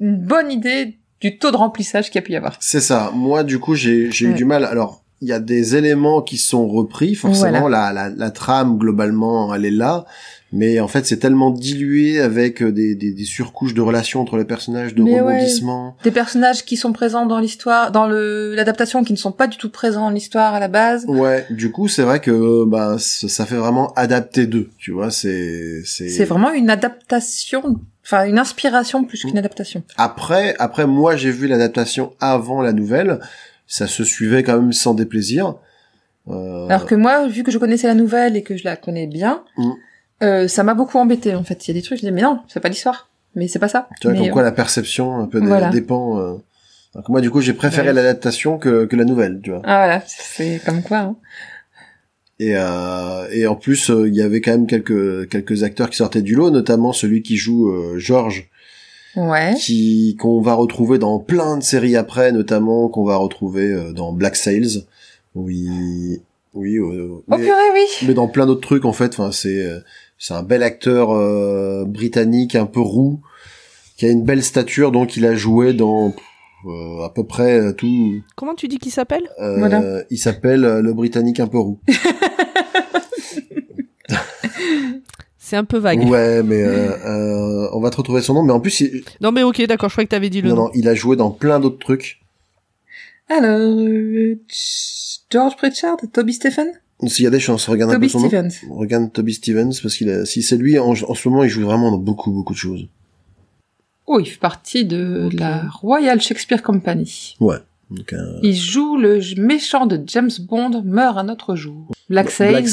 [0.00, 2.56] une bonne idée du taux de remplissage qu'il y a pu y avoir.
[2.60, 3.10] C'est ça.
[3.14, 4.64] Moi, du coup, j'ai eu du mal.
[4.64, 7.14] Alors, il y a des éléments qui sont repris.
[7.14, 10.04] Forcément, la, la, la trame, globalement, elle est là.
[10.54, 14.36] Mais en fait, c'est tellement dilué avec euh, des, des, des surcouches de relations entre
[14.36, 15.20] les personnages, de Mais ouais.
[15.20, 15.96] rebondissements.
[16.04, 19.56] Des personnages qui sont présents dans l'histoire, dans le, l'adaptation, qui ne sont pas du
[19.56, 21.06] tout présents dans l'histoire à la base.
[21.06, 25.10] Ouais, du coup, c'est vrai que bah ça ça fait vraiment adapter d'eux, tu vois,
[25.10, 29.82] c'est c'est C'est vraiment une adaptation, enfin une inspiration plus qu'une adaptation.
[29.96, 33.20] Après après moi j'ai vu l'adaptation avant la nouvelle,
[33.66, 35.54] ça se suivait quand même sans déplaisir.
[36.28, 39.06] Euh, Alors que moi, vu que je connaissais la nouvelle et que je la connais
[39.06, 39.70] bien, Mm.
[40.22, 41.66] Euh, ça m'a beaucoup embêté en fait.
[41.66, 43.08] Il y a des trucs, je dis mais non, c'est pas l'histoire.
[43.34, 43.88] Mais c'est pas ça.
[44.00, 45.70] tu vois, Mais, comme quoi la perception un peu Voilà.
[45.70, 46.18] dépend.
[46.18, 46.34] euh.
[46.94, 47.94] Donc moi, du coup, j'ai préféré Ouais.
[47.94, 49.62] l'adaptation que, que la nouvelle, tu vois.
[49.64, 50.98] Ah voilà, c'est comme quoi.
[50.98, 51.16] Hein.
[52.38, 55.96] Et, euh, et en plus, euh, il y avait quand même quelques quelques acteurs qui
[55.96, 58.50] sortaient du lot, notamment celui qui joue euh, George,
[59.16, 59.54] Ouais.
[59.58, 64.12] qui qu'on va retrouver dans plein de séries après, notamment qu'on va retrouver euh, dans
[64.12, 64.84] Black Sails,
[65.34, 66.18] oui,
[66.54, 67.86] euh, Oh mais, purée, oui.
[68.06, 69.12] mais dans plein d'autres trucs en fait.
[69.18, 69.78] Enfin, c'est euh,
[70.24, 73.18] c'est un bel acteur euh, britannique, un peu roux,
[73.96, 76.14] qui a une belle stature, donc il a joué dans
[76.64, 78.22] euh, à peu près euh, tout.
[78.36, 79.28] Comment tu dis qu'il s'appelle?
[79.40, 80.04] Euh, Voilà.
[80.10, 81.80] Il s'appelle euh, le britannique un peu roux.
[85.38, 86.08] C'est un peu vague.
[86.08, 88.42] Ouais, mais euh, euh, on va te retrouver son nom.
[88.44, 89.02] Mais en plus, il...
[89.20, 90.62] Non mais ok, d'accord, je crois que t'avais dit le non, nom.
[90.66, 92.20] non, il a joué dans plein d'autres trucs.
[93.28, 94.38] Alors, euh,
[95.30, 96.68] George Pritchard, Toby Stephen,
[97.06, 98.28] S'il y a des chances, regarde un Toby peu son nom.
[98.28, 98.66] Stephens.
[98.70, 100.24] Regarde Toby Stevens parce qu'il a...
[100.24, 102.86] si c'est lui en, en ce moment, il joue vraiment dans beaucoup beaucoup de choses.
[104.06, 107.36] Oh, il fait partie de la Royal Shakespeare Company.
[107.40, 107.58] Ouais.
[107.90, 111.92] Donc, euh, Il joue le méchant de James Bond, meurt un autre jour.
[112.08, 112.64] Black Sails,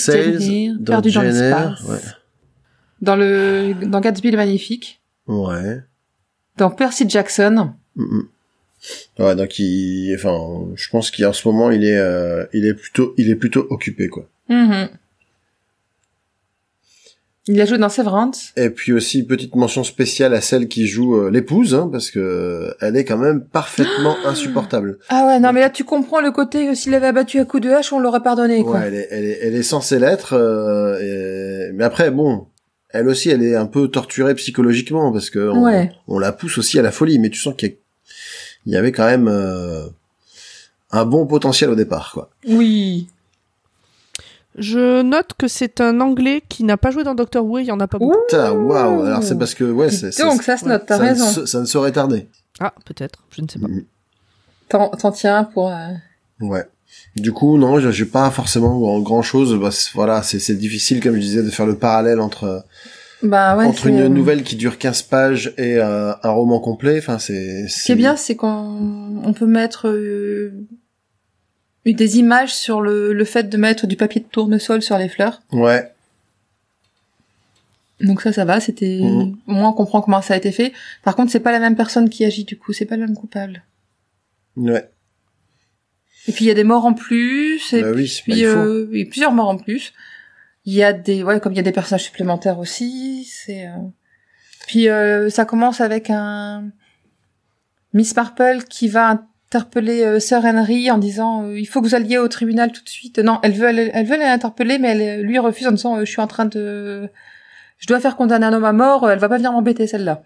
[0.86, 1.84] perdu dans l'espace.
[1.84, 2.00] ouais.
[3.02, 5.02] Dans le, dans Gatsby le Magnifique.
[5.28, 5.82] Ouais.
[6.58, 7.72] Dans Percy Jackson.
[7.96, 8.28] Mm, mm.
[9.18, 13.14] Ouais, donc il, enfin, je pense qu'en ce moment, il est, euh, il est plutôt,
[13.18, 14.26] il est plutôt occupé, quoi.
[14.50, 14.90] Mhm.
[17.48, 18.54] Il a joué dans Severance.
[18.58, 22.20] Et puis aussi petite mention spéciale à celle qui joue euh, l'épouse, hein, parce que
[22.20, 25.00] euh, elle est quand même parfaitement insupportable.
[25.10, 27.60] Ah ouais, non mais là tu comprends le côté que s'il avait abattu à coup
[27.60, 28.80] de hache, on l'aurait pardonné quoi.
[28.80, 31.00] Ouais, elle est, elle est, elle est censée l'être, euh,
[31.70, 32.46] et- mais après, bon,
[32.92, 35.92] elle aussi, elle est un peu torturée psychologiquement parce que on, Ouais.
[36.08, 37.76] on la pousse aussi à la folie, mais tu sens qu'il y, a-
[38.66, 39.88] il y avait quand même euh,
[40.92, 42.30] un bon potentiel au départ, quoi.
[42.48, 43.08] Oui.
[44.58, 47.68] Je note que c'est un Anglais qui n'a pas joué dans Doctor Who, et il
[47.68, 48.18] y en a pas beaucoup.
[48.28, 51.04] Putain, waouh Alors c'est parce que ouais, c'est, c'est- Donc ça se note, t'as ça,
[51.04, 51.46] ne raison.
[51.46, 52.28] ça ne saurait tarder.
[52.60, 53.68] Ah, peut-être, je ne sais pas.
[53.68, 53.86] Mhm.
[54.68, 55.70] T'en t'en tiens pour...
[55.70, 55.88] euh,
[56.42, 56.66] Ouais.
[57.16, 59.58] Du coup, non, j'ai j'ai pas forcément grand chose.
[59.60, 62.64] Bah, c'est- voilà, c'est c'est difficile, comme je disais, de faire le parallèle entre
[63.22, 66.98] Bah ouais, entre une euh, nouvelle qui dure 15 pages et euh, un roman complet.
[67.00, 67.68] Enfin, c'est.
[67.68, 70.54] Ce qui est bien, c'est qu'on on peut mettre euh,
[71.86, 75.42] des images sur le, le fait de mettre du papier de tournesol sur les fleurs.
[75.52, 75.92] Ouais.
[78.02, 79.00] Donc ça, ça va, c'était...
[79.02, 79.38] Mhm.
[79.48, 80.72] Au moins, on comprend comment ça a été fait.
[81.04, 82.72] Par contre, c'est pas la même personne qui agit, du coup.
[82.72, 83.64] C'est pas le même coupable.
[84.56, 84.90] Ouais.
[86.28, 87.74] Et puis, il y a des morts en plus.
[87.74, 89.94] Et Bah oui, puis, euh, a plusieurs morts en plus.
[90.70, 91.24] Il y a des...
[91.24, 93.26] Ouais, comme il y a des personnages supplémentaires aussi.
[93.26, 93.66] C'est...
[93.66, 93.72] euh,
[94.68, 96.70] Puis, euh, ça commence avec un...
[97.94, 102.20] Miss Marple qui va interpeller euh, Sir Henry en disant il faut que vous alliez
[102.20, 103.18] au tribunal tout de suite.
[103.18, 106.22] Non, elle veut elle, elle veut l'interpeller mais elle lui refuse en disant je suis
[106.22, 107.10] en train de
[107.80, 110.22] je dois faire condamner un homme à mort, elle va pas venir m'embêter celle-là.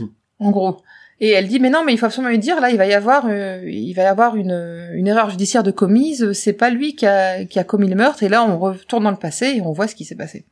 [0.00, 0.06] Hmm.
[0.40, 0.82] en gros.
[1.20, 2.92] Et elle dit mais non mais il faut absolument lui dire là il va y
[2.92, 6.96] avoir euh, il va y avoir une une erreur judiciaire de commise, c'est pas lui
[6.96, 9.60] qui a qui a commis le meurtre et là on retourne dans le passé et
[9.62, 10.44] on voit ce qui s'est passé.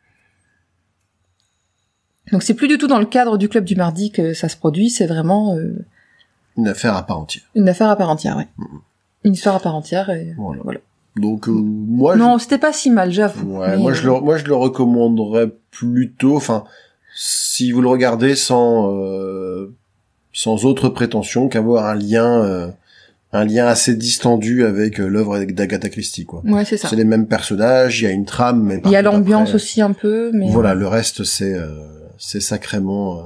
[2.31, 4.57] Donc c'est plus du tout dans le cadre du club du mardi que ça se
[4.57, 5.85] produit, c'est vraiment euh,
[6.57, 7.43] Une affaire à part entière.
[7.55, 8.49] une affaire à part entière, ouais.
[9.25, 10.09] Une histoire à part entière.
[10.11, 10.33] Et...
[10.39, 10.63] Voilà.
[10.65, 10.81] Voilà.
[11.17, 13.59] Donc euh, moi, Non, c'était pas si mal, j'avoue.
[13.59, 16.65] Ouais, moi je le moi je le recommanderais plutôt enfin
[17.15, 18.91] si vous le regardez sans
[20.33, 22.69] sans autre prétention qu'avoir un lien euh,
[23.35, 26.43] un lien assez distendu avec euh, l'œuvre d'Agatha Christie quoi.
[26.45, 26.89] Ouais, c'est ça.
[26.89, 29.81] C'est les mêmes personnages, il y a une trame mais Il y a l'ambiance aussi
[29.81, 31.69] un peu, mais Voilà, le reste c'est euh,
[32.19, 33.23] c'est sacrément euh,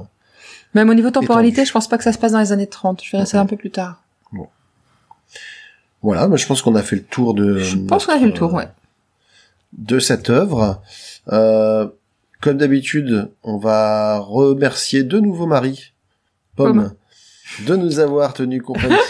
[0.73, 1.67] même au niveau temporalité, Étendu.
[1.67, 3.01] je pense pas que ça se passe dans les années 30.
[3.03, 4.03] Je verrai ça un peu plus tard.
[6.03, 8.25] voilà, mais je pense qu'on a fait le tour de Je pense qu'on a fait
[8.25, 8.67] le tour, ouais.
[9.77, 10.81] de cette œuvre.
[11.31, 11.87] Euh,
[12.41, 15.93] comme d'habitude, on va remercier de nouveau Marie,
[16.57, 16.91] Pomme,
[17.65, 18.95] de nous avoir tenu compagnie.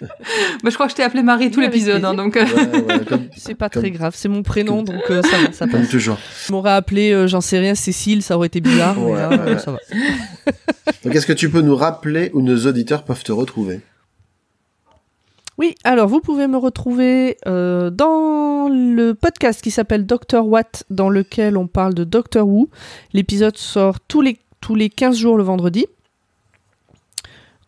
[0.00, 2.36] Bah, je crois que je t'ai appelé Marie tout l'épisode, hein, donc.
[2.36, 5.36] euh, Ouais, ouais, comme, C'est pas Comme- très grave, c'est mon prénom, donc euh, ça
[5.38, 6.18] va, ça comme toujours.
[6.46, 9.58] Tu m'aurais appelé, euh, j'en sais rien, Cécile, ça aurait été bizarre, mais là, euh,
[9.58, 9.78] ça va.
[11.04, 13.80] Donc, est-ce que tu peux nous rappeler où nos auditeurs peuvent te retrouver?
[15.58, 21.10] Oui, alors vous pouvez me retrouver euh, dans le podcast qui s'appelle Doctor Watt, dans
[21.10, 22.70] lequel on parle de Doctor Who.
[23.12, 25.86] L'épisode sort tous les, tous les 15 jours le vendredi.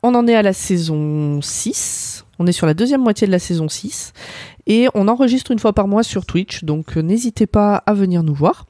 [0.02, 2.24] On en est à la saison 6.
[2.38, 4.12] On est sur la deuxième moitié de la saison 6.
[4.66, 8.22] Et on enregistre une fois par mois sur Twitch, donc euh, n'hésitez pas à venir
[8.22, 8.66] nous voir.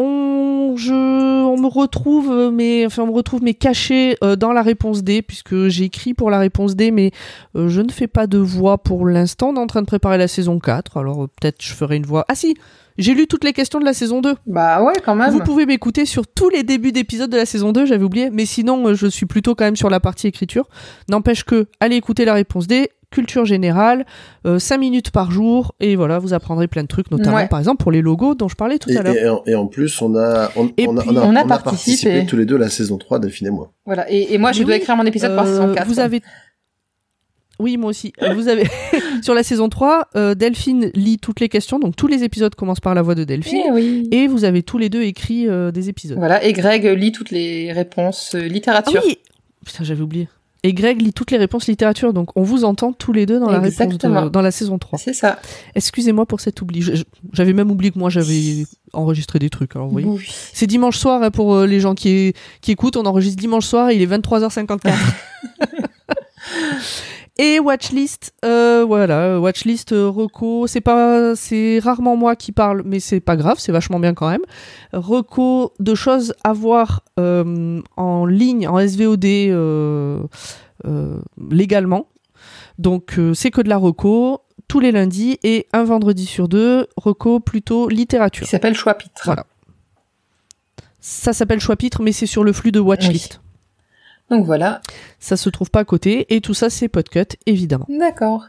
[0.00, 4.62] On, je, on me retrouve, mais enfin, on me retrouve, mais caché euh, dans la
[4.62, 7.10] réponse D, puisque j'ai écrit pour la réponse D, mais
[7.56, 9.50] euh, je ne fais pas de voix pour l'instant.
[9.50, 12.06] On est en train de préparer la saison 4, alors euh, peut-être je ferai une
[12.06, 12.24] voix.
[12.28, 12.54] Ah si,
[12.98, 14.34] j'ai lu toutes les questions de la saison 2.
[14.46, 15.30] Bah ouais, quand même.
[15.30, 18.46] Vous pouvez m'écouter sur tous les débuts d'épisodes de la saison 2, j'avais oublié, mais
[18.46, 20.68] sinon, euh, je suis plutôt quand même sur la partie écriture.
[21.08, 24.06] N'empêche que, allez écouter la réponse D, culture générale,
[24.44, 27.48] 5 minutes par jour, et voilà, vous apprendrez plein de trucs, notamment Ouais.
[27.48, 29.14] par exemple pour les logos dont je parlais tout Et, à l'heure.
[29.16, 31.36] et en, et en plus, on a, on, Et on a, puis, on a, on
[31.36, 32.24] a on participé.
[32.26, 33.72] tous les deux à la saison 3 Delphine et moi.
[33.84, 34.10] Voilà.
[34.10, 35.86] Et, et moi, je dois écrire mon épisode par Euh, saison 4.
[35.88, 36.20] Vous avez.
[37.58, 38.12] Oui, moi aussi.
[38.22, 38.64] Euh, Vous avez
[39.22, 42.80] sur la saison 3, euh, Delphine lit toutes les questions, donc tous les épisodes commencent
[42.80, 43.64] par la voix de Delphine.
[43.68, 44.08] Eh oui.
[44.12, 46.16] Et vous avez tous les deux écrit euh, des épisodes.
[46.16, 46.42] Voilà.
[46.42, 49.02] Et Greg lit toutes les réponses euh, Ah littérature.
[49.04, 49.18] oui
[49.66, 50.28] Putain, j'avais oublié.
[50.62, 53.48] Et Greg lit toutes les réponses littérature, donc on vous entend tous les deux dans
[53.48, 54.98] la réponse de- dans la saison 3.
[54.98, 55.38] C'est ça.
[55.74, 56.84] Excusez-moi pour cet oubli.
[57.32, 59.74] J'avais même oublié que moi j'avais enregistré des trucs.
[59.74, 60.06] Alors, vous voyez.
[60.06, 60.26] Oui.
[60.52, 62.96] C'est dimanche soir hein, pour euh, les gens qui, qui écoutent.
[62.98, 64.92] On enregistre dimanche soir, il est 23h54.
[67.38, 73.00] Et watchlist, euh, voilà, watchlist euh, reco, c'est pas, c'est rarement moi qui parle, mais
[73.00, 74.42] c'est pas grave, c'est vachement bien quand même.
[74.92, 79.24] Reco de choses à voir euh, en ligne, en SVOD
[81.50, 82.08] légalement.
[82.78, 87.40] Donc c'est que de la reco tous les lundis et un vendredi sur deux, reco
[87.40, 88.44] plutôt littérature.
[88.44, 89.22] Qui s'appelle Choix Pitre.
[89.24, 89.46] Voilà.
[91.00, 93.40] Ça s'appelle Choix-Pitre, mais c'est sur le flux de Watchlist.
[94.30, 94.80] Donc voilà.
[95.18, 97.86] Ça se trouve pas à côté, et tout ça c'est Podcut, évidemment.
[97.88, 98.46] D'accord.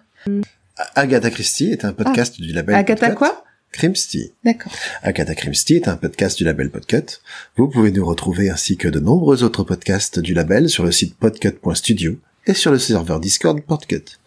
[0.96, 3.18] Agatha Christie est un podcast du label Agatha Podcut.
[3.18, 3.44] quoi?
[3.72, 4.34] Christie.
[4.44, 4.74] D'accord.
[5.02, 7.22] Agatha Christie est un podcast du label Podcut.
[7.56, 11.16] Vous pouvez nous retrouver ainsi que de nombreux autres podcasts du label sur le site
[11.16, 14.18] podcut.studio et sur le serveur Discord Podcut.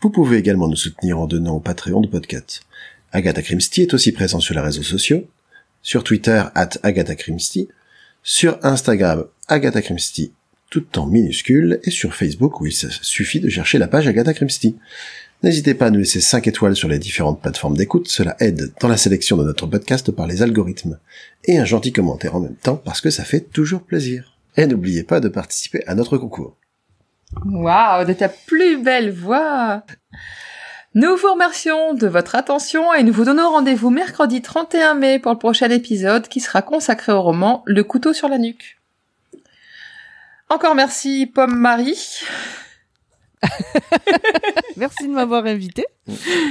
[0.00, 2.60] Vous pouvez également nous soutenir en donnant au Patreon de Podcut.
[3.12, 5.26] Agatha Christie est aussi présent sur les réseaux sociaux,
[5.82, 7.68] sur Twitter at Agatha Christie,
[8.22, 10.32] sur Instagram Agatha Christie
[10.72, 14.78] tout en minuscule et sur Facebook où il suffit de chercher la page Agatha Christie.
[15.42, 18.88] N'hésitez pas à nous laisser 5 étoiles sur les différentes plateformes d'écoute, cela aide dans
[18.88, 20.98] la sélection de notre podcast par les algorithmes.
[21.44, 24.38] Et un gentil commentaire en même temps parce que ça fait toujours plaisir.
[24.56, 26.56] Et n'oubliez pas de participer à notre concours.
[27.44, 29.84] Waouh, de ta plus belle voix.
[30.94, 35.32] Nous vous remercions de votre attention et nous vous donnons rendez-vous mercredi 31 mai pour
[35.32, 38.78] le prochain épisode qui sera consacré au roman Le couteau sur la nuque.
[40.52, 41.98] Encore merci Pomme Marie.
[44.76, 45.84] Merci de m'avoir invité.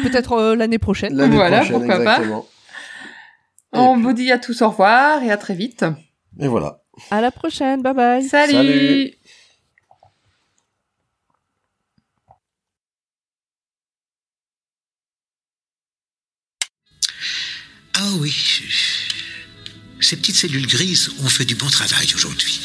[0.03, 1.15] Peut-être euh, l'année prochaine.
[1.15, 2.19] L'année Voilà, prochaine, pourquoi pas.
[2.21, 2.27] Et
[3.73, 5.85] On puis- vous dit à tous au revoir et à très vite.
[6.39, 6.81] Et voilà.
[7.11, 8.23] À la prochaine, bye bye.
[8.23, 8.53] Salut.
[8.53, 9.11] Salut.
[17.93, 18.33] Ah oui,
[19.99, 22.59] ces petites cellules grises ont fait du bon travail aujourd'hui.